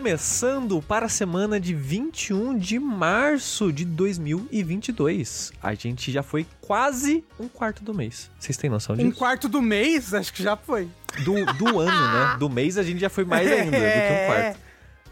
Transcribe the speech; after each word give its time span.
Começando 0.00 0.80
para 0.80 1.04
a 1.04 1.08
semana 1.10 1.60
de 1.60 1.74
21 1.74 2.56
de 2.56 2.78
março 2.78 3.70
de 3.70 3.84
2022. 3.84 5.52
A 5.62 5.74
gente 5.74 6.10
já 6.10 6.22
foi 6.22 6.46
quase 6.58 7.22
um 7.38 7.46
quarto 7.46 7.84
do 7.84 7.92
mês. 7.92 8.30
Vocês 8.38 8.56
têm 8.56 8.70
noção 8.70 8.96
disso? 8.96 9.06
Um 9.06 9.12
quarto 9.12 9.46
do 9.46 9.60
mês? 9.60 10.14
Acho 10.14 10.32
que 10.32 10.42
já 10.42 10.56
foi. 10.56 10.88
Do, 11.22 11.34
do 11.52 11.78
ano, 11.78 11.90
né? 11.90 12.36
Do 12.40 12.48
mês 12.48 12.78
a 12.78 12.82
gente 12.82 12.98
já 12.98 13.10
foi 13.10 13.26
mais 13.26 13.46
ainda 13.46 13.64
do 13.66 13.70
que 13.72 13.76
um 13.76 14.26
quarto. 14.26 14.58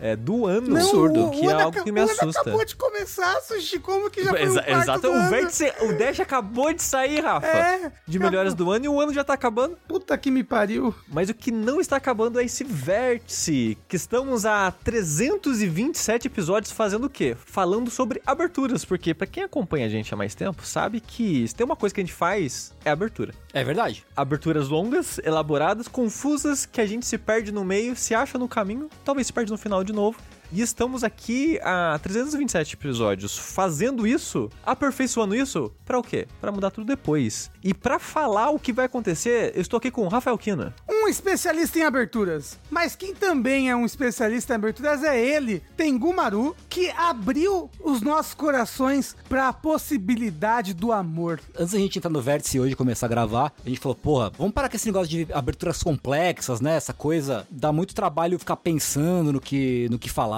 É, 0.00 0.14
do 0.14 0.46
ano, 0.46 0.68
Não, 0.68 0.76
absurdo, 0.76 1.26
o- 1.26 1.30
que 1.30 1.40
o 1.46 1.50
é 1.50 1.52
ano 1.54 1.60
algo 1.64 1.82
que 1.82 1.90
me 1.90 2.00
acabou- 2.00 2.16
O 2.16 2.20
assusta. 2.28 2.40
ano 2.40 2.48
acabou 2.50 2.64
de 2.64 2.76
começar, 2.76 3.40
Sushi, 3.40 3.78
como 3.80 4.08
que 4.10 4.22
já 4.22 4.30
foi 4.30 4.40
um 4.40 4.42
Exa- 4.44 4.62
quarto 4.62 4.82
exato, 4.82 5.00
do 5.00 5.08
o 5.08 5.12
ano? 5.12 5.30
vértice, 5.30 5.72
o 5.82 5.92
Dash 5.94 6.20
acabou 6.20 6.72
de 6.72 6.82
sair, 6.82 7.20
Rafa. 7.20 7.46
É, 7.46 7.92
de 8.06 8.18
melhores 8.18 8.54
do 8.54 8.70
ano 8.70 8.84
e 8.84 8.88
o 8.88 9.00
ano 9.00 9.12
já 9.12 9.24
tá 9.24 9.32
acabando. 9.34 9.76
Puta 9.88 10.16
que 10.16 10.30
me 10.30 10.44
pariu. 10.44 10.94
Mas 11.08 11.28
o 11.28 11.34
que 11.34 11.50
não 11.50 11.80
está 11.80 11.96
acabando 11.96 12.38
é 12.40 12.44
esse 12.44 12.62
vértice, 12.64 13.76
que 13.88 13.96
estamos 13.96 14.46
há 14.46 14.70
327 14.70 16.26
episódios 16.26 16.72
fazendo 16.72 17.04
o 17.04 17.10
quê? 17.10 17.36
Falando 17.46 17.90
sobre 17.90 18.20
aberturas, 18.26 18.84
porque 18.84 19.12
pra 19.14 19.26
quem 19.26 19.42
acompanha 19.42 19.86
a 19.86 19.88
gente 19.88 20.12
há 20.12 20.16
mais 20.16 20.34
tempo, 20.34 20.64
sabe 20.64 21.00
que 21.00 21.46
se 21.48 21.54
tem 21.54 21.64
uma 21.64 21.76
coisa 21.76 21.94
que 21.94 22.00
a 22.00 22.04
gente 22.04 22.12
faz, 22.14 22.72
é 22.88 22.92
abertura. 22.92 23.34
É 23.52 23.62
verdade. 23.62 24.04
Aberturas 24.16 24.68
longas, 24.68 25.18
elaboradas, 25.18 25.86
confusas, 25.88 26.66
que 26.66 26.80
a 26.80 26.86
gente 26.86 27.06
se 27.06 27.16
perde 27.16 27.52
no 27.52 27.64
meio, 27.64 27.94
se 27.94 28.14
acha 28.14 28.38
no 28.38 28.48
caminho, 28.48 28.88
talvez 29.04 29.26
se 29.26 29.32
perde 29.32 29.50
no 29.50 29.58
final 29.58 29.84
de 29.84 29.92
novo. 29.92 30.18
E 30.50 30.62
estamos 30.62 31.04
aqui 31.04 31.60
há 31.62 31.98
327 32.02 32.74
episódios 32.74 33.36
fazendo 33.36 34.06
isso, 34.06 34.48
aperfeiçoando 34.64 35.34
isso, 35.34 35.70
pra 35.84 35.98
o 35.98 36.02
quê? 36.02 36.26
Pra 36.40 36.50
mudar 36.50 36.70
tudo 36.70 36.86
depois. 36.86 37.50
E 37.62 37.74
pra 37.74 37.98
falar 37.98 38.48
o 38.48 38.58
que 38.58 38.72
vai 38.72 38.86
acontecer, 38.86 39.52
eu 39.54 39.60
estou 39.60 39.76
aqui 39.76 39.90
com 39.90 40.06
o 40.06 40.08
Rafael 40.08 40.38
Kina. 40.38 40.74
Um 40.88 41.06
especialista 41.06 41.78
em 41.78 41.82
aberturas. 41.82 42.58
Mas 42.70 42.96
quem 42.96 43.14
também 43.14 43.68
é 43.68 43.76
um 43.76 43.84
especialista 43.84 44.54
em 44.54 44.56
aberturas 44.56 45.04
é 45.04 45.22
ele, 45.22 45.62
Tengu 45.76 46.14
Maru, 46.14 46.56
que 46.66 46.88
abriu 46.92 47.70
os 47.84 48.00
nossos 48.00 48.32
corações 48.32 49.14
para 49.28 49.48
a 49.48 49.52
possibilidade 49.52 50.72
do 50.72 50.92
amor. 50.92 51.40
Antes 51.58 51.72
da 51.74 51.78
gente 51.78 51.98
entrar 51.98 52.10
no 52.10 52.22
vértice 52.22 52.58
hoje 52.58 52.72
e 52.72 52.76
começar 52.76 53.04
a 53.04 53.10
gravar, 53.10 53.52
a 53.64 53.68
gente 53.68 53.80
falou, 53.80 53.96
porra, 53.96 54.32
vamos 54.38 54.54
parar 54.54 54.70
com 54.70 54.76
esse 54.76 54.86
negócio 54.86 55.08
de 55.08 55.30
aberturas 55.30 55.82
complexas, 55.82 56.62
né? 56.62 56.76
Essa 56.76 56.94
coisa 56.94 57.46
dá 57.50 57.70
muito 57.70 57.94
trabalho 57.94 58.38
ficar 58.38 58.56
pensando 58.56 59.30
no 59.30 59.40
que, 59.40 59.88
no 59.90 59.98
que 59.98 60.08
falar. 60.08 60.37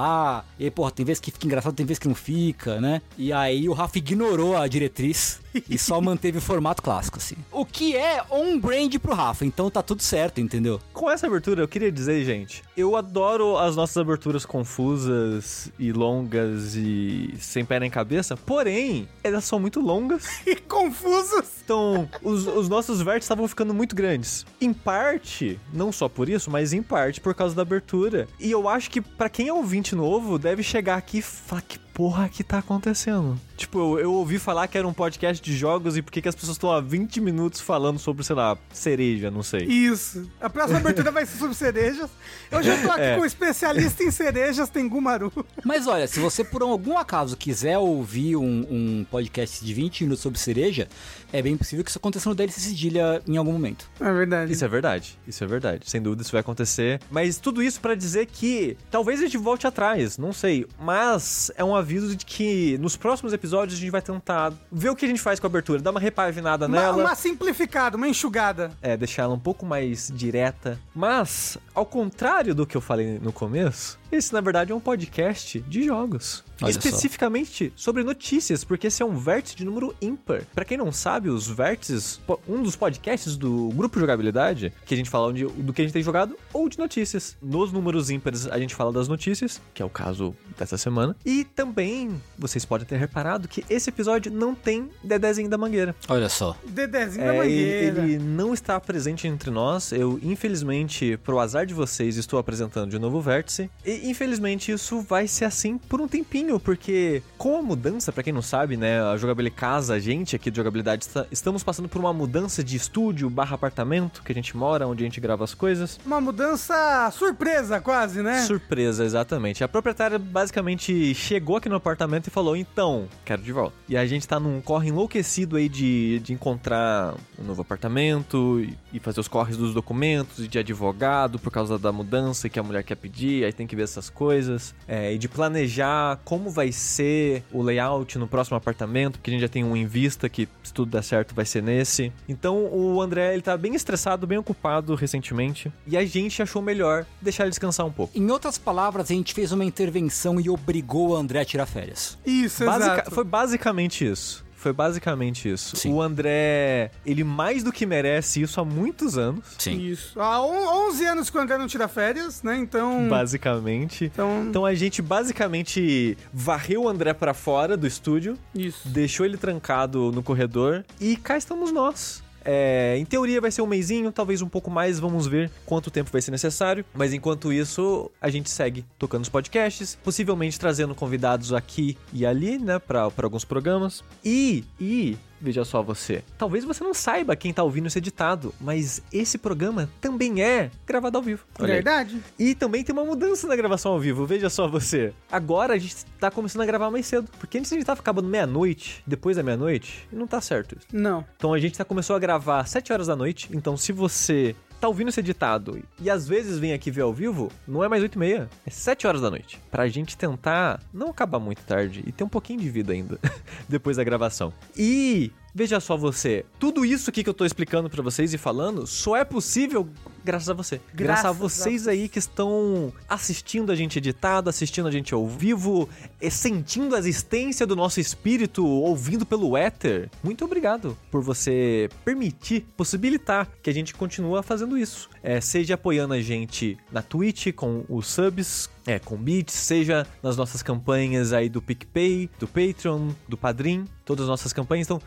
E 0.59 0.65
aí, 0.65 0.71
porra, 0.71 0.91
tem 0.91 1.05
vezes 1.05 1.21
que 1.21 1.31
fica 1.31 1.47
engraçado, 1.47 1.75
tem 1.75 1.87
vezes 1.87 1.99
que 1.99 2.09
não 2.09 2.15
fica, 2.15 2.81
né? 2.81 3.03
E 3.17 3.33
aí 3.33 3.69
o 3.69 3.73
Rafa 3.73 3.99
ignorou 3.99 4.57
a 4.57 4.67
diretriz 4.67 5.41
e 5.69 5.79
só 5.79 6.01
manteve 6.01 6.39
o 6.39 6.41
formato 6.41 6.83
clássico, 6.83 7.19
assim. 7.19 7.37
O 7.51 7.65
que 7.65 7.97
é 7.97 8.23
on-brand 8.31 8.95
pro 8.99 9.15
Rafa, 9.15 9.45
então 9.45 9.71
tá 9.71 9.83
tudo 9.83 10.03
certo, 10.03 10.41
entendeu? 10.41 10.81
Com 10.93 11.11
essa 11.11 11.27
abertura, 11.27 11.63
eu 11.63 11.69
queria 11.69 11.91
dizer, 11.91 12.25
gente, 12.25 12.63
eu 12.77 12.97
adoro 12.97 13.57
as 13.57 13.77
nossas 13.77 13.97
aberturas 13.97 14.45
confusas 14.45 15.71
e 15.79 15.93
longas 15.93 16.75
e 16.75 17.35
sem 17.39 17.65
pé 17.65 17.81
nem 17.81 17.91
cabeça, 17.91 18.37
porém, 18.37 19.09
elas 19.23 19.45
são 19.45 19.59
muito 19.59 19.81
longas. 19.81 20.41
E 20.51 20.57
confusos. 20.57 21.49
Então, 21.65 22.09
os, 22.23 22.47
os 22.47 22.69
nossos 22.69 23.01
vértices 23.03 23.27
estavam 23.27 23.47
ficando 23.47 23.73
muito 23.73 23.95
grandes. 23.95 24.45
Em 24.61 24.73
parte, 24.73 25.61
não 25.73 25.93
só 25.93 26.09
por 26.09 26.29
isso, 26.29 26.51
mas 26.51 26.73
em 26.73 26.83
parte 26.83 27.21
por 27.21 27.35
causa 27.35 27.55
da 27.55 27.63
abertura. 27.63 28.27
E 28.39 28.51
eu 28.51 28.69
acho 28.69 28.91
que 28.91 29.01
pra 29.01 29.29
quem 29.29 29.49
é 29.49 29.53
ouvinte 29.53 29.95
novo, 29.95 30.39
deve 30.39 30.63
chegar 30.63 30.97
aqui 30.97 31.19
e 31.19 31.23
falar 31.23 31.63
que 31.63 31.79
porra 32.01 32.31
que 32.31 32.43
tá 32.43 32.57
acontecendo. 32.59 33.39
Tipo, 33.59 33.79
eu, 33.79 33.99
eu 34.01 34.13
ouvi 34.15 34.39
falar 34.39 34.67
que 34.69 34.79
era 34.79 34.89
um 34.89 34.93
podcast 34.93 35.45
de 35.45 35.55
jogos 35.55 35.95
e 35.95 36.01
por 36.01 36.11
que 36.11 36.23
que 36.23 36.29
as 36.31 36.35
pessoas 36.35 36.53
estão 36.55 36.73
há 36.73 36.81
20 36.81 37.21
minutos 37.21 37.61
falando 37.61 37.99
sobre, 37.99 38.25
sei 38.25 38.35
lá, 38.35 38.57
cereja, 38.73 39.31
não 39.31 39.43
sei. 39.43 39.65
Isso. 39.67 40.27
A 40.41 40.49
próxima 40.49 40.79
abertura 40.79 41.11
vai 41.11 41.27
ser 41.27 41.37
sobre 41.37 41.55
cerejas. 41.55 42.09
Eu 42.51 42.63
tô 42.63 42.91
aqui 42.93 43.03
É. 43.03 43.17
com 43.17 43.21
o 43.21 43.27
especialista 43.27 44.03
em 44.03 44.11
cerejas, 44.11 44.71
Tengu 44.71 44.99
Maru. 44.99 45.31
Mas 45.63 45.87
olha, 45.87 46.09
se 46.09 46.19
você 46.21 46.43
por 46.43 46.63
algum 46.63 46.97
acaso 46.97 47.37
quiser 47.37 47.77
ouvir 47.77 48.35
um, 48.35 48.67
um 48.71 49.07
podcast 49.11 49.63
de 49.63 49.75
20 49.75 50.05
minutos 50.05 50.23
sobre 50.23 50.39
cereja, 50.39 50.89
é 51.31 51.43
bem 51.43 51.55
possível 51.55 51.85
que 51.85 51.91
isso 51.91 51.99
aconteça 51.99 52.31
no 52.31 52.35
DLC 52.35 52.61
Cedilha 52.61 53.21
em 53.29 53.37
algum 53.37 53.53
momento. 53.53 53.91
É 54.01 54.11
verdade. 54.11 54.51
Isso 54.51 54.65
é 54.65 54.69
verdade, 54.69 55.19
isso 55.29 55.45
é 55.45 55.47
verdade. 55.47 55.91
Sem 55.91 56.01
dúvida 56.01 56.23
isso 56.23 56.33
vai 56.33 56.41
acontecer. 56.41 56.99
Mas 57.11 57.37
tudo 57.37 57.63
isso 57.63 57.79
pra 57.79 57.95
dizer 57.95 58.25
que 58.25 58.75
talvez 58.91 59.21
a 59.21 59.25
gente 59.25 59.37
volte 59.37 59.67
atrás, 59.67 60.17
não 60.17 60.33
sei. 60.33 60.67
Mas 60.81 61.51
é 61.57 61.63
um 61.63 61.75
aviso 61.91 62.15
de 62.17 62.25
que 62.25 62.79
nos 62.79 62.97
próximos 62.97 63.33
episódios 63.33 63.77
a 63.77 63.81
gente 63.81 63.91
vai 63.91 64.01
tentar 64.01 64.53
ver 64.71 64.91
o 64.91 64.97
que 64.97 65.05
a 65.05 65.09
gente 65.09 65.21
faz 65.21 65.41
com 65.41 65.47
a 65.47 65.49
abertura, 65.49 65.83
dar 65.83 65.91
uma 65.91 66.01
repaginada 66.01 66.67
Uma, 66.67 66.81
nela. 66.81 66.97
uma 66.97 67.15
simplificada, 67.15 67.97
uma 67.97 68.09
enxugada. 68.09 68.71
É, 68.81 68.97
deixar 68.97 69.25
ela 69.25 69.35
um 69.35 69.39
pouco 69.39 69.67
mais 69.67 70.11
direta. 70.15 70.79
Mas, 70.95 71.59
ao 71.75 71.85
contrário 71.85 72.55
do 72.55 72.65
que 72.67 72.77
eu 72.77 72.81
falei 72.81 73.19
no 73.19 73.33
começo, 73.33 73.99
esse 74.13 74.33
na 74.33 74.41
verdade 74.41 74.73
é 74.73 74.75
um 74.75 74.81
podcast 74.81 75.61
de 75.61 75.83
jogos. 75.85 76.45
Olha 76.63 76.75
só. 76.75 76.79
Especificamente 76.79 77.73
sobre 77.75 78.03
notícias, 78.03 78.65
porque 78.65 78.89
esse 78.89 79.03
é 79.03 79.07
um 79.07 79.17
vértice 79.17 79.57
de 79.57 79.65
número 79.65 79.95
ímpar. 80.01 80.43
Pra 80.55 80.63
quem 80.63 80.77
não 80.77 80.93
sabe, 80.93 81.31
os 81.31 81.49
vértices, 81.49 82.21
um 82.47 82.63
dos 82.63 82.77
podcasts 82.77 83.35
do 83.35 83.71
grupo 83.71 83.99
Jogabilidade, 83.99 84.71
que 84.85 84.93
a 84.93 84.97
gente 84.97 85.09
fala 85.09 85.29
onde- 85.29 85.47
do 85.47 85.73
que 85.73 85.81
a 85.81 85.85
gente 85.85 85.95
tem 85.95 86.03
jogado, 86.03 86.37
ou 86.53 86.69
de 86.69 86.79
notícias. 86.79 87.35
Nos 87.41 87.73
números 87.73 88.11
ímpares 88.11 88.47
a 88.47 88.59
gente 88.59 88.75
fala 88.75 88.93
das 88.93 89.09
notícias, 89.09 89.59
que 89.73 89.81
é 89.83 89.85
o 89.87 89.89
caso 89.89 90.35
dessa 90.59 90.77
semana. 90.77 91.17
E 91.25 91.45
também, 91.45 92.21
vocês 92.39 92.65
podem 92.67 92.87
ter 92.87 92.97
reparado 92.99 93.49
que 93.49 93.65
esse 93.71 93.89
episódio 93.89 94.31
não 94.31 94.55
tem 94.55 94.91
Dedezinho 95.03 95.49
da 95.49 95.57
Mangueira. 95.57 95.97
Olha 96.09 96.29
só. 96.29 96.55
Dedezinho 96.67 97.25
da 97.25 97.35
É, 97.37 97.37
ele, 97.39 97.43
mangueira. 97.49 98.03
ele 98.03 98.19
não 98.19 98.53
está 98.53 98.79
presente 98.79 99.27
entre 99.27 99.51
nós. 99.51 99.93
Eu, 99.93 100.19
infelizmente, 100.23 101.17
pro 101.25 101.39
azar 101.39 101.65
de 101.65 101.73
vocês, 101.73 102.17
estou 102.19 102.39
apresentando 102.39 102.91
de 102.91 102.99
novo 102.99 103.17
o 103.19 103.23
vértice. 103.23 103.71
E, 103.87 104.00
infelizmente, 104.03 104.73
isso 104.73 105.01
vai 105.01 105.27
ser 105.27 105.45
assim 105.45 105.77
por 105.79 106.01
um 106.01 106.09
tempinho, 106.09 106.59
porque 106.61 107.23
com 107.39 107.59
a 107.59 107.63
mudança, 107.63 108.13
pra 108.13 108.23
quem 108.23 108.33
não 108.33 108.43
sabe, 108.43 108.77
né, 108.77 109.03
a 109.03 109.17
jogabilidade 109.17 109.41
casa, 109.51 109.95
a 109.95 109.99
gente 109.99 110.37
aqui 110.37 110.51
de 110.51 110.57
jogabilidade, 110.57 111.05
está- 111.05 111.27
estamos 111.31 111.63
passando 111.65 111.89
por 111.89 111.99
uma 111.99 112.13
mudança 112.13 112.63
de 112.63 112.77
estúdio 112.77 113.29
barra 113.29 113.55
apartamento 113.55 114.23
que 114.23 114.31
a 114.33 114.35
gente 114.35 114.57
mora, 114.57 114.87
onde 114.87 115.03
a 115.03 115.07
gente 115.07 115.21
grava 115.21 115.43
as 115.45 115.55
coisas. 115.55 115.99
Uma 116.07 116.21
mudança 116.21 117.11
surpresa, 117.13 117.81
quase, 117.81 118.23
né? 118.23 118.43
Surpresa, 118.43 119.05
exatamente. 119.05 119.65
A 119.65 119.69
proprietária 119.69 120.19
basicamente 120.19 121.15
chegou 121.15 121.57
aqui 121.57 121.69
no 121.69 121.75
apartamento 121.77 122.27
e 122.27 122.31
falou: 122.31 122.57
então, 122.57 123.09
quero 123.25 123.43
de 123.43 123.53
volta. 123.53 123.75
E 123.89 123.97
a 123.97 124.07
gente 124.07 124.27
tá 124.27 124.39
num 124.41 124.61
corre 124.61 124.89
enlouquecido 124.89 125.57
aí 125.57 125.69
de, 125.69 126.21
de 126.21 126.33
encontrar 126.33 127.15
um 127.39 127.45
novo 127.45 127.63
apartamento 127.63 128.61
e, 128.61 128.77
e 128.93 129.01
fazer 129.01 129.21
os 129.21 129.29
corres 129.29 129.57
dos 129.57 129.73
documentos 129.75 130.39
e 130.45 130.49
de 130.49 130.59
advogado 130.59 131.39
por 131.39 131.51
causa 131.53 131.79
da 131.79 131.93
mudança 131.93 132.49
que 132.49 132.59
a 132.59 132.63
mulher 132.63 132.83
quer 132.83 132.97
pedir, 132.97 133.45
aí 133.45 133.53
tem 133.53 133.67
que 133.67 133.77
ver 133.77 133.87
essas 133.91 134.09
coisas. 134.11 134.75
É, 134.87 135.13
e 135.13 135.19
de 135.19 135.29
planejar 135.29 136.19
como 136.25 136.51
vai 136.51 136.73
ser 136.73 137.43
o 137.53 137.63
layout 137.63 138.19
no 138.19 138.27
próximo 138.27 138.57
apartamento, 138.57 139.19
porque 139.19 139.31
a 139.31 139.33
gente 139.33 139.43
já 139.43 139.49
tem 139.49 139.65
um 139.65 139.77
em 139.77 139.87
vista 139.87 140.29
que, 140.29 140.49
se 140.63 140.73
tudo 140.73 140.91
der 140.91 141.03
certo, 141.03 141.35
vai 141.35 141.45
ser 141.45 141.63
nesse. 141.63 142.13
Então 142.29 142.65
o 142.73 143.01
André, 143.01 143.33
ele 143.33 143.43
tá 143.43 143.57
bem 143.57 143.75
estressado, 143.75 144.27
bem 144.27 144.39
ocupado 144.39 144.95
recentemente. 144.95 145.73
E 145.87 145.97
a 145.97 146.05
gente 146.05 146.43
achou 146.43 146.63
melhor 146.63 147.05
deixar 147.21 147.45
ele 147.45 147.51
descansar 147.51 147.87
um 147.87 147.93
pouco. 147.93 148.17
Em 148.17 148.31
outras 148.31 148.59
palavras, 148.59 149.11
a 149.11 149.15
gente 149.15 149.35
fez 149.35 149.53
uma 149.53 149.65
intervenção 149.65 150.41
e 150.41 150.49
obrigou 150.49 151.11
o 151.11 151.17
André 151.17 151.41
a 151.41 151.45
tirar 151.45 151.67
férias. 151.67 152.19
Isso, 152.25 152.65
Basica- 152.65 152.93
exato. 152.95 153.11
Foi 153.11 153.25
basicamente 153.25 154.07
isso. 154.07 154.45
Foi 154.61 154.75
basicamente 154.75 155.49
isso. 155.51 155.75
Sim. 155.75 155.91
O 155.91 156.03
André, 156.03 156.91
ele 157.07 157.25
mais 157.25 157.63
do 157.63 157.73
que 157.73 157.87
merece 157.87 158.43
isso 158.43 158.61
há 158.61 158.65
muitos 158.65 159.17
anos. 159.17 159.43
Sim. 159.59 159.81
Isso. 159.81 160.21
Há 160.21 160.39
on- 160.45 160.89
11 160.89 161.07
anos 161.07 161.31
que 161.31 161.39
o 161.39 161.41
André 161.41 161.57
não 161.57 161.67
tira 161.67 161.89
férias, 161.89 162.43
né? 162.43 162.59
Então... 162.59 163.09
Basicamente. 163.09 164.05
Então, 164.05 164.45
Então 164.49 164.67
a 164.67 164.75
gente 164.75 165.01
basicamente 165.01 166.17
varreu 166.33 166.83
o 166.83 166.89
André 166.91 167.15
pra 167.15 167.33
fora 167.33 167.75
do 167.75 167.87
estúdio, 167.87 168.37
isso. 168.55 168.87
deixou 168.87 169.25
ele 169.25 169.39
trancado 169.39 170.13
no 170.13 170.23
corredor 170.23 170.85
e 171.01 171.17
cá 171.17 171.39
estamos 171.39 171.73
nós. 171.73 172.23
É, 172.45 172.97
em 172.99 173.05
teoria 173.05 173.41
vai 173.41 173.51
ser 173.51 173.63
um 173.63 173.67
mêsinho, 173.67 174.13
talvez 174.13 174.43
um 174.43 174.49
pouco 174.49 174.71
mais, 174.71 174.99
vamos 174.99 175.27
ver 175.27 175.51
quanto 175.67 175.91
tempo 175.91 176.11
vai 176.11 176.23
ser 176.23 176.31
necessário. 176.31 176.85
Mas 176.95 177.13
enquanto 177.13 177.53
isso, 177.53 178.11
a 178.21 178.31
gente 178.31 178.51
segue 178.51 178.85
tocando 178.99 179.23
os 179.23 179.29
podcasts, 179.29 179.99
possivelmente 180.03 180.59
trazendo 180.59 180.95
convidados 180.95 181.53
aqui 181.53 181.97
e 182.13 182.25
ali, 182.25 182.59
né, 182.59 182.79
pra 182.79 183.11
alguns 183.23 183.45
programas. 183.45 184.03
E, 184.25 184.65
e, 184.81 185.17
veja 185.41 185.65
só 185.65 185.83
você, 185.83 186.23
talvez 186.37 186.65
você 186.65 186.83
não 186.85 186.95
saiba 186.95 187.35
quem 187.37 187.53
tá 187.53 187.63
ouvindo 187.63 187.87
esse 187.87 187.99
editado, 187.99 188.55
mas 188.61 189.03
esse 189.13 189.39
programa 189.39 189.89
também 190.01 190.43
é 190.43 190.71
gravado 190.87 191.17
ao 191.17 191.23
vivo. 191.23 191.45
Olha 191.59 191.69
aí. 191.69 191.77
Verdade? 191.77 192.21
E 192.39 192.55
também 192.55 192.85
tem 192.85 192.93
uma 192.93 193.05
mudança 193.05 193.47
na 193.47 193.57
gravação 193.57 193.93
ao 193.93 194.01
vivo, 194.01 194.27
veja 194.27 194.51
só 194.51 194.69
você. 194.69 195.13
Agora 195.31 195.75
a 195.75 195.79
gente 195.79 196.05
tá 196.19 196.31
começando 196.31 196.63
a 196.63 196.67
gravar 196.67 196.91
mais 196.91 197.07
cedo. 197.07 197.29
Porque 197.39 197.59
antes 197.59 197.73
a 197.73 197.77
gente 197.77 197.87
tava 197.87 198.01
acabando 198.01 198.29
meia-noite, 198.29 199.03
depois 199.07 199.37
da 199.37 199.43
meia-noite, 199.43 200.09
e 200.13 200.17
não 200.17 200.27
tá 200.27 200.41
certo 200.41 200.77
isso. 200.79 200.87
Não. 200.93 201.25
Então 201.37 201.53
a 201.53 201.59
gente 201.59 201.77
tá, 201.77 201.85
começou 201.85 202.15
a 202.15 202.19
gravar 202.19 202.61
às 202.61 202.71
7 202.71 202.93
horas 202.93 203.07
da 203.07 203.17
noite. 203.17 203.49
Então 203.53 203.77
se 203.77 203.93
você 203.93 204.55
tá 204.81 204.89
ouvindo 204.89 205.09
esse 205.09 205.21
editado 205.21 205.83
e 206.01 206.09
às 206.11 206.27
vezes 206.27 206.59
vem 206.59 206.73
aqui 206.73 206.91
ver 206.91 207.03
ao 207.03 207.13
vivo, 207.13 207.53
não 207.69 207.85
é 207.85 207.89
mais 207.89 208.03
8 208.03 208.15
e 208.15 208.19
meia, 208.19 208.51
é 208.67 208.71
7 208.71 209.07
horas 209.07 209.21
da 209.21 209.31
noite. 209.31 209.61
Pra 209.71 209.87
gente 209.89 210.17
tentar 210.17 210.81
não 210.93 211.11
acabar 211.11 211.39
muito 211.39 211.63
tarde 211.63 212.03
e 212.07 212.11
ter 212.11 212.25
um 212.25 212.29
pouquinho 212.29 212.61
de 212.61 212.71
vida 212.71 212.93
ainda 212.93 213.19
depois 213.69 213.99
da 213.99 214.05
gravação. 214.05 214.53
E 214.77 215.31
veja 215.55 215.81
só 215.81 215.97
você, 215.97 216.45
tudo 216.59 216.85
isso 216.85 217.11
aqui 217.11 217.23
que 217.23 217.29
eu 217.29 217.35
tô 217.35 217.45
explicando 217.45 217.91
pra 217.91 218.03
vocês 218.03 218.33
e 218.33 218.39
falando 218.39 218.87
só 218.87 219.17
é 219.17 219.25
possível 219.25 219.89
graças 220.25 220.49
a 220.49 220.55
você. 220.55 220.81
Graças 220.95 221.11
Graças, 221.11 221.25
a 221.25 221.29
a 221.29 221.33
vocês 221.33 221.89
aí 221.89 222.09
que 222.09 222.19
estão 222.19 222.93
assistindo 223.09 223.73
a 223.73 223.75
gente 223.75 223.99
editado, 223.99 224.49
assistindo 224.49 224.87
a 224.87 224.91
gente 224.91 225.15
ao 225.15 225.27
vivo, 225.27 225.89
e 226.21 226.31
sentindo 226.31 226.95
a 226.95 226.99
existência 226.99 227.67
do 227.67 227.75
nosso 227.75 228.01
espírito, 228.01 228.65
ouvindo 228.65 229.25
pelo 229.27 229.57
éter. 229.57 230.11
Muito 230.23 230.45
obrigado 230.45 230.97
por 231.11 231.23
você 231.23 231.89
permitir, 232.05 232.67
possibilitar 232.77 233.49
que 233.63 233.71
a 233.71 233.75
gente 233.75 233.95
continue 233.95 234.43
fazendo 234.43 234.77
isso. 234.77 235.09
É, 235.23 235.41
seja 235.41 235.75
apoiando 235.75 236.15
a 236.15 236.21
gente 236.21 236.79
na 236.93 237.03
Twitch 237.03 237.53
com 237.55 237.85
os 237.89 238.07
subs, 238.07 238.69
é, 238.87 238.99
com 238.99 239.17
bits, 239.17 239.55
seja 239.55 240.07
nas 240.23 240.37
nossas 240.37 240.63
campanhas 240.63 241.33
aí 241.33 241.49
do 241.49 241.61
PicPay, 241.61 242.31
do 242.39 242.47
Patreon, 242.49 243.11
do 243.29 243.37
Padrim, 243.37 243.85
todas 244.05 244.25
as 244.25 244.29
nossas 244.29 244.53
campanhas. 244.53 244.87
Então, 244.87 245.01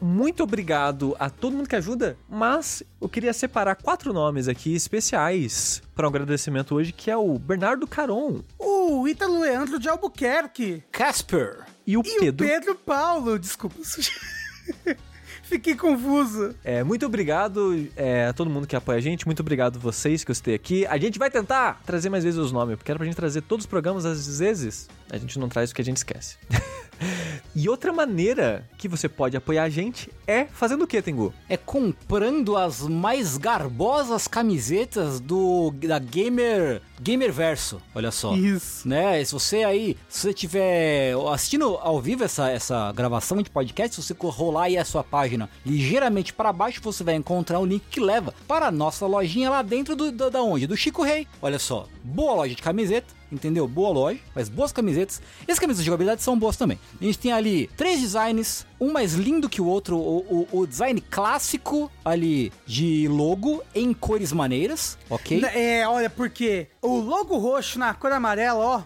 muito 0.00 0.42
obrigado 0.42 1.14
a 1.18 1.30
todo 1.30 1.56
mundo 1.56 1.68
que 1.68 1.76
ajuda, 1.76 2.16
mas 2.28 2.82
eu 3.00 3.08
queria 3.08 3.32
separar 3.32 3.76
quatro 3.76 4.12
nomes 4.12 4.48
aqui 4.48 4.74
especiais 4.74 5.82
para 5.94 6.06
um 6.06 6.10
agradecimento 6.10 6.74
hoje, 6.74 6.92
que 6.92 7.10
é 7.10 7.16
o 7.16 7.38
Bernardo 7.38 7.86
Caron 7.86 8.40
O 8.58 9.06
Ítalo 9.06 9.40
Leandro 9.40 9.78
de 9.78 9.88
Albuquerque. 9.88 10.82
Casper. 10.90 11.64
e 11.86 11.96
o 11.96 12.00
E 12.04 12.18
Pedro. 12.20 12.44
o 12.46 12.48
Pedro 12.48 12.74
Paulo. 12.74 13.38
Desculpa. 13.38 13.76
Fiquei 15.44 15.76
confuso. 15.76 16.54
É, 16.64 16.82
muito 16.82 17.04
obrigado 17.06 17.86
é, 17.96 18.26
a 18.26 18.32
todo 18.32 18.50
mundo 18.50 18.66
que 18.66 18.74
apoia 18.74 18.98
a 18.98 19.00
gente, 19.00 19.26
muito 19.26 19.40
obrigado 19.40 19.78
vocês 19.78 20.24
que 20.24 20.30
eu 20.30 20.34
citei 20.34 20.54
aqui. 20.54 20.86
A 20.86 20.96
gente 20.96 21.18
vai 21.18 21.30
tentar 21.30 21.80
trazer 21.84 22.08
mais 22.08 22.24
vezes 22.24 22.38
os 22.38 22.50
nomes, 22.50 22.76
porque 22.76 22.90
era 22.90 22.98
pra 22.98 23.04
gente 23.04 23.16
trazer 23.16 23.42
todos 23.42 23.64
os 23.64 23.68
programas, 23.68 24.04
às 24.04 24.38
vezes 24.38 24.88
a 25.10 25.18
gente 25.18 25.38
não 25.38 25.48
traz 25.48 25.70
o 25.70 25.74
que 25.74 25.82
a 25.82 25.84
gente 25.84 25.98
esquece. 25.98 26.36
e 27.54 27.68
outra 27.68 27.92
maneira 27.92 28.68
que 28.78 28.88
você 28.88 29.08
pode 29.08 29.36
apoiar 29.36 29.64
a 29.64 29.68
gente 29.68 30.10
é 30.26 30.46
fazendo 30.46 30.84
o 30.84 30.86
que, 30.86 31.00
Tengu? 31.02 31.32
É 31.48 31.56
comprando 31.56 32.56
as 32.56 32.80
mais 32.82 33.36
garbosas 33.36 34.26
camisetas 34.26 35.20
do 35.20 35.72
da 35.86 35.98
Gamer 35.98 36.80
Gamer 37.04 37.30
Verso, 37.30 37.82
olha 37.94 38.10
só. 38.10 38.34
Isso. 38.34 38.88
Né? 38.88 39.20
E 39.20 39.26
se 39.26 39.32
você 39.34 39.62
aí, 39.62 39.94
se 40.08 40.20
você 40.22 40.32
tiver 40.32 41.14
assistindo 41.30 41.76
ao 41.82 42.00
vivo 42.00 42.24
essa, 42.24 42.50
essa 42.50 42.90
gravação 42.92 43.42
de 43.42 43.50
podcast, 43.50 43.94
se 43.96 44.02
você 44.02 44.14
rolar 44.30 44.64
aí 44.64 44.78
a 44.78 44.84
sua 44.86 45.04
página 45.04 45.50
ligeiramente 45.66 46.32
para 46.32 46.50
baixo, 46.50 46.80
você 46.82 47.04
vai 47.04 47.14
encontrar 47.14 47.60
um 47.60 47.66
link 47.66 47.82
que 47.90 48.00
leva 48.00 48.32
para 48.48 48.68
a 48.68 48.70
nossa 48.70 49.06
lojinha 49.06 49.50
lá 49.50 49.60
dentro 49.60 49.94
do, 49.94 50.10
do- 50.10 50.30
da 50.30 50.42
onde? 50.42 50.66
Do 50.66 50.76
Chico 50.76 51.02
Rei. 51.02 51.26
Olha 51.42 51.58
só, 51.58 51.86
boa 52.02 52.34
loja 52.36 52.54
de 52.54 52.62
camiseta, 52.62 53.12
entendeu? 53.30 53.68
Boa 53.68 53.90
loja, 53.90 54.18
mas 54.34 54.48
boas 54.48 54.72
camisetas. 54.72 55.20
E 55.46 55.52
as 55.52 55.58
camisetas 55.58 55.84
de 55.84 55.86
jogabilidade 55.86 56.22
são 56.22 56.38
boas 56.38 56.56
também. 56.56 56.78
A 56.98 57.04
gente 57.04 57.18
tem 57.18 57.32
ali 57.32 57.68
três 57.76 58.00
designs, 58.00 58.64
um 58.80 58.92
mais 58.92 59.12
lindo 59.14 59.48
que 59.48 59.60
o 59.60 59.66
outro, 59.66 59.96
o, 59.98 60.46
o- 60.52 60.60
o 60.60 60.66
design 60.66 61.00
clássico 61.00 61.90
ali 62.04 62.50
de 62.66 63.08
logo 63.08 63.62
em 63.74 63.92
cores 63.92 64.32
maneiras, 64.32 64.96
ok? 65.10 65.42
É, 65.54 65.86
olha, 65.86 66.08
porque 66.08 66.68
o 66.80 66.93
logo 67.00 67.36
roxo 67.38 67.78
na 67.78 67.92
cor 67.94 68.12
amarela, 68.12 68.64
ó, 68.64 68.82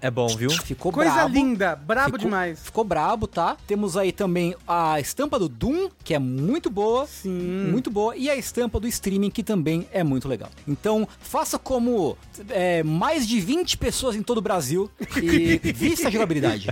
É 0.00 0.10
bom, 0.10 0.28
viu? 0.28 0.48
Ficou 0.50 0.92
coisa 0.92 1.10
brabo. 1.12 1.34
linda, 1.34 1.74
brabo 1.74 2.06
Ficou- 2.12 2.18
demais. 2.20 2.60
Ficou 2.60 2.84
brabo, 2.84 3.26
tá? 3.26 3.56
Temos 3.66 3.96
aí 3.96 4.12
também 4.12 4.54
a 4.66 5.00
estampa 5.00 5.40
do 5.40 5.48
Doom, 5.48 5.88
que 6.04 6.14
é 6.14 6.20
muito 6.20 6.70
boa. 6.70 7.04
Sim. 7.08 7.66
Muito 7.70 7.90
boa. 7.90 8.16
E 8.16 8.30
a 8.30 8.36
estampa 8.36 8.78
do 8.78 8.86
streaming, 8.86 9.28
que 9.30 9.42
também 9.42 9.88
é 9.92 10.04
muito 10.04 10.28
legal. 10.28 10.50
Então, 10.68 11.06
faça 11.18 11.58
como 11.58 12.16
é, 12.50 12.84
mais 12.84 13.26
de 13.26 13.40
20 13.40 13.76
pessoas 13.76 14.14
em 14.14 14.22
todo 14.22 14.38
o 14.38 14.42
Brasil 14.42 14.88
e 15.20 15.58
vista 15.74 16.06
a 16.06 16.10
jogabilidade. 16.12 16.68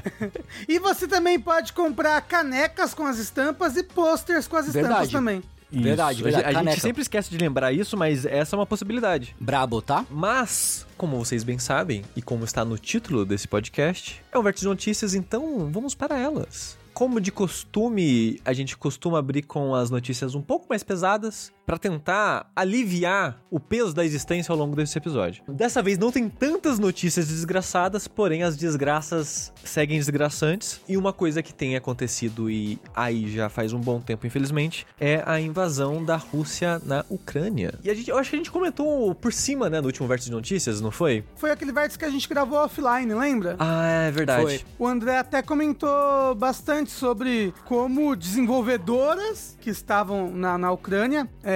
E 0.69 0.79
você 0.79 1.09
também 1.09 1.41
pode 1.41 1.73
comprar 1.73 2.21
canecas 2.23 2.94
com 2.94 3.05
as 3.05 3.19
estampas 3.19 3.77
e 3.77 3.83
posters 3.83 4.47
com 4.47 4.56
as 4.56 4.67
estampas 4.69 4.88
Verdade. 4.88 5.11
também. 5.12 5.43
Verdade, 5.71 6.15
Isso. 6.17 6.25
verdade. 6.25 6.45
A, 6.45 6.49
gente- 6.49 6.57
a 6.57 6.59
Caneca. 6.59 6.71
gente 6.77 6.83
sempre 6.83 7.03
esquece 7.03 7.31
de 7.31 7.39
lembrar 7.39 7.73
isso, 7.73 7.97
mas 7.97 8.25
essa 8.25 8.55
é 8.55 8.59
uma 8.59 8.67
possibilidade. 8.67 9.35
Brabo, 9.41 9.83
tá? 9.83 10.07
Mas, 10.11 10.87
como 10.97 11.17
vocês 11.19 11.43
bem 11.43 11.59
sabem, 11.59 12.03
e 12.15 12.23
como 12.23 12.45
está 12.45 12.65
no 12.65 12.79
título 12.79 13.25
desse 13.25 13.49
podcast, 13.49 14.23
é 14.31 14.39
um 14.39 14.43
vértice 14.43 14.63
de 14.65 14.69
notícias, 14.69 15.15
então 15.15 15.69
vamos 15.73 15.95
para 15.95 16.17
elas. 16.19 16.79
Como 16.95 17.21
de 17.21 17.31
costume, 17.31 18.41
a 18.45 18.53
gente 18.55 18.77
costuma 18.77 19.19
abrir 19.19 19.43
com 19.43 19.75
as 19.75 19.91
notícias 19.91 20.35
um 20.35 20.41
pouco 20.41 20.67
mais 20.71 20.83
pesadas 20.83 21.53
para 21.67 21.77
tentar 21.77 22.51
aliviar 22.55 23.43
o 23.51 23.59
peso 23.59 23.93
da 23.93 24.05
existência 24.05 24.53
ao 24.53 24.59
longo 24.59 24.77
desse 24.77 24.97
episódio. 24.97 25.43
Dessa 25.49 25.83
vez 25.83 25.99
não 25.99 26.13
tem 26.13 26.29
tantas 26.29 26.79
notícias 26.79 27.27
desgraçadas, 27.27 28.07
porém 28.07 28.45
as 28.45 28.57
desgraças 28.57 29.53
seguem 29.65 29.99
desgraçantes. 29.99 30.81
E 30.89 30.97
uma 30.97 31.13
coisa 31.13 31.43
que 31.43 31.53
tem 31.53 31.75
acontecido 31.75 32.49
e 32.49 32.79
aí 32.95 33.29
já 33.29 33.49
faz 33.49 33.73
um 33.73 33.81
bom 33.81 34.01
tempo, 34.01 34.27
infelizmente, 34.27 34.87
é 35.01 35.23
a 35.27 35.41
invasão 35.41 36.05
da 36.05 36.17
Rússia 36.17 36.81
na 36.85 37.05
Ucrânia. 37.11 37.75
E 37.83 37.91
a 37.91 37.95
gente, 37.95 38.09
eu 38.09 38.17
acho 38.17 38.31
que 38.31 38.37
a 38.37 38.39
gente 38.39 38.51
comentou 38.51 39.12
por 39.15 39.33
cima, 39.33 39.69
né, 39.69 39.81
no 39.81 39.87
último 39.87 40.07
vértice 40.07 40.31
de 40.31 40.37
notícias, 40.37 40.81
não 40.81 40.93
foi? 40.93 41.25
Foi 41.35 41.51
aquele 41.51 41.73
vértice 41.73 41.99
que 41.99 42.05
a 42.05 42.11
gente 42.11 42.29
gravou 42.29 42.59
offline, 42.59 43.12
lembra? 43.12 43.57
Ah, 43.59 43.87
é 43.87 44.11
verdade. 44.12 44.43
Foi. 44.43 44.61
O 44.79 44.87
André 44.87 45.19
até 45.19 45.43
comentou 45.43 46.35
bastante 46.37 46.93
sobre 46.93 47.53
como 47.65 48.15
desenvolvedoras 48.15 49.57
que 49.61 49.71
estavam 49.71 50.31
na, 50.31 50.57
na 50.57 50.71
Ucrânia, 50.71 51.29
é, 51.43 51.56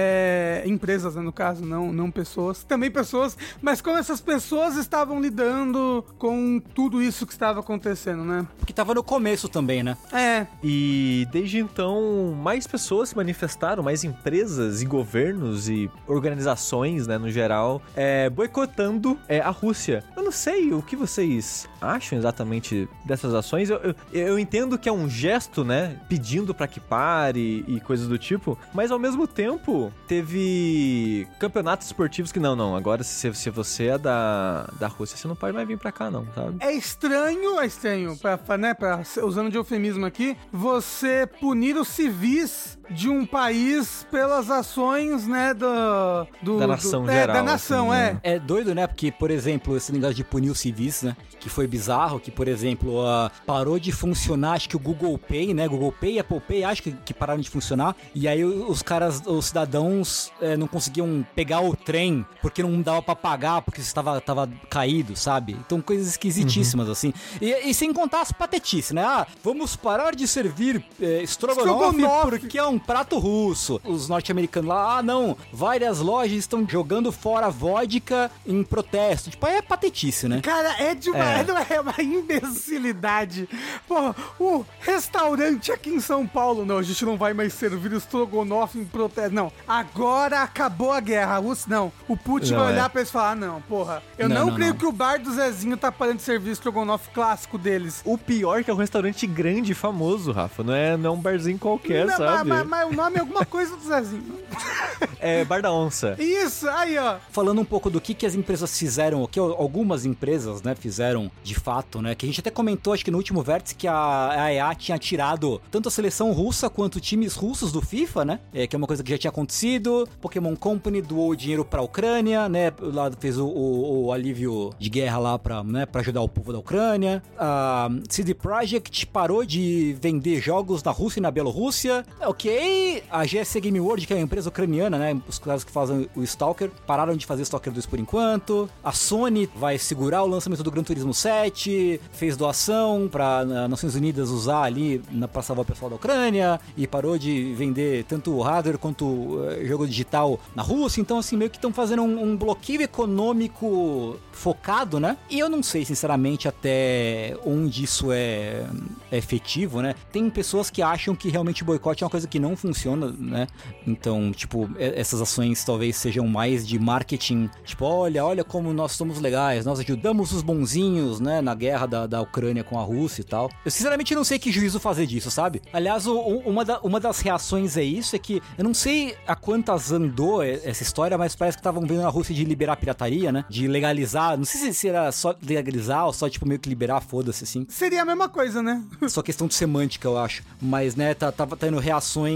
empresas 0.65 1.15
né, 1.15 1.21
no 1.21 1.31
caso, 1.31 1.65
não, 1.65 1.91
não 1.91 2.11
pessoas, 2.11 2.63
também 2.63 2.89
pessoas, 2.91 3.37
mas 3.61 3.81
como 3.81 3.97
essas 3.97 4.21
pessoas 4.21 4.75
estavam 4.75 5.19
lidando 5.21 6.03
com 6.17 6.61
tudo 6.73 7.01
isso 7.01 7.25
que 7.25 7.33
estava 7.33 7.59
acontecendo, 7.59 8.23
né? 8.23 8.45
Porque 8.57 8.73
tava 8.73 8.93
no 8.93 9.03
começo 9.03 9.47
também, 9.49 9.83
né? 9.83 9.97
É, 10.11 10.45
E 10.63 11.27
desde 11.31 11.59
então, 11.59 12.35
mais 12.41 12.67
pessoas 12.67 13.09
se 13.09 13.15
manifestaram, 13.15 13.83
mais 13.83 14.03
empresas 14.03 14.81
e 14.81 14.85
governos 14.85 15.69
e 15.69 15.89
organizações, 16.07 17.07
né, 17.07 17.17
no 17.17 17.29
geral, 17.29 17.81
é, 17.95 18.29
boicotando 18.29 19.17
é, 19.27 19.39
a 19.39 19.49
Rússia. 19.49 20.03
Eu 20.15 20.23
não 20.23 20.31
sei 20.31 20.73
o 20.73 20.81
que 20.81 20.95
vocês 20.95 21.67
acham 21.81 22.17
exatamente 22.17 22.87
dessas 23.05 23.33
ações. 23.33 23.69
Eu, 23.69 23.77
eu, 23.77 23.95
eu 24.13 24.39
entendo 24.39 24.77
que 24.77 24.87
é 24.87 24.91
um 24.91 25.09
gesto, 25.09 25.63
né, 25.63 25.99
pedindo 26.07 26.53
pra 26.53 26.67
que 26.67 26.79
pare 26.79 27.63
e 27.67 27.79
coisas 27.81 28.07
do 28.07 28.17
tipo, 28.17 28.57
mas 28.73 28.91
ao 28.91 28.99
mesmo 28.99 29.27
tempo 29.27 29.90
teve 30.07 31.27
campeonatos 31.39 31.87
esportivos 31.87 32.31
que 32.31 32.39
não, 32.39 32.55
não. 32.55 32.75
Agora 32.75 33.03
se, 33.03 33.33
se 33.33 33.49
você 33.49 33.87
é 33.87 33.97
da, 33.97 34.69
da 34.79 34.87
Rússia, 34.87 35.17
você 35.17 35.27
não 35.27 35.35
pode 35.35 35.53
mais 35.53 35.67
vir 35.67 35.77
pra 35.77 35.91
cá, 35.91 36.11
não, 36.11 36.25
sabe? 36.33 36.57
é 36.59 36.73
estranho, 36.73 37.59
é 37.59 37.65
estranho, 37.65 38.17
pra, 38.17 38.57
né, 38.57 38.73
pra, 38.73 39.01
usando 39.23 39.49
de 39.49 39.57
eufemismo 39.57 40.05
aqui, 40.05 40.35
você 40.51 41.27
punir 41.39 41.77
os 41.77 41.87
civis 41.87 42.77
de 42.91 43.09
um 43.09 43.25
país 43.25 44.05
pelas 44.11 44.49
ações, 44.49 45.27
né, 45.27 45.53
do... 45.53 46.27
do 46.41 46.59
Da 46.59 46.67
nação 46.67 47.03
do, 47.03 47.09
é, 47.09 47.21
geral, 47.21 47.35
da 47.35 47.43
nação, 47.43 47.91
assim, 47.91 48.01
é. 48.01 48.13
né? 48.13 48.19
É 48.23 48.39
doido, 48.39 48.75
né? 48.75 48.87
Porque, 48.87 49.11
por 49.11 49.31
exemplo, 49.31 49.75
esse 49.75 49.91
negócio 49.91 50.15
de 50.15 50.23
punir 50.23 50.49
os 50.49 50.59
civis, 50.59 51.03
né? 51.03 51.15
Que 51.39 51.49
foi 51.49 51.67
bizarro, 51.67 52.19
que, 52.19 52.29
por 52.29 52.47
exemplo, 52.47 53.05
ah, 53.05 53.31
parou 53.45 53.79
de 53.79 53.91
funcionar, 53.91 54.53
acho 54.53 54.69
que 54.69 54.75
o 54.75 54.79
Google 54.79 55.17
Pay, 55.17 55.53
né? 55.53 55.67
Google 55.67 55.91
Pay 55.91 56.13
e 56.15 56.19
Apple 56.19 56.39
Pay, 56.39 56.63
acho 56.63 56.83
que, 56.83 56.91
que 56.91 57.13
pararam 57.13 57.41
de 57.41 57.49
funcionar. 57.49 57.95
E 58.13 58.27
aí 58.27 58.43
os 58.43 58.81
caras, 58.81 59.21
os 59.25 59.45
cidadãos 59.45 60.31
eh, 60.41 60.57
não 60.57 60.67
conseguiam 60.67 61.25
pegar 61.35 61.61
o 61.61 61.75
trem 61.75 62.25
porque 62.41 62.61
não 62.61 62.81
dava 62.81 63.01
pra 63.01 63.15
pagar, 63.15 63.61
porque 63.61 63.81
estava 63.81 64.19
tava 64.21 64.49
caído, 64.69 65.15
sabe? 65.15 65.57
Então 65.65 65.81
coisas 65.81 66.07
esquisitíssimas, 66.07 66.89
assim. 66.89 67.13
E, 67.41 67.69
e 67.69 67.73
sem 67.73 67.91
contar 67.93 68.21
as 68.21 68.31
patetices, 68.31 68.91
né? 68.91 69.03
Ah, 69.03 69.25
vamos 69.43 69.75
parar 69.75 70.15
de 70.15 70.27
servir 70.27 70.83
estrogonofe, 70.99 71.97
Estrogonofe. 71.97 72.39
porque 72.39 72.57
é 72.57 72.65
um 72.65 72.77
prato 72.81 73.17
russo. 73.19 73.79
Os 73.83 74.07
norte-americanos 74.09 74.69
lá, 74.69 74.97
ah, 74.97 75.03
não, 75.03 75.37
várias 75.53 75.99
lojas 75.99 76.37
estão 76.37 76.67
jogando 76.67 77.11
fora 77.11 77.49
vodka 77.49 78.29
em 78.45 78.63
protesto. 78.63 79.29
Tipo, 79.29 79.45
aí 79.45 79.55
é 79.57 79.61
patetice, 79.61 80.27
né? 80.27 80.41
Cara, 80.41 80.75
é 80.81 80.93
de 80.95 81.09
uma, 81.09 81.23
É. 81.23 81.43
não 81.43 81.57
é 81.57 81.79
uma 81.81 81.95
imbecilidade. 82.01 83.47
Pô, 83.87 84.13
o 84.39 84.65
restaurante 84.79 85.71
aqui 85.71 85.89
em 85.89 85.99
São 85.99 86.25
Paulo, 86.27 86.65
não, 86.65 86.77
a 86.77 86.83
gente 86.83 87.03
não 87.05 87.17
vai 87.17 87.33
mais 87.33 87.53
servir 87.53 87.91
estrogonofe 87.93 88.79
em 88.79 88.85
protesto. 88.85 89.33
Não, 89.33 89.51
agora 89.67 90.41
acabou 90.41 90.91
a 90.91 90.99
guerra. 90.99 91.35
A 91.35 91.37
Rússia, 91.37 91.67
não. 91.69 91.91
O 92.07 92.17
Putin 92.17 92.51
Não, 92.53 92.59
vai 92.59 92.67
é. 92.69 92.71
olhar 92.73 92.89
pra 92.89 93.01
eles 93.01 93.09
e 93.09 93.13
falar, 93.13 93.31
ah, 93.31 93.35
não, 93.35 93.61
porra, 93.61 94.03
eu 94.17 94.27
Não, 94.27 94.35
não, 94.35 94.45
não, 94.47 94.55
creio 94.55 94.71
não. 94.71 94.77
que 94.77 94.85
o 94.85 94.91
bar 94.91 95.19
do 95.19 95.31
Zezinho 95.33 95.77
tá 95.77 95.91
parando 95.91 96.17
de 96.17 96.23
servir 96.23 96.51
estrogonofe 96.51 97.09
clássico 97.11 97.57
deles. 97.57 98.01
O 98.05 98.17
pior 98.17 98.59
é 98.59 98.63
que 98.63 98.69
é 98.69 98.73
um 98.73 98.77
restaurante 98.77 99.25
grande 99.25 99.71
e 99.71 99.75
famoso, 99.75 100.31
Rafa. 100.31 100.63
Não 100.63 100.73
é, 100.73 100.97
não 100.97 101.11
é 101.11 101.13
um 101.13 101.19
barzinho 101.21 101.57
qualquer, 101.57 102.05
Não, 102.05 102.17
sabe? 102.17 102.49
mas, 102.49 102.67
mas- 102.67 102.67
mas 102.71 102.89
o 102.89 102.93
nome 102.95 103.17
é 103.17 103.19
alguma 103.19 103.45
coisa 103.45 103.75
do 103.75 103.83
Zezinho. 103.83 104.39
É 105.23 105.45
Bar 105.45 105.61
da 105.61 105.71
Onça. 105.71 106.15
Isso, 106.19 106.67
aí, 106.69 106.97
ó. 106.97 107.17
Falando 107.31 107.61
um 107.61 107.65
pouco 107.65 107.89
do 107.91 108.01
que, 108.01 108.13
que 108.15 108.25
as 108.25 108.33
empresas 108.33 108.75
fizeram, 108.77 109.21
o 109.21 109.27
que 109.27 109.39
algumas 109.39 110.03
empresas, 110.03 110.61
né, 110.63 110.73
fizeram 110.75 111.29
de 111.43 111.53
fato, 111.53 112.01
né? 112.01 112.15
Que 112.15 112.25
a 112.25 112.29
gente 112.29 112.39
até 112.39 112.49
comentou, 112.49 112.93
acho 112.93 113.05
que 113.05 113.11
no 113.11 113.17
último 113.17 113.41
vértice, 113.43 113.75
que 113.75 113.87
a, 113.87 114.31
a 114.45 114.53
EA 114.53 114.73
tinha 114.75 114.97
tirado 114.97 115.61
tanto 115.69 115.87
a 115.89 115.91
seleção 115.91 116.31
russa 116.31 116.69
quanto 116.71 116.99
times 116.99 117.35
russos 117.35 117.71
do 117.71 117.81
FIFA, 117.81 118.25
né? 118.25 118.39
É, 118.53 118.65
que 118.65 118.75
é 118.75 118.77
uma 118.77 118.87
coisa 118.87 119.03
que 119.03 119.11
já 119.11 119.17
tinha 119.17 119.29
acontecido. 119.29 120.07
Pokémon 120.19 120.55
Company 120.55 121.01
doou 121.03 121.35
dinheiro 121.35 121.63
pra 121.63 121.81
Ucrânia, 121.83 122.49
né? 122.49 122.71
Lá 122.79 123.11
fez 123.19 123.37
o, 123.37 123.45
o- 123.45 124.05
o 124.05 124.11
alívio 124.11 124.71
de 124.79 124.89
guerra 124.89 125.17
lá 125.19 125.39
pra, 125.39 125.63
né, 125.63 125.85
pra 125.85 126.01
ajudar 126.01 126.21
o 126.21 126.29
povo 126.29 126.51
da 126.51 126.59
Ucrânia. 126.59 127.21
A 127.37 127.89
CD 128.09 128.33
Projekt 128.33 129.05
parou 129.07 129.45
de 129.45 129.95
vender 130.01 130.41
jogos 130.41 130.81
na 130.83 130.91
Rússia 130.91 131.19
e 131.19 131.21
na 131.21 131.29
Bielorrússia. 131.31 132.03
É 132.19 132.27
o 132.27 132.33
que 132.33 132.49
ok, 132.51 133.03
a 133.09 133.25
GSC 133.25 133.61
Game 133.61 133.79
World, 133.79 134.05
que 134.05 134.13
é 134.13 134.17
a 134.17 134.19
empresa 134.19 134.49
ucraniana, 134.49 134.97
né? 134.97 135.19
Os 135.27 135.39
caras 135.39 135.63
que 135.63 135.71
fazem 135.71 136.09
o 136.15 136.23
Stalker, 136.23 136.69
pararam 136.85 137.15
de 137.15 137.25
fazer 137.25 137.43
Stalker 137.43 137.71
2 137.71 137.85
por 137.85 137.99
enquanto. 137.99 138.69
A 138.83 138.91
Sony 138.91 139.49
vai 139.55 139.77
segurar 139.77 140.23
o 140.23 140.27
lançamento 140.27 140.63
do 140.63 140.71
Gran 140.71 140.83
Turismo 140.83 141.13
7, 141.13 141.99
fez 142.11 142.35
doação 142.35 143.07
para 143.09 143.45
Nações 143.67 143.95
Unidas 143.95 144.29
usar 144.29 144.63
ali 144.63 145.01
na, 145.11 145.27
pra 145.27 145.41
salvar 145.41 145.63
o 145.63 145.67
pessoal 145.67 145.89
da 145.89 145.95
Ucrânia 145.95 146.59
e 146.75 146.85
parou 146.85 147.17
de 147.17 147.53
vender 147.53 148.03
tanto 148.05 148.39
hardware 148.41 148.77
quanto 148.77 149.05
uh, 149.05 149.65
jogo 149.65 149.87
digital 149.87 150.39
na 150.55 150.61
Rússia. 150.61 151.01
Então, 151.01 151.17
assim, 151.17 151.37
meio 151.37 151.49
que 151.49 151.57
estão 151.57 151.71
fazendo 151.71 152.03
um, 152.03 152.31
um 152.31 152.37
bloqueio 152.37 152.81
econômico 152.81 154.17
focado, 154.31 154.99
né? 154.99 155.17
E 155.29 155.39
eu 155.39 155.49
não 155.49 155.61
sei, 155.61 155.85
sinceramente, 155.85 156.47
até 156.47 157.37
onde 157.45 157.83
isso 157.83 158.11
é, 158.11 158.65
é 159.11 159.17
efetivo, 159.17 159.81
né? 159.81 159.95
Tem 160.11 160.29
pessoas 160.29 160.69
que 160.69 160.81
acham 160.81 161.15
que 161.15 161.29
realmente 161.29 161.63
boicote 161.63 162.03
é 162.03 162.05
uma 162.05 162.11
coisa 162.11 162.27
que 162.27 162.39
não 162.41 162.57
funciona, 162.57 163.13
né? 163.17 163.47
Então, 163.87 164.31
tipo, 164.31 164.69
essas 164.77 165.21
ações 165.21 165.63
talvez 165.63 165.95
sejam 165.95 166.27
mais 166.27 166.67
de 166.67 166.77
marketing, 166.79 167.49
tipo, 167.63 167.85
olha, 167.85 168.25
olha 168.25 168.43
como 168.43 168.73
nós 168.73 168.93
somos 168.93 169.19
legais, 169.19 169.65
nós 169.65 169.79
ajudamos 169.79 170.31
os 170.31 170.41
bonzinhos, 170.41 171.19
né, 171.19 171.41
na 171.41 171.55
guerra 171.55 171.85
da, 171.85 172.07
da 172.07 172.21
Ucrânia 172.21 172.63
com 172.63 172.79
a 172.79 172.83
Rússia 172.83 173.21
e 173.21 173.25
tal. 173.25 173.49
Eu 173.63 173.71
sinceramente 173.71 174.15
não 174.15 174.23
sei 174.23 174.39
que 174.39 174.51
juízo 174.51 174.79
fazer 174.79 175.05
disso, 175.05 175.29
sabe? 175.29 175.61
Aliás, 175.71 176.07
o, 176.07 176.17
uma, 176.19 176.65
da, 176.65 176.79
uma 176.81 176.99
das 176.99 177.19
reações 177.19 177.77
é 177.77 177.83
isso, 177.83 178.15
é 178.15 178.19
que 178.19 178.41
eu 178.57 178.63
não 178.63 178.73
sei 178.73 179.15
a 179.27 179.35
quantas 179.35 179.91
andou 179.91 180.43
essa 180.43 180.83
história, 180.83 181.17
mas 181.17 181.35
parece 181.35 181.57
que 181.57 181.61
estavam 181.61 181.85
vendo 181.85 182.05
a 182.05 182.09
Rússia 182.09 182.33
de 182.33 182.43
liberar 182.43 182.73
a 182.73 182.77
pirataria, 182.77 183.31
né? 183.31 183.45
De 183.49 183.67
legalizar, 183.67 184.37
não 184.37 184.45
sei 184.45 184.73
se 184.73 184.87
era 184.87 185.11
só 185.11 185.35
legalizar 185.41 186.05
ou 186.05 186.13
só, 186.13 186.29
tipo, 186.29 186.47
meio 186.47 186.59
que 186.59 186.69
liberar, 186.69 187.01
foda-se, 187.01 187.43
assim. 187.43 187.65
Seria 187.69 188.01
a 188.01 188.05
mesma 188.05 188.27
coisa, 188.27 188.61
né? 188.61 188.83
Só 189.07 189.21
questão 189.21 189.47
de 189.47 189.53
semântica, 189.53 190.07
eu 190.07 190.17
acho. 190.17 190.43
Mas, 190.61 190.95
né, 190.95 191.13
tá, 191.13 191.31
tava 191.31 191.55
tendo 191.57 191.77
reações 191.79 192.30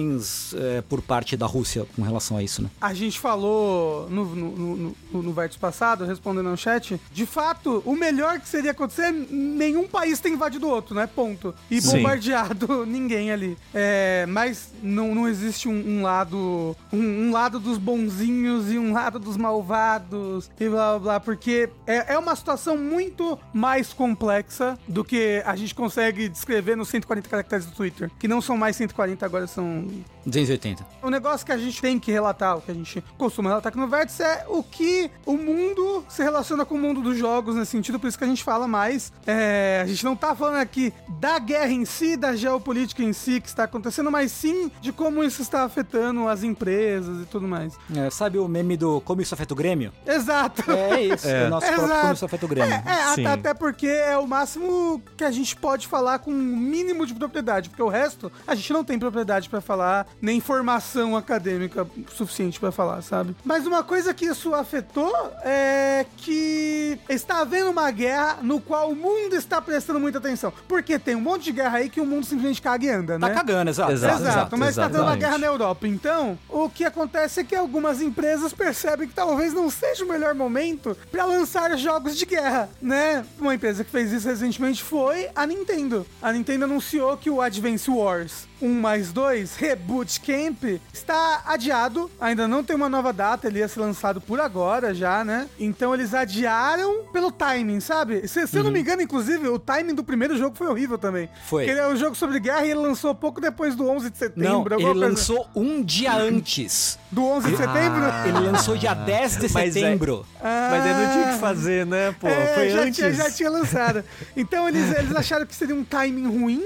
é, 0.55 0.81
por 0.81 1.01
parte 1.01 1.37
da 1.37 1.45
Rússia 1.45 1.85
com 1.95 2.01
relação 2.01 2.37
a 2.37 2.43
isso, 2.43 2.61
né? 2.61 2.69
A 2.79 2.93
gente 2.93 3.19
falou 3.19 4.09
no, 4.09 4.25
no, 4.35 4.75
no, 5.11 5.23
no 5.23 5.33
vértice 5.33 5.59
passado, 5.59 6.05
respondendo 6.05 6.49
no 6.49 6.57
chat, 6.57 6.99
de 7.11 7.25
fato, 7.25 7.81
o 7.85 7.95
melhor 7.95 8.39
que 8.39 8.47
seria 8.47 8.71
acontecer, 8.71 9.11
nenhum 9.11 9.87
país 9.87 10.19
tem 10.19 10.33
invadido 10.33 10.67
o 10.67 10.69
outro, 10.69 10.95
né? 10.95 11.07
Ponto. 11.07 11.53
E 11.69 11.81
Sim. 11.81 11.97
bombardeado 11.97 12.85
ninguém 12.87 13.31
ali. 13.31 13.57
É, 13.73 14.25
mas 14.27 14.71
não, 14.81 15.15
não 15.15 15.27
existe 15.27 15.67
um, 15.67 15.99
um 15.99 16.01
lado 16.03 16.75
um, 16.91 17.27
um, 17.27 17.31
lado 17.31 17.59
dos 17.59 17.77
bonzinhos 17.77 18.71
e 18.71 18.77
um 18.77 18.93
lado 18.93 19.19
dos 19.19 19.37
malvados 19.37 20.49
e 20.59 20.69
blá 20.69 20.91
blá 20.91 20.99
blá, 20.99 21.19
porque 21.19 21.69
é, 21.85 22.13
é 22.13 22.17
uma 22.17 22.35
situação 22.35 22.77
muito 22.77 23.37
mais 23.53 23.93
complexa 23.93 24.77
do 24.87 25.03
que 25.03 25.41
a 25.45 25.55
gente 25.55 25.73
consegue 25.73 26.27
descrever 26.29 26.75
nos 26.75 26.89
140 26.89 27.29
caracteres 27.29 27.65
do 27.65 27.73
Twitter, 27.73 28.11
que 28.19 28.27
não 28.27 28.41
são 28.41 28.57
mais 28.57 28.75
140, 28.75 29.25
agora 29.25 29.47
são 29.47 29.84
and 29.85 30.05
280. 30.25 30.85
O 31.01 31.09
negócio 31.09 31.45
que 31.45 31.51
a 31.51 31.57
gente 31.57 31.81
tem 31.81 31.99
que 31.99 32.11
relatar, 32.11 32.57
o 32.57 32.61
que 32.61 32.71
a 32.71 32.73
gente 32.73 33.03
costuma 33.17 33.49
relatar 33.49 33.69
aqui 33.69 33.79
no 33.79 33.87
Vértice, 33.87 34.23
é 34.23 34.45
o 34.47 34.63
que 34.63 35.09
o 35.25 35.37
mundo 35.37 36.05
se 36.09 36.23
relaciona 36.23 36.65
com 36.65 36.75
o 36.75 36.79
mundo 36.79 37.01
dos 37.01 37.17
jogos 37.17 37.55
nesse 37.55 37.71
sentido, 37.71 37.99
por 37.99 38.07
isso 38.07 38.17
que 38.17 38.23
a 38.23 38.27
gente 38.27 38.43
fala 38.43 38.67
mais. 38.67 39.11
É, 39.25 39.81
a 39.83 39.87
gente 39.87 40.03
não 40.03 40.15
tá 40.15 40.35
falando 40.35 40.57
aqui 40.57 40.93
da 41.19 41.37
guerra 41.39 41.71
em 41.71 41.85
si, 41.85 42.17
da 42.17 42.35
geopolítica 42.35 43.03
em 43.03 43.13
si 43.13 43.39
que 43.39 43.47
está 43.47 43.63
acontecendo, 43.63 44.11
mas 44.11 44.31
sim 44.31 44.71
de 44.81 44.91
como 44.91 45.23
isso 45.23 45.41
está 45.41 45.63
afetando 45.63 46.27
as 46.27 46.43
empresas 46.43 47.23
e 47.23 47.25
tudo 47.25 47.47
mais. 47.47 47.77
É, 47.95 48.09
sabe 48.09 48.37
o 48.37 48.47
meme 48.47 48.77
do 48.77 49.01
Como 49.01 49.21
Isso 49.21 49.33
Afeta 49.33 49.53
o 49.53 49.57
Grêmio? 49.57 49.91
Exato. 50.05 50.63
É 50.71 51.01
isso, 51.01 51.27
é. 51.27 51.47
o 51.47 51.49
nosso 51.49 51.67
Exato. 51.67 51.79
próprio 51.79 52.01
Como 52.01 52.13
Isso 52.13 52.25
Afeta 52.25 52.45
o 52.45 52.49
Grêmio. 52.49 52.73
É, 52.73 52.83
é, 52.85 53.15
Sim. 53.15 53.25
até, 53.25 53.53
porque 53.53 53.87
é 53.87 54.17
o 54.17 54.27
máximo 54.27 55.01
que 55.15 55.23
a 55.23 55.31
gente 55.31 55.55
pode 55.55 55.87
falar 55.87 56.19
com 56.19 56.31
um 56.31 56.57
mínimo 56.57 57.05
de 57.05 57.13
propriedade, 57.13 57.69
porque 57.69 57.83
o 57.83 57.87
resto 57.87 58.31
a 58.47 58.55
gente 58.55 58.71
não 58.73 58.83
tem 58.83 58.97
propriedade 58.97 59.49
pra 59.49 59.61
falar, 59.61 60.07
nem 60.21 60.39
formação 60.39 61.15
acadêmica 61.15 61.85
suficiente 62.15 62.59
pra 62.59 62.71
falar, 62.71 63.01
sabe? 63.01 63.35
Mas 63.43 63.65
uma 63.67 63.83
coisa 63.83 64.13
que 64.13 64.25
isso 64.25 64.53
afetou 64.53 65.13
é 65.43 66.05
que 66.17 66.97
está 67.09 67.39
havendo 67.41 67.69
uma 67.69 67.89
guerra 67.91 68.39
no 68.41 68.59
qual 68.59 68.89
o 68.91 68.95
mundo 68.95 69.35
está 69.35 69.61
prestando 69.61 69.99
muita 69.99 70.17
atenção. 70.17 70.51
Porque 70.67 70.97
tem 70.97 71.15
um 71.15 71.21
monte 71.21 71.45
de 71.45 71.51
guerra 71.51 71.77
aí 71.77 71.89
que 71.89 72.01
o 72.01 72.05
mundo 72.05 72.25
simplesmente 72.25 72.61
caga 72.61 72.85
e 72.85 72.89
anda, 72.89 73.19
Tá 73.19 73.27
né? 73.29 73.33
cagando, 73.33 73.69
exato. 73.69 73.91
Exato, 73.91 74.21
Exato, 74.23 74.57
mas 74.57 74.75
tá 74.75 74.89
tendo 74.89 75.03
uma 75.03 75.15
guerra 75.15 75.37
na 75.37 75.47
Europa. 75.47 75.87
Então, 75.87 76.37
o 76.49 76.69
que 76.69 76.83
acontece 76.83 77.39
é 77.41 77.43
que 77.43 77.55
algumas 77.55 78.01
empresas 78.01 78.53
percebem 78.53 79.07
que 79.07 79.13
talvez 79.13 79.53
não 79.53 79.69
seja 79.69 80.03
o 80.03 80.07
melhor 80.07 80.33
momento 80.33 80.97
pra 81.11 81.25
lançar 81.25 81.75
jogos 81.77 82.17
de 82.17 82.25
guerra, 82.25 82.69
né? 82.81 83.25
Uma 83.39 83.55
empresa 83.55 83.83
que 83.83 83.91
fez 83.91 84.11
isso 84.11 84.27
recentemente 84.27 84.83
foi 84.83 85.29
a 85.35 85.45
Nintendo. 85.45 86.05
A 86.21 86.31
Nintendo 86.31 86.65
anunciou 86.65 87.15
que 87.17 87.29
o 87.29 87.41
Advance 87.41 87.89
Wars 87.89 88.47
1 88.61 88.69
mais 88.79 89.11
2 89.11 89.55
Reboot 89.55 90.19
Camp 90.21 90.63
está 90.93 91.41
adiado. 91.45 92.09
Ainda 92.19 92.47
não 92.47 92.63
tem 92.63 92.75
uma 92.75 92.89
nova 92.89 93.11
data, 93.11 93.47
ele 93.47 93.59
ia 93.59 93.67
ser 93.67 93.79
lançado 93.79 94.19
por 94.21 94.39
agora 94.39 94.93
já, 94.93 95.23
né? 95.23 95.47
Então 95.59 95.93
eles 95.93 96.13
adiaram 96.13 97.05
pelo 97.11 97.31
timing, 97.31 97.79
sabe? 97.79 98.27
Se, 98.27 98.47
se 98.47 98.57
eu 98.57 98.63
não 98.63 98.71
me 98.71 98.79
engano, 98.79 99.01
inclusive, 99.01 99.47
o 99.47 99.59
timing 99.59 99.93
do 99.93 100.03
primeiro 100.03 100.37
jogo 100.37 100.55
foi 100.55 100.67
horrível 100.67 100.97
também. 100.97 101.29
Foi. 101.47 101.63
Porque 101.63 101.71
ele 101.71 101.79
é 101.79 101.87
um 101.87 101.95
jogo 101.95 102.15
sobre 102.15 102.39
guerra 102.39 102.65
e 102.65 102.71
ele 102.71 102.79
lançou 102.79 103.13
pouco 103.13 103.39
depois 103.41 103.75
do 103.75 103.89
11 103.89 104.09
de 104.09 104.17
setembro. 104.17 104.49
Não, 104.49 104.79
ele 104.79 104.83
coisa- 104.85 104.93
lançou 104.99 105.47
um 105.55 105.83
dia 105.83 106.13
antes. 106.13 106.97
Do 107.11 107.25
11 107.25 107.51
de 107.51 107.57
setembro? 107.57 108.03
Ele 108.27 108.39
lançou 108.51 108.77
dia 108.77 108.93
10 108.93 109.37
de 109.37 109.49
Mas 109.53 109.75
é- 109.75 109.79
setembro. 109.79 110.25
Mas 110.41 110.85
aí 110.85 110.93
não 110.93 111.11
tinha 111.11 111.25
o 111.29 111.33
que 111.33 111.39
fazer, 111.39 111.85
né, 111.85 112.15
pô? 112.19 112.27
É, 112.27 112.53
Foi 112.55 112.69
já 112.69 112.81
antes. 112.81 112.95
Tinha, 112.95 113.13
já 113.13 113.31
tinha 113.31 113.49
lançado. 113.49 114.03
Então 114.35 114.67
eles, 114.67 114.95
eles 114.97 115.15
acharam 115.15 115.45
que 115.45 115.55
seria 115.55 115.75
um 115.75 115.83
timing 115.83 116.27
ruim. 116.27 116.63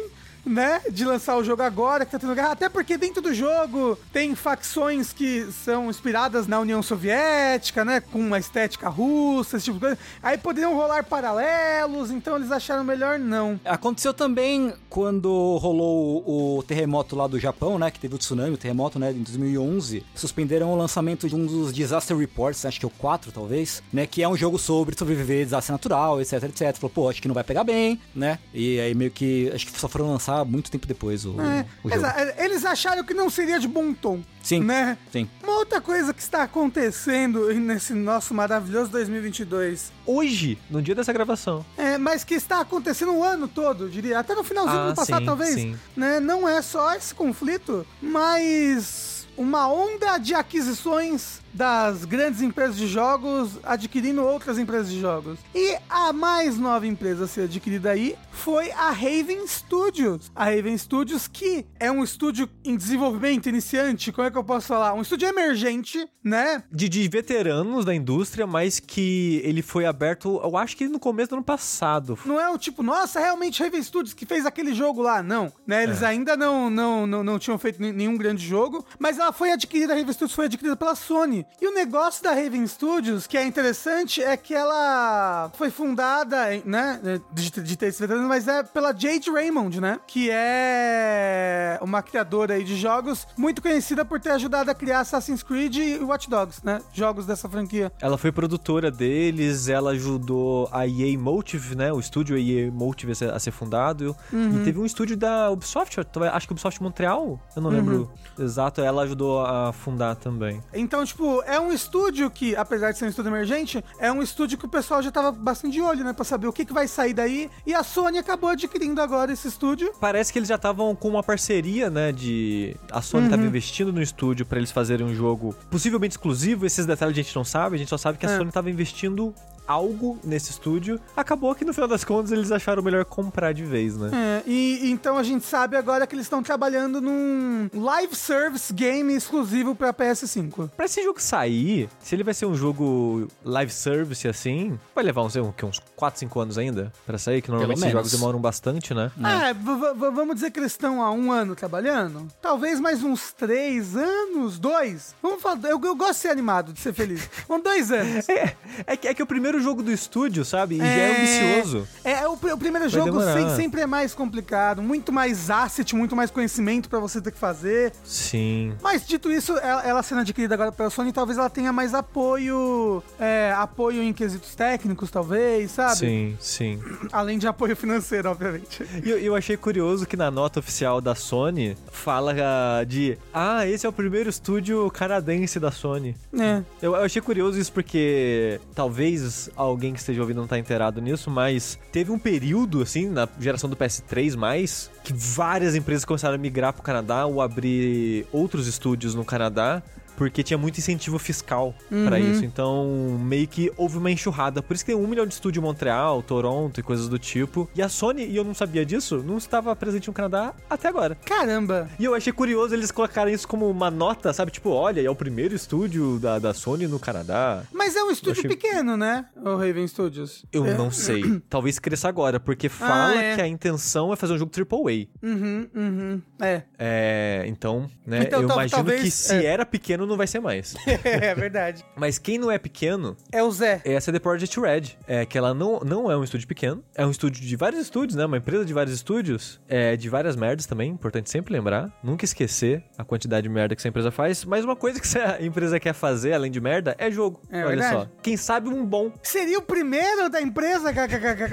Né, 0.49 0.81
de 0.89 1.05
lançar 1.05 1.37
o 1.37 1.43
jogo 1.43 1.61
agora, 1.61 2.05
que 2.05 2.11
tá 2.11 2.17
tendo 2.17 2.33
guerra, 2.33 2.53
até 2.53 2.67
porque 2.67 2.97
dentro 2.97 3.21
do 3.21 3.31
jogo 3.35 3.95
tem 4.11 4.33
facções 4.33 5.13
que 5.13 5.45
são 5.63 5.91
inspiradas 5.91 6.47
na 6.47 6.59
União 6.59 6.81
Soviética, 6.81 7.85
né, 7.85 8.01
com 8.01 8.17
uma 8.17 8.39
estética 8.39 8.89
russa, 8.89 9.57
esse 9.57 9.65
tipo 9.65 9.75
de 9.75 9.81
coisa. 9.81 9.97
Aí 10.23 10.39
poderiam 10.39 10.75
rolar 10.75 11.03
paralelos, 11.03 12.09
então 12.09 12.35
eles 12.35 12.51
acharam 12.51 12.83
melhor 12.83 13.19
não. 13.19 13.59
Aconteceu 13.63 14.11
também 14.11 14.73
quando 14.89 15.57
rolou 15.57 16.23
o, 16.57 16.63
terremoto 16.63 17.15
lá 17.15 17.27
do 17.27 17.39
Japão, 17.39 17.77
né? 17.77 17.91
Que 17.91 17.99
teve 17.99 18.15
o 18.15 18.17
tsunami, 18.17 18.53
o 18.53 18.57
terremoto, 18.57 18.97
né? 18.99 19.11
Em 19.11 19.21
2011. 19.21 20.03
Suspenderam 20.15 20.73
o 20.73 20.75
lançamento 20.75 21.29
de 21.29 21.35
um 21.35 21.45
dos 21.45 21.71
Disaster 21.71 22.17
Reports, 22.17 22.65
acho 22.65 22.79
que 22.79 22.85
é 22.85 22.87
o 22.87 22.91
4, 22.91 23.31
talvez, 23.31 23.83
né? 23.93 24.07
Que 24.07 24.23
é 24.23 24.27
um 24.27 24.35
jogo 24.35 24.57
sobre 24.57 24.97
sobreviver 24.97 25.45
desastre 25.45 25.71
natural, 25.71 26.19
etc, 26.19 26.43
etc. 26.43 26.75
Falou, 26.75 26.89
pô, 26.89 27.09
acho 27.09 27.21
que 27.21 27.27
não 27.27 27.35
vai 27.35 27.43
pegar 27.43 27.63
bem, 27.63 27.99
né? 28.15 28.39
E 28.53 28.79
aí 28.79 28.95
meio 28.95 29.11
que, 29.11 29.51
acho 29.53 29.67
que 29.67 29.79
só 29.79 29.87
foram 29.87 30.07
lançar 30.07 30.38
muito 30.45 30.69
tempo 30.71 30.85
depois 30.87 31.25
o, 31.25 31.39
É, 31.41 31.65
o 31.83 31.89
jogo. 31.89 31.95
exa- 32.05 32.35
eles 32.37 32.65
acharam 32.65 33.03
que 33.03 33.13
não 33.13 33.29
seria 33.29 33.59
de 33.59 33.67
bom 33.67 33.93
tom. 33.93 34.21
Sim, 34.41 34.61
Né? 34.63 34.97
sim. 35.11 35.29
Uma 35.43 35.57
outra 35.57 35.79
coisa 35.81 36.13
que 36.13 36.21
está 36.21 36.43
acontecendo 36.43 37.53
nesse 37.53 37.93
nosso 37.93 38.33
maravilhoso 38.33 38.89
2022 38.91 39.91
Hoje, 40.05 40.57
no 40.69 40.81
dia 40.81 40.95
dessa 40.95 41.13
gravação. 41.13 41.63
É, 41.77 41.97
mas 41.97 42.23
que 42.23 42.33
está 42.33 42.61
acontecendo 42.61 43.13
o 43.13 43.23
ano 43.23 43.47
todo, 43.47 43.85
eu 43.85 43.89
diria. 43.89 44.17
Até 44.19 44.33
no 44.33 44.43
finalzinho 44.43 44.75
do 44.77 44.81
Ah, 44.81 44.85
ano 44.87 44.95
passado, 44.95 45.19
sim, 45.19 45.25
talvez. 45.25 45.53
sim. 45.53 45.75
Né? 45.95 46.19
Não 46.19 46.47
é 46.49 46.61
só 46.61 46.95
esse 46.95 47.13
conflito, 47.13 47.85
mas 48.01 49.27
uma 49.37 49.71
onda 49.71 50.17
de 50.17 50.33
aquisições 50.33 51.41
das 51.53 52.05
grandes 52.05 52.41
empresas 52.41 52.77
de 52.77 52.87
jogos 52.87 53.59
adquirindo 53.63 54.23
outras 54.23 54.57
empresas 54.57 54.91
de 54.91 54.99
jogos. 54.99 55.39
E 55.53 55.77
a 55.89 56.13
mais 56.13 56.57
nova 56.57 56.85
empresa 56.87 57.25
a 57.25 57.27
ser 57.27 57.41
adquirida 57.41 57.91
aí 57.91 58.15
foi 58.31 58.71
a 58.71 58.89
Raven 58.91 59.45
Studios. 59.45 60.31
A 60.35 60.45
Raven 60.45 60.77
Studios, 60.77 61.27
que 61.27 61.65
é 61.79 61.91
um 61.91 62.03
estúdio 62.03 62.49
em 62.63 62.75
desenvolvimento 62.75 63.49
iniciante, 63.49 64.11
como 64.11 64.27
é 64.27 64.31
que 64.31 64.37
eu 64.37 64.43
posso 64.43 64.67
falar? 64.67 64.93
Um 64.93 65.01
estúdio 65.01 65.27
emergente, 65.27 66.07
né? 66.23 66.63
De, 66.71 66.87
de 66.87 67.07
veteranos 67.07 67.85
da 67.85 67.93
indústria, 67.93 68.47
mas 68.47 68.79
que 68.79 69.41
ele 69.43 69.61
foi 69.61 69.85
aberto, 69.85 70.39
eu 70.43 70.55
acho 70.57 70.77
que 70.77 70.87
no 70.87 70.99
começo 70.99 71.29
do 71.29 71.35
ano 71.35 71.43
passado. 71.43 72.17
Não 72.25 72.39
é 72.39 72.49
o 72.49 72.57
tipo, 72.57 72.81
nossa, 72.81 73.19
realmente 73.19 73.61
Raven 73.61 73.83
Studios 73.83 74.13
que 74.13 74.25
fez 74.25 74.45
aquele 74.45 74.73
jogo 74.73 75.01
lá. 75.01 75.21
Não, 75.21 75.51
né? 75.67 75.83
Eles 75.83 76.03
ainda 76.03 76.37
não, 76.37 76.69
não, 76.69 77.05
não, 77.05 77.23
não 77.23 77.39
tinham 77.39 77.57
feito 77.57 77.81
nenhum 77.81 78.17
grande 78.17 78.45
jogo, 78.45 78.85
mas 78.97 79.19
ela 79.19 79.31
foi 79.31 79.51
adquirida, 79.51 79.93
a 79.93 79.97
Raven 79.97 80.13
Studios 80.13 80.35
foi 80.35 80.45
adquirida 80.45 80.75
pela 80.75 80.95
Sony. 80.95 81.38
E 81.61 81.67
o 81.67 81.73
negócio 81.73 82.23
da 82.23 82.31
Raven 82.33 82.65
Studios, 82.67 83.27
que 83.27 83.37
é 83.37 83.45
interessante, 83.45 84.21
é 84.23 84.35
que 84.37 84.53
ela 84.53 85.51
foi 85.55 85.69
fundada, 85.69 86.37
né, 86.65 86.99
de, 87.31 87.49
de 87.61 87.77
ter 87.77 87.87
esse 87.87 87.99
veterano, 88.01 88.27
mas 88.27 88.47
é 88.47 88.63
pela 88.63 88.93
Jade 88.95 89.29
Raymond, 89.31 89.79
né? 89.79 89.99
Que 90.07 90.29
é 90.31 91.77
uma 91.81 92.01
criadora 92.01 92.53
aí 92.55 92.63
de 92.63 92.75
jogos 92.75 93.27
muito 93.37 93.61
conhecida 93.61 94.03
por 94.03 94.19
ter 94.19 94.31
ajudado 94.31 94.69
a 94.71 94.75
criar 94.75 95.01
Assassin's 95.01 95.43
Creed 95.43 95.75
e 95.75 95.97
Watch 95.99 96.29
Dogs, 96.29 96.61
né? 96.63 96.81
Jogos 96.93 97.25
dessa 97.25 97.47
franquia. 97.49 97.91
Ela 98.01 98.17
foi 98.17 98.31
produtora 98.31 98.91
deles, 98.91 99.67
ela 99.67 99.91
ajudou 99.91 100.69
a 100.71 100.87
EA 100.87 101.17
Motive, 101.17 101.75
né? 101.75 101.91
O 101.91 101.99
estúdio 101.99 102.37
EA 102.37 102.71
Motive 102.71 103.11
a 103.11 103.39
ser, 103.39 103.49
fundado. 103.51 104.15
Uhum. 104.31 104.61
E 104.61 104.63
teve 104.63 104.79
um 104.79 104.85
estúdio 104.85 105.17
da 105.17 105.49
Ubisoft, 105.49 105.99
acho 105.99 106.47
que 106.47 106.53
Ubisoft 106.53 106.81
Montreal, 106.81 107.39
eu 107.55 107.61
não 107.61 107.69
lembro 107.69 107.89
Uhum. 107.89 108.45
exato, 108.45 108.81
ela 108.81 109.01
ajudou 109.03 109.45
a 109.45 109.73
fundar 109.73 110.15
também. 110.15 110.61
Então, 110.73 111.03
tipo, 111.03 111.25
tipo, 111.29 111.43
é 111.45 111.59
um 111.59 111.71
estúdio 111.71 112.29
que, 112.29 112.55
apesar 112.55 112.91
de 112.91 112.97
ser 112.97 113.05
um 113.05 113.09
estúdio 113.09 113.29
emergente, 113.29 113.83
é 113.99 114.11
um 114.11 114.21
estúdio 114.21 114.57
que 114.57 114.65
o 114.65 114.69
pessoal 114.69 115.01
já 115.01 115.11
tava 115.11 115.31
bastante 115.31 115.73
de 115.73 115.81
olho, 115.81 116.03
né? 116.03 116.13
Pra 116.13 116.25
saber 116.25 116.47
o 116.47 116.53
que, 116.53 116.65
que 116.65 116.73
vai 116.73 116.87
sair 116.87 117.13
daí. 117.13 117.49
E 117.65 117.73
a 117.73 117.83
Sony 117.83 118.17
acabou 118.17 118.49
adquirindo 118.49 119.01
agora 119.01 119.31
esse 119.31 119.47
estúdio. 119.47 119.91
Parece 119.99 120.33
que 120.33 120.39
eles 120.39 120.49
já 120.49 120.55
estavam 120.55 120.95
com 120.95 121.07
uma 121.07 121.23
parceria, 121.23 121.89
né? 121.89 122.11
De. 122.11 122.75
A 122.91 123.01
Sony 123.01 123.25
Uhum. 123.25 123.29
tava 123.31 123.43
investindo 123.45 123.93
no 123.93 124.01
estúdio 124.01 124.45
pra 124.45 124.57
eles 124.57 124.71
fazerem 124.71 125.05
um 125.05 125.13
jogo 125.13 125.55
possivelmente 125.69 126.13
exclusivo. 126.13 126.65
Esses 126.65 126.85
detalhes 126.85 127.13
a 127.17 127.21
gente 127.21 127.35
não 127.35 127.43
sabe, 127.43 127.75
a 127.75 127.79
gente 127.79 127.89
só 127.89 127.97
sabe 127.97 128.17
que 128.17 128.25
a 128.25 128.29
É. 128.29 128.37
Sony 128.37 128.51
tava 128.51 128.69
investindo 128.69 129.33
algo 129.69 130.17
nesse 130.23 130.49
estúdio. 130.49 130.99
Acabou 131.15 131.53
que 131.53 131.63
no 131.63 131.71
final 131.71 131.87
das 131.87 132.03
contas 132.03 132.31
eles 132.31 132.51
acharam 132.51 132.81
melhor 132.81 133.05
comprar 133.05 133.53
de 133.53 133.63
vez, 133.63 133.95
né? 133.95 134.09
É, 134.11 134.49
e 134.49 134.89
então 134.89 135.15
a 135.15 135.21
gente 135.21 135.45
sabe 135.45 135.77
agora 135.77 136.07
que 136.07 136.15
eles 136.15 136.25
estão 136.25 136.41
trabalhando 136.41 136.99
num 136.99 137.69
live 137.71 138.15
service 138.15 138.73
game 138.73 139.13
exclusivo 139.13 139.75
pra 139.75 139.93
PS5. 139.93 140.71
Pra 140.75 140.85
esse 140.85 141.03
jogo 141.03 141.21
sair, 141.21 141.87
se 141.99 142.15
ele 142.15 142.23
vai 142.23 142.33
ser 142.33 142.47
um 142.47 142.55
jogo 142.55 143.27
live 143.45 143.71
service 143.71 144.27
assim, 144.27 144.79
vai 144.95 145.03
levar 145.03 145.21
uns, 145.21 145.35
um, 145.35 145.51
que, 145.51 145.63
uns 145.63 145.79
4, 145.95 146.19
5 146.21 146.39
anos 146.39 146.57
ainda 146.57 146.91
pra 147.05 147.19
sair, 147.19 147.41
que 147.41 147.51
normalmente 147.51 147.77
esses 147.77 147.91
jogos 147.91 148.11
demoram 148.11 148.39
bastante, 148.39 148.93
né? 148.95 149.11
É, 149.17 149.53
vamos 149.53 150.33
dizer 150.35 150.49
que 150.49 150.59
eles 150.59 150.71
estão 150.71 151.03
há 151.03 151.11
um 151.11 151.31
ano 151.31 151.55
trabalhando? 151.55 152.27
Talvez 152.41 152.79
mais 152.79 153.03
uns 153.03 153.31
três 153.31 153.95
anos, 153.95 154.57
dois. 154.57 155.13
Vamos 155.21 155.43
falar, 155.43 155.59
eu, 155.65 155.79
eu 155.83 155.95
gosto 155.95 156.13
de 156.13 156.19
ser 156.19 156.29
animado, 156.29 156.73
de 156.73 156.79
ser 156.79 156.93
feliz. 156.93 157.29
Uns 157.47 157.61
dois 157.63 157.91
anos. 157.91 158.27
É, 158.27 158.55
é, 158.87 158.97
que, 158.97 159.07
é 159.07 159.13
que 159.13 159.21
o 159.21 159.27
primeiro 159.27 159.58
jogo 159.61 159.83
do 159.83 159.91
estúdio, 159.91 160.43
sabe? 160.45 160.75
E 160.75 160.77
já 160.79 160.85
é 160.85 161.11
ambicioso. 161.17 161.87
É, 162.03 162.27
o, 162.27 162.37
pr- 162.37 162.51
o 162.53 162.57
primeiro 162.57 162.87
jogo 162.89 163.05
demorar. 163.11 163.33
sem- 163.33 163.55
sempre 163.55 163.81
é 163.81 163.85
mais 163.85 164.13
complicado, 164.13 164.81
muito 164.81 165.11
mais 165.11 165.49
asset, 165.49 165.95
muito 165.95 166.15
mais 166.15 166.29
conhecimento 166.31 166.89
pra 166.89 166.99
você 166.99 167.21
ter 167.21 167.31
que 167.31 167.37
fazer. 167.37 167.91
Sim. 168.03 168.73
Mas 168.81 169.05
dito 169.05 169.31
isso, 169.31 169.57
ela, 169.57 169.83
ela 169.85 170.03
sendo 170.03 170.21
adquirida 170.21 170.53
agora 170.53 170.71
pela 170.71 170.89
Sony, 170.89 171.11
talvez 171.11 171.37
ela 171.37 171.49
tenha 171.49 171.71
mais 171.73 171.93
apoio, 171.93 173.01
é, 173.19 173.53
apoio 173.57 174.01
em 174.03 174.13
quesitos 174.13 174.55
técnicos, 174.55 175.09
talvez, 175.11 175.71
sabe? 175.71 175.95
Sim, 175.97 176.37
sim. 176.39 176.79
Além 177.11 177.37
de 177.37 177.47
apoio 177.47 177.75
financeiro, 177.75 178.29
obviamente. 178.29 178.83
E 179.03 179.09
eu, 179.09 179.17
eu 179.17 179.35
achei 179.35 179.57
curioso 179.57 180.05
que 180.05 180.15
na 180.17 180.29
nota 180.31 180.59
oficial 180.59 181.01
da 181.01 181.15
Sony 181.15 181.75
fala 181.91 182.33
ah, 182.39 182.83
de 182.83 183.17
Ah, 183.33 183.67
esse 183.67 183.85
é 183.85 183.89
o 183.89 183.93
primeiro 183.93 184.29
estúdio 184.29 184.89
canadense 184.91 185.59
da 185.59 185.71
Sony. 185.71 186.15
É. 186.37 186.61
Eu, 186.81 186.95
eu 186.95 187.03
achei 187.03 187.21
curioso 187.21 187.59
isso 187.59 187.71
porque 187.73 188.59
talvez 188.75 189.48
alguém 189.55 189.93
que 189.93 189.99
esteja 189.99 190.21
ouvindo 190.21 190.37
não 190.37 190.47
tá 190.47 190.57
inteirado 190.57 191.01
nisso, 191.01 191.29
mas 191.29 191.79
teve 191.91 192.11
um 192.11 192.19
período, 192.19 192.81
assim, 192.81 193.09
na 193.09 193.27
geração 193.39 193.69
do 193.69 193.75
PS3 193.75 194.35
mais, 194.35 194.89
que 195.03 195.13
várias 195.13 195.75
empresas 195.75 196.05
começaram 196.05 196.35
a 196.35 196.37
migrar 196.37 196.73
pro 196.73 196.81
Canadá 196.81 197.25
ou 197.25 197.41
abrir 197.41 198.25
outros 198.31 198.67
estúdios 198.67 199.15
no 199.15 199.25
Canadá. 199.25 199.81
Porque 200.19 200.43
tinha 200.43 200.57
muito 200.57 200.77
incentivo 200.79 201.17
fiscal 201.17 201.73
pra 202.05 202.19
isso. 202.19 202.43
Então, 202.43 203.17
meio 203.23 203.47
que 203.47 203.71
houve 203.77 203.97
uma 203.97 204.11
enxurrada. 204.11 204.61
Por 204.61 204.73
isso 204.75 204.83
que 204.85 204.91
tem 204.91 205.01
um 205.01 205.07
milhão 205.07 205.25
de 205.25 205.33
estúdio 205.33 205.61
em 205.61 205.63
Montreal, 205.63 206.21
Toronto 206.21 206.77
e 206.77 206.83
coisas 206.83 207.07
do 207.07 207.17
tipo. 207.17 207.69
E 207.73 207.81
a 207.81 207.87
Sony, 207.87 208.25
e 208.27 208.35
eu 208.35 208.43
não 208.43 208.53
sabia 208.53 208.85
disso, 208.85 209.23
não 209.25 209.37
estava 209.37 209.73
presente 209.77 210.09
no 210.09 210.13
Canadá 210.13 210.53
até 210.69 210.89
agora. 210.89 211.15
Caramba. 211.15 211.89
E 211.97 212.03
eu 212.03 212.13
achei 212.13 212.33
curioso 212.33 212.73
eles 212.75 212.91
colocarem 212.91 213.33
isso 213.33 213.47
como 213.47 213.69
uma 213.69 213.89
nota, 213.89 214.33
sabe? 214.33 214.51
Tipo, 214.51 214.71
olha, 214.71 214.99
é 215.01 215.09
o 215.09 215.15
primeiro 215.15 215.55
estúdio 215.55 216.19
da, 216.19 216.37
da 216.37 216.53
Sony 216.53 216.85
no 216.85 216.99
Canadá. 216.99 217.63
Mas 217.71 217.95
é 217.95 218.03
um 218.03 218.11
estúdio 218.11 218.41
achei- 218.45 218.49
pequeno, 218.57 218.97
né? 218.97 219.25
O 219.37 219.55
Raven 219.55 219.87
Studios. 219.87 220.43
Eu 220.51 220.65
É. 220.65 220.77
não 220.77 220.91
sei. 220.91 221.23
Talvez 221.49 221.79
cresça 221.79 222.09
agora, 222.09 222.41
porque 222.41 222.67
fala 222.67 223.15
é. 223.15 223.35
que 223.35 223.41
a 223.41 223.47
intenção 223.47 224.11
é 224.11 224.17
fazer 224.17 224.33
um 224.33 224.37
jogo 224.37 224.51
AAA. 224.51 225.07
Uhum, 225.23 225.67
uhum. 225.73 226.21
É. 226.41 226.63
É, 226.77 227.43
então, 227.47 227.89
né? 228.05 228.23
Então, 228.23 228.41
eu 228.41 228.45
imagino 228.49 228.69
talvez- 228.71 229.01
que 229.01 229.11
se 229.11 229.33
é. 229.35 229.45
era 229.45 229.65
pequeno, 229.65 230.05
não 230.09 230.17
vai 230.17 230.27
ser 230.27 230.39
mais. 230.39 230.75
é 231.03 231.33
verdade. 231.35 231.85
Mas 231.95 232.17
quem 232.17 232.37
não 232.37 232.51
é 232.51 232.57
pequeno 232.57 233.15
É 233.31 233.41
o 233.43 233.51
Zé. 233.51 233.81
é 233.85 233.95
a 233.95 234.01
CD 234.01 234.19
Projekt 234.19 234.59
Red. 234.59 234.97
É 235.07 235.25
que 235.25 235.37
ela 235.37 235.53
não, 235.53 235.79
não 235.79 236.11
é 236.11 236.17
um 236.17 236.23
estúdio 236.23 236.47
pequeno. 236.47 236.83
É 236.95 237.05
um 237.05 237.11
estúdio 237.11 237.41
de 237.45 237.55
vários 237.55 237.81
estúdios, 237.81 238.15
né? 238.15 238.25
Uma 238.25 238.37
empresa 238.37 238.65
de 238.65 238.73
vários 238.73 238.93
estúdios. 238.95 239.59
É 239.67 239.95
de 239.95 240.09
várias 240.09 240.35
merdas 240.35 240.65
também. 240.65 240.89
Importante 240.91 241.29
sempre 241.29 241.53
lembrar. 241.53 241.91
Nunca 242.03 242.25
esquecer 242.25 242.83
a 242.97 243.03
quantidade 243.03 243.43
de 243.43 243.49
merda 243.49 243.75
que 243.75 243.81
essa 243.81 243.87
empresa 243.87 244.11
faz. 244.11 244.43
Mas 244.45 244.65
uma 244.65 244.75
coisa 244.75 244.99
que 244.99 245.05
essa 245.05 245.37
empresa 245.43 245.79
quer 245.79 245.93
fazer, 245.93 246.33
além 246.33 246.51
de 246.51 246.59
merda, 246.59 246.95
é 246.97 247.09
jogo. 247.11 247.41
É 247.49 247.59
Olha 247.59 247.67
verdade. 247.67 247.95
só. 247.95 248.07
Quem 248.21 248.35
sabe 248.37 248.69
um 248.69 248.85
bom. 248.85 249.11
Seria 249.23 249.59
o 249.59 249.61
primeiro 249.61 250.29
da 250.29 250.41
empresa. 250.41 250.91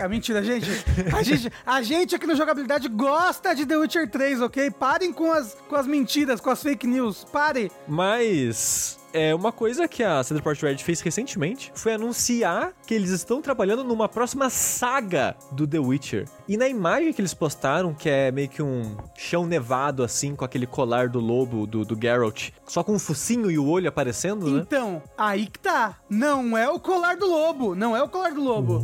Mentira, 0.08 0.42
gente. 0.42 0.70
A 1.14 1.22
gente, 1.22 1.52
a 1.64 1.82
gente 1.82 2.14
aqui 2.14 2.26
no 2.26 2.34
Jogabilidade 2.36 2.88
gosta 2.88 3.54
de 3.54 3.66
The 3.66 3.76
Witcher 3.76 4.08
3, 4.10 4.40
ok? 4.40 4.70
Parem 4.70 5.12
com 5.12 5.32
as, 5.32 5.56
com 5.68 5.76
as 5.76 5.86
mentiras, 5.86 6.40
com 6.40 6.50
as 6.50 6.62
fake 6.62 6.86
news. 6.86 7.24
Parem. 7.32 7.70
Mas 7.88 8.45
é 9.16 9.34
uma 9.34 9.50
coisa 9.50 9.88
que 9.88 10.02
a 10.02 10.22
CD 10.22 10.42
Projekt 10.42 10.66
Red 10.66 10.84
fez 10.84 11.00
recentemente 11.00 11.72
foi 11.74 11.94
anunciar 11.94 12.72
que 12.86 12.92
eles 12.92 13.10
estão 13.10 13.40
trabalhando 13.40 13.82
numa 13.82 14.08
próxima 14.08 14.50
saga 14.50 15.34
do 15.52 15.66
The 15.66 15.78
Witcher. 15.78 16.28
E 16.46 16.56
na 16.56 16.68
imagem 16.68 17.14
que 17.14 17.20
eles 17.20 17.32
postaram, 17.32 17.94
que 17.94 18.10
é 18.10 18.30
meio 18.30 18.48
que 18.48 18.62
um 18.62 18.96
chão 19.16 19.46
nevado 19.46 20.02
assim, 20.02 20.36
com 20.36 20.44
aquele 20.44 20.66
colar 20.66 21.08
do 21.08 21.18
lobo 21.18 21.66
do, 21.66 21.82
do 21.82 21.98
Geralt, 21.98 22.50
só 22.66 22.84
com 22.84 22.94
o 22.94 22.98
focinho 22.98 23.50
e 23.50 23.58
o 23.58 23.66
olho 23.66 23.88
aparecendo, 23.88 24.50
né? 24.50 24.60
Então, 24.60 25.02
aí 25.16 25.46
que 25.46 25.58
tá. 25.60 25.96
Não 26.10 26.56
é 26.56 26.68
o 26.68 26.78
colar 26.78 27.16
do 27.16 27.26
lobo. 27.26 27.74
Não 27.74 27.96
é 27.96 28.02
o 28.02 28.08
colar 28.08 28.34
do 28.34 28.42
lobo. 28.42 28.82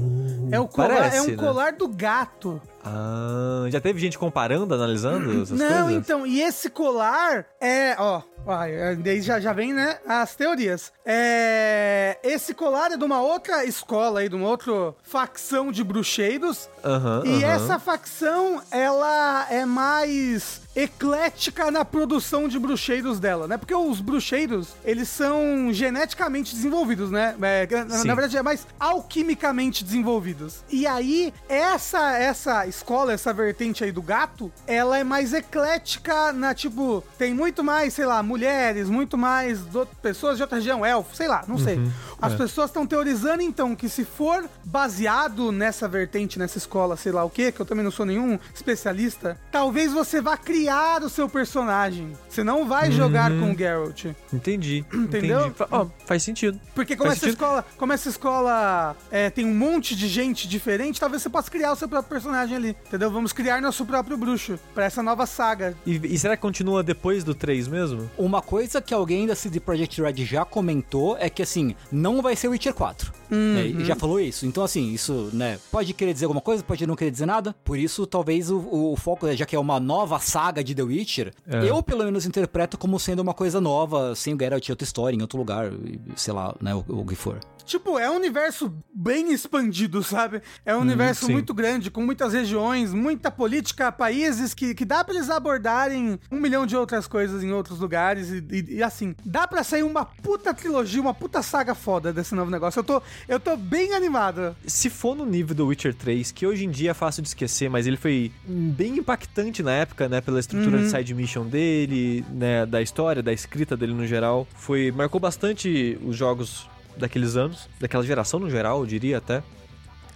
É 0.50 0.58
o 0.58 0.66
colar, 0.66 0.88
parece, 0.88 1.16
é 1.16 1.22
um 1.22 1.26
né? 1.26 1.36
colar 1.36 1.72
do 1.72 1.88
gato. 1.88 2.60
Ah, 2.84 3.66
já 3.70 3.80
teve 3.80 4.00
gente 4.00 4.18
comparando, 4.18 4.74
analisando 4.74 5.30
essas 5.42 5.58
Não, 5.58 5.84
coisas? 5.84 5.92
então, 5.92 6.26
e 6.26 6.40
esse 6.40 6.68
colar 6.70 7.46
é, 7.60 7.94
ó, 7.98 8.22
ó, 8.46 8.58
daí 9.02 9.20
já, 9.22 9.38
já 9.38 9.52
vem, 9.52 9.72
né, 9.72 9.98
as 10.06 10.34
teorias. 10.34 10.92
É, 11.04 12.18
esse 12.24 12.54
colar 12.54 12.90
é 12.92 12.96
de 12.96 13.04
uma 13.04 13.20
outra 13.20 13.64
escola 13.64 14.20
aí, 14.20 14.28
de 14.28 14.34
uma 14.34 14.48
outra 14.48 14.94
facção 15.02 15.70
de 15.70 15.84
bruxeiros. 15.84 16.68
Aham, 16.84 17.22
E 17.24 17.44
essa 17.44 17.78
facção, 17.78 18.60
ela 18.70 19.46
é 19.50 19.64
mais 19.64 20.61
eclética 20.74 21.70
na 21.70 21.84
produção 21.84 22.48
de 22.48 22.58
bruxeiros 22.58 23.20
dela, 23.20 23.46
né? 23.46 23.56
Porque 23.56 23.74
os 23.74 24.00
bruxeiros, 24.00 24.68
eles 24.84 25.08
são 25.08 25.72
geneticamente 25.72 26.54
desenvolvidos, 26.54 27.10
né? 27.10 27.34
É, 27.42 27.66
na, 27.84 28.04
na 28.04 28.14
verdade, 28.14 28.36
é 28.36 28.42
mais 28.42 28.66
alquimicamente 28.78 29.84
desenvolvidos. 29.84 30.62
E 30.70 30.86
aí, 30.86 31.32
essa 31.48 32.12
essa 32.18 32.66
escola, 32.66 33.12
essa 33.12 33.32
vertente 33.32 33.84
aí 33.84 33.92
do 33.92 34.02
gato, 34.02 34.50
ela 34.66 34.98
é 34.98 35.04
mais 35.04 35.32
eclética 35.32 36.32
na, 36.32 36.54
tipo, 36.54 37.02
tem 37.18 37.34
muito 37.34 37.62
mais, 37.62 37.94
sei 37.94 38.06
lá, 38.06 38.22
mulheres, 38.22 38.88
muito 38.88 39.18
mais 39.18 39.60
do- 39.60 39.86
pessoas 40.00 40.36
de 40.36 40.42
outra 40.42 40.58
região, 40.58 40.84
elfo, 40.84 41.14
sei 41.14 41.28
lá, 41.28 41.44
não 41.46 41.58
sei. 41.58 41.80
As 42.20 42.32
é. 42.32 42.36
pessoas 42.36 42.70
estão 42.70 42.86
teorizando, 42.86 43.42
então, 43.42 43.74
que 43.74 43.88
se 43.88 44.04
for 44.04 44.48
baseado 44.64 45.52
nessa 45.52 45.86
vertente, 45.88 46.38
nessa 46.38 46.58
escola, 46.58 46.96
sei 46.96 47.12
lá 47.12 47.24
o 47.24 47.30
que, 47.30 47.52
que 47.52 47.60
eu 47.60 47.66
também 47.66 47.84
não 47.84 47.90
sou 47.90 48.06
nenhum 48.06 48.38
especialista, 48.54 49.38
talvez 49.50 49.92
você 49.92 50.20
vá 50.20 50.36
criar 50.36 50.61
o 51.02 51.08
seu 51.08 51.28
personagem. 51.28 52.12
Você 52.28 52.44
não 52.44 52.66
vai 52.66 52.90
jogar 52.90 53.30
com 53.30 53.52
o 53.52 53.56
Geralt. 53.56 54.06
Entendi. 54.32 54.84
Entendeu? 54.92 55.46
Entendi. 55.46 55.68
Ó, 55.70 55.86
faz 56.06 56.22
sentido. 56.22 56.60
Porque 56.74 56.96
como 56.96 57.08
Faz 57.08 57.18
essa 57.18 57.26
sentido. 57.26 57.42
escola, 57.42 57.64
como 57.76 57.92
essa 57.92 58.08
escola 58.08 58.96
é, 59.10 59.30
tem 59.30 59.44
um 59.44 59.54
monte 59.54 59.96
de 59.96 60.08
gente 60.08 60.46
diferente, 60.48 61.00
talvez 61.00 61.22
você 61.22 61.28
possa 61.30 61.50
criar 61.50 61.72
o 61.72 61.76
seu 61.76 61.88
próprio 61.88 62.10
personagem 62.10 62.56
ali, 62.56 62.76
entendeu? 62.86 63.10
Vamos 63.10 63.32
criar 63.32 63.60
nosso 63.60 63.84
próprio 63.84 64.16
bruxo 64.16 64.58
pra 64.74 64.84
essa 64.84 65.02
nova 65.02 65.26
saga. 65.26 65.76
E, 65.86 66.14
e 66.14 66.18
será 66.18 66.36
que 66.36 66.42
continua 66.42 66.82
depois 66.82 67.24
do 67.24 67.34
3 67.34 67.68
mesmo? 67.68 68.10
Uma 68.16 68.42
coisa 68.42 68.80
que 68.80 68.94
alguém 68.94 69.26
da 69.26 69.34
CD 69.34 69.60
Projekt 69.60 70.00
Red 70.00 70.24
já 70.24 70.44
comentou 70.44 71.16
é 71.18 71.28
que, 71.28 71.42
assim, 71.42 71.74
não 71.90 72.22
vai 72.22 72.36
ser 72.36 72.48
Witcher 72.48 72.74
4. 72.74 73.12
É, 73.30 73.66
e 73.66 73.84
já 73.84 73.96
falou 73.96 74.20
isso. 74.20 74.44
Então, 74.44 74.62
assim, 74.62 74.92
isso, 74.92 75.30
né, 75.32 75.58
pode 75.70 75.94
querer 75.94 76.12
dizer 76.12 76.26
alguma 76.26 76.40
coisa, 76.42 76.62
pode 76.62 76.86
não 76.86 76.94
querer 76.94 77.10
dizer 77.10 77.24
nada. 77.26 77.54
Por 77.64 77.78
isso, 77.78 78.06
talvez 78.06 78.50
o, 78.50 78.58
o 78.70 78.96
foco, 78.96 79.26
né, 79.26 79.34
já 79.34 79.46
que 79.46 79.56
é 79.56 79.58
uma 79.58 79.80
nova 79.80 80.18
saga 80.18 80.51
de 80.60 80.74
The 80.74 80.82
Witcher, 80.82 81.32
É. 81.46 81.70
eu, 81.70 81.80
pelo 81.82 82.04
menos, 82.04 82.26
interpreto 82.26 82.76
como 82.76 82.98
sendo 82.98 83.20
uma 83.20 83.32
coisa 83.32 83.60
nova, 83.60 84.14
sem 84.16 84.34
o 84.34 84.38
Geralt 84.38 84.68
em 84.68 84.72
outra 84.72 84.84
história, 84.84 85.16
em 85.16 85.22
outro 85.22 85.38
lugar, 85.38 85.72
e, 85.72 86.00
sei 86.16 86.34
lá, 86.34 86.54
né, 86.60 86.74
o, 86.74 86.84
o 86.88 87.06
que 87.06 87.14
for. 87.14 87.38
Tipo, 87.64 87.98
é 87.98 88.10
um 88.10 88.16
universo 88.16 88.72
bem 88.94 89.32
expandido, 89.32 90.02
sabe? 90.02 90.42
É 90.64 90.74
um 90.76 90.80
universo 90.80 91.26
sim. 91.26 91.32
muito 91.32 91.52
grande, 91.54 91.90
com 91.90 92.02
muitas 92.02 92.32
regiões, 92.32 92.92
muita 92.92 93.30
política, 93.30 93.90
países 93.92 94.54
que, 94.54 94.74
que 94.74 94.84
dá 94.84 95.02
pra 95.04 95.14
eles 95.14 95.30
abordarem 95.30 96.18
um 96.30 96.40
milhão 96.40 96.66
de 96.66 96.76
outras 96.76 97.06
coisas 97.06 97.42
em 97.42 97.52
outros 97.52 97.78
lugares 97.78 98.30
e, 98.30 98.44
e- 98.50 98.74
e 98.76 98.82
assim, 98.82 99.14
dá 99.24 99.46
pra 99.46 99.62
sair 99.64 99.82
uma 99.82 100.04
puta 100.04 100.52
trilogia, 100.54 101.00
uma 101.00 101.14
puta 101.14 101.42
saga 101.42 101.74
foda 101.74 102.12
desse 102.12 102.34
novo 102.34 102.50
negócio. 102.50 102.80
Eu 102.80 102.84
tô, 102.84 103.02
eu 103.28 103.40
tô 103.40 103.56
bem 103.56 103.94
animado. 103.94 104.56
Se 104.66 104.90
for 104.90 105.14
no 105.16 105.24
nível 105.26 105.54
do 105.54 105.66
Witcher 105.66 105.94
3, 105.94 106.32
que 106.32 106.46
hoje 106.46 106.64
em 106.64 106.70
dia 106.70 106.90
é 106.90 106.94
fácil 106.94 107.22
de 107.22 107.28
esquecer, 107.28 107.68
mas 107.70 107.86
ele 107.86 107.96
foi 107.96 108.32
bem 108.46 108.98
impactante 108.98 109.62
na 109.62 109.72
época, 109.72 110.08
né? 110.08 110.20
Pela 110.20 110.40
estrutura 110.40 110.78
de 110.78 110.90
side 110.90 111.14
mission 111.14 111.46
dele, 111.46 112.24
né? 112.30 112.66
Da 112.66 112.80
história, 112.82 113.22
da 113.22 113.32
escrita 113.32 113.76
dele 113.76 113.92
no 113.94 114.06
geral. 114.06 114.46
Foi. 114.54 114.90
Marcou 114.92 115.20
bastante 115.20 115.98
os 116.04 116.16
jogos 116.16 116.68
daqueles 117.02 117.36
anos, 117.36 117.68
daquela 117.80 118.02
geração 118.04 118.40
no 118.40 118.48
geral, 118.50 118.80
eu 118.80 118.86
diria 118.86 119.18
até. 119.18 119.42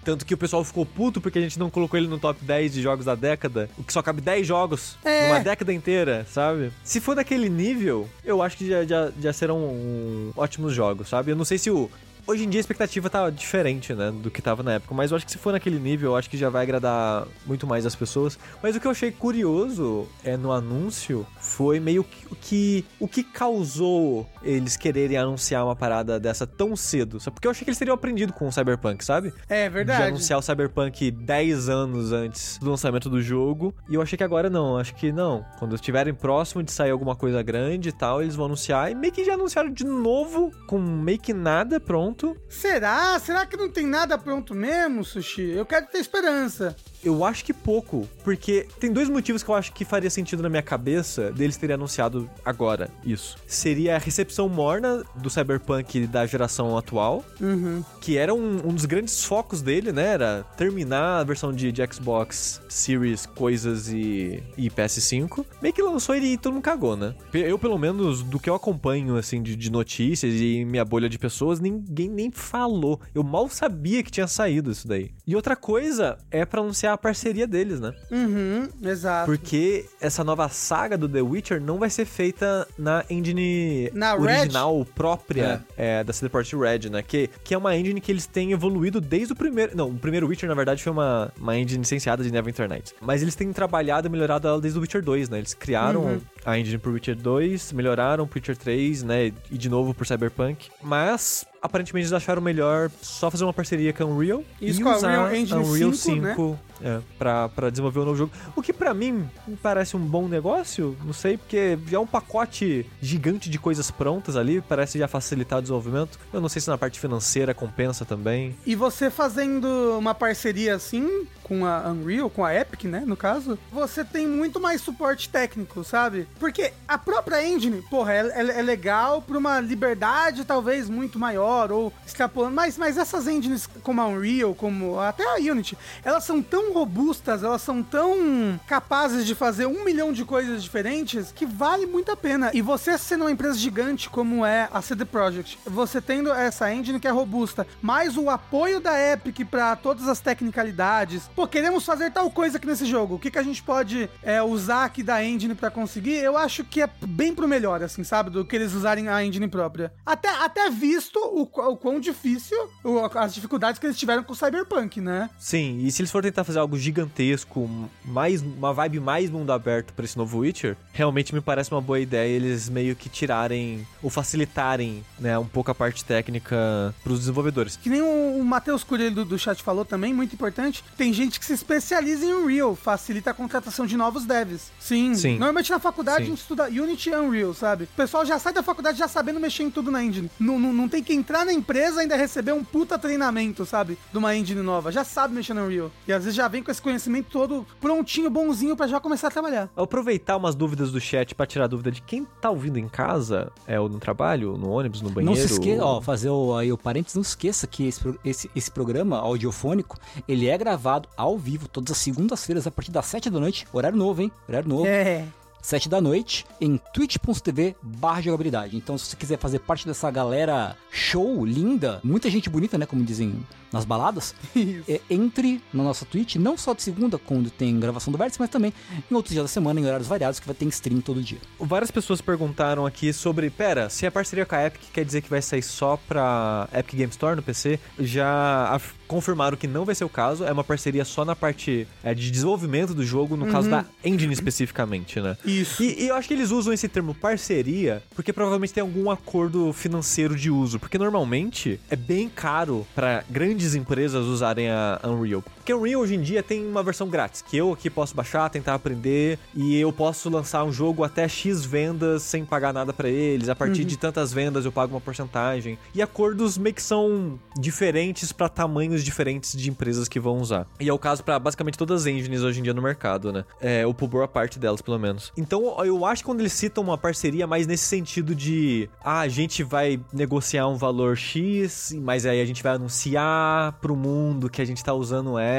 Tanto 0.05 0.25
que 0.25 0.33
o 0.35 0.39
pessoal 0.39 0.63
ficou 0.63 0.87
puto 0.87 1.21
porque 1.21 1.37
a 1.39 1.43
gente 1.43 1.59
não 1.59 1.69
colocou 1.69 1.99
ele 1.99 2.07
no 2.07 2.17
top 2.17 2.39
10 2.45 2.75
de 2.75 2.81
jogos 2.81 3.05
da 3.05 3.17
década, 3.17 3.69
o 3.77 3.83
que 3.83 3.93
só 3.93 4.01
cabe 4.01 4.21
10 4.21 4.47
jogos 4.47 4.97
É. 5.05 5.27
numa 5.29 5.41
década 5.41 5.73
inteira, 5.73 6.25
sabe? 6.33 6.71
Se 6.85 7.01
for 7.01 7.17
daquele 7.17 7.49
nível, 7.49 8.09
eu 8.25 8.41
acho 8.41 8.57
que 8.57 8.69
já, 8.69 8.85
já, 8.85 9.11
já 9.21 9.33
serão 9.33 9.59
um, 9.59 10.31
ótimos 10.37 10.73
jogos, 10.73 11.09
sabe? 11.09 11.33
Eu 11.33 11.37
não 11.37 11.45
sei 11.45 11.59
se 11.59 11.71
o. 11.73 11.91
Hoje 12.27 12.45
em 12.45 12.49
dia 12.49 12.59
a 12.59 12.63
expectativa 12.63 13.09
tá 13.09 13.31
diferente, 13.31 13.95
né, 13.95 14.11
do 14.11 14.31
que 14.31 14.43
tava 14.43 14.63
na 14.63 14.75
época, 14.75 14.95
mas 14.95 15.11
eu 15.11 15.17
acho 15.17 15.25
que 15.25 15.31
se 15.33 15.39
for 15.39 15.53
naquele 15.53 15.79
nível, 15.79 16.11
eu 16.13 16.17
acho 16.17 16.29
que 16.29 16.37
já 16.37 16.51
vai 16.51 16.63
agradar 16.63 17.27
muito 17.47 17.67
mais 17.67 17.87
as 17.87 17.95
pessoas. 17.95 18.37
Mas 18.63 18.75
o 18.75 18.81
que 18.81 18.87
eu 18.87 18.91
achei 18.91 19.13
curioso 19.13 20.09
é 20.25 20.37
no 20.37 20.51
anúncio 20.51 21.27
foi 21.41 21.79
meio 21.79 22.03
que 22.03 22.27
o 22.31 22.35
que, 22.35 22.85
o 23.01 23.09
que 23.09 23.23
causou 23.23 24.27
eles 24.43 24.77
quererem 24.77 25.17
anunciar 25.17 25.65
uma 25.65 25.77
parada 25.77 26.19
dessa 26.19 26.47
tão 26.47 26.75
cedo. 26.75 27.21
Sabe? 27.21 27.35
Porque 27.35 27.47
eu 27.47 27.51
achei 27.51 27.65
que 27.65 27.71
eles 27.71 27.79
teriam 27.79 27.95
aprendido 27.95 28.33
com 28.33 28.49
o 28.49 28.53
Cyberpunk, 28.53 29.05
sabe? 29.05 29.33
É 29.49 29.69
De 29.69 29.75
verdade. 29.75 30.03
anunciar 30.05 30.39
o 30.39 30.43
Cyberpunk 30.43 31.11
10 31.11 31.69
anos 31.69 32.13
antes 32.13 32.59
do 32.59 32.71
lançamento 32.71 33.09
do 33.09 33.21
jogo. 33.21 33.75
E 33.89 33.95
eu 33.95 34.03
achei 34.03 34.17
que 34.17 34.25
agora 34.25 34.51
não, 34.51 34.79
acho 34.79 34.95
que 34.95 35.13
não. 35.13 35.45
Quando 35.59 35.75
estiverem 35.75 36.15
próximo 36.15 36.63
de 36.63 36.73
sair 36.73 36.91
alguma 36.91 37.15
coisa 37.15 37.43
grande 37.43 37.91
e 37.91 37.93
tal, 37.93 38.23
eles 38.23 38.35
vão 38.35 38.47
anunciar. 38.47 38.91
E 38.91 38.95
meio 38.95 39.13
que 39.13 39.25
já 39.25 39.35
anunciaram 39.35 39.71
de 39.71 39.85
novo, 39.85 40.51
com 40.67 40.79
meio 40.79 41.19
que 41.19 41.33
nada 41.33 41.79
pronto. 41.79 42.16
Será? 42.49 43.19
Será 43.19 43.45
que 43.47 43.57
não 43.57 43.69
tem 43.71 43.87
nada 43.87 44.17
pronto 44.17 44.55
mesmo, 44.55 45.05
Sushi? 45.05 45.43
Eu 45.51 45.67
quero 45.67 45.87
ter 45.87 45.99
esperança. 45.99 46.75
Eu 47.05 47.25
acho 47.25 47.45
que 47.45 47.53
pouco, 47.53 48.09
porque 48.25 48.67
tem 48.81 48.91
dois 48.93 49.09
motivos 49.09 49.43
que 49.43 49.49
eu 49.49 49.55
acho 49.55 49.73
que 49.73 49.85
faria 49.85 50.11
sentido 50.11 50.43
na 50.43 50.49
minha 50.49 50.63
cabeça 50.63 51.31
deles 51.31 51.57
terem 51.57 51.75
anunciado 51.75 52.29
agora 52.45 52.91
isso. 53.05 53.37
Seria 53.47 53.95
a 53.95 53.99
recepção 53.99 54.49
morna 54.49 55.05
do 55.15 55.31
Cyberpunk 55.31 56.07
da 56.07 56.27
geração 56.27 56.77
atual, 56.77 57.25
Uhum. 57.41 57.85
que 58.01 58.17
era 58.17 58.35
um, 58.35 58.57
um 58.71 58.75
dos 58.75 58.87
grandes 58.87 59.23
focos 59.25 59.63
dele, 59.63 59.93
né? 59.93 60.07
Era 60.15 60.45
terminar 60.57 61.21
a 61.21 61.25
versão 61.25 61.53
de, 61.53 61.71
de 61.71 61.83
Xbox 61.93 62.61
Series, 62.69 63.25
coisas 63.27 63.89
e, 63.89 64.43
e 64.57 64.69
PS5. 64.71 65.45
Meio 65.63 65.75
que 65.75 65.83
lançou 65.83 66.15
ele 66.15 66.27
e 66.33 66.37
todo 66.39 66.55
mundo 66.55 66.63
cagou, 66.63 66.97
né? 66.97 67.15
Eu, 67.33 67.59
pelo 67.59 67.79
menos, 67.79 68.23
do 68.23 68.41
que 68.41 68.51
eu 68.51 68.55
acompanho, 68.55 69.17
assim, 69.17 69.41
de, 69.43 69.55
de 69.55 69.71
notícias 69.71 70.35
e 70.35 70.65
minha 70.65 70.85
bolha 70.85 71.09
de 71.09 71.19
pessoas, 71.19 71.61
ninguém 71.61 72.06
nem 72.09 72.31
falou. 72.31 73.01
Eu 73.15 73.23
mal 73.23 73.49
sabia 73.49 74.03
que 74.03 74.11
tinha 74.11 74.27
saído 74.27 74.71
isso 74.71 74.87
daí. 74.89 75.11
E 75.27 75.35
outra 75.37 75.57
coisa 75.57 76.19
é 76.31 76.45
pra 76.45 76.61
anunciar 76.61 76.95
a 76.95 76.99
parceria 76.99 77.47
deles, 77.47 77.81
né? 77.81 77.93
Uhum, 78.11 78.69
exato. 78.83 79.27
Porque 79.27 79.87
essa 80.01 80.23
nova 80.25 80.49
saga 80.49 80.97
do 80.97 81.09
The 81.09 81.21
Witcher 81.23 81.61
não 81.61 81.79
vai 81.79 81.91
ser 81.91 82.05
feita 82.05 82.67
na 82.79 83.05
engine 83.11 83.91
Na 83.93 84.15
Red? 84.15 84.21
original 84.41 84.87
própria 84.95 85.65
é, 85.77 86.03
da 86.05 86.13
CD 86.13 86.29
Projekt 86.29 86.57
Red, 86.57 86.91
né? 86.91 87.03
Que, 87.03 87.29
que 87.45 87.55
é 87.55 87.59
uma 87.59 87.77
engine 87.77 88.01
que 88.01 88.11
eles 88.13 88.27
têm 88.27 88.53
evoluído 88.53 89.01
desde 89.01 89.33
o 89.33 89.37
primeiro... 89.37 89.77
Não, 89.77 89.89
o 89.91 89.99
primeiro 89.99 90.27
Witcher, 90.29 90.49
na 90.49 90.55
verdade, 90.55 90.83
foi 90.83 90.93
uma, 90.93 91.33
uma 91.39 91.57
engine 91.59 91.81
licenciada 91.81 92.23
de 92.23 92.31
Neverwinter 92.31 92.69
Nights. 92.69 92.95
Mas 93.01 93.23
eles 93.23 93.35
têm 93.35 93.53
trabalhado 93.53 94.07
e 94.07 94.11
melhorado 94.11 94.47
ela 94.49 94.61
desde 94.61 94.79
o 94.79 94.83
Witcher 94.83 95.03
2, 95.03 95.29
né? 95.29 95.39
Eles 95.39 95.55
criaram 95.55 95.97
Uhum. 96.05 96.21
a 96.45 96.59
engine 96.59 96.79
pro 96.79 96.93
Witcher 96.93 97.17
2, 97.17 97.73
melhoraram 97.73 98.27
pro 98.27 98.39
Witcher 98.39 98.57
3, 98.57 99.03
né? 99.03 99.33
E 99.51 99.59
de 99.59 99.69
novo 99.69 99.93
pro 99.95 100.05
Cyberpunk. 100.07 100.69
Mas... 100.83 101.47
Aparentemente 101.67 102.05
eles 102.05 102.13
acharam 102.13 102.41
melhor 102.41 102.91
só 103.03 103.29
fazer 103.31 103.43
uma 103.45 103.53
parceria 103.53 103.93
com 103.93 104.05
a 104.05 104.07
Unreal 104.07 104.45
Isso 104.61 104.81
e 104.81 104.83
com 104.85 104.89
a 104.89 104.97
usar 104.97 105.09
Unreal 105.09 105.35
Engine 105.35 105.61
Unreal 105.61 105.93
5, 105.93 106.21
né? 106.23 106.35
5 106.79 106.85
é, 106.85 107.01
pra, 107.19 107.71
desenvolver 107.71 108.01
um 108.01 108.05
novo 108.05 108.17
jogo. 108.17 108.33
O 108.55 108.63
que 108.63 108.73
pra 108.73 108.93
mim 108.95 109.29
parece 109.63 109.97
um 109.97 110.01
bom 110.01 110.29
negócio, 110.29 110.97
não 111.05 111.13
sei, 111.13 111.37
porque 111.37 111.79
já 111.89 111.97
é 111.97 112.01
um 112.01 112.07
pacote 112.07 112.87
gigante 113.01 113.49
de 113.51 113.59
coisas 113.59 113.91
prontas 113.91 114.37
ali, 114.37 114.61
parece 114.61 114.99
já 114.99 115.09
facilitar 115.09 115.59
o 115.59 115.63
desenvolvimento. 115.63 116.19
Eu 116.33 116.41
não 116.41 116.49
sei 116.49 116.61
se 116.61 116.69
na 116.69 116.79
parte 116.79 116.99
financeira 117.01 117.55
compensa 117.55 118.05
também. 118.05 118.57
E 118.67 118.75
você 118.75 119.11
fazendo 119.11 119.67
uma 119.99 120.15
parceria 120.15 120.75
assim 120.75 121.27
com 121.43 121.65
a 121.65 121.89
Unreal, 121.91 122.29
com 122.29 122.45
a 122.45 122.53
Epic, 122.53 122.85
né, 122.85 123.05
no 123.07 123.17
caso, 123.17 123.57
você 123.71 124.05
tem 124.05 124.27
muito 124.27 124.59
mais 124.59 124.81
suporte 124.81 125.29
técnico, 125.29 125.85
sabe? 125.85 126.27
Porque 126.41 126.73
a 126.89 126.99
própria 126.99 127.47
engine, 127.47 127.83
porra, 127.83 128.15
é, 128.15 128.19
é- 128.43 128.59
é 128.59 128.63
legal 128.63 129.23
pra 129.23 129.39
uma 129.39 129.61
liberdade 129.61 130.45
talvez 130.45 130.91
muito 130.91 131.21
maior 131.21 131.71
ou 131.71 131.93
extrapolando, 132.05 132.55
mas, 132.57 132.77
mas 132.77 132.97
essas 132.99 133.29
engines 133.29 133.69
como 133.85 134.01
a 134.01 134.07
Unreal, 134.09 134.57
como 134.57 134.99
até 134.99 135.23
a 135.25 135.37
Unity, 135.37 135.79
elas 136.05 136.25
são 136.25 136.43
tão 136.43 136.66
robustas, 136.73 137.43
elas 137.43 137.63
são 137.63 137.83
tão 137.83 138.59
capazes 138.67 139.27
de 139.27 139.35
fazer 139.35 139.67
um 139.67 139.85
milhão 139.85 140.13
de 140.13 140.25
coisas 140.25 140.63
diferentes 140.63 141.33
que 141.33 141.45
vale 141.47 141.87
muito 141.87 142.11
a 142.13 142.17
pena. 142.17 142.51
E 142.55 142.63
você 142.63 142.97
sendo 142.99 143.23
uma 143.25 143.31
empresa 143.31 143.59
gigante 143.59 144.09
como 144.09 144.45
é 144.45 144.69
a 144.73 144.81
CD 144.83 145.05
Projekt, 145.05 145.59
você 145.67 146.01
tendo 146.01 146.33
essa 146.33 146.73
engine 146.73 147.01
que 147.01 147.07
é 147.09 147.11
robusta, 147.11 147.67
mais 147.83 148.17
o 148.17 148.31
apoio 148.31 148.81
da 148.81 148.99
Epic 149.13 149.45
pra 149.51 149.75
todas 149.77 150.09
as 150.09 150.21
tecnicalidades. 150.21 151.29
Pô, 151.35 151.47
queremos 151.47 151.85
fazer 151.85 152.11
tal 152.11 152.31
coisa 152.31 152.57
aqui 152.57 152.67
nesse 152.67 152.87
jogo. 152.87 153.15
O 153.17 153.19
que, 153.19 153.31
que 153.31 153.39
a 153.39 153.43
gente 153.43 153.63
pode 153.63 154.09
é, 154.23 154.43
usar 154.43 154.85
aqui 154.85 155.03
da 155.03 155.23
engine 155.25 155.55
pra 155.55 155.71
conseguir? 155.71 156.17
Eu 156.17 156.37
acho 156.37 156.65
que 156.65 156.83
é 156.83 156.89
bem 157.07 157.35
pro 157.35 157.49
melhor, 157.49 157.83
assim, 157.83 158.03
sabe? 158.05 158.31
Do 158.31 158.45
que 158.45 158.57
eles 158.57 158.73
usarem 158.73 159.09
a 159.09 159.23
engine 159.25 159.49
própria. 159.49 159.93
Até, 160.05 160.29
até 160.29 160.71
visto 160.71 161.19
o, 161.19 161.43
o 161.43 161.77
quão 161.77 162.01
difícil, 162.01 162.57
o- 162.85 162.99
as 163.19 163.35
dificuldades 163.35 163.79
que 163.79 163.87
eles 163.87 163.99
tiveram 163.99 164.23
com 164.23 164.33
o 164.33 164.37
Cyberpunk, 164.37 165.01
né? 165.01 165.31
Sim, 165.39 165.79
e 165.79 165.91
se 165.91 166.01
eles 166.03 166.11
forem 166.11 166.31
tentar 166.31 166.45
fazer 166.45 166.56
algo 166.59 166.79
gigantesco, 166.79 167.69
mais 168.05 168.43
uma 168.43 168.73
vibe 168.73 169.01
mais 169.01 169.31
mundo 169.31 169.53
aberto 169.53 169.93
pra 169.93 170.05
esse 170.05 170.17
novo 170.17 170.39
Witcher, 170.39 170.77
realmente 170.93 171.35
me 171.35 171.41
parece 171.41 171.71
uma 171.71 171.81
boa 171.81 171.99
ideia 172.01 172.29
eles 172.29 172.69
meio 172.69 172.95
que 172.97 173.09
tirarem 173.09 173.87
ou 174.03 174.11
facilitarem, 174.11 175.05
né, 175.19 175.39
um 175.39 175.47
pouco 175.47 175.71
a 175.71 175.75
parte 175.75 176.05
técnica 176.05 176.95
pros 177.03 177.21
desenvolvedores. 177.21 177.77
Que 177.77 177.89
nem 177.89 178.03
o, 178.03 178.39
o 178.39 178.45
Matheus 178.45 178.85
Coelho 178.85 179.11
do, 179.11 179.25
do 179.25 179.39
chat 179.39 179.63
falou 179.63 179.85
também, 179.85 180.13
muito 180.13 180.35
importante. 180.35 180.85
Tem 180.97 181.13
gente 181.13 181.39
que 181.39 181.47
se 181.47 181.53
especializa 181.53 182.25
em 182.25 182.33
Unreal, 182.33 182.75
facilita 182.75 183.31
a 183.31 183.35
contratação 183.35 183.87
de 183.87 183.97
novos 183.97 184.25
devs. 184.25 184.71
Sim. 184.79 185.15
Sim. 185.15 185.33
Normalmente 185.33 185.71
na 185.71 185.79
faculdade 185.79 186.19
Sim. 186.19 186.23
a 186.25 186.27
gente 186.27 186.41
estuda 186.41 186.65
Unity 186.65 187.11
e 187.11 187.17
Unreal, 187.17 187.55
sabe? 187.55 187.85
O 187.85 187.97
pessoal 187.97 188.25
já 188.25 188.39
sai 188.39 188.53
da 188.53 188.63
faculdade 188.63 188.99
já 188.99 189.09
sabendo 189.09 189.41
mexer 189.41 189.63
em 189.63 189.71
tudo 189.71 189.91
na 189.91 190.03
engine. 190.03 190.31
Não, 190.39 190.59
não, 190.59 190.73
não 190.73 190.89
tem 190.89 191.03
que 191.03 191.13
entrar 191.13 191.45
na 191.45 191.53
empresa 191.53 191.99
e 191.99 192.01
ainda 192.03 192.17
receber 192.17 192.53
um 192.53 192.65
puta 192.65 192.99
treinamento, 192.99 193.65
sabe? 193.65 193.99
De 194.13 194.19
uma 194.19 194.35
engine 194.35 194.63
nova. 194.63 194.93
Já 194.93 195.05
sabe 195.05 195.35
mexer 195.35 195.55
no 195.55 195.65
Unreal. 195.65 195.91
E 196.07 196.13
às 196.13 196.25
vezes 196.25 196.37
já 196.37 196.46
vem 196.49 196.63
com 196.63 196.71
esse 196.71 196.81
conhecimento 196.83 197.29
todo 197.31 197.67
prontinho, 197.81 198.31
bonzinho 198.31 198.77
pra 198.77 198.87
já 198.87 198.99
começar 199.01 199.29
a 199.29 199.31
trabalhar. 199.31 199.69
Ao 199.77 199.85
aproveitar 199.85 200.37
umas 200.37 200.55
dúvidas 200.55 200.91
do 200.93 201.01
chat 201.01 201.35
pra 201.35 201.47
tirar 201.47 201.67
dúvida 201.67 201.91
de 201.91 202.01
quem 202.03 202.27
tá 202.41 202.51
ouvindo 202.51 202.79
em 202.79 202.89
casa, 202.89 203.51
é, 203.67 203.79
ou 203.81 203.89
no 203.89 203.99
trabalho, 203.99 204.57
no 204.57 204.71
ônibus, 204.71 205.01
no 205.03 205.11
banheiro. 205.11 205.39
Não 205.41 205.47
se 205.49 205.53
esqueça, 205.55 205.85
ou- 205.85 205.97
ó, 205.97 206.01
fazer 206.01 206.31
o, 206.31 206.55
aí 206.57 206.73
o 206.73 206.79
parênteses, 206.79 207.15
não 207.15 207.23
esqueça 207.23 207.67
que 207.67 207.87
esse, 207.87 208.01
esse, 208.25 208.51
esse 208.55 208.71
programa 208.71 209.19
audiofônico, 209.19 209.99
ele 210.29 210.47
é 210.49 210.57
gravado 210.59 211.09
ao 211.17 211.37
vivo 211.39 211.69
todas 211.69 211.93
as 211.93 211.99
segundas-feiras 211.99 212.67
a 212.67 212.71
partir 212.71 212.91
das 212.91 213.07
7 213.07 213.31
da 213.31 213.41
noite, 213.41 213.67
horário 213.73 213.97
novo, 213.99 214.23
hein? 214.23 214.33
Horário 214.49 214.69
novo. 214.69 214.87
É. 214.87 215.25
7 215.63 215.89
da 215.89 216.01
noite, 216.01 216.47
em 216.61 216.79
twitch.tv 216.95 217.75
barra 217.83 218.21
jogabilidade. 218.21 218.77
Então, 218.77 218.97
se 218.97 219.07
você 219.07 219.17
quiser 219.17 219.37
fazer 219.37 219.59
parte 219.59 219.85
dessa 219.85 220.09
galera 220.13 220.77
show, 220.93 221.45
linda, 221.45 221.99
muita 222.05 222.31
gente 222.31 222.49
bonita, 222.49 222.79
né? 222.79 222.87
Como 222.87 223.03
dizem 223.03 223.35
nas 223.73 223.85
baladas, 223.85 224.35
é, 224.89 225.01
entre 225.11 225.63
na 225.73 225.83
nossa 225.83 226.05
Twitch, 226.05 226.37
não 226.37 226.57
só 226.57 226.75
de 226.75 226.83
segunda, 226.83 227.19
quando 227.19 227.51
tem 227.51 227.79
gravação 227.79 228.13
do 228.13 228.19
Vértice, 228.19 228.41
mas 228.41 228.51
também 228.51 228.73
em 229.11 229.15
outros 229.15 229.33
dias 229.33 229.45
da 229.45 229.49
semana, 229.49 229.81
em 229.81 229.87
horários 229.87 230.09
variados, 230.09 230.41
que 230.41 230.47
vai 230.47 230.55
ter 230.55 230.67
stream 230.67 231.01
todo 231.01 231.23
dia. 231.23 231.39
Várias 231.59 231.91
pessoas 231.91 232.21
perguntaram 232.21 232.87
aqui 232.87 233.13
sobre, 233.13 233.51
pera, 233.51 233.89
se 233.89 234.07
a 234.07 234.11
parceria 234.11 234.47
com 234.47 234.55
a 234.55 234.67
Epic 234.67 234.83
quer 234.93 235.05
dizer 235.05 235.21
que 235.21 235.31
vai 235.31 235.43
sair 235.43 235.63
só 235.63 235.97
pra 236.09 236.69
Epic 236.73 236.97
Game 236.97 237.11
Store 237.11 237.37
no 237.37 237.43
PC, 237.43 237.79
já 237.99 238.79
confirmaram 239.07 239.57
que 239.57 239.67
não 239.67 239.85
vai 239.85 239.95
ser 239.95 240.05
o 240.05 240.09
caso, 240.09 240.45
é 240.45 240.53
uma 240.53 240.65
parceria 240.65 241.05
só 241.05 241.25
na 241.25 241.37
parte 241.37 241.87
é, 242.03 242.13
de 242.13 242.31
desenvolvimento 242.31 242.95
do 242.95 243.05
jogo, 243.05 243.37
no 243.37 243.47
caso 243.47 243.71
da 243.71 243.85
engine 244.05 244.33
especificamente, 244.33 245.21
né? 245.21 245.37
Isso. 245.45 245.83
E, 245.83 246.03
e 246.03 246.09
eu 246.09 246.17
acho 246.17 246.29
que 246.29 246.35
eles 246.35 246.51
usam 246.51 246.73
esse 246.73 246.89
termo 246.89 247.15
parceria 247.15 248.03
porque 248.15 248.33
provavelmente 248.33 248.73
tem 248.73 248.81
algum 248.81 249.11
acordo 249.11 249.73
financeiro 249.73 250.37
de 250.37 250.51
uso. 250.51 250.79
Porque 250.79 250.99
normalmente 250.99 251.81
é 251.91 251.97
bem 251.97 252.29
caro 252.29 252.87
pra 252.95 253.25
grandes 253.57 253.75
empresas 253.75 254.27
usarem 254.27 254.69
a 254.69 255.01
Unreal. 255.03 255.43
Porque 255.67 255.73
a 255.73 255.77
Unreal 255.77 256.01
hoje 256.01 256.15
em 256.15 256.21
dia 256.21 256.45
tem 256.45 256.65
uma 256.65 256.81
versão 256.81 257.09
grátis 257.09 257.43
que 257.43 257.57
eu 257.57 257.73
aqui 257.73 257.91
posso 257.91 258.15
baixar, 258.15 258.49
tentar 258.49 258.75
aprender 258.75 259.37
e 259.53 259.77
eu 259.81 259.93
posso 259.93 260.31
lançar 260.31 260.63
um 260.63 260.73
jogo 260.73 261.03
até 261.03 261.27
X 261.27 261.65
vendas 261.65 262.23
sem 262.23 262.45
pagar 262.45 262.73
nada 262.73 262.93
pra 262.93 263.09
eles. 263.09 263.49
A 263.49 263.55
partir 263.57 263.85
de 263.85 263.97
tantas 263.97 264.33
vendas 264.33 264.65
eu 264.65 264.71
pago 264.71 264.95
uma 264.95 265.01
porcentagem. 265.01 265.77
E 265.93 266.01
acordos 266.01 266.57
meio 266.57 266.73
que 266.73 266.83
são 266.83 267.37
diferentes 267.59 268.31
pra 268.31 268.49
tamanhos 268.49 269.03
diferentes 269.03 269.57
de 269.57 269.69
empresas 269.69 270.07
que 270.07 270.21
vão 270.21 270.39
usar. 270.39 270.69
E 270.79 270.89
é 270.89 270.93
o 270.93 270.99
caso 271.01 271.25
pra 271.25 271.37
basicamente 271.37 271.77
todas 271.77 272.03
as 272.03 272.07
engines 272.07 272.43
hoje 272.43 272.61
em 272.61 272.63
dia 272.63 272.73
no 272.73 272.81
mercado, 272.81 273.33
né? 273.33 273.45
É, 273.61 273.85
ou 273.85 273.93
por 273.93 274.07
boa 274.07 274.29
parte 274.29 274.61
delas, 274.61 274.81
pelo 274.81 275.01
menos. 275.01 275.33
Então, 275.37 275.85
eu 275.85 276.07
acho 276.07 276.23
que 276.23 276.27
quando 276.27 276.39
eles 276.39 276.53
citam 276.53 276.85
uma 276.85 276.97
parceria 276.97 277.45
mais 277.45 277.67
nesse 277.67 277.87
sentido 277.87 278.37
de 278.37 278.89
ah, 279.05 279.19
a 279.19 279.29
gente 279.29 279.65
vai 279.65 279.99
negociar 280.13 280.69
um 280.69 280.77
valor 280.77 281.17
X, 281.17 281.93
mas 282.01 282.25
aí 282.25 282.41
a 282.41 282.45
gente 282.45 282.63
vai 282.63 282.75
anunciar 282.77 283.73
pro 283.81 283.97
mundo 283.97 284.49
que 284.49 284.63
a 284.63 284.65
gente 284.65 284.85
tá 284.85 284.95
usando 284.95 285.37
ela. 285.37 285.56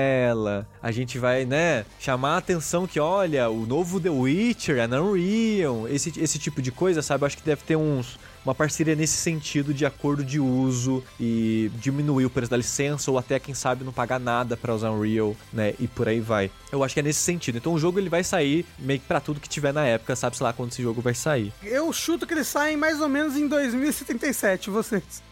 A 0.81 0.91
gente 0.91 1.17
vai, 1.17 1.45
né, 1.45 1.86
chamar 1.99 2.36
a 2.36 2.38
atenção 2.38 2.88
que, 2.88 2.99
olha, 2.99 3.49
o 3.49 3.65
novo 3.65 3.99
The 3.99 4.10
Witcher 4.10 4.77
é 4.77 4.88
na 4.88 5.01
Unreal. 5.01 5.88
Esse, 5.88 6.13
esse 6.19 6.39
tipo 6.39 6.62
de 6.62 6.71
coisa, 6.71 7.01
sabe? 7.01 7.25
Acho 7.25 7.38
que 7.38 7.43
deve 7.43 7.62
ter 7.63 7.75
uns 7.75 8.17
uma 8.47 8.55
parceria 8.55 8.95
nesse 8.95 9.17
sentido 9.17 9.73
de 9.73 9.86
acordo 9.86 10.23
de 10.23 10.39
uso 10.39 11.03
e 11.19 11.69
diminuir 11.75 12.25
o 12.25 12.29
preço 12.29 12.49
da 12.49 12.55
licença 12.55 13.12
ou 13.12 13.17
até, 13.17 13.39
quem 13.39 13.53
sabe, 13.53 13.83
não 13.83 13.91
pagar 13.91 14.21
nada 14.21 14.55
para 14.55 14.73
usar 14.73 14.89
Unreal, 14.89 15.36
né? 15.51 15.73
E 15.77 15.86
por 15.86 16.07
aí 16.07 16.21
vai. 16.21 16.49
Eu 16.71 16.81
acho 16.81 16.93
que 16.93 17.01
é 17.01 17.03
nesse 17.03 17.19
sentido. 17.19 17.57
Então 17.57 17.73
o 17.73 17.79
jogo 17.79 17.99
ele 17.99 18.10
vai 18.10 18.23
sair 18.23 18.65
meio 18.79 19.01
que 19.01 19.05
pra 19.05 19.19
tudo 19.19 19.41
que 19.41 19.49
tiver 19.49 19.73
na 19.73 19.86
época, 19.86 20.15
sabe-se 20.15 20.41
lá 20.41 20.53
quando 20.53 20.71
esse 20.71 20.81
jogo 20.81 21.01
vai 21.01 21.13
sair. 21.13 21.51
Eu 21.62 21.91
chuto 21.91 22.25
que 22.25 22.33
ele 22.33 22.45
sai 22.45 22.77
mais 22.77 23.01
ou 23.01 23.10
menos 23.10 23.36
em 23.36 23.49
2077, 23.49 24.69
vocês. 24.69 25.26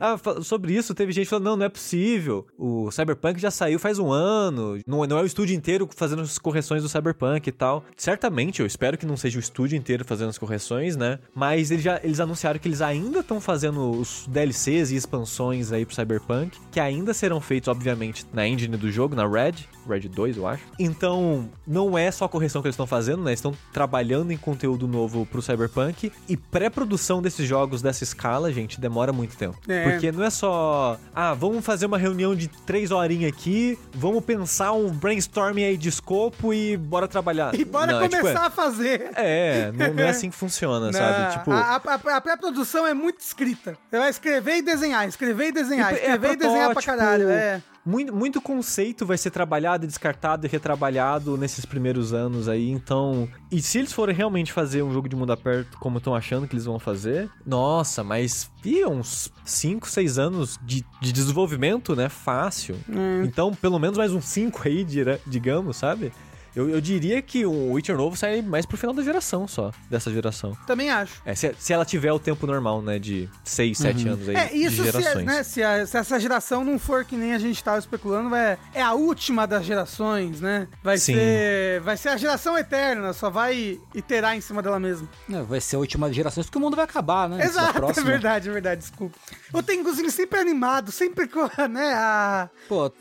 Ah, 0.00 0.16
sobre 0.42 0.74
isso, 0.74 0.94
teve 0.94 1.12
gente 1.12 1.28
falando: 1.28 1.44
não, 1.44 1.56
não 1.56 1.66
é 1.66 1.68
possível. 1.68 2.46
O 2.58 2.90
Cyberpunk 2.90 3.40
já 3.40 3.50
saiu 3.50 3.78
faz 3.78 3.98
um 3.98 4.10
ano. 4.10 4.78
Não, 4.86 5.04
não 5.04 5.18
é 5.18 5.22
o 5.22 5.26
estúdio 5.26 5.54
inteiro 5.54 5.88
fazendo 5.94 6.22
as 6.22 6.38
correções 6.38 6.82
do 6.82 6.88
Cyberpunk 6.88 7.46
e 7.48 7.52
tal. 7.52 7.84
Certamente, 7.96 8.60
eu 8.60 8.66
espero 8.66 8.98
que 8.98 9.06
não 9.06 9.16
seja 9.16 9.38
o 9.38 9.40
estúdio 9.40 9.76
inteiro 9.76 10.04
fazendo 10.04 10.30
as 10.30 10.38
correções, 10.38 10.96
né? 10.96 11.18
Mas 11.34 11.70
eles, 11.70 11.84
já, 11.84 12.00
eles 12.02 12.20
anunciaram 12.20 12.58
que 12.58 12.68
eles 12.68 12.80
ainda 12.80 13.20
estão 13.20 13.40
fazendo 13.40 13.90
os 13.90 14.26
DLCs 14.28 14.90
e 14.90 14.96
expansões 14.96 15.72
aí 15.72 15.84
pro 15.84 15.94
Cyberpunk, 15.94 16.58
que 16.70 16.80
ainda 16.80 17.14
serão 17.14 17.40
feitos, 17.40 17.68
obviamente, 17.68 18.26
na 18.32 18.46
engine 18.46 18.76
do 18.76 18.90
jogo, 18.90 19.14
na 19.14 19.26
Red. 19.26 19.54
Red 19.88 20.00
2, 20.08 20.36
eu 20.36 20.46
acho. 20.46 20.62
Então, 20.78 21.48
não 21.66 21.96
é 21.96 22.10
só 22.10 22.24
a 22.24 22.28
correção 22.28 22.62
que 22.62 22.68
eles 22.68 22.74
estão 22.74 22.86
fazendo, 22.86 23.22
né? 23.22 23.32
Estão 23.32 23.52
trabalhando 23.72 24.30
em 24.32 24.36
conteúdo 24.36 24.86
novo 24.88 25.26
pro 25.26 25.42
Cyberpunk. 25.42 26.12
E 26.28 26.36
pré-produção 26.36 27.20
desses 27.22 27.46
jogos 27.46 27.82
dessa 27.82 28.04
escala, 28.04 28.52
gente, 28.52 28.80
demora 28.80 29.12
muito 29.12 29.36
tempo. 29.36 29.58
É. 29.68 29.90
Porque 29.90 30.10
não 30.12 30.24
é 30.24 30.30
só, 30.30 30.98
ah, 31.14 31.34
vamos 31.34 31.64
fazer 31.64 31.86
uma 31.86 31.98
reunião 31.98 32.34
de 32.34 32.48
três 32.48 32.90
horinhas 32.90 33.32
aqui, 33.32 33.78
vamos 33.92 34.24
pensar 34.24 34.72
um 34.72 34.90
brainstorming 34.90 35.64
aí 35.64 35.76
de 35.76 35.88
escopo 35.88 36.52
e 36.54 36.76
bora 36.76 37.06
trabalhar. 37.08 37.54
E 37.54 37.64
bora 37.64 37.92
Não, 37.92 38.00
é 38.02 38.08
começar 38.08 38.28
tipo, 38.28 38.46
a 38.46 38.50
fazer. 38.50 39.10
é, 39.16 39.58
é, 39.68 39.72
não, 39.72 39.94
não 39.94 40.02
é 40.04 40.08
assim 40.08 40.30
que 40.30 40.36
funciona, 40.36 40.92
sabe? 40.92 41.18
Não, 41.22 41.30
Tipo, 41.34 41.50
a, 41.52 41.76
a- 41.76 42.16
a 42.16 42.20
pré-produção 42.20 42.86
é 42.86 42.94
muito 42.94 43.20
escrita. 43.20 43.76
Você 43.90 43.98
vai 43.98 44.10
escrever 44.10 44.56
e 44.58 44.62
desenhar, 44.62 45.06
escrever 45.08 45.48
e 45.48 45.52
desenhar, 45.52 45.92
É 45.92 45.96
escrever 45.96 46.32
e 46.32 46.36
desenhar 46.36 46.72
pra 46.72 46.82
caralho. 46.82 47.28
É. 47.28 47.62
Muito, 47.86 48.14
muito 48.14 48.40
conceito 48.40 49.04
vai 49.04 49.18
ser 49.18 49.30
trabalhado, 49.30 49.86
descartado 49.86 50.46
e 50.46 50.48
retrabalhado 50.48 51.36
nesses 51.36 51.66
primeiros 51.66 52.14
anos 52.14 52.48
aí, 52.48 52.70
então. 52.70 53.28
E 53.50 53.60
se 53.60 53.78
eles 53.78 53.92
forem 53.92 54.14
realmente 54.14 54.52
fazer 54.52 54.82
um 54.82 54.92
jogo 54.92 55.08
de 55.08 55.14
mundo 55.14 55.32
aberto 55.32 55.78
como 55.78 55.98
estão 55.98 56.14
achando 56.14 56.48
que 56.48 56.54
eles 56.54 56.64
vão 56.64 56.78
fazer, 56.78 57.30
nossa, 57.44 58.02
mas 58.02 58.50
e 58.64 58.84
uns 58.86 59.30
5, 59.44 59.88
6 59.88 60.18
anos 60.18 60.58
de, 60.62 60.84
de 61.00 61.12
desenvolvimento, 61.12 61.94
né? 61.94 62.08
Fácil. 62.08 62.76
Então, 63.24 63.52
pelo 63.52 63.78
menos 63.78 63.98
mais 63.98 64.12
uns 64.12 64.24
5 64.24 64.62
aí, 64.64 64.86
digamos, 65.26 65.76
sabe? 65.76 66.12
Eu, 66.54 66.68
eu 66.70 66.80
diria 66.80 67.20
que 67.20 67.44
o 67.44 67.72
Witcher 67.72 67.96
novo 67.96 68.16
sai 68.16 68.40
mais 68.42 68.64
pro 68.64 68.76
final 68.76 68.94
da 68.94 69.02
geração 69.02 69.48
só, 69.48 69.72
dessa 69.90 70.10
geração. 70.12 70.56
Também 70.66 70.90
acho. 70.90 71.20
É, 71.24 71.34
se, 71.34 71.54
se 71.58 71.72
ela 71.72 71.84
tiver 71.84 72.12
o 72.12 72.18
tempo 72.18 72.46
normal, 72.46 72.80
né? 72.80 72.98
De 72.98 73.28
6, 73.44 73.76
7 73.78 74.08
anos 74.08 74.28
aí. 74.28 74.36
É, 74.36 74.54
isso 74.54 74.82
de 74.82 74.90
se, 74.90 74.92
gerações. 75.00 75.24
né, 75.26 75.42
se, 75.42 75.62
a- 75.62 75.86
se 75.86 75.96
essa 75.96 76.20
geração 76.20 76.64
não 76.64 76.78
for 76.78 77.04
que 77.04 77.16
nem 77.16 77.34
a 77.34 77.38
gente 77.38 77.62
tava 77.62 77.78
especulando, 77.78 78.30
vai, 78.30 78.56
é 78.72 78.80
a 78.82 78.92
última 78.92 79.46
das 79.46 79.64
gerações, 79.64 80.40
né? 80.40 80.68
Vai 80.82 80.96
Sim. 80.98 81.14
ser 81.14 81.80
vai 81.80 81.96
ser 81.96 82.10
a 82.10 82.16
geração 82.16 82.56
eterna, 82.56 83.12
só 83.12 83.28
vai 83.30 83.80
iterar 83.94 84.36
em 84.36 84.40
cima 84.40 84.62
dela 84.62 84.78
mesma. 84.78 85.08
É, 85.30 85.42
vai 85.42 85.60
ser 85.60 85.76
a 85.76 85.78
última 85.80 86.12
geração, 86.12 86.42
porque 86.44 86.56
o 86.58 86.60
mundo 86.60 86.76
vai 86.76 86.84
acabar, 86.84 87.28
né? 87.28 87.38
Da 87.38 87.44
Exato, 87.44 87.84
é 88.00 88.02
verdade, 88.04 88.48
é 88.48 88.52
verdade, 88.52 88.80
desculpa. 88.80 89.18
O 89.52 89.62
Tenguzinho 89.62 90.10
sempre 90.10 90.38
animado, 90.38 90.92
sempre 90.92 91.26
com, 91.26 91.42
né, 91.68 91.92
a... 91.94 92.48
Pô, 92.68 92.92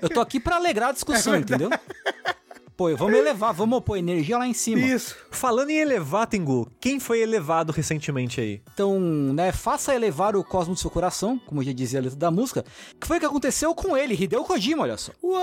eu 0.00 0.08
tô 0.08 0.20
aqui 0.20 0.40
pra 0.40 0.56
alegrar 0.56 0.88
a 0.90 0.92
discussão, 0.92 1.34
É 1.36 1.38
entendeu? 1.38 1.70
Pô, 2.78 2.94
vamos 2.94 3.18
elevar, 3.18 3.52
vamos 3.52 3.80
pôr 3.82 3.96
energia 3.96 4.38
lá 4.38 4.46
em 4.46 4.54
cima. 4.54 4.80
Isso. 4.80 5.16
Falando 5.32 5.70
em 5.70 5.78
elevar, 5.78 6.28
Tengu, 6.28 6.70
quem 6.80 7.00
foi 7.00 7.18
elevado 7.20 7.72
recentemente 7.72 8.40
aí? 8.40 8.62
Então, 8.72 9.00
né, 9.00 9.50
faça 9.50 9.92
elevar 9.92 10.36
o 10.36 10.44
cosmo 10.44 10.74
do 10.74 10.78
seu 10.80 10.88
coração, 10.88 11.40
como 11.44 11.60
já 11.60 11.72
dizia 11.72 11.98
a 11.98 12.02
letra 12.04 12.16
da 12.16 12.30
música, 12.30 12.64
que 13.00 13.04
foi 13.04 13.16
o 13.16 13.20
que 13.20 13.26
aconteceu 13.26 13.74
com 13.74 13.96
ele, 13.96 14.14
Hideo 14.14 14.44
Kojima, 14.44 14.84
olha 14.84 14.96
só. 14.96 15.10
Uou! 15.20 15.34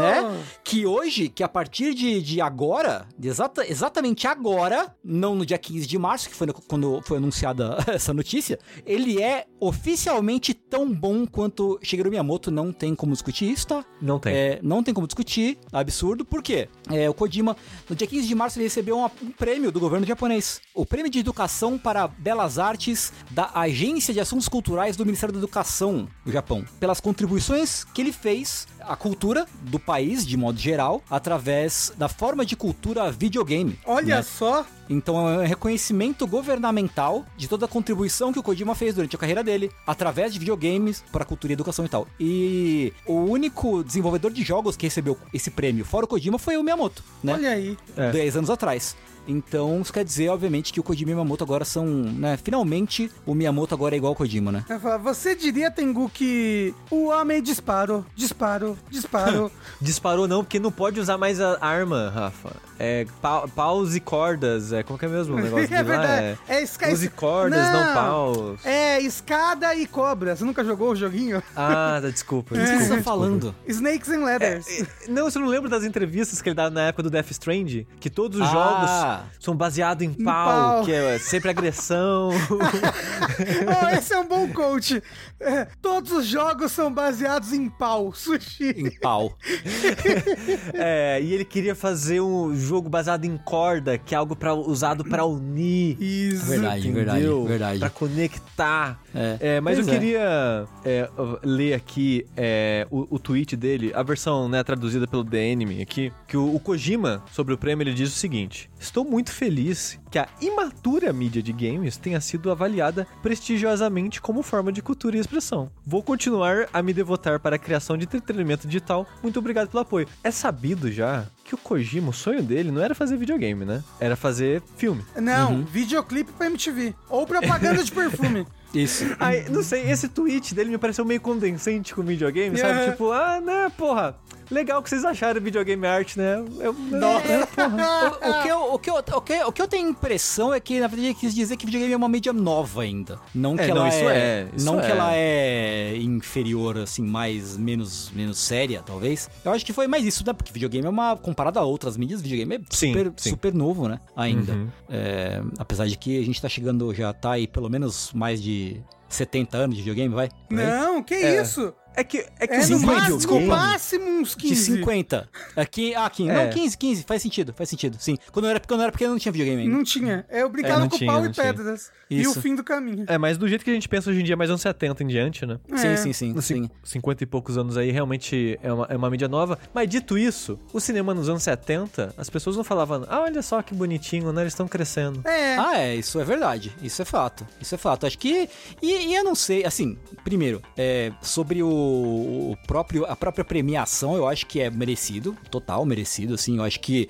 Né? 0.00 0.44
Que 0.64 0.84
hoje, 0.84 1.28
que 1.28 1.44
a 1.44 1.48
partir 1.48 1.94
de, 1.94 2.20
de 2.20 2.40
agora, 2.40 3.06
de 3.16 3.28
exata, 3.28 3.64
exatamente 3.64 4.26
agora, 4.26 4.92
não 5.04 5.36
no 5.36 5.46
dia 5.46 5.58
15 5.58 5.86
de 5.86 5.96
março, 5.96 6.28
que 6.28 6.34
foi 6.34 6.48
no- 6.48 6.54
quando 6.54 7.00
foi 7.04 7.18
anunciada 7.18 7.78
essa 7.86 8.12
notícia, 8.12 8.58
ele 8.84 9.22
é 9.22 9.46
oficialmente 9.60 10.52
tão 10.54 10.92
bom 10.92 11.24
quanto 11.24 11.78
Shigeru 11.84 12.10
Miyamoto, 12.10 12.50
não 12.50 12.72
tem 12.72 12.96
como 12.96 13.12
discutir 13.12 13.48
isso, 13.48 13.68
tá? 13.68 13.84
Não 14.02 14.18
tem. 14.18 14.34
É, 14.34 14.58
não 14.60 14.82
tem 14.82 14.92
como 14.92 15.06
discutir, 15.06 15.56
absurdo, 15.72 16.24
por 16.24 16.42
quê? 16.48 16.68
É, 16.90 17.10
o 17.10 17.12
Kojima, 17.12 17.54
no 17.88 17.94
dia 17.94 18.06
15 18.06 18.26
de 18.26 18.34
março, 18.34 18.58
ele 18.58 18.64
recebeu 18.64 18.98
um 18.98 19.30
prêmio 19.30 19.70
do 19.70 19.78
governo 19.78 20.06
japonês. 20.06 20.62
O 20.74 20.86
Prêmio 20.86 21.10
de 21.10 21.18
Educação 21.18 21.76
para 21.76 22.08
Belas 22.08 22.58
Artes 22.58 23.12
da 23.30 23.50
Agência 23.54 24.14
de 24.14 24.20
Assuntos 24.20 24.48
Culturais 24.48 24.96
do 24.96 25.04
Ministério 25.04 25.34
da 25.34 25.38
Educação 25.38 26.08
do 26.24 26.32
Japão. 26.32 26.64
Pelas 26.80 27.00
contribuições 27.00 27.84
que 27.84 28.00
ele 28.00 28.12
fez 28.12 28.66
à 28.88 28.96
cultura 28.96 29.46
do 29.60 29.78
país, 29.78 30.26
de 30.26 30.36
modo 30.36 30.58
geral, 30.58 31.02
através 31.10 31.92
da 31.96 32.08
forma 32.08 32.44
de 32.44 32.56
cultura 32.56 33.12
videogame. 33.12 33.78
Olha 33.84 34.16
né? 34.16 34.22
só, 34.22 34.66
Então 34.88 35.28
é 35.28 35.38
um 35.38 35.46
reconhecimento 35.46 36.26
governamental 36.26 37.24
de 37.36 37.46
toda 37.46 37.66
a 37.66 37.68
contribuição 37.68 38.32
que 38.32 38.38
o 38.38 38.42
Kojima 38.42 38.74
fez 38.74 38.94
durante 38.94 39.14
a 39.14 39.18
carreira 39.18 39.44
dele, 39.44 39.70
através 39.86 40.32
de 40.32 40.38
videogames 40.38 41.04
para 41.12 41.22
a 41.22 41.26
cultura 41.26 41.52
e 41.52 41.54
educação 41.54 41.84
e 41.84 41.88
tal. 41.88 42.08
E 42.18 42.92
o 43.06 43.14
único 43.14 43.84
desenvolvedor 43.84 44.32
de 44.32 44.42
jogos 44.42 44.76
que 44.76 44.86
recebeu 44.86 45.16
esse 45.32 45.50
prêmio, 45.50 45.84
fora 45.84 46.06
o 46.06 46.08
Kojima, 46.08 46.38
foi 46.38 46.56
o 46.56 46.62
Miyamoto, 46.62 47.04
né? 47.22 47.34
olha 47.34 47.50
aí. 47.50 47.76
É. 47.96 48.10
10 48.10 48.36
anos 48.38 48.50
atrás. 48.50 48.96
Então, 49.28 49.80
isso 49.82 49.92
quer 49.92 50.04
dizer, 50.04 50.30
obviamente, 50.30 50.72
que 50.72 50.80
o 50.80 50.82
Kojima 50.82 51.10
e 51.10 51.14
o 51.14 51.16
Miyamoto 51.18 51.44
agora 51.44 51.64
são, 51.64 51.84
né? 51.86 52.38
Finalmente, 52.42 53.10
o 53.26 53.34
Miyamoto 53.34 53.74
agora 53.74 53.94
é 53.94 53.98
igual 53.98 54.12
ao 54.12 54.16
Kojima, 54.16 54.50
né? 54.50 54.64
Eu 54.68 54.76
ia 54.76 54.80
falar, 54.80 54.96
Você 54.98 55.36
diria, 55.36 55.70
Tengu, 55.70 56.08
que 56.08 56.74
o 56.90 57.08
homem 57.08 57.42
disparou, 57.42 58.04
disparou, 58.16 58.76
disparou. 58.90 59.52
Disparou 59.80 60.26
não, 60.26 60.42
porque 60.42 60.58
não 60.58 60.72
pode 60.72 60.98
usar 60.98 61.18
mais 61.18 61.40
a 61.40 61.58
arma, 61.60 62.10
Rafa. 62.10 62.50
É 62.78 63.06
pa 63.20 63.46
paus 63.48 63.94
e 63.94 64.00
cordas, 64.00 64.72
é 64.72 64.82
como 64.82 64.98
que 64.98 65.04
é 65.04 65.08
mesmo 65.08 65.36
o 65.36 65.38
negócio 65.40 65.66
de 65.68 65.74
é 65.74 65.76
lá? 65.78 65.82
verdade. 65.82 66.38
É, 66.48 66.62
esca... 66.62 66.88
Use 66.92 67.08
cordas, 67.10 67.72
não, 67.72 67.94
paus. 67.94 68.64
É 68.64 69.00
escada 69.00 69.74
e 69.74 69.86
cobra. 69.86 70.34
Você 70.34 70.44
nunca 70.44 70.64
jogou 70.64 70.92
o 70.92 70.96
joguinho? 70.96 71.42
Ah, 71.54 71.98
tá, 72.02 72.08
desculpa, 72.10 72.54
O 72.54 72.58
que 72.58 72.66
você 72.66 72.96
tá 72.96 73.02
falando? 73.02 73.54
Snakes 73.66 74.08
and 74.08 74.20
Ladders. 74.20 74.66
Não, 75.08 75.24
você 75.30 75.38
não 75.38 75.46
lembra 75.48 75.68
das 75.68 75.84
entrevistas 75.84 76.40
que 76.40 76.48
ele 76.48 76.54
dá 76.56 76.70
na 76.70 76.82
época 76.88 77.02
do 77.02 77.10
Death 77.10 77.30
Strand? 77.32 77.84
Que 78.00 78.08
todos 78.08 78.40
os 78.40 78.46
Ah. 78.48 78.52
jogos 78.52 79.17
são 79.40 79.54
baseados 79.56 80.04
em 80.04 80.12
pau, 80.12 80.76
pau. 80.76 80.84
que 80.84 80.92
é 80.92 81.18
sempre 81.18 81.50
agressão. 81.50 82.30
oh, 82.50 83.88
esse 83.96 84.12
é 84.12 84.18
um 84.18 84.26
bom 84.26 84.48
coach. 84.48 85.02
É, 85.40 85.66
todos 85.80 86.12
os 86.12 86.26
jogos 86.26 86.72
são 86.72 86.92
baseados 86.92 87.52
em 87.52 87.68
pau, 87.68 88.12
sushi. 88.12 88.70
Em 88.76 88.90
pau. 89.00 89.32
é, 90.74 91.20
e 91.22 91.32
ele 91.32 91.44
queria 91.44 91.74
fazer 91.74 92.20
um 92.20 92.54
jogo 92.54 92.88
baseado 92.88 93.24
em 93.24 93.36
corda, 93.36 93.98
que 93.98 94.14
é 94.14 94.18
algo 94.18 94.34
pra, 94.36 94.54
usado 94.54 95.04
pra 95.04 95.24
unir. 95.24 95.96
Isso. 96.00 96.46
Verdade, 96.46 96.90
verdade, 96.90 97.18
Entendeu? 97.18 97.44
verdade. 97.44 97.78
Pra 97.78 97.90
conectar. 97.90 99.00
É. 99.14 99.38
É, 99.40 99.60
mas 99.60 99.76
Pois 99.76 99.88
eu 99.88 99.94
é. 99.94 99.98
queria 99.98 100.66
é, 100.84 101.08
ler 101.42 101.74
aqui 101.74 102.26
é, 102.36 102.86
o, 102.90 103.16
o 103.16 103.18
tweet 103.18 103.56
dele, 103.56 103.92
a 103.94 104.02
versão 104.02 104.48
né, 104.48 104.62
traduzida 104.62 105.06
pelo 105.06 105.24
The 105.24 105.38
Enemy 105.38 105.82
aqui, 105.82 106.12
que 106.26 106.36
o, 106.36 106.54
o 106.54 106.60
Kojima, 106.60 107.22
sobre 107.32 107.54
o 107.54 107.58
prêmio, 107.58 107.82
ele 107.82 107.94
diz 107.94 108.10
o 108.10 108.18
seguinte: 108.18 108.70
Estou 108.78 109.04
muito 109.08 109.32
feliz 109.32 109.98
que 110.10 110.18
a 110.18 110.28
imatura 110.40 111.12
mídia 111.12 111.42
de 111.42 111.52
games 111.52 111.96
tenha 111.96 112.20
sido 112.20 112.50
avaliada 112.50 113.06
prestigiosamente 113.22 114.20
como 114.20 114.42
forma 114.42 114.70
de 114.70 114.82
cultura 114.82 115.16
e 115.16 115.20
expressão. 115.20 115.70
Vou 115.84 116.02
continuar 116.02 116.68
a 116.72 116.82
me 116.82 116.92
devotar 116.92 117.40
para 117.40 117.56
a 117.56 117.58
criação 117.58 117.96
de 117.96 118.04
entretenimento 118.04 118.66
digital. 118.66 119.06
Muito 119.22 119.38
obrigado 119.38 119.68
pelo 119.68 119.82
apoio. 119.82 120.06
É 120.22 120.30
sabido 120.30 120.90
já 120.92 121.26
que 121.44 121.54
o 121.54 121.58
Kojima, 121.58 122.10
o 122.10 122.12
sonho 122.12 122.42
dele 122.42 122.70
não 122.70 122.82
era 122.82 122.94
fazer 122.94 123.16
videogame, 123.16 123.64
né? 123.64 123.82
Era 123.98 124.16
fazer 124.16 124.62
filme. 124.76 125.02
Não, 125.16 125.64
videoclipe 125.64 126.30
pra 126.32 126.46
MTV. 126.46 126.94
Ou 127.08 127.26
propaganda 127.26 127.82
de 127.82 127.90
perfume. 127.90 128.46
Isso. 128.74 129.04
Ai, 129.18 129.46
não 129.48 129.62
sei, 129.62 129.90
esse 129.90 130.08
tweet 130.08 130.54
dele 130.54 130.70
me 130.70 130.78
pareceu 130.78 131.04
meio 131.04 131.20
condescendente 131.20 131.94
com 131.94 132.02
videogame, 132.02 132.58
sabe? 132.58 132.90
Tipo, 132.90 133.12
ah, 133.12 133.40
né, 133.40 133.72
porra, 133.76 134.14
legal 134.50 134.82
que 134.82 134.88
vocês 134.88 135.04
acharam 135.04 135.40
videogame 135.40 135.86
arte, 135.86 136.18
né? 136.18 136.44
Eu, 136.60 136.72
o, 136.74 138.30
o 138.30 138.42
que 138.42 138.48
eu, 138.48 138.72
o, 138.74 138.78
que 138.78 138.90
eu, 138.90 138.94
o, 139.16 139.20
que, 139.20 139.44
o 139.44 139.52
que 139.52 139.62
eu 139.62 139.68
tenho 139.68 139.88
impressão 139.88 140.52
é 140.52 140.60
que, 140.60 140.80
na 140.80 140.86
verdade, 140.86 141.08
ele 141.08 141.14
quis 141.14 141.34
dizer 141.34 141.56
que 141.56 141.66
videogame 141.66 141.92
é 141.92 141.96
uma 141.96 142.08
mídia 142.08 142.32
nova 142.32 142.82
ainda. 142.82 143.18
Não 143.34 143.56
que 143.56 143.62
É, 143.62 143.68
ela 143.70 143.80
não, 143.80 143.88
isso 143.88 144.08
é. 144.08 144.16
é, 144.18 144.48
isso 144.54 144.66
não 144.66 144.80
que 144.80 144.86
é. 144.86 144.90
ela 144.90 145.10
é 145.14 145.96
inferior, 145.96 146.78
assim, 146.78 147.02
mais. 147.02 147.56
menos, 147.56 148.10
menos 148.14 148.38
séria, 148.38 148.82
talvez. 148.84 149.28
Eu 149.44 149.52
acho 149.52 149.64
que 149.64 149.72
foi 149.72 149.86
mais 149.86 150.04
isso, 150.04 150.24
né? 150.26 150.32
Porque 150.32 150.52
videogame 150.52 150.86
é 150.86 150.90
uma. 150.90 151.16
comparado 151.16 151.58
a 151.58 151.64
outras 151.64 151.96
mídias, 151.96 152.20
videogame 152.22 152.56
é 152.56 152.60
Sim, 152.70 152.88
super, 152.92 153.12
sim. 153.16 153.30
super 153.30 153.54
novo, 153.54 153.88
né? 153.88 154.00
Ainda. 154.16 154.52
Uhum. 154.52 154.68
É, 154.88 155.42
apesar 155.58 155.86
de 155.86 155.96
que 155.96 156.18
a 156.18 156.24
gente 156.24 156.40
tá 156.40 156.48
chegando, 156.48 156.92
já 156.94 157.12
tá 157.12 157.32
aí 157.32 157.46
pelo 157.46 157.68
menos 157.68 158.12
mais 158.12 158.42
de. 158.42 158.80
70 159.10 159.56
anos 159.56 159.76
de 159.76 159.80
videogame, 159.80 160.14
vai? 160.14 160.28
Não, 160.50 161.02
que 161.02 161.14
É. 161.14 161.40
isso? 161.40 161.72
É 161.98 162.04
que, 162.04 162.24
é 162.38 162.46
que 162.46 162.54
É 162.54 162.58
no 162.58 162.78
50 162.78 162.86
máximo, 162.86 163.40
no 163.40 163.46
máximo 163.48 164.04
uns 164.20 164.34
15. 164.36 164.54
De 164.54 164.60
50. 164.78 165.28
Aqui, 165.56 165.94
ah, 165.96 166.08
15. 166.08 166.30
É. 166.30 166.44
Não, 166.44 166.50
15, 166.52 166.78
15. 166.78 167.02
Faz 167.02 167.22
sentido, 167.22 167.52
faz 167.52 167.68
sentido. 167.68 167.96
Sim. 167.98 168.16
Quando 168.30 168.44
eu 168.44 168.50
era, 168.50 168.60
quando 168.60 168.80
eu 168.80 168.84
era 168.84 168.92
pequeno, 168.92 169.10
não 169.10 169.18
tinha 169.18 169.32
videogame 169.32 169.62
ainda. 169.62 169.74
Não 169.76 169.82
tinha. 169.82 170.24
Eu 170.30 170.48
brincava 170.48 170.80
não 170.80 170.88
com 170.88 170.96
tinha, 170.96 171.10
pau 171.12 171.26
e 171.26 171.30
tinha. 171.32 171.44
pedras. 171.46 171.90
E 172.08 172.20
Isso. 172.22 172.38
o 172.38 172.42
fim 172.42 172.54
do 172.54 172.62
caminho. 172.62 173.04
É, 173.08 173.18
mas 173.18 173.36
do 173.36 173.46
jeito 173.48 173.64
que 173.64 173.70
a 173.70 173.74
gente 173.74 173.88
pensa 173.88 174.10
hoje 174.10 174.20
em 174.20 174.24
dia, 174.24 174.34
é 174.34 174.36
mais 174.36 174.48
anos 174.48 174.62
70 174.62 175.02
em 175.02 175.06
diante, 175.08 175.44
né? 175.44 175.58
Sim, 175.76 175.86
É. 175.88 175.96
sim, 175.96 176.12
sim, 176.12 176.32
Nos 176.32 176.44
sim. 176.44 176.70
50 176.84 177.24
e 177.24 177.26
poucos 177.26 177.58
anos 177.58 177.76
aí, 177.76 177.90
realmente 177.90 178.58
é 178.62 178.72
uma, 178.72 178.86
é 178.88 178.96
uma 178.96 179.10
mídia 179.10 179.26
nova. 179.28 179.58
Mas 179.74 179.88
dito 179.88 180.16
isso, 180.16 180.58
o 180.72 180.80
cinema 180.80 181.12
nos 181.12 181.28
anos 181.28 181.42
70, 181.42 182.14
as 182.16 182.30
pessoas 182.30 182.56
não 182.56 182.62
falavam, 182.64 183.04
ah, 183.08 183.20
olha 183.22 183.42
só 183.42 183.60
que 183.60 183.74
bonitinho, 183.74 184.32
né? 184.32 184.42
Eles 184.42 184.52
estão 184.52 184.68
crescendo. 184.68 185.20
É. 185.26 185.56
Ah, 185.56 185.78
é, 185.78 185.96
isso 185.96 186.18
é 186.20 186.24
verdade. 186.24 186.72
Isso 186.80 187.02
é 187.02 187.04
fato. 187.04 187.46
Isso 187.60 187.74
é 187.74 187.78
fato. 187.78 188.06
Acho 188.06 188.16
que. 188.18 188.48
E, 188.80 189.08
e 189.08 189.14
eu 189.14 189.24
não 189.24 189.34
sei, 189.34 189.64
assim, 189.66 189.98
primeiro, 190.24 190.62
é, 190.76 191.12
sobre 191.20 191.62
o, 191.62 191.68
o 191.88 192.56
próprio, 192.66 193.04
a 193.06 193.16
própria 193.16 193.44
premiação, 193.44 194.14
eu 194.16 194.26
acho 194.28 194.46
que 194.46 194.60
é 194.60 194.70
merecido, 194.70 195.36
total 195.50 195.84
merecido, 195.84 196.34
assim. 196.34 196.56
Eu 196.58 196.64
acho 196.64 196.80
que. 196.80 197.08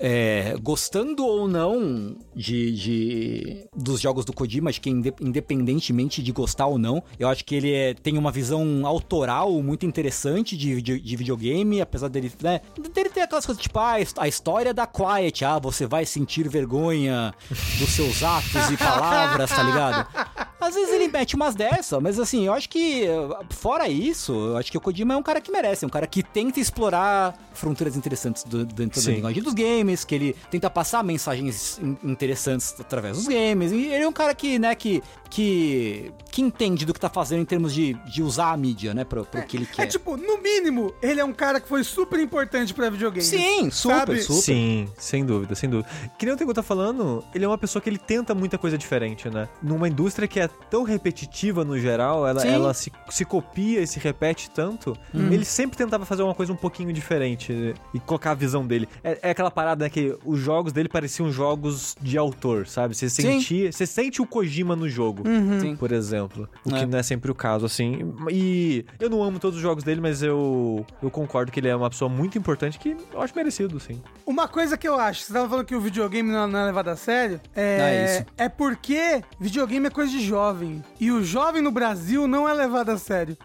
é, 0.00 0.54
gostando 0.62 1.26
ou 1.26 1.48
não 1.48 2.14
de, 2.32 2.70
de- 2.72 3.64
dos 3.76 4.00
jogos 4.00 4.24
do 4.24 4.32
Kojima, 4.32 4.70
acho 4.70 4.80
que 4.80 4.88
inde- 4.88 5.12
independentemente 5.20 6.22
de 6.22 6.30
gostar 6.30 6.66
ou 6.66 6.78
não, 6.78 7.02
eu 7.18 7.26
acho 7.28 7.44
que 7.44 7.56
ele 7.56 7.72
é- 7.72 7.94
tem 7.94 8.16
uma 8.16 8.30
visão 8.30 8.86
autoral 8.86 9.50
muito 9.60 9.84
interessante 9.84 10.56
de, 10.56 10.72
vide- 10.76 11.00
de 11.00 11.16
videogame, 11.16 11.80
apesar 11.80 12.06
dele, 12.08 12.30
né, 12.40 12.60
dele 12.94 13.08
ter 13.08 13.22
aquelas 13.22 13.44
coisas 13.44 13.60
tipo, 13.60 13.76
ah, 13.80 13.96
a 14.18 14.28
história 14.28 14.72
da 14.72 14.86
Quiet, 14.86 15.44
ah, 15.44 15.58
você 15.58 15.84
vai 15.84 16.06
sentir 16.06 16.48
vergonha 16.48 17.34
dos 17.80 17.88
seus 17.90 18.22
atos 18.22 18.70
e 18.70 18.76
palavras, 18.76 19.50
tá 19.50 19.62
ligado? 19.64 20.06
Às 20.60 20.74
vezes 20.74 20.92
ele 20.92 21.08
mete 21.08 21.36
umas 21.36 21.54
dessa, 21.54 22.00
mas 22.00 22.18
assim, 22.18 22.46
eu 22.46 22.52
acho 22.52 22.68
que, 22.68 23.04
fora 23.50 23.88
isso, 23.88 24.32
eu 24.32 24.56
acho 24.56 24.70
que 24.70 24.76
o 24.76 24.80
Kojima 24.80 25.14
é 25.14 25.16
um 25.16 25.22
cara 25.22 25.40
que 25.40 25.50
merece, 25.52 25.84
é 25.84 25.86
um 25.86 25.90
cara 25.90 26.06
que 26.06 26.22
tenta 26.22 26.58
explorar 26.58 27.36
fronteiras 27.54 27.96
interessantes 27.96 28.42
do- 28.44 28.64
dentro 28.66 29.00
da 29.00 29.04
Sim. 29.06 29.14
linguagem 29.16 29.42
dos 29.42 29.54
games, 29.54 30.04
que 30.04 30.14
ele 30.14 30.36
tenta 30.50 30.68
passar 30.68 31.02
mensagens 31.04 31.78
in- 31.82 31.96
interessantes 32.04 32.74
através 32.78 33.16
dos 33.16 33.26
games, 33.28 33.70
e 33.72 33.86
ele 33.86 34.04
é 34.04 34.08
um 34.08 34.12
cara 34.12 34.34
que, 34.34 34.58
né, 34.58 34.74
que, 34.74 35.02
que, 35.30 36.12
que 36.30 36.42
entende 36.42 36.84
do 36.84 36.92
que 36.92 37.00
tá 37.00 37.08
fazendo 37.08 37.40
em 37.42 37.44
termos 37.44 37.72
de, 37.72 37.94
de 37.94 38.22
usar 38.22 38.52
a 38.52 38.56
mídia, 38.56 38.92
né, 38.94 39.04
pro, 39.04 39.24
pro 39.24 39.42
que 39.42 39.56
ele 39.56 39.66
quer. 39.66 39.82
É 39.82 39.86
tipo, 39.86 40.16
no 40.16 40.38
mínimo, 40.38 40.92
ele 41.00 41.20
é 41.20 41.24
um 41.24 41.32
cara 41.32 41.60
que 41.60 41.68
foi 41.68 41.84
super 41.84 42.18
importante 42.18 42.74
pra 42.74 42.90
videogame. 42.90 43.24
Sim, 43.24 43.70
super, 43.70 43.96
sabe? 43.96 44.22
super. 44.22 44.42
Sim, 44.42 44.88
sem 44.98 45.24
dúvida, 45.24 45.54
sem 45.54 45.68
dúvida. 45.70 45.88
Que 46.18 46.26
nem 46.26 46.34
o 46.34 46.38
Tengu 46.38 46.52
tá 46.52 46.62
falando, 46.62 47.24
ele 47.34 47.44
é 47.44 47.48
uma 47.48 47.58
pessoa 47.58 47.80
que 47.82 47.88
ele 47.88 47.98
tenta 47.98 48.34
muita 48.34 48.58
coisa 48.58 48.76
diferente, 48.76 49.28
né? 49.28 49.48
Numa 49.62 49.88
indústria 49.88 50.26
que 50.26 50.40
é 50.40 50.47
tão 50.70 50.82
repetitiva 50.82 51.64
no 51.64 51.78
geral, 51.78 52.26
ela, 52.26 52.40
Sim. 52.40 52.48
ela 52.48 52.74
se, 52.74 52.92
se 53.10 53.24
copia 53.24 53.80
e 53.80 53.86
se 53.86 53.98
repete 53.98 54.50
tanto, 54.50 54.96
ele 55.14 55.44
sempre 55.44 55.76
tentava 55.76 56.04
fazer 56.04 56.22
uma 56.22 56.34
coisa 56.34 56.52
um 56.52 56.56
pouquinho 56.56 56.92
diferente 56.92 57.52
né? 57.52 57.74
e 57.94 58.00
colocar 58.00 58.32
a 58.32 58.34
visão 58.34 58.66
dele. 58.66 58.88
É, 59.02 59.18
é 59.22 59.30
aquela 59.30 59.50
parada 59.50 59.84
né, 59.84 59.90
que 59.90 60.16
os 60.24 60.38
jogos 60.38 60.72
dele 60.72 60.88
pareciam 60.88 61.30
jogos 61.30 61.96
de 62.00 62.16
autor, 62.18 62.66
sabe? 62.66 62.94
Você 62.94 63.08
sentia, 63.08 63.72
você 63.72 63.86
sente 63.86 64.20
o 64.20 64.26
Kojima 64.26 64.74
no 64.76 64.88
jogo. 64.88 65.22
Sim. 65.60 65.76
Por 65.76 65.92
exemplo. 65.92 66.48
O 66.64 66.74
É. 66.74 66.80
que 66.80 66.86
não 66.86 66.98
é 66.98 67.02
sempre 67.02 67.30
o 67.30 67.34
caso, 67.34 67.66
assim. 67.66 68.14
E 68.30 68.84
eu 69.00 69.08
não 69.10 69.22
amo 69.22 69.38
todos 69.38 69.56
os 69.56 69.62
jogos 69.62 69.82
dele, 69.84 70.00
mas 70.00 70.22
eu, 70.22 70.84
eu 71.02 71.10
concordo 71.10 71.50
que 71.52 71.60
ele 71.60 71.68
é 71.68 71.76
uma 71.76 71.88
pessoa 71.90 72.08
muito 72.08 72.36
importante 72.38 72.78
que 72.78 72.96
eu 73.12 73.20
acho 73.22 73.34
merecido, 73.34 73.78
sim. 73.80 74.00
Uma 74.26 74.46
coisa 74.48 74.76
que 74.76 74.86
eu 74.86 74.98
acho, 74.98 75.22
você 75.22 75.32
tava 75.32 75.48
falando 75.48 75.64
que 75.66 75.74
o 75.74 75.80
videogame 75.80 76.30
não, 76.30 76.46
não 76.46 76.58
é 76.60 76.64
levado 76.66 76.88
a 76.88 76.96
sério, 76.96 77.40
Ah, 77.56 77.60
é 77.60 77.78
é, 77.98 78.04
isso. 78.16 78.26
é 78.36 78.48
porque 78.48 79.22
videogame 79.40 79.86
é 79.86 79.90
coisa 79.90 80.10
de 80.12 80.20
jovem. 80.38 80.82
E 81.00 81.10
o 81.10 81.22
jovem 81.24 81.60
no 81.60 81.70
Brasil 81.72 82.28
não 82.28 82.48
é 82.48 82.52
levado 82.54 82.90
a 82.90 82.98
sério. 82.98 83.36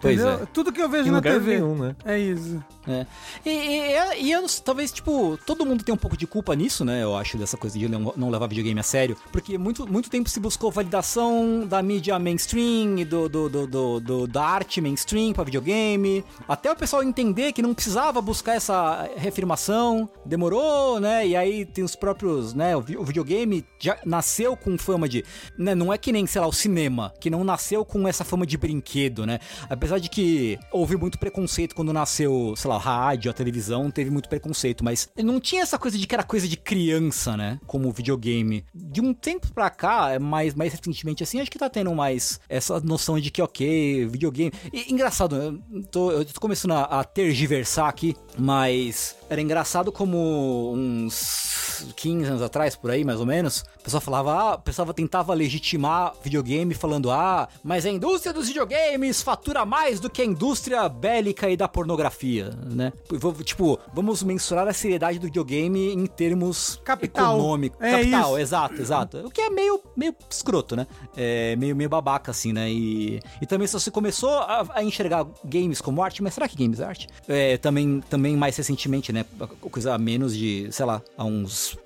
Pois 0.00 0.18
Entendeu? 0.18 0.42
é. 0.42 0.46
Tudo 0.52 0.72
que 0.72 0.80
eu 0.82 0.88
vejo 0.88 1.08
Em 1.08 1.10
na 1.12 1.18
lugar 1.18 1.34
TV. 1.34 1.54
nenhum, 1.56 1.74
né? 1.76 1.94
É 2.04 2.18
isso. 2.18 2.62
É. 2.90 3.06
E, 3.44 3.50
e, 3.50 4.22
e 4.24 4.32
eu, 4.32 4.44
talvez, 4.64 4.90
tipo, 4.90 5.38
todo 5.46 5.64
mundo 5.64 5.84
tem 5.84 5.94
um 5.94 5.98
pouco 5.98 6.16
de 6.16 6.26
culpa 6.26 6.54
nisso, 6.54 6.84
né? 6.84 7.02
Eu 7.02 7.16
acho, 7.16 7.36
dessa 7.38 7.56
coisa 7.56 7.78
de 7.78 7.88
não, 7.88 8.12
não 8.16 8.30
levar 8.30 8.46
videogame 8.48 8.80
a 8.80 8.82
sério. 8.82 9.16
Porque 9.32 9.56
muito, 9.56 9.86
muito 9.90 10.10
tempo 10.10 10.28
se 10.28 10.40
buscou 10.40 10.70
validação 10.70 11.66
da 11.66 11.82
mídia 11.82 12.18
mainstream, 12.18 12.96
do, 13.06 13.28
do, 13.28 13.48
do, 13.66 14.00
do- 14.00 14.26
da 14.26 14.44
arte 14.44 14.80
mainstream 14.80 15.32
pra 15.32 15.44
videogame. 15.44 16.24
Até 16.48 16.70
o 16.72 16.76
pessoal 16.76 17.02
entender 17.02 17.52
que 17.52 17.62
não 17.62 17.74
precisava 17.74 18.20
buscar 18.20 18.54
essa 18.54 19.08
reafirmação. 19.16 20.08
Demorou, 20.24 20.98
né? 21.00 21.26
E 21.26 21.36
aí 21.36 21.64
tem 21.64 21.84
os 21.84 21.94
próprios, 21.96 22.54
né? 22.54 22.76
O, 22.76 22.80
vi- 22.80 22.96
o 22.96 23.04
videogame 23.04 23.64
já 23.78 23.98
nasceu 24.04 24.56
com 24.56 24.76
fama 24.76 25.08
de. 25.08 25.24
Né, 25.56 25.74
não 25.74 25.92
é 25.92 25.98
que 25.98 26.12
nem, 26.12 26.26
sei 26.26 26.40
lá, 26.40 26.46
o 26.46 26.52
cinema, 26.52 27.12
que 27.20 27.30
não 27.30 27.44
nasceu 27.44 27.84
com 27.84 28.06
essa 28.08 28.24
fama 28.24 28.46
de 28.46 28.56
brinquedo, 28.56 29.24
né? 29.26 29.38
Apesar 29.68 29.98
de 29.98 30.08
que 30.08 30.58
houve 30.72 30.96
muito 30.96 31.18
preconceito 31.18 31.74
quando 31.74 31.92
nasceu, 31.92 32.54
sei 32.56 32.68
lá, 32.70 32.78
rádio, 32.80 33.30
a 33.30 33.34
televisão, 33.34 33.90
teve 33.90 34.10
muito 34.10 34.28
preconceito, 34.28 34.84
mas 34.84 35.08
não 35.16 35.38
tinha 35.38 35.62
essa 35.62 35.78
coisa 35.78 35.96
de 35.96 36.06
que 36.06 36.14
era 36.14 36.24
coisa 36.24 36.48
de 36.48 36.56
criança, 36.56 37.36
né? 37.36 37.60
Como 37.66 37.92
videogame. 37.92 38.64
De 38.74 39.00
um 39.00 39.14
tempo 39.14 39.52
pra 39.52 39.70
cá, 39.70 40.10
é 40.10 40.18
mais, 40.18 40.54
mais 40.54 40.72
recentemente 40.72 41.22
assim, 41.22 41.40
acho 41.40 41.50
que 41.50 41.58
tá 41.58 41.68
tendo 41.68 41.94
mais 41.94 42.40
essa 42.48 42.80
noção 42.80 43.18
de 43.20 43.30
que, 43.30 43.42
ok, 43.42 44.06
videogame. 44.06 44.52
E, 44.72 44.92
engraçado, 44.92 45.36
eu 45.36 45.82
tô, 45.84 46.10
eu 46.10 46.24
tô 46.24 46.40
começando 46.40 46.72
a, 46.72 46.84
a 46.84 47.04
tergiversar 47.04 47.88
aqui, 47.88 48.16
mas 48.38 49.16
era 49.30 49.40
engraçado 49.40 49.92
como 49.92 50.72
uns 50.74 51.86
15 51.94 52.28
anos 52.28 52.42
atrás, 52.42 52.74
por 52.74 52.90
aí, 52.90 53.04
mais 53.04 53.20
ou 53.20 53.26
menos, 53.26 53.64
o 53.78 53.82
pessoal 53.84 54.00
falava, 54.00 54.32
ah, 54.34 54.54
o 54.56 54.60
pessoal 54.60 54.92
tentava 54.92 55.32
legitimar 55.32 56.12
videogame 56.22 56.74
falando, 56.74 57.12
ah, 57.12 57.48
mas 57.62 57.86
a 57.86 57.90
indústria 57.90 58.32
dos 58.32 58.48
videogames 58.48 59.22
fatura 59.22 59.64
mais 59.64 60.00
do 60.00 60.10
que 60.10 60.20
a 60.20 60.24
indústria 60.24 60.88
bélica 60.88 61.48
e 61.48 61.56
da 61.56 61.68
pornografia, 61.68 62.50
né? 62.68 62.92
Tipo, 63.44 63.78
vamos 63.94 64.22
mensurar 64.24 64.66
a 64.66 64.72
seriedade 64.72 65.20
do 65.20 65.26
videogame 65.26 65.94
em 65.94 66.06
termos 66.06 66.80
Capital. 66.84 67.36
econômicos. 67.36 67.80
É 67.80 67.92
Capital, 67.92 68.30
isso. 68.30 68.38
exato, 68.38 68.74
exato. 68.74 69.18
O 69.18 69.30
que 69.30 69.40
é 69.40 69.48
meio, 69.48 69.80
meio 69.96 70.14
escroto, 70.28 70.74
né? 70.74 70.88
É 71.16 71.54
meio, 71.54 71.76
meio 71.76 71.88
babaca, 71.88 72.32
assim, 72.32 72.52
né? 72.52 72.68
E, 72.68 73.20
e 73.40 73.46
também 73.46 73.68
se 73.68 73.74
você 73.74 73.92
começou 73.92 74.30
a, 74.30 74.66
a 74.74 74.82
enxergar 74.82 75.24
games 75.44 75.80
como 75.80 76.02
arte, 76.02 76.20
mas 76.20 76.34
será 76.34 76.48
que 76.48 76.56
games 76.56 76.80
é 76.80 76.84
arte? 76.84 77.06
É, 77.28 77.56
também, 77.58 78.00
também 78.10 78.36
mais 78.36 78.56
recentemente, 78.56 79.12
né? 79.12 79.19
Coisa 79.70 79.94
a 79.94 79.98
menos 79.98 80.36
de, 80.36 80.68
sei 80.70 80.86
lá, 80.86 81.02
há 81.16 81.24
uns 81.24 81.76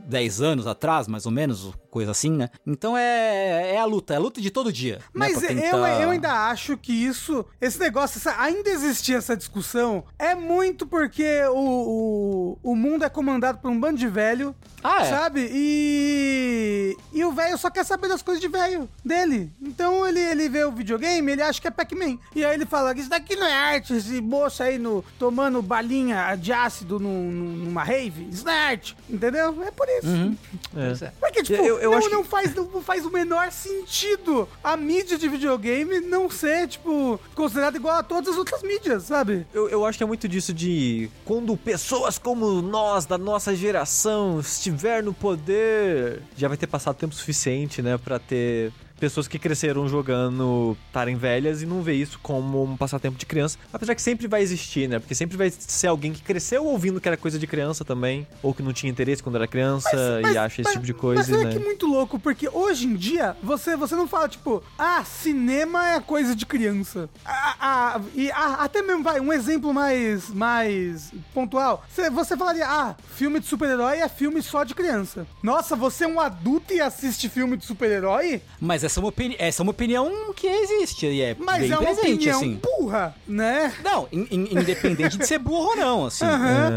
10 0.00 0.40
anos 0.40 0.66
atrás, 0.66 1.08
mais 1.08 1.26
ou 1.26 1.32
menos, 1.32 1.72
coisa 1.94 2.10
assim, 2.10 2.30
né? 2.32 2.50
Então 2.66 2.96
é, 2.98 3.74
é 3.74 3.78
a 3.78 3.84
luta, 3.84 4.14
é 4.14 4.16
a 4.16 4.20
luta 4.20 4.40
de 4.40 4.50
todo 4.50 4.72
dia. 4.72 4.96
né? 4.96 5.02
Mas 5.14 5.40
eu, 5.40 5.48
tentar- 5.48 6.00
eu 6.02 6.10
ainda 6.10 6.32
acho 6.50 6.76
que 6.76 6.92
isso, 6.92 7.46
esse 7.60 7.78
negócio, 7.78 8.18
essa- 8.18 8.34
ainda 8.42 8.68
existir 8.68 9.14
essa 9.14 9.36
discussão, 9.36 10.02
é 10.18 10.34
muito 10.34 10.86
porque 10.88 11.40
o, 11.52 12.58
o, 12.62 12.72
o 12.72 12.74
mundo 12.76 13.04
é 13.04 13.08
comandado 13.08 13.58
por 13.58 13.70
um 13.70 13.78
bando 13.78 13.96
de 13.98 14.08
velho, 14.08 14.54
Ah, 14.82 15.02
é. 15.02 15.08
sabe? 15.08 15.48
E, 15.52 16.96
e 17.12 17.24
o 17.24 17.32
velho 17.32 17.56
só 17.56 17.70
quer 17.70 17.84
saber 17.84 18.08
das 18.08 18.22
coisas 18.22 18.40
de 18.40 18.48
velho 18.48 18.88
dele. 19.04 19.50
Então 19.62 20.06
ele, 20.06 20.18
ele 20.20 20.48
vê 20.48 20.64
o 20.64 20.72
videogame, 20.72 21.30
ele 21.32 21.42
acha 21.42 21.60
que 21.60 21.68
é 21.68 21.70
Pac-Man. 21.70 22.18
E 22.34 22.44
aí 22.44 22.54
ele 22.54 22.66
fala 22.66 22.92
que 22.94 23.00
isso 23.02 23.10
daqui 23.10 23.36
não 23.36 23.46
é 23.46 23.52
arte, 23.52 23.94
esse 23.94 24.20
moço 24.20 24.62
aí 24.62 24.78
no, 24.78 25.04
tomando 25.18 25.62
balinha 25.62 26.34
de 26.36 26.52
ácido 26.52 26.98
num- 26.98 27.30
num- 27.30 27.56
numa 27.66 27.84
rave, 27.84 28.28
isso 28.30 28.44
não 28.44 28.52
é 28.52 28.58
arte, 28.70 28.96
entendeu? 29.08 29.62
É 29.64 29.70
por 29.70 29.86
isso. 29.88 30.36
É. 30.76 31.12
Porque, 31.20 31.42
tipo, 31.42 31.62
Eu- 31.62 31.78
eu 31.84 31.90
não, 31.90 31.98
acho 31.98 32.08
que- 32.08 32.14
não 32.14 32.24
faz, 32.24 32.54
não 32.54 32.82
faz 32.82 33.04
o 33.06 33.10
menor 33.10 33.50
sentido 33.52 34.48
a 34.62 34.76
mídia 34.76 35.16
de 35.18 35.28
videogame 35.28 36.00
não 36.00 36.28
ser, 36.30 36.68
tipo, 36.68 37.20
considerada 37.34 37.76
igual 37.76 37.96
a 37.98 38.02
todas 38.02 38.30
as 38.30 38.36
outras 38.38 38.62
mídias, 38.62 39.04
sabe? 39.04 39.46
Eu, 39.52 39.68
eu 39.68 39.84
acho 39.86 39.98
que 39.98 40.04
é 40.04 40.06
muito 40.06 40.28
disso 40.28 40.52
de 40.52 41.10
quando 41.24 41.56
pessoas 41.56 42.18
como 42.18 42.62
nós, 42.62 43.04
da 43.06 43.18
nossa 43.18 43.54
geração, 43.54 44.40
estiver 44.40 45.02
no 45.02 45.12
poder, 45.14 46.22
já 46.36 46.48
vai 46.48 46.56
ter 46.56 46.66
passado 46.66 46.96
tempo 46.96 47.14
suficiente, 47.14 47.82
né, 47.82 47.98
pra 47.98 48.18
ter 48.18 48.72
pessoas 48.98 49.28
que 49.28 49.38
cresceram 49.38 49.88
jogando 49.88 50.76
estarem 50.86 51.16
velhas 51.16 51.62
e 51.62 51.66
não 51.66 51.82
ver 51.82 51.94
isso 51.94 52.18
como 52.22 52.62
um 52.62 52.76
passatempo 52.76 53.18
de 53.18 53.26
criança. 53.26 53.58
Apesar 53.72 53.94
que 53.94 54.02
sempre 54.02 54.26
vai 54.26 54.42
existir, 54.42 54.88
né? 54.88 54.98
Porque 54.98 55.14
sempre 55.14 55.36
vai 55.36 55.50
ser 55.50 55.88
alguém 55.88 56.12
que 56.12 56.22
cresceu 56.22 56.64
ouvindo 56.64 57.00
que 57.00 57.08
era 57.08 57.16
coisa 57.16 57.38
de 57.38 57.46
criança 57.46 57.84
também, 57.84 58.26
ou 58.42 58.54
que 58.54 58.62
não 58.62 58.72
tinha 58.72 58.90
interesse 58.90 59.22
quando 59.22 59.36
era 59.36 59.46
criança 59.46 60.20
e 60.32 60.38
acha 60.38 60.62
esse 60.62 60.72
tipo 60.72 60.86
de 60.86 60.94
coisa, 60.94 61.20
Mas 61.20 61.30
é 61.30 61.44
né? 61.44 61.52
que 61.52 61.58
muito 61.58 61.86
louco, 61.86 62.18
porque 62.18 62.48
hoje 62.48 62.86
em 62.86 62.94
dia 62.94 63.36
você, 63.42 63.76
você 63.76 63.94
não 63.94 64.06
fala, 64.06 64.28
tipo, 64.28 64.62
ah, 64.78 65.04
cinema 65.04 65.90
é 65.90 66.00
coisa 66.00 66.34
de 66.34 66.46
criança. 66.46 67.08
Ah, 67.24 67.56
ah, 67.60 68.00
e 68.14 68.30
ah, 68.30 68.56
até 68.60 68.82
mesmo, 68.82 69.02
vai, 69.02 69.20
um 69.20 69.32
exemplo 69.32 69.72
mais, 69.72 70.30
mais 70.30 71.12
pontual. 71.32 71.84
Você, 71.88 72.10
você 72.10 72.36
falaria, 72.36 72.66
ah, 72.66 72.94
filme 73.14 73.40
de 73.40 73.46
super-herói 73.46 73.98
é 73.98 74.08
filme 74.08 74.42
só 74.42 74.64
de 74.64 74.74
criança. 74.74 75.26
Nossa, 75.42 75.74
você 75.74 76.04
é 76.04 76.08
um 76.08 76.20
adulto 76.20 76.72
e 76.72 76.80
assiste 76.80 77.28
filme 77.28 77.56
de 77.56 77.64
super-herói? 77.64 78.42
Mas 78.60 78.83
essa 78.86 78.98
é, 78.98 79.02
uma 79.02 79.08
opini- 79.08 79.36
essa 79.38 79.60
é 79.60 79.64
uma 79.64 79.70
opinião 79.70 80.32
que 80.34 80.46
existe 80.46 81.06
e 81.06 81.20
é 81.20 81.36
Mas 81.38 81.60
bem 81.60 81.70
é 81.72 81.78
uma 81.78 81.82
presente, 81.94 82.14
opinião 82.30 82.38
assim. 82.38 82.60
burra, 82.62 83.14
né? 83.26 83.72
Não, 83.82 84.08
in- 84.12 84.26
in- 84.30 84.58
independente 84.58 85.16
de 85.18 85.26
ser 85.26 85.38
burro 85.38 85.70
ou 85.70 85.76
não, 85.76 86.06
assim. 86.06 86.24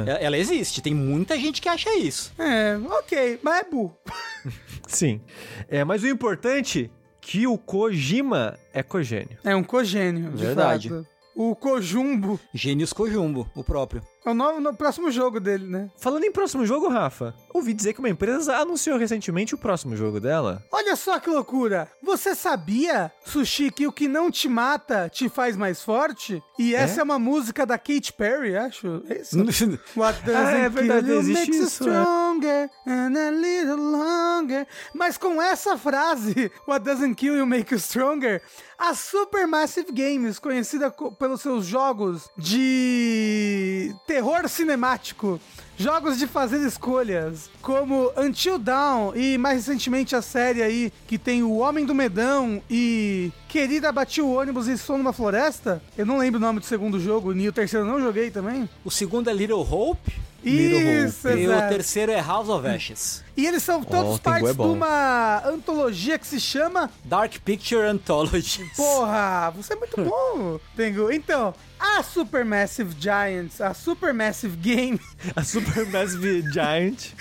É- 0.08 0.24
Ela 0.26 0.38
existe, 0.38 0.82
tem 0.82 0.94
muita 0.94 1.38
gente 1.40 1.62
que 1.62 1.70
acha 1.70 1.94
isso. 1.96 2.34
É, 2.38 2.78
ok, 3.00 3.40
mas 3.44 3.62
é 3.62 3.64
burro. 3.70 3.96
Sim. 4.88 5.22
É, 5.68 5.84
mas 5.84 6.04
o 6.04 6.08
importante 6.08 6.90
que 7.20 7.46
o 7.46 7.58
Kojima 7.58 8.58
é 8.74 8.82
cogênio. 8.82 9.38
É 9.44 9.56
um 9.56 9.64
cogênio, 9.64 10.32
de 10.32 10.46
Verdade. 10.46 10.90
fato. 10.90 11.06
O 11.36 11.56
Kojumbo 11.56 12.40
Gênios 12.54 12.92
Cojumbo, 12.94 13.48
o 13.54 13.64
próprio. 13.64 14.02
É 14.28 14.32
o 14.32 14.36
nome 14.36 14.60
no 14.60 14.74
próximo 14.76 15.10
jogo 15.12 15.40
dele, 15.40 15.66
né? 15.68 15.90
Falando 15.98 16.24
em 16.24 16.32
próximo 16.32 16.66
jogo, 16.66 16.88
Rafa, 16.90 17.34
ouvi 17.54 17.74
dizer 17.74 17.94
que 17.94 18.00
uma 18.00 18.10
empresa 18.10 18.56
anunciou 18.58 18.98
recentemente 18.98 19.56
o 19.56 19.58
próximo 19.58 19.96
jogo 19.96 20.20
dela. 20.20 20.64
Olha 20.72 20.96
só 20.96 21.20
que 21.20 21.30
loucura! 21.30 21.90
Você 22.04 22.36
sabia, 22.36 23.12
Sushi, 23.26 23.72
que 23.72 23.88
o 23.88 23.92
que 23.92 24.08
não 24.08 24.30
te 24.32 24.48
mata 24.50 25.10
te 25.10 25.30
faz 25.30 25.56
mais 25.56 25.82
forte? 25.82 26.42
E 26.60 26.74
essa 26.76 27.02
é, 27.02 27.04
uma 27.04 27.20
música 27.20 27.66
da 27.66 27.78
Katy 27.78 28.14
Perry, 28.14 28.56
acho. 28.56 29.04
É 29.10 29.22
isso. 29.22 29.38
What 29.96 30.22
doesn't 30.24 30.36
Ah, 30.36 30.52
é 30.58 30.70
verdade, 30.70 31.06
kill 31.06 31.14
you 31.16 31.20
existe 31.22 31.40
makes 31.40 31.56
you 31.58 31.64
é. 31.64 31.68
stronger 31.70 32.70
and 32.86 33.18
a 33.18 33.30
little 33.32 33.78
longer. 33.92 34.68
Mas 34.94 35.18
com 35.18 35.42
essa 35.42 35.78
frase, 35.78 36.52
What 36.68 36.84
doesn't 36.86 37.16
kill 37.16 37.36
you 37.38 37.46
make 37.46 37.74
you 37.74 37.80
stronger, 37.80 38.42
a 38.78 38.94
Supermassive 38.94 39.92
Games, 39.92 40.38
conhecida 40.40 40.92
co- 40.92 41.12
pelos 41.12 41.42
seus 41.42 41.66
jogos 41.66 42.30
de 42.38 43.94
terror 44.18 44.50
cinemático, 44.50 45.40
jogos 45.78 46.18
de 46.18 46.26
fazer 46.26 46.66
escolhas, 46.66 47.52
como 47.62 48.12
Until 48.18 48.58
Dawn 48.58 49.14
e 49.16 49.38
mais 49.38 49.68
recentemente 49.68 50.16
a 50.16 50.24
série 50.24 50.64
aí 50.64 50.92
que 51.06 51.20
tem 51.20 51.44
o 51.44 51.58
Homem 51.58 51.86
do 51.86 51.94
Medão 51.94 52.60
e 52.68 53.32
Querida 53.48 53.92
Bati 53.92 54.20
o 54.20 54.34
ônibus 54.34 54.68
e 54.68 54.76
Som 54.76 54.98
numa 54.98 55.14
Floresta. 55.14 55.84
Eu 55.96 56.04
não 56.04 56.18
lembro 56.18 56.40
o 56.40 56.42
nome 56.42 56.60
do 56.60 56.66
segundo 56.66 57.00
jogo, 57.00 57.32
e 57.32 57.48
o 57.48 57.54
terceiro 57.54 57.86
eu 57.86 57.92
não 57.92 58.02
joguei 58.02 58.32
também. 58.32 58.68
O 58.84 58.90
segundo 58.90 59.30
é 59.30 59.34
Little 59.34 59.62
Hope. 59.62 60.12
Isso, 60.44 61.28
E 61.30 61.48
o 61.48 61.52
terceiro 61.70 62.12
é 62.12 62.22
House 62.22 62.48
of 62.48 62.66
Ashes. 62.68 63.24
E 63.36 63.46
eles 63.46 63.62
são 63.62 63.84
todos 63.84 64.16
Oh, 64.16 64.20
partes 64.20 64.56
bué 64.56 64.66
de 64.68 64.72
uma 64.74 65.44
antologia 65.46 66.18
que 66.18 66.26
se 66.26 66.40
chama 66.40 66.90
Dark 67.04 67.34
Picture 67.44 67.82
Anthology. 67.86 68.64
Porra, 68.76 69.52
você 69.56 69.74
é 69.74 69.76
muito 69.76 70.02
bom, 70.04 70.60
Tengu. 70.76 71.12
Então, 71.12 71.54
a 71.80 72.02
Supermassive 72.04 72.96
Giants, 73.00 73.62
a 73.62 73.74
Supermassive 73.74 74.58
Game, 74.58 75.00
A 75.36 75.42
Supermassive 75.42 76.52
Giant. 76.52 77.14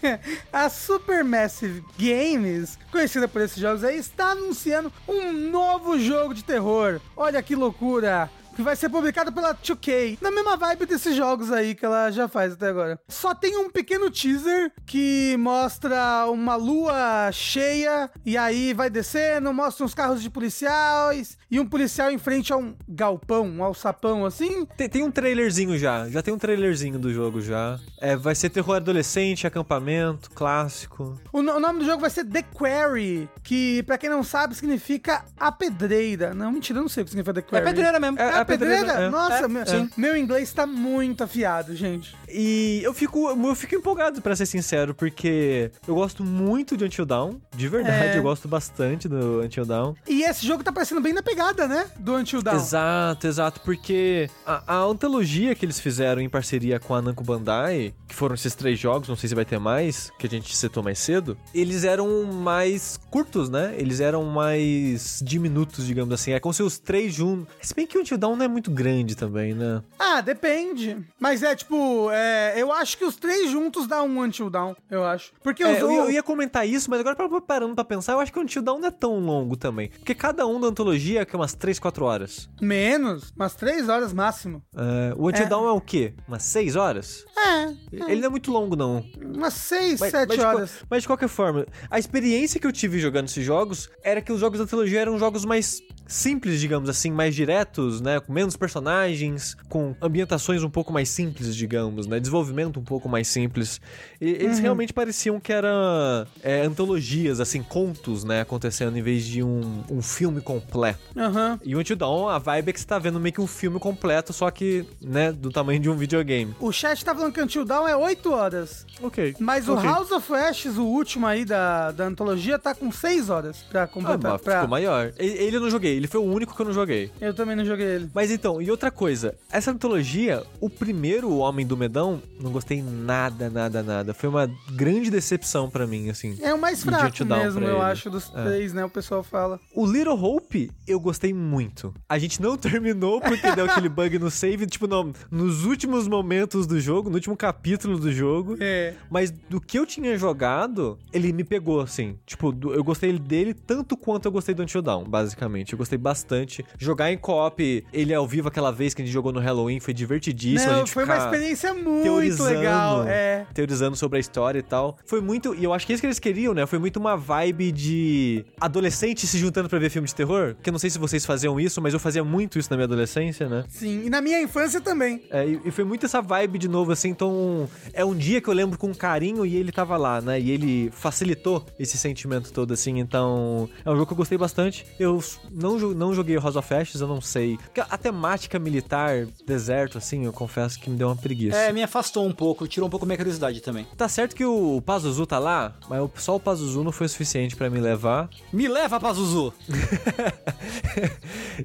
a 0.52 0.68
Supermassive 0.68 1.82
Games, 1.98 2.78
conhecida 2.90 3.26
por 3.26 3.42
esses 3.42 3.58
jogos 3.58 3.84
aí, 3.84 3.98
está 3.98 4.32
anunciando 4.32 4.92
um 5.08 5.32
novo 5.32 5.98
jogo 5.98 6.34
de 6.34 6.44
terror. 6.44 7.00
Olha 7.16 7.42
que 7.42 7.54
loucura! 7.54 8.30
Que 8.54 8.62
vai 8.62 8.76
ser 8.76 8.88
publicado 8.88 9.32
pela 9.32 9.54
2K, 9.54 10.18
na 10.20 10.30
mesma 10.30 10.56
vibe 10.56 10.86
desses 10.86 11.16
jogos 11.16 11.50
aí 11.50 11.74
que 11.74 11.84
ela 11.84 12.10
já 12.10 12.28
faz 12.28 12.52
até 12.52 12.68
agora. 12.68 12.98
Só 13.08 13.34
tem 13.34 13.56
um 13.56 13.70
pequeno 13.70 14.10
teaser 14.10 14.70
que 14.86 15.36
mostra 15.38 16.26
uma 16.30 16.54
lua 16.54 17.30
cheia 17.32 18.10
e 18.26 18.36
aí 18.36 18.74
vai 18.74 18.90
descendo, 18.90 19.52
mostra 19.52 19.84
uns 19.84 19.94
carros 19.94 20.22
de 20.22 20.28
policiais 20.30 21.38
e 21.50 21.58
um 21.58 21.66
policial 21.66 22.10
em 22.10 22.18
frente 22.18 22.52
a 22.52 22.56
um 22.56 22.74
galpão, 22.88 23.46
um 23.46 23.64
alçapão 23.64 24.26
assim. 24.26 24.66
Tem, 24.76 24.88
tem 24.88 25.02
um 25.02 25.10
trailerzinho 25.10 25.78
já, 25.78 26.08
já 26.08 26.22
tem 26.22 26.32
um 26.34 26.38
trailerzinho 26.38 26.98
do 26.98 27.12
jogo 27.12 27.40
já. 27.40 27.78
É, 27.98 28.16
vai 28.16 28.34
ser 28.34 28.50
terror 28.50 28.76
adolescente, 28.76 29.46
acampamento, 29.46 30.30
clássico. 30.30 31.18
O, 31.32 31.38
o 31.38 31.42
nome 31.60 31.78
do 31.80 31.84
jogo 31.84 32.00
vai 32.00 32.10
ser 32.10 32.24
The 32.24 32.42
Quarry, 32.42 33.28
que 33.42 33.82
pra 33.84 33.96
quem 33.96 34.10
não 34.10 34.22
sabe 34.22 34.54
significa 34.54 35.24
a 35.38 35.50
pedreira. 35.50 36.34
Não, 36.34 36.52
mentira, 36.52 36.78
eu 36.78 36.82
não 36.82 36.88
sei 36.88 37.02
o 37.02 37.04
que 37.04 37.10
significa 37.10 37.34
The 37.34 37.40
É 37.40 37.42
Quarry. 37.42 37.64
pedreira 37.64 37.98
mesmo. 38.00 38.18
É, 38.18 38.38
a 38.40 38.41
a 38.42 38.44
pedreira, 38.44 38.76
pedreira? 38.86 39.02
é. 39.06 39.10
Nossa, 39.10 39.44
É, 39.44 39.48
meu, 39.48 39.66
sim. 39.66 39.90
meu 39.96 40.16
inglês 40.16 40.52
tá 40.52 40.66
muito 40.66 41.24
afiado, 41.24 41.74
gente. 41.74 42.14
E 42.28 42.80
eu 42.82 42.92
fico, 42.94 43.28
eu 43.30 43.54
fico 43.54 43.74
empolgado, 43.74 44.20
pra 44.22 44.34
ser 44.36 44.46
sincero, 44.46 44.94
porque 44.94 45.70
eu 45.86 45.94
gosto 45.94 46.24
muito 46.24 46.76
de 46.76 46.84
Until 46.84 47.04
Dawn. 47.06 47.36
De 47.54 47.68
verdade, 47.68 48.14
É. 48.14 48.18
eu 48.18 48.22
gosto 48.22 48.48
bastante 48.48 49.08
do 49.08 49.40
Until 49.42 49.64
Dawn. 49.64 49.94
E 50.08 50.22
esse 50.22 50.46
jogo 50.46 50.62
tá 50.64 50.72
parecendo 50.72 51.00
bem 51.00 51.12
na 51.12 51.22
pegada, 51.22 51.66
né? 51.68 51.86
Do 51.98 52.14
Until 52.16 52.42
Dawn. 52.42 52.56
Exato, 52.56 53.26
exato, 53.26 53.60
porque 53.60 54.28
a, 54.46 54.76
a 54.76 54.82
antologia 54.82 55.54
que 55.54 55.64
eles 55.64 55.78
fizeram 55.80 56.20
em 56.22 56.28
parceria 56.28 56.78
com 56.80 56.94
a 56.94 57.02
Namco 57.02 57.22
Bandai, 57.24 57.94
que 58.08 58.14
foram 58.14 58.34
esses 58.34 58.54
três 58.54 58.78
jogos, 58.78 59.08
não 59.08 59.16
sei 59.16 59.28
se 59.28 59.34
vai 59.34 59.44
ter 59.44 59.58
mais, 59.58 60.10
que 60.18 60.26
a 60.26 60.30
gente 60.30 60.56
citou 60.56 60.82
mais 60.82 60.98
cedo, 60.98 61.36
eles 61.54 61.84
eram 61.84 62.24
mais 62.24 62.98
curtos, 63.10 63.48
né? 63.48 63.74
Eles 63.76 64.00
eram 64.00 64.24
mais 64.24 65.20
diminutos, 65.24 65.86
digamos 65.86 66.12
assim. 66.14 66.32
É 66.32 66.40
como 66.40 66.52
se 66.52 66.62
os 66.62 66.78
três 66.78 67.14
juntos. 67.14 67.46
Se 67.60 67.74
bem 67.74 67.86
que 67.86 67.96
o 67.96 68.00
Until 68.00 68.18
Dawn 68.18 68.31
não 68.36 68.44
é 68.44 68.48
muito 68.48 68.70
grande 68.70 69.14
também, 69.16 69.54
né? 69.54 69.82
Ah, 69.98 70.20
depende. 70.20 70.96
Mas 71.18 71.42
é 71.42 71.54
tipo, 71.54 72.10
é, 72.10 72.54
eu 72.56 72.72
acho 72.72 72.96
que 72.98 73.04
os 73.04 73.16
três 73.16 73.50
juntos 73.50 73.86
dá 73.86 74.02
um 74.02 74.20
Until 74.20 74.50
Dawn, 74.50 74.74
eu 74.90 75.04
acho. 75.04 75.32
Porque 75.42 75.62
É, 75.62 75.72
os 75.72 75.78
eu, 75.78 75.90
ia, 75.92 75.98
eu 75.98 76.10
ia 76.10 76.22
comentar 76.22 76.66
isso, 76.68 76.90
mas 76.90 77.00
agora 77.00 77.16
parando 77.40 77.74
pra 77.74 77.84
pensar, 77.84 78.12
eu 78.12 78.20
acho 78.20 78.32
que 78.32 78.38
o 78.38 78.42
Until 78.42 78.62
Dawn 78.62 78.78
não 78.78 78.88
é 78.88 78.90
tão 78.90 79.18
longo 79.18 79.56
também. 79.56 79.88
Porque 79.88 80.14
cada 80.14 80.46
um 80.46 80.60
da 80.60 80.68
antologia 80.68 81.22
é 81.22 81.24
que 81.24 81.36
umas 81.36 81.54
3, 81.54 81.78
4 81.78 82.04
horas. 82.04 82.48
Menos, 82.60 83.32
umas 83.36 83.54
três 83.54 83.88
horas 83.88 84.12
máximo. 84.12 84.62
É, 84.74 85.14
o 85.16 85.28
Until 85.28 85.44
É. 85.44 85.48
Dawn 85.48 85.66
é 85.68 85.72
o 85.72 85.80
quê? 85.80 86.14
Umas 86.26 86.42
6 86.44 86.76
horas? 86.76 87.24
É, 87.36 87.64
Ele 87.92 88.20
não 88.20 88.26
é 88.26 88.30
muito 88.30 88.50
longo, 88.50 88.76
não. 88.76 89.04
umas 89.34 89.54
seis, 89.54 89.98
Mas, 90.00 90.10
sete 90.10 90.28
mas 90.28 90.38
de, 90.38 90.44
horas. 90.44 90.70
qual- 90.72 90.86
mas 90.90 91.02
de 91.02 91.08
qualquer 91.08 91.28
forma, 91.28 91.66
a 91.90 91.98
experiência 91.98 92.60
que 92.60 92.66
eu 92.66 92.72
tive 92.72 92.98
jogando 92.98 93.26
esses 93.26 93.44
jogos 93.44 93.90
era 94.02 94.20
que 94.20 94.32
os 94.32 94.40
jogos 94.40 94.58
da 94.58 94.66
trilogia 94.66 95.00
eram 95.00 95.18
jogos 95.18 95.44
mais 95.44 95.80
simples, 96.06 96.60
digamos 96.60 96.88
assim, 96.88 97.10
mais 97.10 97.34
diretos, 97.34 98.00
né? 98.00 98.20
Com 98.26 98.32
menos 98.32 98.56
personagens, 98.56 99.56
com 99.68 99.94
ambientações 100.00 100.62
um 100.62 100.70
pouco 100.70 100.92
mais 100.92 101.08
simples, 101.08 101.54
digamos, 101.54 102.06
né? 102.06 102.18
Desenvolvimento 102.20 102.78
um 102.80 102.84
pouco 102.84 103.08
mais 103.08 103.28
simples. 103.28 103.80
E 104.20 104.28
eles 104.30 104.58
realmente 104.58 104.92
pareciam 104.92 105.38
que 105.40 105.52
eram 105.52 106.26
é, 106.42 106.62
antologias, 106.62 107.40
assim, 107.40 107.62
contos, 107.62 108.24
né? 108.24 108.40
Acontecendo 108.40 108.96
em 108.96 109.02
vez 109.02 109.24
de 109.24 109.42
um, 109.42 109.82
um 109.90 110.02
filme 110.02 110.40
completo. 110.40 111.00
Aham. 111.16 111.58
E 111.64 111.74
o 111.74 111.78
Until 111.80 111.96
Dawn, 111.96 112.28
a 112.28 112.38
vibe 112.38 112.68
é 112.70 112.72
que 112.72 112.80
você 112.80 112.86
tá 112.86 112.98
vendo 112.98 113.18
meio 113.20 113.32
que 113.32 113.40
um 113.40 113.46
filme 113.46 113.78
completo, 113.78 114.32
só 114.32 114.50
que, 114.50 114.84
né, 115.00 115.32
do 115.32 115.50
tamanho 115.50 115.80
de 115.80 115.88
um 115.90 115.96
videogame. 115.96 116.54
O 116.60 116.72
chat 116.72 117.04
tá 117.04 117.14
falando 117.14 117.32
que 117.32 117.40
Until 117.40 117.64
Dawn 117.64 117.86
é 117.88 117.96
8 117.96 118.30
horas. 118.32 118.86
Ok. 119.02 119.34
Mas 119.38 119.68
o 119.68 119.74
Ok. 119.74 119.84
House 119.88 120.10
of 120.12 120.32
Ashes, 120.34 120.76
o 120.76 120.84
último 120.84 121.26
aí 121.26 121.44
da, 121.44 121.90
da 121.92 122.04
antologia, 122.06 122.58
tá 122.58 122.74
com 122.74 122.90
6 122.92 123.30
horas 123.30 123.58
pra 123.70 123.84
Ah, 123.84 123.86
completar. 123.86 124.32
mas 124.32 124.40
pra... 124.42 124.54
ficou 124.56 124.68
maior. 124.68 125.12
E- 125.18 125.24
Ele 125.42 125.56
eu 125.56 125.60
não 125.60 125.70
joguei, 125.70 125.96
ele 125.96 126.06
foi 126.06 126.20
o 126.20 126.24
único 126.24 126.54
que 126.54 126.60
eu 126.60 126.66
não 126.66 126.72
joguei. 126.72 127.10
Eu 127.20 127.34
também 127.34 127.56
não 127.56 127.64
joguei 127.64 127.86
ele. 127.86 128.10
Mas 128.14 128.30
então, 128.30 128.60
e 128.60 128.70
outra 128.70 128.90
coisa, 128.90 129.34
essa 129.50 129.70
antologia, 129.70 130.42
o 130.60 130.68
primeiro 130.68 131.36
Homem 131.38 131.66
do 131.66 131.76
Medão, 131.76 132.22
não 132.40 132.50
gostei 132.52 132.82
nada, 132.82 133.48
nada, 133.48 133.82
nada. 133.82 134.14
Foi 134.14 134.28
uma 134.28 134.50
grande 134.72 135.10
decepção 135.10 135.68
pra 135.70 135.86
mim, 135.86 136.10
assim. 136.10 136.36
É 136.42 136.52
o 136.52 136.60
mais 136.60 136.82
fraco 136.82 137.24
mesmo, 137.24 137.64
eu 137.64 137.80
acho, 137.80 138.10
dos 138.10 138.30
É. 138.34 138.44
três, 138.44 138.72
né? 138.72 138.84
O 138.84 138.90
pessoal 138.90 139.22
fala. 139.22 139.58
O 139.74 139.86
Little 139.86 140.14
Hope, 140.22 140.70
eu 140.86 141.00
gostei 141.00 141.32
muito. 141.32 141.94
A 142.08 142.18
gente 142.18 142.40
não 142.40 142.56
terminou 142.58 143.20
porque 143.20 143.50
deu 143.54 143.64
aquele 143.64 143.88
bug 143.88 144.18
no 144.18 144.30
save, 144.30 144.66
tipo, 144.66 144.86
no- 144.86 145.12
nos 145.30 145.64
últimos 145.64 146.06
momentos 146.08 146.66
do 146.66 146.78
jogo, 146.80 147.08
no 147.08 147.14
último 147.16 147.36
capítulo 147.36 147.98
do 147.98 148.12
jogo. 148.12 148.56
É. 148.60 148.94
Mas 149.10 149.30
do 149.30 149.60
que 149.60 149.78
eu 149.78 149.86
tinha 149.86 150.16
jogado, 150.18 150.98
ele 151.12 151.32
me 151.32 151.44
pegou, 151.44 151.80
assim. 151.80 152.18
Tipo, 152.26 152.54
eu 152.72 152.84
gostei 152.84 153.18
dele 153.18 153.54
tanto 153.54 153.96
quanto 153.96 154.26
eu 154.26 154.32
gostei 154.32 154.54
do 154.54 154.62
Until 154.62 154.82
basicamente. 155.06 155.72
Eu 155.72 155.78
gostei 155.78 155.98
bastante. 155.98 156.64
Jogar 156.78 157.12
em 157.12 157.18
co-op, 157.18 157.84
ele 158.02 158.14
ao 158.14 158.26
vivo 158.26 158.48
aquela 158.48 158.70
vez 158.70 158.94
que 158.94 159.02
a 159.02 159.04
gente 159.04 159.12
jogou 159.12 159.32
no 159.32 159.40
Halloween, 159.40 159.80
foi 159.80 159.94
divertidíssimo. 159.94 160.72
Não, 160.72 160.86
foi 160.86 161.04
uma 161.04 161.16
experiência 161.16 161.72
muito 161.74 162.42
legal. 162.42 163.04
É. 163.06 163.46
Teorizando 163.54 163.96
sobre 163.96 164.18
a 164.18 164.20
história 164.20 164.58
e 164.58 164.62
tal. 164.62 164.96
Foi 165.04 165.20
muito. 165.20 165.54
E 165.54 165.64
eu 165.64 165.72
acho 165.72 165.86
que 165.86 165.92
é 165.92 165.94
isso 165.94 166.00
que 166.00 166.06
eles 166.06 166.18
queriam, 166.18 166.54
né? 166.54 166.66
Foi 166.66 166.78
muito 166.78 166.98
uma 166.98 167.16
vibe 167.16 167.72
de 167.72 168.44
adolescente 168.60 169.26
se 169.26 169.38
juntando 169.38 169.68
pra 169.68 169.78
ver 169.78 169.90
filme 169.90 170.06
de 170.06 170.14
terror. 170.14 170.54
Que 170.62 170.68
eu 170.70 170.72
não 170.72 170.78
sei 170.78 170.90
se 170.90 170.98
vocês 170.98 171.24
faziam 171.24 171.58
isso, 171.58 171.80
mas 171.80 171.94
eu 171.94 172.00
fazia 172.00 172.24
muito 172.24 172.58
isso 172.58 172.70
na 172.70 172.76
minha 172.76 172.84
adolescência, 172.84 173.48
né? 173.48 173.64
Sim, 173.68 174.04
e 174.04 174.10
na 174.10 174.20
minha 174.20 174.40
infância 174.40 174.80
também. 174.80 175.22
É, 175.30 175.46
e, 175.46 175.60
e 175.64 175.70
foi 175.70 175.84
muito 175.84 176.06
essa 176.06 176.20
vibe 176.20 176.58
de 176.58 176.68
novo, 176.68 176.92
assim, 176.92 177.08
então. 177.08 177.68
É 177.92 178.04
um 178.04 178.14
dia 178.14 178.40
que 178.40 178.48
eu 178.48 178.54
lembro 178.54 178.78
com 178.78 178.94
carinho 178.94 179.44
e 179.46 179.56
ele 179.56 179.72
tava 179.72 179.96
lá, 179.96 180.20
né? 180.20 180.40
E 180.40 180.50
ele 180.50 180.90
facilitou 180.92 181.64
esse 181.78 181.96
sentimento 181.96 182.52
todo, 182.52 182.72
assim, 182.72 182.98
então. 182.98 183.68
É 183.84 183.90
um 183.90 183.94
jogo 183.94 184.06
que 184.06 184.12
eu 184.12 184.16
gostei 184.16 184.38
bastante. 184.38 184.86
Eu 184.98 185.22
não, 185.50 185.78
não 185.78 186.14
joguei 186.14 186.36
o 186.36 186.40
House 186.40 186.56
of 186.56 186.74
Ashes, 186.74 187.00
eu 187.00 187.08
não 187.08 187.20
sei. 187.20 187.58
A 187.92 187.98
temática 187.98 188.58
militar, 188.58 189.26
deserto, 189.46 189.98
assim, 189.98 190.24
eu 190.24 190.32
confesso 190.32 190.80
que 190.80 190.88
me 190.88 190.96
deu 190.96 191.08
uma 191.08 191.14
preguiça. 191.14 191.58
É, 191.58 191.70
me 191.70 191.82
afastou 191.82 192.26
um 192.26 192.32
pouco, 192.32 192.66
tirou 192.66 192.86
um 192.86 192.90
pouco 192.90 193.04
minha 193.04 193.18
curiosidade 193.18 193.60
também. 193.60 193.86
Tá 193.98 194.08
certo 194.08 194.34
que 194.34 194.46
o 194.46 194.80
Pazuzu 194.80 195.26
tá 195.26 195.38
lá, 195.38 195.74
mas 195.90 196.10
só 196.16 196.34
o 196.34 196.40
Pazuzu 196.40 196.82
não 196.82 196.90
foi 196.90 197.06
suficiente 197.06 197.54
pra 197.54 197.68
me 197.68 197.78
levar. 197.78 198.30
Me 198.50 198.66
leva 198.66 198.98
pra 198.98 199.12
Zuzu! 199.12 199.52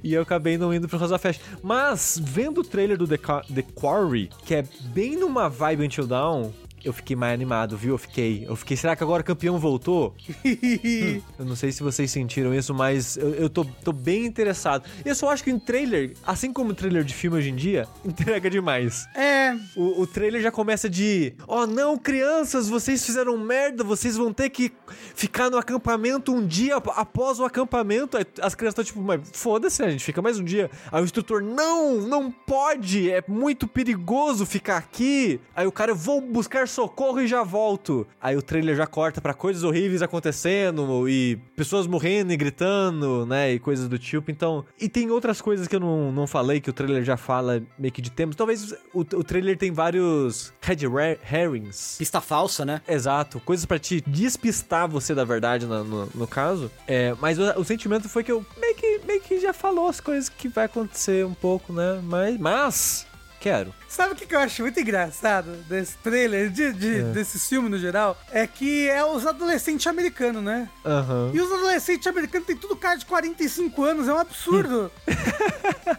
e 0.04 0.14
eu 0.14 0.22
acabei 0.22 0.58
não 0.58 0.74
indo 0.74 0.86
pro 0.90 1.00
House 1.00 1.12
of 1.14 1.26
Ashes. 1.26 1.42
Mas, 1.64 2.20
vendo 2.22 2.60
o 2.60 2.64
trailer 2.64 2.98
do 2.98 3.08
The, 3.08 3.18
The 3.18 3.62
Quarry, 3.74 4.30
que 4.46 4.54
é 4.54 4.64
bem 4.94 5.16
numa 5.16 5.48
vibe 5.48 5.86
Until 5.86 6.08
Dawn, 6.08 6.52
eu 6.84 6.94
fiquei 6.94 7.16
mais 7.16 7.34
animado, 7.34 7.76
viu? 7.78 7.94
Eu 7.96 7.98
fiquei. 7.98 8.46
Eu 8.48 8.56
fiquei, 8.56 8.78
será 8.78 8.96
que 8.96 9.04
agora 9.04 9.22
o 9.22 9.26
campeão 9.26 9.58
voltou? 9.60 10.16
Eu 11.38 11.46
não 11.46 11.56
sei 11.56 11.72
se 11.72 11.84
vocês 11.84 12.10
sentiram 12.12 12.54
isso, 12.54 12.74
mas 12.74 13.18
eu, 13.18 13.34
eu 13.36 13.50
tô, 13.50 13.66
tô 13.66 13.92
bem 13.92 14.26
interessado. 14.26 14.84
Eu 15.06 15.14
só 15.16 15.30
acho 15.32 15.44
que 15.44 15.52
em 15.52 15.60
trailer, 15.60 16.14
assim 16.26 16.52
como 16.52 16.72
o 16.72 16.74
trailer 16.74 17.04
de 17.04 17.14
filme 17.14 17.38
hoje 17.38 17.50
em 17.50 17.56
dia, 17.56 17.88
entrega 18.06 18.50
demais. 18.50 19.06
É, 19.16 19.56
O, 19.76 20.02
o 20.02 20.08
trailer 20.08 20.42
já 20.42 20.52
começa 20.52 20.90
de: 20.90 21.34
Ó, 21.48 21.66
não, 21.66 21.98
crianças, 21.98 22.68
vocês 22.70 23.06
fizeram 23.06 23.38
merda, 23.38 23.84
vocês 23.84 24.16
vão 24.18 24.34
ter 24.34 24.50
que 24.50 24.72
ficar 25.16 25.50
no 25.50 25.58
acampamento 25.58 26.34
um 26.34 26.46
dia 26.46 26.76
ap- 26.78 26.90
após 26.96 27.40
o 27.40 27.46
acampamento. 27.46 28.18
Aí 28.18 28.26
as 28.42 28.56
crianças 28.56 28.80
estão 28.80 28.84
tipo, 28.86 29.02
mas 29.02 29.22
foda-se, 29.34 29.84
a 29.84 29.90
gente 29.90 30.04
fica 30.04 30.22
mais 30.22 30.40
um 30.40 30.44
dia. 30.44 30.70
Aí 30.92 31.02
o 31.02 31.06
instrutor: 31.06 31.42
Não, 31.42 32.02
não 32.02 32.32
pode, 32.32 33.10
é 33.10 33.24
muito 33.28 33.68
perigoso 33.68 34.46
ficar 34.46 34.78
aqui. 34.78 35.40
Aí 35.56 35.68
o 35.68 35.72
cara: 35.72 35.92
Eu 35.92 35.96
vou 35.96 36.22
buscar 36.22 36.67
socorro 36.68 37.22
e 37.22 37.28
já 37.28 37.44
volto. 37.44 38.08
Aí 38.22 38.36
o 38.36 38.42
trailer 38.42 38.76
já 38.76 38.88
corta 38.88 39.22
pra 39.22 39.34
coisas 39.34 39.64
horríveis 39.64 40.02
acontecendo 40.02 41.08
e 41.08 41.38
pessoas 41.56 41.88
morrendo 41.88 42.34
e 42.34 42.38
gritando, 42.38 43.26
né? 43.26 43.54
E 43.54 43.60
coisas 43.60 43.88
do 43.88 43.98
tipo. 43.98 44.32
Então, 44.32 44.66
e 44.80 44.90
tem 44.90 45.10
outras 45.10 45.42
coisas 45.42 45.68
que 45.68 45.76
eu 45.76 45.80
não, 45.80 46.12
não 46.12 46.28
falei 46.28 46.60
que 46.60 46.70
o 46.70 46.74
trailer 46.74 47.04
já 47.04 47.18
fala 47.18 47.62
meio 47.78 47.92
que 47.92 48.02
de 48.02 48.12
temas. 48.12 48.36
Talvez 48.36 48.72
o, 48.94 49.00
o 49.00 49.24
trailer 49.24 49.58
tem 49.58 49.72
vários 49.72 50.54
red 50.62 50.78
herrings. 51.32 51.96
Pista 51.98 52.22
falsa, 52.22 52.66
né? 52.66 52.82
Exato, 52.88 53.40
coisas 53.40 53.66
pra 53.66 53.80
te 53.80 54.02
despistar 54.02 54.88
você 54.88 55.14
da 55.14 55.24
verdade 55.24 55.66
no, 55.66 55.84
no, 55.84 56.10
no 56.14 56.28
caso. 56.28 56.72
É, 56.88 57.16
mas 57.20 57.40
o, 57.40 57.60
o 57.60 57.64
sentimento 57.64 58.08
foi 58.10 58.24
que 58.24 58.32
eu 58.32 58.46
meio 58.60 58.76
que, 58.76 59.02
meio 59.06 59.22
que 59.22 59.40
já 59.40 59.54
falou 59.54 59.88
as 59.88 60.00
coisas 60.00 60.30
que 60.30 60.48
vai 60.48 60.66
acontecer 60.66 61.26
um 61.26 61.34
pouco, 61.34 61.74
né? 61.74 62.02
Mas, 62.04 62.38
mas 62.38 63.08
quero. 63.40 63.74
Sabe 63.98 64.14
o 64.14 64.16
que 64.16 64.28
que 64.28 64.36
eu 64.36 64.40
acho 64.40 64.62
muito 64.62 64.80
engraçado 64.80 65.50
desse 65.68 65.98
trailer, 65.98 66.52
de, 66.52 66.72
de- 66.72 67.00
É. 67.00 67.04
desse 67.06 67.40
filme 67.40 67.68
no 67.68 67.80
geral? 67.80 68.16
É 68.32 68.46
que 68.46 68.88
é 68.88 69.04
os 69.04 69.26
adolescentes 69.26 69.88
americanos, 69.88 70.44
né? 70.44 70.70
Aham. 70.86 71.32
E 71.34 71.42
os 71.42 71.52
adolescentes 71.52 72.06
americanos 72.06 72.46
têm 72.46 72.56
tudo 72.56 72.76
cara 72.76 72.96
de 72.96 73.08
45 73.08 73.84
anos, 73.84 74.08
é 74.08 74.14
um 74.14 74.20
absurdo. 74.20 74.92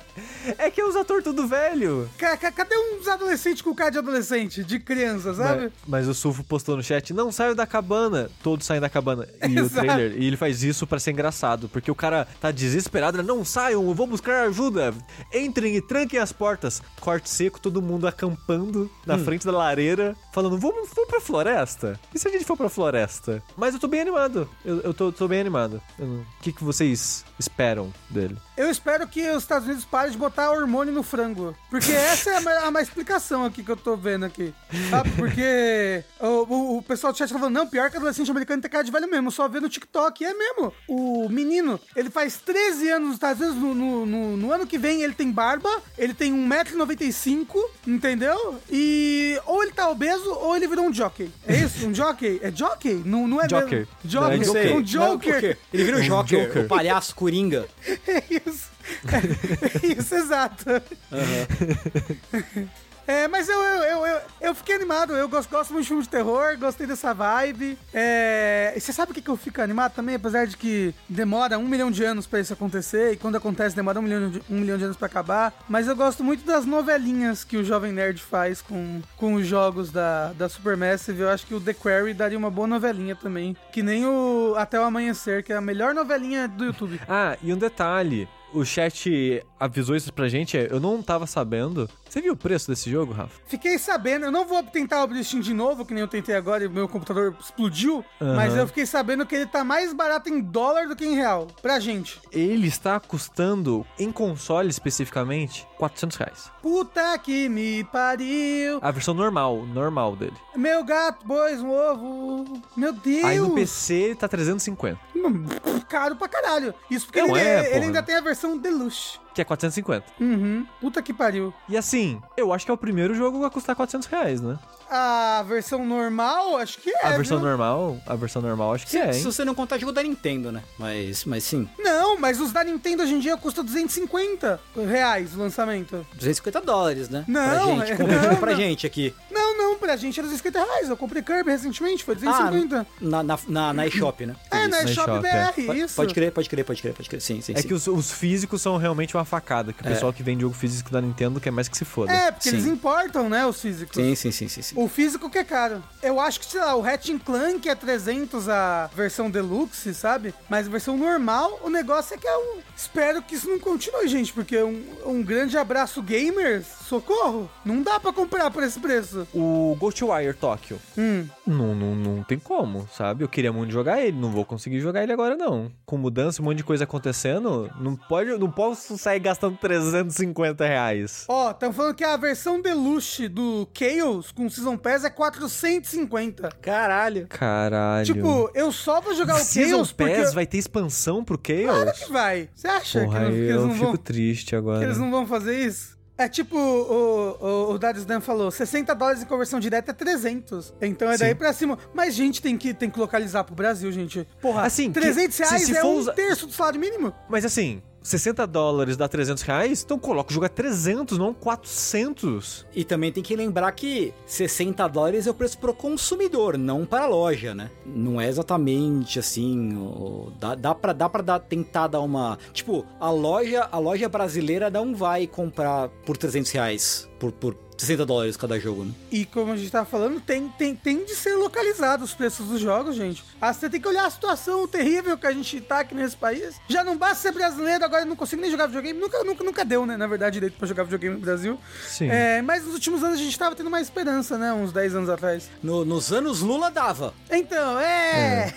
É 0.59 0.71
que 0.71 0.81
é 0.81 0.85
os 0.85 0.97
atores 0.97 1.23
tudo 1.23 1.47
velho. 1.47 2.09
Ca- 2.19 2.37
ca- 2.37 2.51
Cadê 2.51 2.75
uns 2.77 3.07
adolescentes 3.07 3.61
com 3.63 3.75
cara 3.75 3.91
de 3.91 3.99
adolescente, 3.99 4.65
de 4.65 4.79
criança, 4.81 5.35
sabe? 5.35 5.65
Mas, 5.65 5.73
mas 5.87 6.09
o 6.09 6.15
Sulfo 6.15 6.43
postou 6.43 6.77
no 6.77 6.83
chat, 6.83 7.13
não 7.13 7.31
saiam 7.31 7.55
da 7.55 7.67
cabana. 7.67 8.31
Todos 8.43 8.67
saem 8.67 8.81
da 8.81 8.89
cabana. 8.89 9.29
E 9.47 9.61
o 9.61 9.67
Exato. 9.67 9.87
trailer, 9.87 10.17
e 10.19 10.27
ele 10.27 10.37
faz 10.39 10.63
isso 10.63 10.87
pra 10.87 10.99
ser 10.99 11.11
engraçado, 11.13 11.69
porque 11.69 11.91
o 11.91 11.95
cara 11.95 12.27
tá 12.41 12.51
desesperado, 12.51 13.23
não 13.23 13.45
saiam, 13.45 13.83
eu 13.87 13.95
vou 13.95 14.07
buscar 14.07 14.47
ajuda. 14.49 14.95
Entrem 15.33 15.77
e 15.77 15.83
tranquem 15.83 16.19
as 16.19 16.33
portas. 16.33 16.83
Corte 17.01 17.29
seco, 17.29 17.61
todo 17.61 17.83
mundo 17.83 17.88
acampando 18.07 18.91
na 19.07 19.15
Hum. 19.17 19.25
frente 19.25 19.47
da 19.47 19.53
lareira, 19.53 20.17
falando, 20.33 20.59
vamos, 20.59 20.89
vamos 20.95 21.09
pra 21.11 21.21
floresta? 21.21 21.99
E 22.15 22.19
se 22.19 22.29
a 22.29 22.31
gente 22.31 22.45
for 22.45 22.57
pra 22.57 22.69
floresta? 22.69 23.43
Mas 23.57 23.75
eu 23.75 23.81
tô 23.81 23.89
bem 23.89 24.01
animado. 24.01 24.49
Eu, 24.65 24.81
eu 24.81 24.95
tô, 24.95 25.11
tô 25.13 25.27
bem 25.29 25.41
animado. 25.41 25.81
O 25.99 26.25
que, 26.43 26.53
que 26.53 26.63
vocês 26.65 27.25
esperam 27.39 27.93
dele? 28.11 28.37
Eu 28.57 28.69
espero 28.71 29.07
que 29.07 29.29
os 29.31 29.43
Estados 29.45 29.67
Unidos 29.67 29.85
parem 29.85 30.11
de 30.11 30.19
botar 30.19 30.51
hormônio 30.51 30.93
no 30.93 31.03
frango. 31.03 31.57
Porque 31.71 31.93
essa 31.93 32.31
é 32.31 32.37
a, 32.37 32.67
a 32.67 32.71
mais 32.71 32.89
explicação 32.89 33.45
aqui 33.45 33.63
que 33.63 33.71
eu 33.71 33.77
tô 33.77 33.97
vendo 33.97 34.25
aqui. 34.25 34.53
Sabe? 34.91 35.11
Porque 35.13 36.03
o, 36.21 36.27
o- 36.27 36.79
o 36.79 36.83
pessoal 36.83 37.13
do 37.13 37.19
chat 37.19 37.33
tá 37.33 37.39
falando, 37.39 37.55
não, 37.55 37.67
pior 37.69 37.89
que 37.91 37.97
adolescente 37.97 38.31
americano 38.31 38.61
tem 38.63 38.71
cara 38.71 38.83
de 38.85 38.91
velho 38.91 39.09
mesmo. 39.09 39.31
Só 39.31 39.47
vê 39.49 39.61
no 39.61 39.69
TikTok. 39.69 40.23
E 40.23 40.27
é 40.27 40.35
mesmo. 40.35 40.73
O 40.89 41.29
menino, 41.29 41.79
ele 41.95 42.11
faz 42.11 42.37
13 42.39 42.91
anos 42.91 43.07
nos 43.09 43.15
Estados 43.17 43.41
Unidos. 43.41 43.63
No, 43.63 43.75
no, 43.75 44.07
no- 44.07 44.37
no 44.37 44.53
ano 44.53 44.67
que 44.67 44.77
vem, 44.79 45.03
ele 45.03 45.15
tem 45.15 45.31
barba. 45.31 45.71
Ele 45.97 46.13
tem 46.15 46.33
1,95m, 46.33 47.47
entendeu? 47.87 48.59
E 48.71 49.39
ou 49.47 49.63
ele 49.63 49.73
tá 49.73 49.89
obeso 49.91 50.31
ou 50.31 50.57
ele 50.57 50.67
virou 50.69 50.87
um 50.87 50.93
jockey. 50.93 51.31
É 51.47 51.57
isso? 51.57 51.87
Um 51.87 51.95
jockey? 51.95 52.41
É 52.43 52.51
jockey? 52.51 53.03
Não, 53.05 53.27
não 53.29 53.41
é 53.41 53.47
Joker. 53.47 53.79
mesmo? 53.81 53.89
Não, 54.05 54.11
Joker. 54.11 54.33
é 54.57 54.63
Joker. 54.63 54.77
Um 54.77 54.83
joker. 54.83 55.59
Ele 55.73 55.85
vira 55.85 55.97
o 55.97 56.01
Um 56.01 56.05
Joker, 56.05 56.47
Joker. 56.47 56.65
o 56.65 56.69
palhaço 56.69 57.15
coringa. 57.15 57.67
É 58.07 58.23
isso. 58.31 58.69
É 59.13 59.87
isso, 59.87 60.15
exato. 60.15 60.65
É, 63.09 63.27
mas 63.27 63.49
eu, 63.49 63.59
eu, 63.59 64.07
eu, 64.07 64.21
eu, 64.39 64.55
fiquei 64.55 64.75
animado, 64.75 65.15
eu 65.15 65.27
gosto, 65.27 65.49
gosto 65.49 65.73
muito 65.73 65.85
de 65.85 65.89
filme 65.89 66.03
de 66.03 66.11
terror, 66.11 66.59
gostei 66.59 66.87
dessa 66.87 67.15
vibe. 67.15 67.79
É, 67.95 68.75
e 68.77 68.81
você 68.81 68.93
sabe 68.93 69.13
o 69.13 69.15
que, 69.15 69.23
que 69.23 69.31
eu 69.31 69.37
fico 69.37 69.63
animado 69.63 69.95
também? 69.95 70.17
Apesar 70.17 70.47
de 70.47 70.59
que 70.59 70.95
demora 71.09 71.59
um 71.59 71.67
milhão 71.67 71.91
de 71.91 72.05
anos 72.05 72.27
pra 72.27 72.39
isso 72.39 72.53
acontecer, 72.53 73.15
e 73.15 73.17
quando 73.17 73.37
acontece 73.37 73.75
demora 73.75 73.99
um 73.99 74.03
milhão 74.03 74.29
de, 74.29 74.43
um 74.51 74.61
milhão 74.61 74.77
de 74.77 74.85
anos 74.85 74.97
pra 74.99 75.07
acabar. 75.07 75.55
Mas 75.67 75.89
eu 75.89 75.97
gosto 75.97 76.23
muito 76.23 76.45
das 76.45 76.67
novelinhas 76.67 77.45
que 77.45 77.57
o 77.57 77.65
Jovem 77.65 77.95
Nerd 77.95 78.21
faz 78.21 78.61
com, 78.61 79.01
com 79.17 79.33
os 79.37 79.47
jogos 79.47 79.91
da, 79.91 80.35
da 80.35 80.47
Supermassive. 80.47 81.23
Eu 81.23 81.31
acho 81.31 81.47
que 81.47 81.55
o 81.55 81.61
The 81.61 81.73
Quarry 81.73 82.13
daria 82.13 82.37
uma 82.37 82.51
boa 82.51 82.67
novelinha 82.67 83.17
também. 83.17 83.57
Que 83.73 83.83
nem 83.83 84.05
o 84.05 84.53
Até 84.55 84.79
o 84.79 84.83
Amanhecer, 84.83 85.43
que 85.43 85.51
é 85.51 85.57
a 85.57 85.63
melhor 85.63 85.95
novelinha 85.95 86.47
do 86.47 86.67
YouTube. 86.67 87.01
Ah, 87.09 87.39
e 87.43 87.55
um 87.55 87.57
detalhe. 87.57 88.29
O 88.53 88.65
chat 88.65 89.43
avisou 89.61 89.95
isso 89.95 90.13
pra 90.13 90.29
gente, 90.29 90.57
eu 90.57 90.81
não 90.81 91.03
tava 91.03 91.27
sabendo. 91.27 91.89
Você 92.09 92.21
viu 92.21 92.33
o 92.33 92.37
preço 92.37 92.69
desse 92.71 92.91
jogo, 92.91 93.13
Rafa? 93.13 93.31
Fiquei 93.47 93.79
sabendo, 93.79 94.27
eu 94.27 94.31
não 94.31 94.47
vou 94.47 94.63
tentar 94.63 95.05
o 95.05 95.23
Steam 95.25 95.41
de 95.43 95.53
novo, 95.53 95.85
que 95.85 95.93
nem 95.93 96.01
eu 96.01 96.09
tentei 96.09 96.35
agora 96.35 96.65
e 96.65 96.69
meu 96.69 96.89
computador 96.89 97.37
explodiu, 97.41 98.05
Aham. 98.21 98.35
mas 98.35 98.57
eu 98.57 98.67
fiquei 98.67 98.87
sabendo 98.87 99.27
que 99.27 99.35
ele 99.35 99.47
tá 99.47 99.63
mais 99.63 99.93
barato 99.93 100.29
em 100.29 100.41
dólar 100.41 100.89
do 100.89 100.97
que 100.97 101.05
em 101.05 101.15
real, 101.15 101.47
pra 101.61 101.79
gente. 101.79 102.21
Ele 102.33 102.67
está 102.67 102.99
custando, 102.99 103.87
em 103.99 104.11
console 104.11 104.69
especificamente, 104.71 105.67
400 105.77 106.17
reais. 106.17 106.51
Puta 106.63 107.17
que 107.19 107.49
me 107.49 107.85
pariu, 107.85 108.79
A 108.83 108.91
versão 108.91 109.15
normal, 109.15 109.65
normal 109.67 110.17
dele. 110.17 110.37
meu 110.57 110.83
gato, 110.85 111.27
bois, 111.27 111.61
um 111.61 111.71
ovo, 111.71 112.63
meu 112.77 112.93
Deus. 112.93 113.25
Aí 113.25 113.39
no 113.39 113.55
PC 113.55 114.17
tá 114.19 114.27
350, 114.29 114.99
Hum, 115.15 115.45
Caro 115.89 116.17
pra 116.17 116.29
caralho. 116.29 116.75
Isso 116.91 117.07
porque 117.07 117.21
Não 117.23 117.37
ele, 117.37 117.49
é, 117.49 117.77
ele 117.77 117.87
ainda 117.87 118.03
tem 118.03 118.15
a 118.17 118.21
versão 118.21 118.57
Deluxe. 118.59 119.19
Que 119.35 119.41
é 119.41 119.45
450. 119.45 120.05
Uhum, 120.21 120.67
puta 120.81 121.01
que 121.03 121.13
pariu. 121.13 121.53
E 121.69 121.77
assim, 121.77 122.21
eu 122.37 122.53
acho 122.53 122.65
que 122.65 122.71
é 122.71 122.75
o 122.75 122.79
primeiro 122.79 123.15
jogo 123.15 123.45
a 123.45 123.51
custar 123.51 123.77
400 123.77 124.09
reais, 124.09 124.41
né? 124.41 124.59
A 124.91 125.45
versão 125.47 125.85
normal, 125.85 126.57
acho 126.57 126.79
que 126.79 126.89
é, 126.91 127.07
a 127.09 127.11
versão 127.17 127.39
viu? 127.39 127.47
normal, 127.47 127.99
a 128.07 128.15
versão 128.17 128.41
normal 128.41 128.73
acho 128.75 128.87
que 128.87 128.97
é, 128.97 129.13
Se 129.13 129.19
hein? 129.19 129.25
você 129.25 129.45
não 129.45 129.55
contar 129.55 129.77
jogo 129.77 129.93
da 129.93 130.03
Nintendo, 130.03 130.51
né? 130.51 130.63
Mas, 130.79 131.27
mas 131.27 131.45
sim, 131.45 131.69
Não, 131.79 132.19
mas 132.19 132.41
os 132.41 132.53
da 132.53 132.65
Nintendo 132.65 133.03
hoje 133.03 133.13
em 133.15 133.19
dia 133.19 133.37
custam 133.37 133.63
250 133.65 134.59
reais 134.89 135.35
o 135.35 135.39
lançamento. 135.41 136.07
250 136.15 136.61
dólares, 136.63 137.09
né? 137.11 137.23
Não, 137.29 137.77
pra 137.77 137.87
gente, 137.87 137.93
é- 137.93 138.07
não, 138.29 138.37
pra 138.37 138.51
não. 138.53 138.59
gente 138.59 138.87
aqui. 138.87 139.15
Não, 139.31 139.48
não, 139.57 139.77
pra 139.79 139.97
gente 139.97 140.19
era 140.19 140.27
250 140.29 140.59
reais. 140.65 140.89
Eu 140.89 140.97
comprei 140.97 141.23
Kirby 141.23 141.51
recentemente, 141.51 142.05
foi 142.05 142.15
250. 142.15 142.87
na, 143.01 143.23
na, 143.23 143.39
na, 143.49 143.73
na 143.73 143.87
eShop, 143.87 144.27
né? 144.27 144.37
é, 144.51 144.67
na 144.67 144.69
na 144.69 144.83
eShop 144.85 145.09
BR, 145.21 145.67
Pode, 145.67 145.81
isso. 145.81 145.97
pode 145.97 146.15
crer, 146.15 146.33
pode 146.33 146.49
crer, 146.49 146.65
pode 146.65 146.83
crer, 146.83 146.95
pode 146.95 147.09
crer. 147.09 147.21
Sim, 147.21 147.41
sim, 147.41 147.53
É 147.57 147.61
sim. 147.63 147.69
que 147.69 147.75
os, 147.75 147.87
os 147.87 148.13
físicos 148.13 148.61
são 148.63 148.77
realmente 148.77 149.17
uma 149.17 149.25
facada, 149.25 149.73
que 149.73 149.83
o 149.83 149.87
É. 149.87 149.91
pessoal 149.93 150.13
que 150.13 150.23
vende 150.23 150.43
jogo 150.43 150.55
físico 150.55 150.91
da 150.91 151.01
Nintendo 151.01 151.41
quer 151.41 151.51
mais 151.51 151.69
que 151.69 151.77
se 151.77 151.85
foda. 151.85 152.13
É, 152.13 152.31
porque 152.31 152.49
Sim. 152.51 152.57
eles 152.57 152.67
importam, 152.67 153.29
né, 153.29 153.47
os 153.47 153.61
físicos. 153.61 153.95
Sim, 153.97 154.15
sim, 154.15 154.31
sim, 154.31 154.49
sim, 154.49 154.63
sim. 154.63 154.75
O 154.77 154.89
físico 154.89 155.29
que 155.31 155.39
é 155.39 155.45
caro. 155.45 155.83
Eu 156.03 156.21
acho 156.21 156.41
que, 156.41 156.47
sei 156.47 156.61
lá, 156.61 156.75
o 156.75 156.81
Ratchet 156.81 157.19
Clank 157.21 157.69
é 157.69 157.75
300 157.75 158.49
a 158.49 158.91
versão 158.95 159.31
deluxe, 159.31 159.93
sabe? 159.95 160.35
Mas 160.49 160.67
a 160.67 160.71
versão 160.71 160.97
normal, 160.97 161.61
o 161.63 161.71
negócio 161.71 162.15
é 162.15 162.19
que 162.19 162.27
é 162.27 162.37
um... 162.37 162.59
Espero 162.77 163.21
que 163.23 163.35
isso 163.35 163.49
não 163.49 163.59
continue, 163.59 164.07
gente, 164.09 164.33
porque 164.33 164.63
um, 164.63 164.83
um 165.05 165.23
grande 165.23 165.59
abraço 165.59 166.01
gamers, 166.03 166.65
socorro, 166.89 167.51
não 167.65 167.83
dá 167.83 167.99
pra 167.99 168.13
comprar 168.13 168.51
por 168.51 168.63
esse 168.63 168.79
preço. 168.79 169.27
O 169.41 169.77
Ghostwire 169.79 170.35
Tokyo, 170.35 170.79
Hum, 170.97 171.27
não, 171.47 171.75
não, 171.75 171.95
não 171.95 172.23
tem 172.25 172.39
como, 172.39 172.89
sabe? 172.93 173.23
Eu 173.23 173.29
queria 173.29 173.53
muito 173.53 173.71
jogar 173.71 174.01
ele, 174.01 174.19
não 174.19 174.31
vou 174.33 174.45
conseguir 174.45 174.81
jogar 174.81 175.03
ele 175.03 175.13
agora 175.13 175.37
não. 175.37 175.71
Com 175.87 175.97
mudança, 175.97 176.43
um 176.43 176.45
monte 176.47 176.57
de 176.59 176.65
coisa 176.65 176.83
acontecendo, 176.85 177.71
não 177.81 177.95
pode, 177.95 178.31
não 178.37 178.51
posso 178.51 178.99
sair 178.99 179.21
gastando 179.21 179.57
350 179.57 180.67
reais. 180.67 181.25
Ó, 181.29 181.51
estão 181.53 181.73
falando 181.73 181.95
que 181.95 182.03
a 182.05 182.17
versão 182.17 182.61
deluxe 182.61 183.29
do 183.29 183.69
Chaos 183.73 184.33
com 184.33 184.49
Season 184.51 184.77
Pass 184.77 185.05
é 185.05 185.11
450. 185.11 186.49
Caralho. 186.61 187.27
Caralho. 187.29 188.05
Tipo, 188.07 188.51
eu 188.55 188.73
só 188.73 189.01
vou 189.01 189.15
jogar 189.15 189.37
o 189.37 189.39
Season 189.39 189.77
Chaos 189.77 189.93
porque... 189.93 190.15
Pass 190.15 190.35
vai 190.35 190.47
ter 190.47 190.59
expansão 190.59 191.23
pro 191.25 191.39
Claro 191.39 191.87
Chaos? 191.87 191.99
que 192.05 192.13
vai. 192.13 192.49
Você 192.55 192.67
acha 192.69 193.01
Porra, 193.05 193.19
que, 193.21 193.25
não- 193.25 193.31
que 193.31 193.37
eles 193.39 193.55
eu 193.55 193.67
não 193.67 193.75
fico 193.75 193.87
vão... 193.87 193.97
triste 193.97 194.47
que 194.47 194.57
agora. 194.57 194.85
eles 194.85 194.99
não 194.99 195.11
vão 195.11 195.27
fazer 195.27 195.59
isso? 195.65 195.97
É 196.19 196.29
tipo 196.29 196.59
o, 196.59 197.37
o, 197.41 197.73
o 197.75 197.79
Darius 197.79 198.05
Dan 198.05 198.21
falou, 198.21 198.51
60 198.51 198.93
dólares 198.95 199.23
em 199.23 199.25
conversão 199.25 199.61
direta 199.61 199.93
é 199.93 199.95
300. 199.95 200.75
Então 200.83 201.09
é 201.11 201.17
daí 201.17 201.29
Sim. 201.31 201.37
pra 201.37 201.53
cima. 201.53 201.79
Mas, 201.95 202.13
gente, 202.15 202.43
tem 202.43 202.59
que, 202.59 202.75
tem 202.75 202.91
que 202.91 202.99
localizar 202.99 203.45
pro 203.45 203.55
Brasil, 203.55 203.91
gente. 203.93 204.27
Porra, 204.41 204.63
Assim, 204.63 204.91
que- 204.93 204.99
300 205.01 205.37
se- 205.37 205.43
reais 205.45 205.63
se 205.65 205.77
é 205.77 205.81
for 205.81 205.87
um 205.95 205.99
usa- 205.99 206.13
terço 206.15 206.47
do 206.49 206.53
salário 206.53 206.81
mínimo. 206.81 207.15
Mas 207.29 207.45
assim, 207.45 207.81
60 208.09 208.47
dólares 208.47 208.97
dá 208.97 209.07
300 209.07 209.43
reais, 209.43 209.83
então 209.85 209.99
coloca 209.99 210.31
o 210.31 210.35
jogo 210.35 210.47
a 210.47 210.49
300, 210.49 211.19
não 211.19 211.35
400. 211.35 212.67
E 212.75 212.85
também 212.85 213.13
tem 213.13 213.23
que 213.23 213.37
lembrar 213.37 213.71
que 213.73 214.13
60 214.27 214.87
dólares 214.89 215.27
é 215.27 215.31
o 215.31 215.35
preço 215.35 215.59
pro 215.59 215.75
consumidor, 215.75 216.57
não 216.57 216.85
para 216.87 217.05
a 217.05 217.09
loja, 217.09 217.55
né? 217.55 217.71
Não 217.85 218.21
é 218.21 218.29
exatamente 218.29 219.19
assim. 219.19 219.77
o- 219.77 220.33
dá, 220.41 220.55
dá 220.55 220.75
pra, 220.75 220.93
dá 220.93 221.09
dar, 221.09 221.39
tentar 221.41 221.87
dar 221.89 222.01
uma. 222.01 222.39
Tipo, 222.53 222.85
a 223.01 223.11
loja, 223.11 223.69
a 223.71 223.79
loja 223.79 224.09
brasileira 224.09 224.71
não 224.71 224.95
vai 224.95 225.27
comprar 225.27 225.89
por 226.07 226.17
300 226.17 226.51
reais 226.53 227.09
por, 227.19 227.33
por 227.33 227.55
60 227.79 228.05
dólares 228.05 228.37
cada 228.37 228.59
jogo, 228.59 228.85
né? 228.85 228.93
E 229.11 229.25
como 229.25 229.53
a 229.53 229.57
gente 229.57 229.71
tava 229.71 229.87
falando, 229.87 230.21
tem, 230.21 230.49
tem, 230.49 230.75
tem 230.75 231.05
de 231.05 231.15
ser 231.15 231.35
localizado 231.37 232.05
os 232.05 232.13
preços 232.13 232.47
dos 232.49 232.61
jogos, 232.61 232.97
gente. 232.97 233.25
Ah, 233.41 233.53
você 233.55 233.71
tem 233.71 233.81
que 233.81 233.87
olhar 233.89 234.05
a 234.07 234.11
situação 234.11 234.67
terrível 234.67 235.17
que 235.17 235.27
a 235.27 235.33
gente 235.33 235.61
tá 235.61 235.81
aqui 235.81 235.95
nesse 235.95 236.17
país. 236.17 236.61
Já 236.69 236.83
não 236.85 236.97
basta 236.97 237.17
ser 237.17 237.33
brasileiro, 237.33 237.85
agora 237.85 238.03
eu 238.03 238.07
não 238.07 238.17
consigo 238.17 238.43
nem 238.43 238.51
jogar 238.51 238.67
videogame. 238.67 238.99
Nunca, 238.99 239.23
nunca, 239.25 239.45
nunca 239.45 239.65
deu, 239.65 239.87
né? 239.87 239.97
Na 239.97 240.07
verdade, 240.07 240.35
direito 240.35 240.59
pra 240.59 240.67
jogar 240.67 240.83
videogame 240.83 241.15
no 241.15 241.21
Brasil. 241.21 241.59
Sim. 241.87 242.09
É, 242.11 242.43
mas 242.43 242.65
nos 242.65 242.75
últimos 242.75 243.03
anos 243.05 243.19
a 243.19 243.23
gente 243.23 243.39
tava 243.39 243.55
tendo 243.55 243.71
mais 243.71 243.87
esperança, 243.87 244.37
né? 244.37 244.53
Uns 244.53 244.73
10 244.73 244.97
anos 244.97 245.09
atrás. 245.09 245.49
No- 245.63 245.85
nos 245.85 246.13
anos 246.13 246.41
Lula 246.41 246.71
dava. 246.71 247.15
Então, 247.31 247.79
é. 247.79 248.53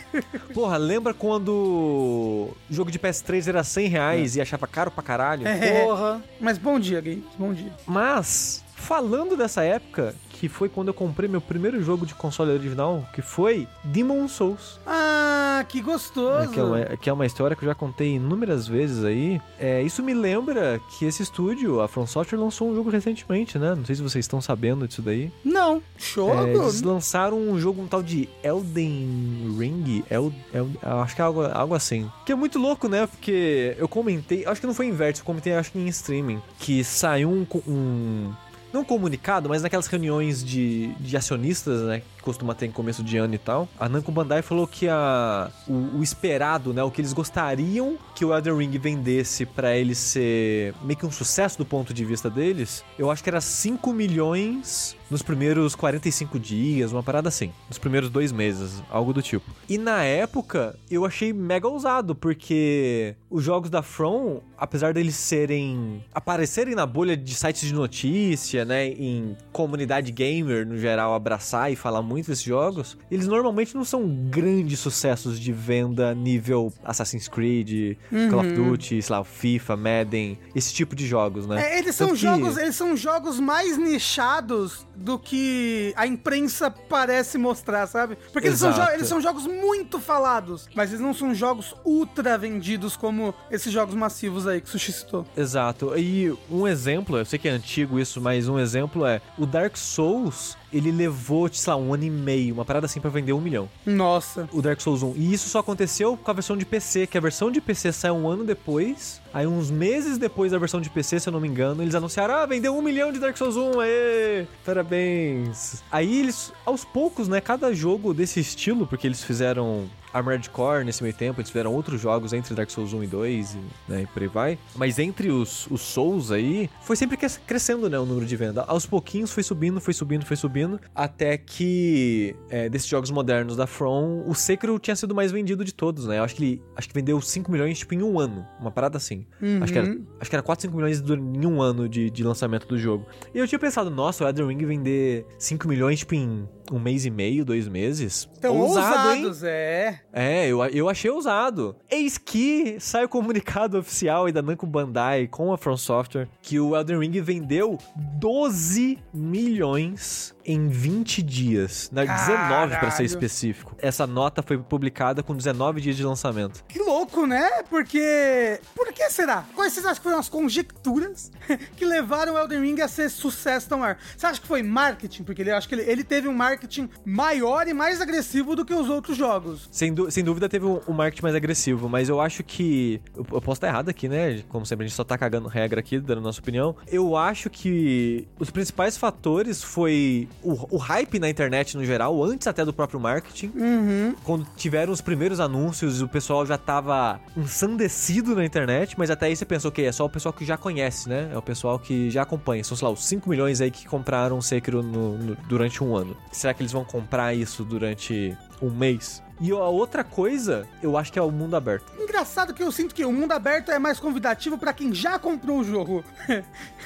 Porra, 0.54 0.78
lembra 0.78 1.14
quando 1.14 1.50
o 1.54 2.58
jogo 2.70 2.90
de 2.92 2.98
PS3 3.00 3.48
era 3.48 3.64
100 3.64 3.88
reais 3.88 4.36
e 4.36 4.42
achava 4.42 4.66
caro 4.68 4.90
pra 4.92 5.04
caralho? 5.04 5.48
É. 5.48 5.84
Porra. 5.86 6.24
Mas 6.40 6.58
bom 6.58 6.80
dia, 6.80 7.00
games. 7.02 7.24
Bom 7.38 7.54
dia. 7.54 7.72
Mas, 7.86 8.64
falando 8.82 9.38
dessa 9.38 9.64
época, 9.64 10.16
que 10.32 10.50
foi 10.50 10.68
quando 10.68 10.88
eu 10.90 10.94
comprei 10.94 11.30
meu 11.30 11.40
primeiro 11.40 11.82
jogo 11.84 12.06
de 12.06 12.16
console 12.16 12.52
original, 12.52 13.06
que 13.14 13.22
foi 13.22 13.68
Demon 13.84 14.28
Souls. 14.28 14.80
Ah, 14.88 15.64
que 15.70 15.80
gostoso. 15.82 16.48
né, 16.48 16.54
que, 16.54 16.60
é 16.60 16.64
uma, 16.64 16.86
que 16.98 17.10
é 17.10 17.14
uma 17.14 17.26
história 17.26 17.56
que 17.56 17.64
eu 17.64 17.70
já 17.70 17.76
contei 17.76 18.16
inúmeras 18.16 18.68
vezes 18.68 19.04
aí. 19.04 19.40
É, 19.60 19.84
isso 19.84 20.02
me 20.02 20.14
lembra 20.14 20.82
que 20.98 21.06
esse 21.06 21.22
estúdio, 21.22 21.80
a 21.80 21.88
From 21.88 22.08
Software, 22.08 22.40
lançou 22.40 22.70
um 22.72 22.76
jogo 22.76 22.90
recentemente, 22.90 23.60
né? 23.60 23.76
Não 23.76 23.86
sei 23.86 23.96
se 23.96 24.02
vocês 24.02 24.26
estão 24.26 24.42
sabendo 24.42 24.88
disso 24.88 25.02
daí. 25.04 25.32
Não. 25.46 25.82
Jogo? 25.98 26.34
É, 26.48 26.54
eles 26.56 26.82
lançaram 26.82 27.38
um 27.38 27.60
jogo, 27.60 27.82
um 27.82 27.88
tal 27.88 28.02
de 28.02 28.28
Elden 28.44 29.56
Ring. 29.60 30.04
El, 30.10 30.34
El- 30.54 30.70
acho 31.02 31.16
que 31.16 31.22
é 31.22 31.26
algo, 31.26 31.44
algo 31.44 31.76
assim. 31.76 32.10
Que 32.26 32.32
é 32.32 32.36
muito 32.36 32.58
louco, 32.58 32.88
né? 32.88 33.06
Porque 33.06 33.76
eu 33.78 33.88
comentei, 33.88 34.46
acho 34.46 34.60
que 34.60 34.66
não 34.68 34.74
foi 34.74 34.88
em 34.88 34.92
eu 35.02 35.26
comentei, 35.26 35.54
acho 35.54 35.72
que 35.72 35.80
em 35.80 35.88
streaming, 35.88 36.42
que 36.60 36.84
saiu 36.84 37.30
um. 37.30 37.46
um 37.68 38.32
não 38.74 38.84
comunicado, 38.84 39.50
mas 39.50 39.62
naquelas 39.62 39.88
reuniões 39.88 40.44
de, 40.44 40.94
de 41.00 41.18
acionistas, 41.18 41.82
né? 41.82 42.02
Costuma 42.22 42.54
ter 42.54 42.68
em 42.68 42.72
começo 42.72 43.04
de 43.04 43.18
ano 43.18 43.34
e 43.34 43.38
tal. 43.38 43.68
A 43.80 43.90
Namco 43.90 44.12
Bandai 44.12 44.42
falou 44.42 44.68
que 44.68 44.88
a, 44.88 45.52
o, 45.68 45.98
o 46.00 46.04
esperado, 46.04 46.74
né? 46.74 46.84
O 46.84 46.92
que 46.92 47.02
eles 47.02 47.14
gostariam 47.14 47.98
que 48.16 48.24
o 48.24 48.34
Elden 48.34 48.56
Ring 48.58 48.78
vendesse 48.78 49.46
pra 49.46 49.76
ele 49.76 49.96
ser 49.96 50.74
meio 50.84 50.98
que 50.98 51.06
um 51.06 51.12
sucesso 51.12 51.58
do 51.58 51.66
ponto 51.66 51.94
de 51.94 52.06
vista 52.06 52.30
deles, 52.30 52.84
eu 52.98 53.10
acho 53.10 53.24
que 53.24 53.30
era 53.30 53.42
5 53.42 53.92
milhões 53.94 54.96
nos 55.12 55.22
primeiros 55.22 55.76
45 55.76 56.40
dias, 56.40 56.94
uma 56.94 57.04
parada 57.04 57.28
assim. 57.28 57.52
Nos 57.68 57.78
primeiros 57.78 58.10
dois 58.10 58.32
meses, 58.32 58.82
algo 58.90 59.12
do 59.12 59.22
tipo. 59.22 59.52
E 59.68 59.78
na 59.78 60.04
época, 60.04 60.80
eu 60.90 61.06
achei 61.06 61.34
mega 61.34 61.68
ousado, 61.68 62.16
porque 62.16 63.16
os 63.30 63.44
jogos 63.44 63.70
da 63.70 63.82
From, 63.82 64.40
apesar 64.58 64.94
deles 64.94 65.16
serem. 65.16 66.02
aparecerem 66.14 66.76
na 66.76 66.86
bolha 66.86 67.18
de 67.18 67.36
sites 67.36 67.68
de 67.68 67.74
notícia, 67.74 68.64
né? 68.64 68.88
Em 68.88 69.36
comunidade 69.52 70.14
gamer 70.14 70.66
no 70.66 70.78
geral, 70.78 71.14
abraçar 71.14 71.70
e 71.72 71.76
falar 71.76 72.02
muito 72.12 72.28
desses 72.28 72.44
jogos, 72.44 72.98
eles 73.10 73.28
normalmente 73.28 73.76
não 73.76 73.84
são 73.84 74.08
grandes 74.30 74.80
sucessos 74.80 75.40
de 75.40 75.52
venda 75.52 76.14
nível 76.14 76.72
Assassin's 76.84 77.28
Creed, 77.28 77.98
Call 78.30 78.40
of 78.40 78.52
Duty, 78.54 79.02
sei 79.02 79.16
lá, 79.16 79.24
FIFA, 79.24 79.76
Madden, 79.78 80.38
esse 80.56 80.74
tipo 80.74 80.96
de 80.96 81.08
jogos, 81.08 81.48
né? 81.48 81.74
É, 81.74 81.80
eles 81.80 81.96
são 81.96 82.08
Tanto 82.08 82.18
que- 82.20 82.24
jogos, 82.26 82.58
eles 82.58 82.76
são 82.76 82.96
jogos 82.96 83.40
mais 83.40 83.78
nichados 83.78 84.86
do 84.96 85.18
que 85.18 85.94
a 85.96 86.06
imprensa 86.06 86.70
parece 86.70 87.38
mostrar, 87.38 87.88
sabe? 87.88 88.18
Porque 88.32 88.48
eles 88.50 88.60
são, 88.60 88.72
eles 88.94 89.08
são 89.08 89.20
jogos 89.22 89.48
muito 89.48 90.00
falados, 90.00 90.68
mas 90.76 90.90
eles 90.92 91.02
não 91.02 91.14
são 91.14 91.34
jogos 91.34 91.76
ultra 91.86 92.38
vendidos 92.38 92.96
como 92.96 93.34
esses 93.50 93.72
jogos 93.72 93.96
massivos 93.96 94.46
aí 94.48 94.60
que 94.62 94.68
o 94.68 94.70
Sushi 94.70 94.92
citou. 94.92 95.26
Exato. 95.36 95.94
E 95.98 96.32
um 96.50 96.68
exemplo, 96.68 97.18
eu 97.18 97.26
sei 97.26 97.40
que 97.40 97.48
é 97.48 97.52
antigo 97.52 98.00
isso, 98.00 98.20
mas 98.22 98.48
um 98.48 98.60
exemplo 98.60 99.06
é 99.06 99.22
o 99.38 99.46
Dark 99.46 99.76
Souls. 99.78 100.58
Ele 100.74 100.92
levou, 100.92 101.50
sei 101.52 101.72
lá, 101.72 101.78
um 101.78 101.94
ano 101.94 102.04
e 102.04 102.10
meio, 102.10 102.54
uma 102.54 102.66
parada 102.66 102.86
assim 102.86 103.00
pra 103.00 103.10
vender 103.10 103.34
um 103.34 103.42
milhão. 103.42 103.70
Nossa. 103.86 104.48
O 104.52 104.62
Dark 104.62 104.80
Souls 104.80 105.04
1. 105.04 105.14
E 105.18 105.34
isso 105.34 105.50
só 105.50 105.60
aconteceu 105.60 106.18
com 106.18 106.32
a 106.32 106.34
versão 106.34 106.56
de 106.58 106.66
PC, 106.66 107.08
que 107.08 107.18
a 107.18 107.22
versão 107.22 107.52
de 107.52 107.60
PC 107.60 107.92
saiu 107.92 108.16
um 108.16 108.28
ano 108.28 108.44
depois. 108.44 109.22
Aí, 109.34 109.48
uns 109.48 109.72
meses 109.72 110.18
depois 110.18 110.52
da 110.52 110.58
versão 110.58 110.82
de 110.82 110.90
PC, 110.90 111.20
se 111.20 111.30
eu 111.30 111.34
não 111.34 111.40
me 111.40 111.48
engano, 111.48 111.82
eles 111.82 111.96
anunciaram: 111.96 112.36
ah, 112.36 112.46
vendeu 112.46 112.76
um 112.76 112.82
milhão 112.82 113.12
de 113.12 113.20
Dark 113.20 113.38
Souls 113.38 113.56
1, 113.56 113.80
aê! 113.80 114.48
Parabéns! 114.66 115.84
Aí 115.92 116.20
eles, 116.20 116.52
aos 116.66 116.84
poucos, 116.84 117.28
né, 117.28 117.40
cada 117.40 117.74
jogo 117.74 118.14
desse 118.14 118.40
estilo, 118.40 118.86
porque 118.86 119.08
eles 119.08 119.24
fizeram 119.24 119.90
Armored 120.14 120.50
Core 120.50 120.84
nesse 120.84 121.02
meio 121.04 121.16
tempo, 121.16 121.40
eles 121.42 121.50
fizeram 121.50 121.74
outros 121.74 122.00
jogos 122.02 122.34
entre 122.34 122.54
Dark 122.54 122.70
Souls 122.70 122.94
1 122.94 123.04
e 123.04 123.08
2 123.08 123.54
e, 123.56 123.58
né, 123.92 124.02
e 124.04 124.08
por 124.08 124.22
aí 124.22 124.28
vai. 124.28 124.60
Mas 124.76 125.00
entre 125.00 125.30
os, 125.30 125.68
os 125.68 125.82
Souls 125.82 126.32
aí, 126.32 126.70
foi 126.82 126.96
sempre 126.96 127.18
cres- 127.18 127.40
crescendo, 127.46 127.90
né, 127.90 127.98
o 128.00 128.06
número 128.06 128.26
de 128.26 128.36
venda. 128.36 128.64
Aos 128.68 128.86
pouquinhos 128.86 129.32
foi 129.32 129.44
subindo, 129.44 129.80
foi 129.82 129.94
subindo, 129.94 130.26
foi 130.26 130.36
subindo, 130.38 130.80
até 130.96 131.38
que 131.38 132.36
é, 132.50 132.70
desses 132.70 132.88
jogos 132.88 133.10
modernos 133.12 133.56
da 133.56 133.68
From, 133.68 134.24
o 134.28 134.34
Sekiro 134.36 134.78
tinha 134.80 134.96
sido 134.96 135.14
mais 135.16 135.32
vendido 135.32 135.64
de 135.64 135.74
todos, 135.74 136.06
né? 136.08 136.20
Eu 136.20 136.24
acho 136.24 136.36
que 136.36 136.44
ele 136.44 136.62
acho 136.76 136.88
que 136.88 136.94
vendeu 136.94 137.20
5 137.22 137.52
milhões, 137.52 137.80
tipo, 137.80 137.94
em 137.94 138.02
um 138.04 138.20
ano. 138.20 138.46
Uma 138.60 138.72
parada 138.72 138.98
assim. 138.98 139.26
Acho, 139.64 139.74
que 139.74 139.80
era, 139.80 139.88
acho 140.20 140.30
que 140.30 140.36
era 140.36 140.44
4, 140.44 140.62
5 140.64 140.76
milhões 140.76 141.02
em 141.02 141.46
um 141.46 141.62
ano 141.62 141.88
de, 141.88 142.10
de 142.10 142.24
lançamento 142.24 142.68
do 142.68 142.78
jogo. 142.78 143.06
E 143.34 143.38
eu 143.40 143.48
tinha 143.48 143.60
pensado, 143.60 143.90
nossa, 143.90 144.24
o 144.24 144.28
Elden 144.28 144.48
Ring 144.48 144.66
vender 144.66 145.26
5 145.38 145.68
milhões, 145.68 146.00
tipo, 146.00 146.16
em 146.16 146.48
um 146.72 146.80
mês 146.80 147.06
e 147.06 147.10
meio, 147.10 147.44
dois 147.44 147.68
meses. 147.68 148.30
Então, 148.38 148.58
Ousado, 148.58 149.12
hein? 149.12 149.26
ousados, 149.26 149.44
é. 149.44 150.02
É, 150.14 150.48
eu, 150.48 150.64
eu 150.66 150.90
achei 150.90 151.12
ousado. 151.12 151.76
Eis 151.90 152.18
que 152.18 152.78
sai 152.80 153.06
o 153.06 153.10
comunicado 153.10 153.78
oficial 153.80 154.26
aí 154.26 154.32
da 154.32 154.42
Namco 154.42 154.66
Bandai 154.66 155.28
com 155.28 155.52
a 155.52 155.58
From 155.58 155.78
Software 155.78 156.28
que 156.42 156.60
o 156.60 156.76
Elden 156.76 157.00
Ring 157.00 157.22
vendeu 157.22 157.78
12 157.96 158.98
milhões 159.14 160.36
em 160.46 160.68
20 160.68 161.22
dias. 161.22 161.90
Na 161.92 162.04
19 162.06 162.78
para 162.78 162.92
ser 162.92 163.04
específico. 163.04 163.76
Essa 163.80 164.06
nota 164.08 164.42
foi 164.42 164.58
publicada 164.58 165.24
com 165.24 165.36
19 165.36 165.82
dias 165.82 165.96
de 165.96 166.04
lançamento. 166.04 166.64
Que 166.68 166.80
louco, 166.80 167.26
né? 167.26 167.64
Porque. 167.70 168.60
Por 168.76 168.92
que 168.94 169.10
será? 169.10 169.46
Quais 169.56 169.74
vocês 169.74 169.86
acham 169.86 169.98
que 169.98 170.04
foram 170.04 170.20
as 170.20 170.30
conjecturas 170.30 171.32
que 171.76 171.86
levaram 171.86 172.34
o 172.34 172.38
Elden 172.38 172.62
Ring 172.62 172.82
a 172.82 172.88
ser 172.88 173.10
sucesso 173.10 173.70
tão 173.70 173.80
maior? 173.80 173.98
Você 174.16 174.26
acha 174.26 174.42
que 174.42 174.48
foi 174.48 174.64
marketing? 174.64 175.24
Porque 175.24 175.42
ele 175.42 175.52
acho 175.52 175.68
que 175.68 175.76
ele, 175.76 175.84
ele 175.84 176.04
teve 176.04 176.28
um 176.28 176.34
marketing 176.34 176.90
maior 177.06 177.68
e 177.68 177.74
mais 177.74 178.02
agressivo 178.02 178.56
do 178.56 178.66
que 178.66 178.74
os 178.74 178.90
outros 178.90 179.18
jogos. 179.18 179.70
Sem, 179.72 179.94
sem 180.10 180.24
dúvida 180.24 180.50
teve 180.50 180.66
um, 180.66 180.80
um 180.88 180.94
marketing 180.94 181.24
mais 181.24 181.36
agressivo, 181.36 181.90
mas 181.90 182.10
eu 182.10 182.20
acho 182.20 182.44
que. 182.44 183.02
Eu, 183.16 183.26
eu 183.34 183.42
posso 183.42 183.58
estar 183.58 183.68
errado 183.68 183.90
aqui, 183.90 184.08
né? 184.08 184.44
Como 184.50 184.66
sempre, 184.66 184.86
a 184.86 184.88
gente 184.88 184.96
só 184.96 185.04
tá 185.04 185.18
cagando 185.18 185.48
regra 185.48 185.80
aqui, 185.80 186.00
dando 186.00 186.22
nossa 186.22 186.40
opinião. 186.40 186.76
Eu 186.88 187.16
acho 187.16 187.50
que 187.50 188.28
os 188.40 188.50
principais 188.50 188.98
fatores 188.98 189.64
foi 189.64 190.28
o, 190.44 190.76
o 190.76 190.78
hype 190.78 191.20
na 191.20 191.30
internet 191.30 191.76
no 191.78 191.84
geral, 191.86 192.24
antes 192.24 192.48
até 192.48 192.64
do 192.66 192.74
próprio 192.74 193.00
marketing. 193.00 193.52
Uhum. 193.56 194.16
Quando 194.24 194.46
tiveram 194.56 194.92
os 194.94 195.02
primeiros 195.02 195.40
anúncios, 195.40 196.02
o 196.02 196.08
pessoal 196.08 196.46
já 196.46 196.58
tava 196.58 197.20
ensandecido 197.36 198.36
na 198.36 198.44
internet, 198.46 198.96
mas 198.98 199.10
até 199.10 199.28
aí 199.28 199.36
você 199.36 199.46
pensou 199.46 199.72
que 199.72 199.82
é 199.84 199.92
só 199.92 200.06
o 200.06 200.10
pessoal 200.10 200.34
que 200.34 200.44
já 200.46 200.58
conhece, 200.58 201.08
né? 201.10 201.30
É 201.34 201.38
o 201.38 201.42
pessoal 201.42 201.78
que 201.78 202.10
já 202.10 202.24
acompanha. 202.24 202.64
São, 202.64 202.76
sei 202.76 202.88
lá, 202.88 202.94
os 202.94 203.04
5 203.06 203.30
milhões 203.30 203.62
aí 203.62 203.70
que 203.72 203.86
compraram 203.88 204.38
o 204.38 204.42
Sekiro 204.42 204.82
no- 204.82 205.18
no- 205.18 205.38
durante 205.48 205.84
um 205.84 205.96
ano. 205.96 206.16
Será 206.32 206.54
que 206.54 206.62
eles 206.62 206.72
vão 206.72 206.84
comprar 206.84 207.34
isso 207.34 207.64
durante 207.64 208.36
um 208.62 208.70
mês? 208.70 209.22
E 209.42 209.52
a 209.52 209.56
outra 209.56 210.04
coisa, 210.04 210.68
eu 210.84 210.96
acho 210.96 211.12
que 211.12 211.18
é 211.18 211.22
o 211.22 211.32
mundo 211.32 211.56
aberto. 211.56 211.92
Engraçado 212.00 212.54
que 212.54 212.62
eu 212.62 212.72
sinto 212.72 212.94
que 212.94 213.04
o 213.04 213.12
mundo 213.12 213.32
aberto 213.32 213.72
é 213.72 213.80
mais 213.80 214.00
convidativo 214.00 214.56
pra 214.56 214.72
quem 214.72 214.94
já 214.94 215.18
comprou 215.18 215.60
o 215.60 215.64
jogo. 215.64 216.06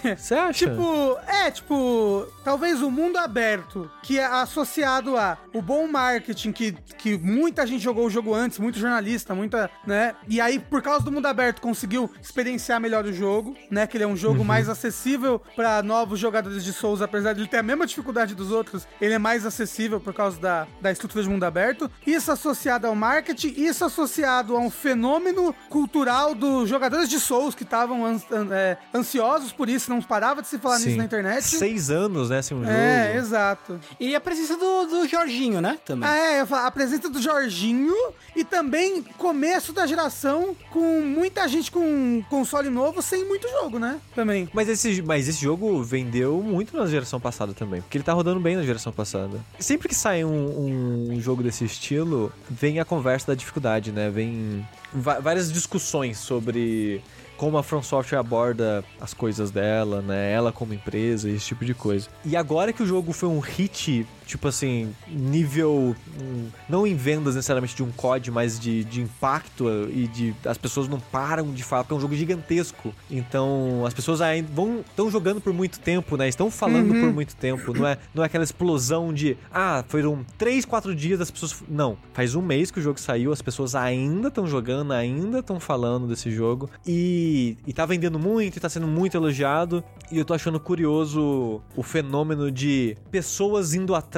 Você 0.01 0.33
acha? 0.35 0.65
Tipo, 0.65 1.17
é, 1.27 1.51
tipo, 1.51 2.25
talvez 2.45 2.81
o 2.81 2.89
mundo 2.89 3.17
aberto, 3.17 3.91
que 4.01 4.17
é 4.17 4.25
associado 4.25 5.17
a 5.17 5.37
o 5.53 5.61
bom 5.61 5.85
marketing, 5.87 6.53
que, 6.53 6.71
que 6.97 7.17
muita 7.17 7.67
gente 7.67 7.83
jogou 7.83 8.05
o 8.05 8.09
jogo 8.09 8.33
antes, 8.33 8.57
muito 8.57 8.79
jornalista, 8.79 9.35
muita, 9.35 9.69
né? 9.85 10.15
E 10.27 10.39
aí, 10.39 10.57
por 10.57 10.81
causa 10.81 11.03
do 11.03 11.11
mundo 11.11 11.25
aberto, 11.25 11.61
conseguiu 11.61 12.09
experienciar 12.21 12.79
melhor 12.79 13.03
o 13.03 13.11
jogo, 13.11 13.53
né? 13.69 13.85
Que 13.85 13.97
ele 13.97 14.05
é 14.05 14.07
um 14.07 14.15
jogo 14.15 14.45
mais 14.45 14.69
acessível 14.69 15.41
pra 15.57 15.83
novos 15.83 16.19
jogadores 16.19 16.63
de 16.63 16.71
Souls, 16.71 17.01
apesar 17.01 17.33
de 17.33 17.41
ele 17.41 17.49
ter 17.49 17.57
a 17.57 17.63
mesma 17.63 17.85
dificuldade 17.85 18.33
dos 18.33 18.51
outros, 18.51 18.87
ele 19.01 19.13
é 19.13 19.19
mais 19.19 19.45
acessível 19.45 19.99
por 19.99 20.13
causa 20.13 20.39
da, 20.39 20.67
da 20.79 20.91
estrutura 20.91 21.21
de 21.21 21.29
mundo 21.29 21.43
aberto. 21.43 21.91
Isso 22.05 22.31
associado 22.49 22.87
ao 22.87 22.95
marketing, 22.95 23.53
isso 23.57 23.83
associado 23.85 24.55
a 24.55 24.59
um 24.59 24.69
fenômeno 24.69 25.53
cultural 25.69 26.35
dos 26.35 26.69
jogadores 26.69 27.09
de 27.09 27.19
Souls 27.19 27.55
que 27.55 27.63
estavam 27.63 28.05
ans- 28.05 28.25
an- 28.31 28.47
é, 28.51 28.77
ansiosos 28.93 29.51
por 29.51 29.67
isso, 29.69 29.89
não 29.89 30.01
parava 30.01 30.41
de 30.41 30.47
se 30.47 30.57
falar 30.59 30.77
nisso 30.77 30.91
Sim. 30.91 30.97
na 30.97 31.05
internet. 31.05 31.43
Seis 31.43 31.89
anos, 31.89 32.29
né, 32.29 32.41
sem 32.41 32.55
um 32.55 32.63
É, 32.65 33.07
jogo. 33.07 33.17
exato. 33.19 33.79
E 33.99 34.15
a 34.15 34.21
presença 34.21 34.55
do, 34.57 34.85
do 34.85 35.07
Jorginho, 35.07 35.59
né? 35.61 35.77
Também. 35.85 36.07
Ah, 36.07 36.17
é, 36.17 36.41
eu 36.41 36.47
falo, 36.47 36.67
a 36.67 36.71
presença 36.71 37.09
do 37.09 37.21
Jorginho 37.21 37.93
e 38.35 38.43
também 38.43 39.01
começo 39.17 39.73
da 39.73 39.85
geração 39.87 40.55
com 40.71 41.01
muita 41.01 41.47
gente 41.47 41.71
com 41.71 42.23
console 42.29 42.69
novo 42.69 43.01
sem 43.01 43.25
muito 43.25 43.47
jogo, 43.49 43.79
né? 43.79 43.99
Também. 44.13 44.47
Mas 44.53 44.69
esse, 44.69 45.01
mas 45.01 45.27
esse 45.27 45.41
jogo 45.41 45.81
vendeu 45.83 46.41
muito 46.41 46.75
na 46.77 46.85
geração 46.85 47.19
passada 47.19 47.53
também, 47.53 47.81
porque 47.81 47.97
ele 47.97 48.03
tá 48.03 48.13
rodando 48.13 48.39
bem 48.39 48.55
na 48.55 48.63
geração 48.63 48.91
passada. 48.91 49.39
Sempre 49.59 49.87
que 49.89 49.95
sai 49.95 50.23
um, 50.23 51.09
um 51.13 51.21
jogo 51.21 51.41
desse 51.43 51.63
estilo, 51.65 52.31
vem 52.49 52.79
a 52.79 52.85
conversa 52.85 53.27
da 53.27 53.35
dificuldade, 53.35 53.91
né? 53.91 54.09
Vem 54.09 54.67
várias 54.93 55.51
discussões 55.51 56.17
sobre 56.17 57.01
como 57.37 57.57
a 57.57 57.63
From 57.63 57.83
Software 57.83 58.19
aborda 58.19 58.83
as 58.99 59.13
coisas 59.13 59.51
dela, 59.51 60.01
né? 60.01 60.31
Ela 60.31 60.51
como 60.51 60.73
empresa, 60.73 61.29
esse 61.29 61.47
tipo 61.47 61.65
de 61.65 61.73
coisa. 61.73 62.07
E 62.23 62.35
agora 62.35 62.71
que 62.71 62.81
o 62.81 62.85
jogo 62.85 63.11
foi 63.11 63.29
um 63.29 63.39
hit, 63.39 64.07
tipo 64.25 64.47
assim, 64.47 64.93
nível. 65.07 65.95
hum, 66.19 66.47
não 66.67 66.85
em 66.85 66.95
vendas 66.95 67.35
necessariamente 67.35 67.75
de 67.75 67.83
um 67.83 67.91
COD, 67.91 68.31
mas 68.31 68.59
de, 68.59 68.83
de 68.83 69.01
impacto 69.01 69.67
e 69.91 70.07
de. 70.07 70.35
As 70.45 70.57
pessoas 70.57 70.87
não 70.87 70.99
param 70.99 71.51
de 71.51 71.63
falar, 71.63 71.83
porque 71.83 71.93
é 71.93 71.97
um 71.97 72.01
jogo 72.01 72.15
gigantesco. 72.15 72.93
Então, 73.09 73.85
as 73.85 73.93
pessoas 73.93 74.21
ainda 74.21 74.49
vão. 74.51 74.79
estão 74.79 75.09
jogando 75.09 75.39
por 75.39 75.53
muito 75.53 75.79
tempo, 75.79 76.17
né? 76.17 76.27
Estão 76.27 76.49
falando 76.49 76.89
por 76.89 77.13
muito 77.13 77.35
tempo. 77.35 77.73
Não 77.73 77.87
é, 77.87 77.97
não 78.13 78.23
é 78.23 78.25
aquela 78.25 78.43
explosão 78.43 79.13
de. 79.13 79.37
Ah, 79.51 79.83
foram 79.87 80.25
3, 80.37 80.65
4 80.65 80.95
dias 80.95 81.19
das 81.19 81.31
pessoas. 81.31 81.63
Não. 81.69 81.97
Faz 82.13 82.35
um 82.35 82.41
mês 82.41 82.71
que 82.71 82.79
o 82.79 82.81
jogo 82.81 82.99
saiu, 82.99 83.31
as 83.31 83.41
pessoas 83.41 83.75
ainda 83.75 84.29
estão 84.29 84.47
jogando, 84.47 84.91
ainda 84.93 85.39
estão 85.39 85.59
falando 85.59 86.07
desse 86.07 86.31
jogo. 86.31 86.69
E, 86.85 87.57
e 87.65 87.73
tá 87.73 87.85
vendendo 87.85 88.17
muito, 88.17 88.57
e 88.57 88.59
tá 88.59 88.69
sendo 88.69 88.87
muito 88.87 89.15
elogiado. 89.15 89.83
E 90.11 90.17
eu 90.17 90.25
tô 90.25 90.33
achando 90.33 90.59
curioso 90.59 91.61
o 91.75 91.83
fenômeno 91.83 92.51
de 92.51 92.97
pessoas 93.11 93.73
indo 93.73 93.93
atrás. 93.95 94.14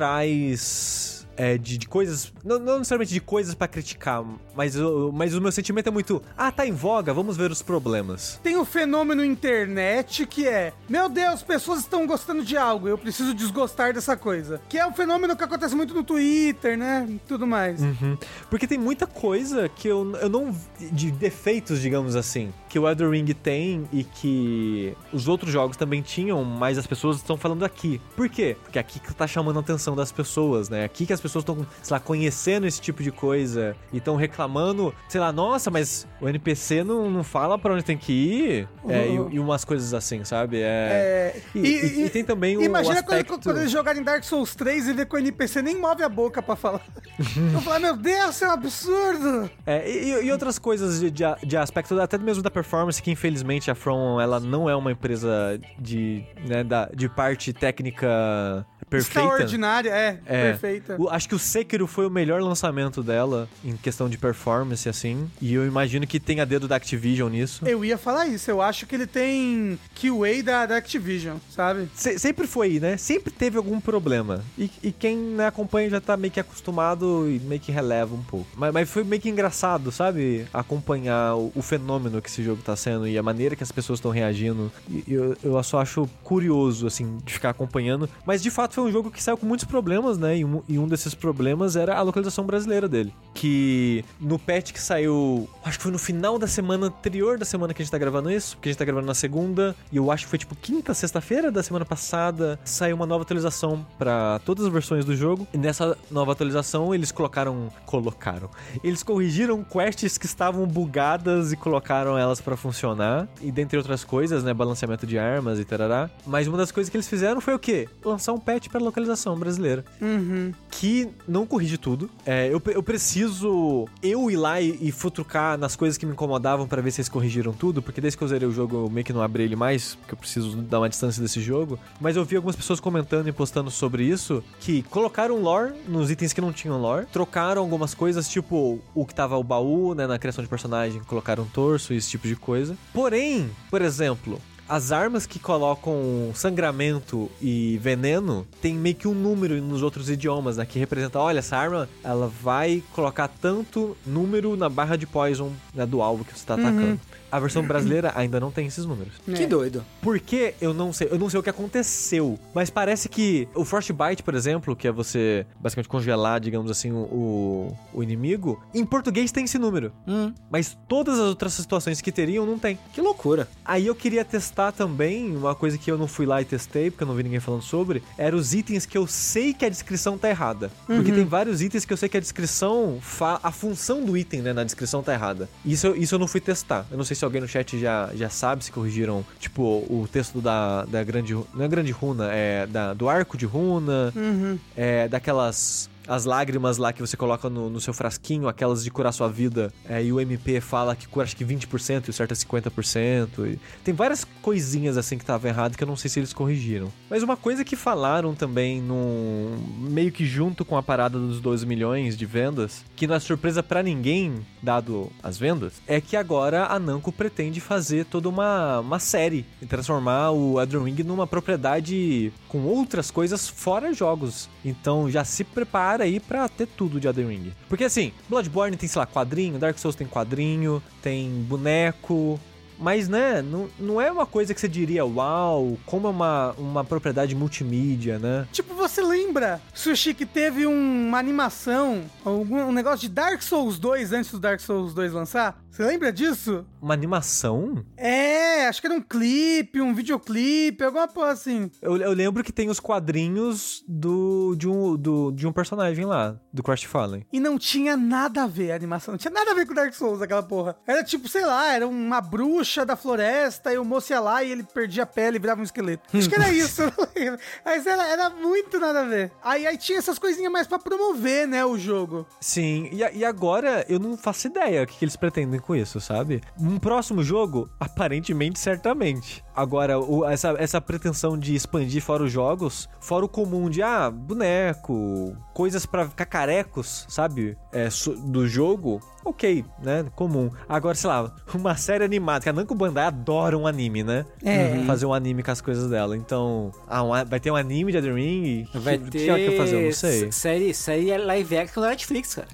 É, 1.36 1.58
de, 1.58 1.78
de 1.78 1.88
coisas. 1.88 2.34
Não, 2.44 2.58
não 2.58 2.78
necessariamente 2.80 3.14
de 3.14 3.22
coisas 3.22 3.54
pra 3.54 3.68
criticar, 3.68 4.24
mas, 4.56 4.76
o- 4.76 5.12
mas 5.14 5.36
o 5.36 5.42
meu 5.42 5.52
sentimento 5.52 5.88
é 5.88 5.92
muito. 5.92 6.22
Ah, 6.36 6.52
tá 6.52 6.66
em 6.66 6.72
voga, 6.72 7.14
vamos 7.14 7.38
ver 7.38 7.52
os 7.52 7.62
problemas. 7.62 8.40
Tem 8.42 8.58
o 8.58 8.66
fenômeno 8.66 9.24
internet 9.24 10.26
que 10.26 10.48
é: 10.48 10.74
Meu 10.90 11.08
Deus, 11.10 11.44
pessoas 11.44 11.80
estão 11.82 12.08
gostando 12.08 12.44
de 12.44 12.58
algo, 12.58 12.88
eu 12.88 12.98
preciso 12.98 13.34
desgostar 13.36 13.94
dessa 13.94 14.18
coisa. 14.18 14.60
Que 14.68 14.78
é 14.80 14.86
o 14.88 14.92
fenômeno 14.94 15.36
que 15.36 15.44
acontece 15.44 15.76
muito 15.76 15.94
no 15.94 16.04
Twitter, 16.04 16.76
né? 16.78 17.06
e 17.08 17.20
Tudo 17.28 17.46
mais. 17.46 17.82
Uhum. 17.82 18.18
Porque 18.50 18.66
tem 18.66 18.78
muita 18.80 19.06
coisa 19.06 19.70
que 19.70 19.88
eu, 19.88 20.16
eu 20.22 20.30
não. 20.30 20.56
de 20.92 21.12
defeitos, 21.12 21.80
digamos 21.82 22.16
assim, 22.16 22.52
que 22.78 22.80
o 22.80 22.88
Elden 22.88 23.10
Ring 23.10 23.26
tem 23.34 23.88
e 23.92 24.04
que 24.04 24.94
os 25.12 25.28
outros 25.28 25.52
jogos 25.52 25.76
também 25.76 26.02
tinham, 26.04 26.44
mas 26.44 26.78
as 26.78 26.86
pessoas 26.86 27.18
estão 27.18 27.36
falando 27.36 27.66
aqui. 27.66 28.00
Por 28.16 28.30
quê? 28.30 28.56
Porque 28.64 28.78
aqui 28.78 29.00
que 29.00 29.14
tá 29.16 29.26
chamando 29.26 29.58
a 29.58 29.62
atenção 29.62 29.96
das 29.96 30.12
pessoas, 30.12 30.70
né? 30.70 30.84
Aqui 30.84 31.06
que 31.08 31.14
as 31.14 31.20
pessoas 31.20 31.42
estão, 31.42 31.66
sei 31.82 31.94
lá, 31.96 32.00
conhecendo 32.00 32.68
esse 32.68 32.80
tipo 32.80 33.02
de 33.02 33.12
coisa 33.12 33.76
e 33.92 33.98
estão 33.98 34.16
reclamando, 34.16 34.94
sei 35.10 35.20
lá, 35.20 35.32
nossa, 35.32 35.72
mas 35.72 36.08
o 36.22 36.30
NPC 36.30 36.84
não, 36.84 37.10
não 37.10 37.24
fala 37.24 37.58
pra 37.58 37.74
onde 37.74 37.84
tem 37.84 37.98
que 37.98 38.14
ir. 38.14 38.70
É, 38.88 39.08
Uhum. 39.08 39.30
e, 39.32 39.36
e 39.36 39.40
umas 39.40 39.66
coisas 39.66 39.94
assim, 39.94 40.24
sabe? 40.24 40.58
É. 40.62 40.62
É, 40.68 41.42
E, 41.56 41.60
e- 41.60 42.06
e 42.06 42.10
tem 42.10 42.24
também 42.24 42.58
o 42.58 42.62
Imagina 42.62 43.02
quando, 43.04 43.18
aspecto... 43.20 43.40
quando 43.44 43.58
eles 43.58 43.72
jogarem 43.72 44.04
Dark 44.04 44.24
Souls 44.24 44.54
3 44.56 44.88
e 44.88 44.94
ver 44.94 45.06
que 45.08 45.16
o 45.16 45.18
NPC 45.20 45.62
nem 45.62 45.76
move 45.80 46.04
a 46.04 46.10
boca 46.10 46.42
pra 46.42 46.56
falar. 46.56 46.82
eu 47.54 47.62
falar, 47.62 47.80
meu 47.80 47.96
Deus, 47.98 48.36
isso 48.36 48.46
é 48.46 48.48
um 48.48 48.52
absurdo! 48.52 49.50
É, 49.66 49.90
e, 49.90 50.26
e 50.26 50.32
outras 50.32 50.60
coisas 50.60 51.00
de, 51.00 51.10
de, 51.12 51.24
de 51.44 51.58
aspecto, 51.58 52.00
até 52.00 52.18
mesmo 52.18 52.44
da 52.44 52.50
performance, 52.52 52.67
que 53.02 53.12
infelizmente 53.12 53.72
a 53.72 53.76
From, 53.76 54.20
ela 54.20 54.40
não 54.40 54.70
é 54.70 54.76
uma 54.76 54.92
empresa 54.92 55.60
de, 55.80 56.24
né, 56.48 56.64
da, 56.64 56.86
de 56.88 57.10
parte 57.10 57.54
técnica 57.54 58.66
perfeita. 58.90 59.20
Extraordinária, 59.20 59.90
é, 59.90 60.20
É. 60.26 60.52
perfeita. 60.52 60.96
O- 61.00 61.10
acho 61.10 61.28
que 61.30 61.36
o 61.36 61.40
Sekiro 61.40 61.86
foi 61.88 62.06
o 62.06 62.10
melhor 62.10 62.42
lançamento 62.42 63.04
dela 63.04 63.48
em 63.64 63.76
questão 63.78 64.08
de 64.10 64.18
performance, 64.18 64.88
assim. 64.88 65.30
E 65.42 65.54
eu 65.54 65.66
imagino 65.66 66.06
que 66.08 66.20
tenha 66.20 66.46
dedo 66.46 66.68
da 66.68 66.76
Activision 66.76 67.30
nisso. 67.30 67.68
Eu 67.68 67.84
ia 67.84 67.98
falar 67.98 68.28
isso, 68.28 68.50
eu 68.50 68.62
acho 68.62 68.86
que 68.86 68.96
ele 68.96 69.08
tem 69.08 69.78
QA 69.96 70.42
da, 70.44 70.66
da 70.66 70.78
Activision, 70.78 71.38
sabe? 71.50 71.90
Se- 71.94 72.18
sempre 72.20 72.48
foi, 72.48 72.80
né? 72.80 72.98
Sempre 72.98 73.32
teve 73.32 73.58
algum 73.58 73.80
problema. 73.80 74.44
E, 74.58 74.70
e 74.84 74.92
quem 74.92 75.18
né, 75.18 75.48
acompanha 75.48 75.90
já 75.90 76.00
tá 76.02 76.16
meio 76.16 76.32
que 76.32 76.40
acostumado 76.40 77.26
e 77.30 77.40
meio 77.40 77.60
que 77.62 77.72
releva 77.72 78.14
um 78.16 78.24
pouco. 78.24 78.48
Mas, 78.56 78.74
mas 78.74 78.90
foi 78.90 79.04
meio 79.04 79.22
que 79.22 79.30
engraçado, 79.30 79.92
sabe? 79.92 80.46
Acompanhar 80.54 81.36
o, 81.36 81.52
o 81.56 81.62
fenômeno 81.62 82.22
que 82.22 82.30
esse 82.30 82.44
jogo 82.44 82.62
tá 82.62 82.76
sendo 82.76 83.08
e 83.08 83.18
a 83.18 83.24
maneira 83.24 83.56
que 83.56 83.64
as 83.64 83.72
pessoas 83.72 84.00
estão 84.00 84.12
reagindo. 84.12 84.72
E 84.90 85.04
eu, 85.08 85.36
eu 85.44 85.64
só 85.64 85.80
acho 85.82 86.08
curioso, 86.24 86.88
assim, 86.88 87.18
de 87.26 87.34
ficar 87.34 87.50
acompanhando. 87.50 88.10
Mas 88.26 88.42
de 88.42 88.52
fato 88.52 88.77
foi 88.78 88.84
um 88.84 88.92
jogo 88.92 89.10
que 89.10 89.24
saiu 89.24 89.36
com 89.36 89.46
muitos 89.48 89.66
problemas, 89.66 90.20
né? 90.20 90.38
E 90.38 90.46
um, 90.46 90.62
e 90.68 90.78
um 90.78 90.88
desses 90.88 91.16
problemas 91.16 91.76
era 91.76 91.98
a 91.98 92.02
localização 92.04 92.46
brasileira 92.46 92.88
dele. 92.88 93.12
Que 93.34 94.06
no 94.20 94.38
patch 94.38 94.72
que 94.72 94.80
saiu, 94.80 95.50
acho 95.66 95.80
que 95.80 95.84
foi 95.84 95.92
no 95.92 95.98
final 95.98 96.38
da 96.38 96.46
semana 96.46 96.86
anterior 96.88 97.40
da 97.40 97.46
semana 97.46 97.74
que 97.74 97.82
a 97.82 97.84
gente 97.84 97.92
tá 97.92 97.98
gravando 97.98 98.30
isso, 98.30 98.56
porque 98.56 98.70
a 98.70 98.72
gente 98.72 98.78
tá 98.78 98.86
gravando 98.86 99.08
na 99.08 99.16
segunda, 99.16 99.76
e 99.92 99.98
eu 99.98 100.12
acho 100.12 100.26
que 100.26 100.30
foi 100.30 100.38
tipo 100.38 100.56
quinta, 100.56 100.94
sexta-feira 100.94 101.52
da 101.52 101.64
semana 101.64 101.86
passada, 101.86 102.60
saiu 102.64 102.96
uma 102.96 103.08
nova 103.08 103.24
atualização 103.24 103.84
pra 103.98 104.40
todas 104.46 104.66
as 104.66 104.72
versões 104.72 105.04
do 105.04 105.16
jogo. 105.16 105.48
E 105.52 105.58
nessa 105.58 105.98
nova 106.12 106.34
atualização 106.34 106.94
eles 106.94 107.12
colocaram, 107.12 107.70
colocaram. 107.84 108.48
Eles 108.84 109.02
corrigiram 109.02 109.64
quests 109.64 110.20
que 110.20 110.28
estavam 110.28 110.68
bugadas 110.68 111.52
e 111.52 111.58
colocaram 111.58 112.16
elas 112.16 112.40
pra 112.40 112.56
funcionar, 112.56 113.28
e 113.42 113.52
dentre 113.52 113.76
outras 113.76 114.04
coisas, 114.04 114.44
né, 114.44 114.54
balanceamento 114.54 115.08
de 115.08 115.18
armas 115.18 115.60
e 115.60 115.66
tarará. 115.66 116.12
Mas 116.28 116.48
uma 116.48 116.58
das 116.58 116.72
coisas 116.72 116.92
que 116.92 116.98
eles 116.98 117.08
fizeram 117.08 117.42
foi 117.42 117.56
o 117.56 117.60
quê? 117.60 117.90
Lançar 118.06 118.34
um 118.34 118.40
patch 118.40 118.67
pra 118.70 118.80
localização 118.80 119.38
brasileira 119.38 119.84
Uhum. 120.02 120.52
que 120.72 121.08
não 121.28 121.46
corrige 121.46 121.78
tudo. 121.78 122.10
É, 122.26 122.48
eu, 122.52 122.62
eu 122.68 122.84
preciso 122.84 123.88
eu 124.04 124.30
ir 124.30 124.36
lá 124.38 124.60
e, 124.62 124.78
e 124.82 124.92
futucar 124.92 125.58
nas 125.58 125.76
coisas 125.76 125.98
que 125.98 126.06
me 126.06 126.12
incomodavam 126.14 126.68
pra 126.68 126.82
ver 126.82 126.92
se 126.92 127.02
eles 127.02 127.10
corrigiram 127.10 127.54
tudo, 127.54 127.82
porque 127.82 128.00
desde 128.02 128.18
que 128.18 128.24
eu 128.24 128.28
zerei 128.28 128.48
o 128.48 128.52
jogo 128.52 128.76
eu 128.86 128.90
meio 128.90 129.06
que 129.06 129.14
não 129.14 129.22
abri 129.22 129.44
ele 129.44 129.56
mais, 129.56 129.96
porque 129.96 130.14
eu 130.14 130.18
preciso 130.18 130.58
dar 130.58 130.80
uma 130.80 130.90
distância 130.90 131.22
desse 131.22 131.42
jogo. 131.42 131.80
Mas 132.00 132.16
eu 132.16 132.24
vi 132.26 132.36
algumas 132.36 132.56
pessoas 132.56 132.80
comentando 132.80 133.28
e 133.28 133.32
postando 133.32 133.72
sobre 133.72 134.04
isso, 134.04 134.44
que 134.60 134.84
colocaram 134.84 135.42
lore 135.42 135.74
nos 135.88 136.12
itens 136.12 136.34
que 136.34 136.42
não 136.42 136.52
tinham 136.54 136.80
lore, 136.80 137.06
trocaram 137.12 137.62
algumas 137.62 137.94
coisas, 137.94 138.28
tipo 138.30 138.80
o 138.94 139.06
que 139.06 139.16
tava 139.16 139.38
o 139.38 139.44
baú, 139.44 139.94
né, 139.96 140.06
na 140.08 140.20
criação 140.20 140.44
de 140.44 140.50
personagem, 140.50 141.02
colocaram 141.04 141.46
torso 141.46 141.94
e 141.94 141.98
esse 141.98 142.10
tipo 142.10 142.28
de 142.28 142.36
coisa. 142.36 142.78
Porém, 142.94 143.50
por 143.70 143.82
exemplo, 143.82 144.40
as 144.68 144.92
armas 144.92 145.26
que 145.26 145.40
colocam 145.40 146.32
sangramento 146.34 147.30
e 147.42 147.78
veneno 147.82 148.46
tem 148.62 148.74
meio 148.74 148.96
que 148.96 149.08
um 149.08 149.14
número 149.14 149.62
nos 149.62 149.82
outros 149.82 150.10
idiomas, 150.10 150.58
né? 150.58 150.66
Que 150.66 150.78
representa, 150.78 151.20
olha, 151.20 151.40
essa 151.40 151.56
arma, 151.58 151.88
ela 152.04 152.28
vai 152.28 152.84
colocar 152.94 153.28
tanto 153.28 153.96
número 154.06 154.56
na 154.58 154.70
barra 154.70 154.96
de 154.96 155.08
poison 155.08 155.52
né, 155.74 155.86
do 155.86 156.02
alvo 156.02 156.26
que 156.26 156.38
você 156.38 156.46
tá 156.46 156.56
atacando. 156.56 157.00
A 157.32 157.40
versão 157.40 157.64
brasileira 157.64 158.12
ainda 158.16 158.40
não 158.40 158.52
tem 158.52 158.68
esses 158.68 158.86
números. 158.86 159.14
Que 159.26 159.44
É. 159.44 159.48
doido. 159.48 159.84
Por 160.02 160.20
que 160.20 160.54
eu 160.62 160.74
não 160.74 160.92
sei? 160.94 161.08
Eu 161.12 161.20
não 161.20 161.30
sei 161.30 161.40
o 161.40 161.44
que 161.44 161.50
aconteceu, 161.50 162.40
mas 162.54 162.70
parece 162.70 163.08
que 163.10 163.48
o 163.56 163.64
Frostbite, 163.66 164.24
por 164.24 164.34
exemplo, 164.36 164.76
que 164.76 164.88
é 164.88 164.92
você 164.92 165.46
basicamente 165.60 165.90
congelar, 165.90 166.40
digamos 166.40 166.70
assim, 166.72 166.92
o, 166.92 167.76
o, 167.94 168.04
inimigo, 168.04 168.62
em 168.74 168.86
português 168.86 169.32
tem 169.32 169.46
esse 169.46 169.58
número. 169.58 169.92
Hum, 170.08 170.34
Mas 170.50 170.78
todas 170.88 171.16
as 171.20 171.26
outras 171.28 171.54
situações 171.54 172.02
que 172.02 172.12
teriam 172.12 172.46
não 172.46 172.58
tem. 172.58 172.78
que 172.94 173.02
loucura. 173.02 173.48
Aí 173.66 173.88
eu 173.88 173.96
queria 173.96 174.24
testar 174.26 174.72
também, 174.72 175.36
uma 175.36 175.56
coisa 175.56 175.78
que 175.78 175.92
eu 175.92 175.98
não 175.98 176.08
fui 176.08 176.26
lá 176.26 176.42
e 176.42 176.46
testei, 176.46 176.90
porque 176.90 177.04
eu 177.04 177.08
não 177.08 177.16
vi 177.16 177.24
ninguém 177.24 177.40
falando 177.40 177.62
sobre, 177.64 178.02
era 178.18 178.36
os 178.36 178.54
itens 178.54 178.86
que 178.86 178.98
eu 178.98 179.06
sei 179.08 179.54
que 179.54 179.66
a 179.66 179.70
descrição 179.70 180.18
tá 180.18 180.30
errada. 180.30 180.72
Porque 180.86 181.12
tem 181.12 181.26
vários 181.26 181.62
itens 181.62 181.86
que 181.86 181.94
eu 181.94 181.98
sei 181.98 182.08
que 182.10 182.18
a 182.18 182.20
descrição, 182.20 182.98
fa- 183.02 183.40
a 183.44 183.52
função 183.52 184.04
do 184.04 184.16
item, 184.18 184.42
né, 184.42 184.54
na 184.54 184.64
descrição 184.64 185.04
tá 185.04 185.14
errada. 185.14 185.50
Isso, 185.66 185.88
isso 185.96 186.16
eu 186.16 186.20
não 186.20 186.28
fui 186.28 186.40
testar. 186.42 186.86
Eu 186.90 186.98
não 186.98 187.04
sei 187.06 187.16
se 187.16 187.26
alguém 187.28 187.42
no 187.42 187.48
chat 187.48 187.80
já, 187.80 188.10
já 188.16 188.30
sabe 188.30 188.64
se 188.64 188.72
corrigiram, 188.72 189.24
tipo, 189.40 189.62
o 189.62 190.08
texto 190.12 190.42
da, 190.42 190.86
da 190.86 191.04
grande, 191.04 191.34
não 191.34 191.64
é 191.64 191.68
grande 191.68 191.92
runa, 191.92 192.30
é 192.32 192.66
da, 192.66 192.94
do 192.94 193.08
arco 193.08 193.38
de 193.38 193.46
runa, 193.46 194.12
Uhum. 194.16 194.58
é, 194.76 195.08
daquelas 195.08 195.90
as 196.08 196.26
lágrimas 196.26 196.78
lá 196.78 196.94
que 196.94 197.02
você 197.02 197.18
coloca 197.18 197.50
no, 197.50 197.70
no 197.70 197.82
seu 197.82 197.94
frasquinho, 197.94 198.48
aquelas 198.48 198.84
de 198.84 198.92
curar 198.92 199.12
sua 199.12 199.28
vida, 199.28 199.74
é, 199.88 200.04
e 200.04 200.12
o 200.12 200.20
MP 200.20 200.62
fala 200.62 200.96
que 200.96 201.08
cura 201.08 201.26
acho 201.26 201.36
que 201.36 201.46
20% 201.46 202.08
e 202.08 202.10
o 202.10 202.14
certo 202.14 202.32
é 202.32 202.36
50%. 202.36 203.54
E 203.54 203.60
tem 203.84 203.94
várias 203.94 204.24
coisinhas 204.42 204.98
assim 204.98 205.18
que 205.18 205.24
estavam 205.24 205.50
errado 205.50 205.76
que 205.76 205.84
eu 205.84 205.88
não 205.88 205.96
sei 205.96 206.10
se 206.10 206.20
eles 206.20 206.34
corrigiram. 206.34 206.92
Mas 207.10 207.24
uma 207.24 207.36
coisa 207.36 207.64
que 207.66 207.76
falaram 207.76 208.34
também 208.34 208.82
num 208.82 209.58
meio 209.80 210.12
que 210.12 210.26
junto 210.26 210.64
com 210.64 210.78
a 210.78 210.84
parada 210.84 211.20
dos 211.20 211.40
12 211.42 211.66
milhões 211.66 212.18
de 212.18 212.26
vendas, 212.26 212.86
que 212.96 213.08
não 213.08 213.16
é 213.16 213.20
surpresa 213.20 213.62
pra 213.62 213.84
ninguém, 213.84 214.46
dado 214.62 215.12
as 215.22 215.38
vendas, 215.38 215.74
é 215.88 216.00
que 216.00 216.16
agora 216.16 216.68
a 216.68 216.80
Namco 216.80 217.12
pretende 217.12 217.60
fazer 217.60 218.06
toda 218.06 218.30
uma, 218.30 218.80
uma 218.80 219.00
série 219.00 219.46
e 219.62 219.66
transformar 219.66 220.32
o 220.32 220.62
Elden 220.62 220.84
Ring 220.84 221.04
numa 221.04 221.28
propriedade 221.28 222.32
com 222.48 222.64
outras 222.64 223.12
coisas 223.12 223.48
fora 223.48 223.94
jogos. 223.94 224.50
Então 224.64 225.10
já 225.10 225.24
se 225.24 225.44
prepara 225.44 225.97
aí 226.02 226.20
pra 226.20 226.48
ter 226.48 226.68
tudo 226.68 227.00
de 227.00 227.08
Elden 227.08 227.28
Ring. 227.28 227.54
Porque 227.70 227.84
assim, 227.84 228.12
Bloodborne 228.30 228.78
tem, 228.78 228.88
sei 228.88 229.00
lá, 229.00 229.06
quadrinho, 229.06 229.60
Dark 229.60 229.78
Souls 229.78 229.96
tem 229.96 230.08
quadrinho, 230.08 230.82
tem 231.02 231.30
boneco, 231.48 232.40
mas, 232.80 233.08
né, 233.08 233.42
não, 233.42 233.70
não 233.80 234.02
é 234.02 234.12
uma 234.12 234.26
coisa 234.26 234.54
que 234.54 234.60
você 234.60 234.68
diria, 234.68 235.06
uau, 235.06 235.78
como 235.86 236.08
é 236.08 236.10
uma, 236.10 236.52
uma 236.58 236.84
propriedade 236.84 237.36
multimídia, 237.36 238.20
né? 238.20 238.48
Tipo, 238.52 238.74
você 238.74 239.02
lembra, 239.02 239.62
Sushi, 239.74 240.14
que 240.14 240.26
teve 240.26 240.66
um- 240.68 241.08
uma 241.08 241.18
animação, 241.20 242.04
algum 242.26 242.58
um 242.58 242.72
negócio 242.72 243.08
de 243.08 243.10
Dark 243.14 243.42
Souls 243.42 243.78
2 243.80 244.12
antes 244.14 244.32
do 244.32 244.40
Dark 244.40 244.60
Souls 244.60 244.94
2 244.94 245.14
lançar? 245.14 245.62
Você 245.72 245.84
lembra 245.84 246.12
disso? 246.12 246.66
Uma 246.82 246.96
animação? 246.96 247.84
É, 247.96 248.68
acho 248.68 248.82
que 248.82 248.88
era 248.88 248.96
um 248.96 249.02
clipe, 249.02 249.80
um 249.80 249.94
videoclipe, 249.94 250.84
alguma 250.84 251.08
porra 251.08 251.32
assim. 251.34 251.70
Eu, 251.82 251.98
eu 251.98 252.14
lembro 252.14 252.44
que 252.44 252.52
tem 252.52 252.68
os 252.70 252.80
quadrinhos 252.80 253.84
do, 253.88 254.56
de, 254.58 254.68
um, 254.68 254.96
do, 254.96 255.32
de 255.32 255.46
um 255.46 255.52
personagem 255.52 256.04
lá, 256.06 256.36
do 256.52 256.64
Crash 256.64 256.84
Fallen. 256.84 257.26
E 257.32 257.40
não 257.40 257.60
tinha 257.60 257.96
nada 257.96 258.44
a 258.44 258.48
ver 258.48 258.72
a 258.72 258.76
animação, 258.76 259.12
não 259.14 259.20
tinha 259.20 259.32
nada 259.32 259.52
a 259.52 259.54
ver 259.54 259.68
com 259.68 259.74
Dark 259.76 259.94
Souls 259.94 260.20
aquela 260.22 260.42
porra. 260.42 260.76
Era 260.88 261.04
tipo, 261.04 261.28
sei 261.28 261.46
lá, 261.46 261.72
era 261.74 261.88
uma 261.88 262.22
bruxa 262.22 262.67
da 262.86 262.96
floresta 262.96 263.74
e 263.74 263.78
o 263.78 263.86
moço 263.86 264.12
ia 264.14 264.20
lá 264.20 264.44
e 264.44 264.52
ele 264.52 264.64
perdia 264.64 265.04
a 265.04 265.06
pele 265.06 265.38
e 265.38 265.40
virava 265.40 265.62
um 265.62 265.64
esqueleto. 265.64 266.04
Acho 266.18 266.30
que 266.30 266.36
era 266.36 266.52
isso, 266.52 266.82
não 266.84 267.08
lembro. 267.16 267.40
Mas 267.66 267.86
era, 267.88 268.08
era 268.08 268.30
muito 268.30 268.80
nada 268.80 269.02
a 269.02 269.06
ver. 269.06 269.32
Aí, 269.44 269.66
aí 269.66 269.78
tinha 269.78 269.98
essas 270.00 270.20
coisinhas 270.20 270.52
mais 270.52 270.68
pra 270.68 270.80
promover, 270.80 271.48
né, 271.48 271.66
o 271.66 271.78
jogo. 271.78 272.26
Sim, 272.42 272.90
e, 272.92 273.18
e 273.20 273.26
agora 273.26 273.86
eu 273.90 274.00
não 274.00 274.18
faço 274.18 274.48
ideia 274.48 274.84
o 274.84 274.88
que, 274.88 274.98
que 274.98 275.06
eles 275.06 275.16
pretendem 275.16 275.60
com 275.60 275.76
isso, 275.76 276.00
sabe? 276.02 276.42
Um 276.60 276.78
próximo 276.80 277.24
jogo, 277.24 277.70
aparentemente, 277.80 278.60
certamente. 278.60 279.44
Agora, 279.56 280.00
o- 280.00 280.24
essa, 280.26 280.56
essa 280.60 280.80
pretensão 280.80 281.38
de 281.38 281.56
expandir 281.56 282.02
fora 282.02 282.24
os 282.24 282.32
jogos, 282.32 282.88
fora 283.00 283.26
o 283.26 283.30
comum 283.30 283.70
de, 283.70 283.82
ah, 283.82 284.12
boneco, 284.12 285.36
coisas 285.54 285.86
pra 285.86 286.08
cacarecos, 286.08 287.06
sabe? 287.10 287.58
É, 287.72 287.90
so- 287.90 288.14
do 288.16 288.48
jogo, 288.48 289.00
ok, 289.30 289.66
né? 289.84 290.06
Comum. 290.16 290.50
Agora, 290.68 290.96
sei 290.96 291.10
lá, 291.10 291.34
uma 291.54 291.76
série 291.78 292.04
animada, 292.04 292.42
que 292.44 292.50
a 292.50 292.54
Namco 292.54 292.74
Bandai 292.76 293.06
adora 293.06 293.58
um 293.58 293.68
anime, 293.68 294.04
né? 294.04 294.26
É. 294.44 294.84
Fazer 294.86 295.06
um 295.06 295.14
anime 295.14 295.44
com 295.44 295.52
as 295.52 295.62
coisas 295.62 295.90
dela. 295.90 296.16
Então, 296.16 296.72
ah, 296.88 297.04
um 297.04 297.10
vai 297.26 297.40
ter 297.40 297.52
um 297.52 297.56
anime 297.56 297.92
de 297.92 297.98
Elden 297.98 298.14
Ring? 298.14 298.68
Vai 298.74 298.96
O 298.98 299.02
que 299.02 299.10
ter 299.12 299.28
ela 299.28 299.38
quer 299.40 299.58
fazer? 299.58 299.76
Eu 299.78 299.86
não 299.86 299.92
sei. 299.94 300.32
série, 300.32 300.74
série 300.74 301.18
live 301.18 301.58
action 301.58 301.82
da 301.82 301.90
Netflix, 301.90 302.36
cara. 302.36 302.48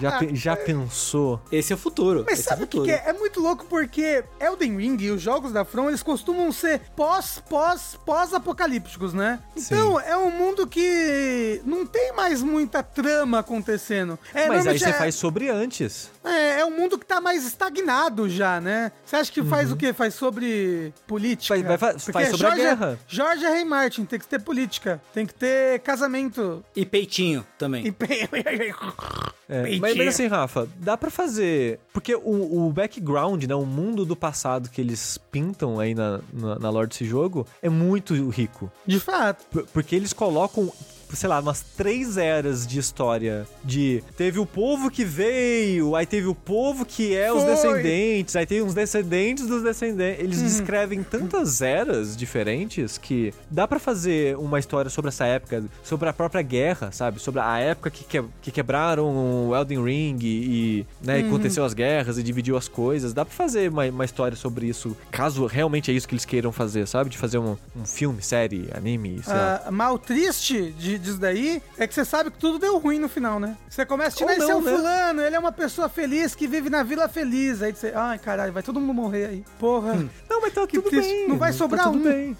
já, 0.00 0.18
pe- 0.18 0.34
já 0.34 0.56
pensou? 0.56 1.40
Esse 1.50 1.72
é 1.72 1.76
o 1.76 1.78
futuro. 1.78 2.24
Mas 2.28 2.38
Esse 2.40 2.48
sabe 2.48 2.62
é 2.62 2.64
o 2.64 2.68
que, 2.68 2.80
que 2.82 2.90
é? 2.90 3.04
É 3.06 3.12
muito 3.12 3.40
louco 3.40 3.64
porque 3.68 4.24
Elden 4.40 4.76
Ring 4.76 4.96
e 5.00 5.10
os 5.10 5.20
jogos 5.22 5.52
da 5.52 5.64
From, 5.64 5.88
eles 5.88 6.02
costumam 6.02 6.50
ser 6.52 6.80
pós, 6.96 7.42
pós, 7.48 7.98
pós-apocalípticos, 8.04 9.12
né? 9.12 9.38
Então, 9.56 9.98
é 10.00 10.16
um 10.16 10.30
mundo 10.30 10.66
que 10.66 11.60
não 11.64 11.86
tem 11.86 12.12
mais 12.14 12.42
muita 12.42 12.82
trama 12.82 13.38
acontecendo. 13.40 14.18
É, 14.34 14.48
Mas 14.48 14.66
aí 14.66 14.78
você 14.78 14.88
é, 14.90 14.92
faz 14.92 15.14
sobre 15.14 15.48
antes. 15.48 15.75
É, 16.24 16.60
é 16.60 16.64
um 16.64 16.70
mundo 16.76 16.98
que 16.98 17.06
tá 17.06 17.20
mais 17.20 17.44
estagnado 17.46 18.28
já, 18.28 18.60
né? 18.60 18.90
Você 19.04 19.16
acha 19.16 19.30
que 19.32 19.42
faz 19.42 19.70
o 19.70 19.76
quê? 19.76 19.92
Faz 19.92 20.14
sobre 20.14 20.92
política? 21.06 21.54
Uhum. 21.56 21.62
Vai- 21.62 21.76
vai- 21.76 21.98
faz- 21.98 22.02
sobre 22.02 22.22
a 22.26 22.32
Jorge, 22.50 22.56
guerra. 22.62 22.98
Jorge 23.06 23.44
R. 23.44 23.54
R. 23.56 23.64
Martin, 23.64 24.04
tem 24.04 24.18
que 24.18 24.26
ter 24.26 24.40
política, 24.40 25.00
tem 25.14 25.24
que 25.26 25.34
ter 25.34 25.80
casamento. 25.80 26.64
E 26.74 26.84
peitinho 26.86 27.46
também. 27.58 27.86
E... 27.86 27.94
É, 29.48 29.62
Peitinho. 29.62 29.80
mas, 29.80 29.96
mas 29.96 30.08
assim, 30.08 30.26
Rafa, 30.26 30.68
dá 30.76 30.96
pra 30.96 31.08
fazer. 31.08 31.78
Porque 31.92 32.12
o, 32.16 32.66
o 32.66 32.72
background, 32.72 33.44
né? 33.44 33.54
O 33.54 33.64
mundo 33.64 34.04
do 34.04 34.16
passado 34.16 34.68
que 34.68 34.80
eles 34.80 35.18
pintam 35.30 35.78
aí 35.78 35.94
na, 35.94 36.18
na, 36.32 36.58
na 36.58 36.68
lore 36.68 36.88
desse 36.88 37.04
jogo 37.04 37.46
é 37.62 37.68
muito 37.68 38.12
rico. 38.28 38.68
De 38.84 38.98
fato. 38.98 39.44
Por- 39.48 39.64
Porque 39.66 39.94
eles 39.94 40.12
colocam. 40.12 40.72
Sei 41.16 41.28
lá, 41.28 41.40
umas 41.40 41.62
três 41.76 42.16
eras 42.16 42.66
de 42.66 42.78
história. 42.78 43.46
De 43.64 44.02
teve 44.16 44.38
o 44.38 44.46
povo 44.46 44.90
que 44.90 45.04
veio, 45.04 45.96
aí 45.96 46.06
teve 46.06 46.26
o 46.26 46.34
povo 46.34 46.84
que 46.84 47.14
é 47.14 47.32
os 47.32 47.42
Foi. 47.42 47.54
descendentes, 47.54 48.36
aí 48.36 48.46
tem 48.46 48.62
uns 48.62 48.74
descendentes 48.74 49.46
dos 49.46 49.62
descendentes. 49.62 50.22
Eles 50.22 50.42
descrevem 50.42 51.02
tantas 51.02 51.62
eras 51.62 52.16
diferentes 52.16 52.98
que 52.98 53.32
dá 53.50 53.66
pra 53.66 53.78
fazer 53.78 54.36
uma 54.36 54.58
história 54.58 54.90
sobre 54.90 55.08
essa 55.08 55.24
época, 55.26 55.64
sobre 55.82 56.08
a 56.08 56.12
própria 56.12 56.42
guerra, 56.42 56.92
sabe? 56.92 57.20
Sobre 57.20 57.40
a 57.40 57.58
época 57.58 57.90
que, 57.90 58.04
que, 58.04 58.22
que 58.42 58.50
quebraram 58.50 59.48
o 59.48 59.56
Elden 59.56 59.82
Ring 59.82 60.18
e, 60.22 60.26
e, 60.26 60.86
né, 61.02 61.20
aconteceu 61.20 61.64
as 61.64 61.72
guerras 61.74 62.18
e 62.18 62.22
dividiu 62.22 62.56
as 62.56 62.68
coisas. 62.68 63.12
Dá 63.12 63.24
pra 63.24 63.34
fazer 63.34 63.70
uma, 63.70 63.84
uma 63.86 64.04
história 64.04 64.36
sobre 64.36 64.66
isso, 64.66 64.96
caso 65.10 65.46
realmente 65.46 65.90
é 65.90 65.94
isso 65.94 66.06
que 66.06 66.14
eles 66.14 66.24
queiram 66.24 66.52
fazer, 66.52 66.86
sabe? 66.86 67.10
De 67.10 67.18
fazer 67.18 67.38
um, 67.38 67.56
um 67.74 67.84
filme, 67.84 68.22
série, 68.22 68.68
anime, 68.74 69.22
sei. 69.22 69.34
Ah, 69.34 69.68
mal 69.70 69.98
triste 69.98 70.74
de, 70.78 70.98
disso 71.06 71.18
daí 71.18 71.62
é 71.78 71.86
que 71.86 71.94
você 71.94 72.04
sabe 72.04 72.30
que 72.30 72.38
tudo 72.38 72.58
deu 72.58 72.76
ruim 72.78 72.98
no 72.98 73.08
final, 73.08 73.38
né? 73.40 73.56
Você 73.68 73.86
começa 73.86 74.16
a 74.16 74.18
tirar 74.18 74.36
esse 74.36 74.50
é 74.50 74.54
o 74.54 74.60
né? 74.60 74.72
fulano, 74.72 75.22
ele 75.22 75.36
é 75.36 75.38
uma 75.38 75.52
pessoa 75.52 75.88
feliz 75.88 76.34
que 76.34 76.46
vive 76.46 76.68
na 76.68 76.82
vila 76.82 77.08
feliz. 77.08 77.62
Aí 77.62 77.72
você, 77.72 77.92
ai 77.94 78.18
caralho, 78.18 78.52
vai 78.52 78.62
todo 78.62 78.80
mundo 78.80 78.94
morrer 78.94 79.26
aí. 79.26 79.44
Porra. 79.58 79.94
Não, 80.28 80.40
mas 80.40 80.52
tá 80.52 80.66
Que 80.66 80.76
tudo 80.78 80.90
triste. 80.90 81.08
bem. 81.08 81.28
Não 81.28 81.38
vai 81.38 81.52
tá 81.52 81.58
sobrar 81.58 81.84
tudo 81.86 81.98
um. 81.98 82.02
bem. 82.02 82.36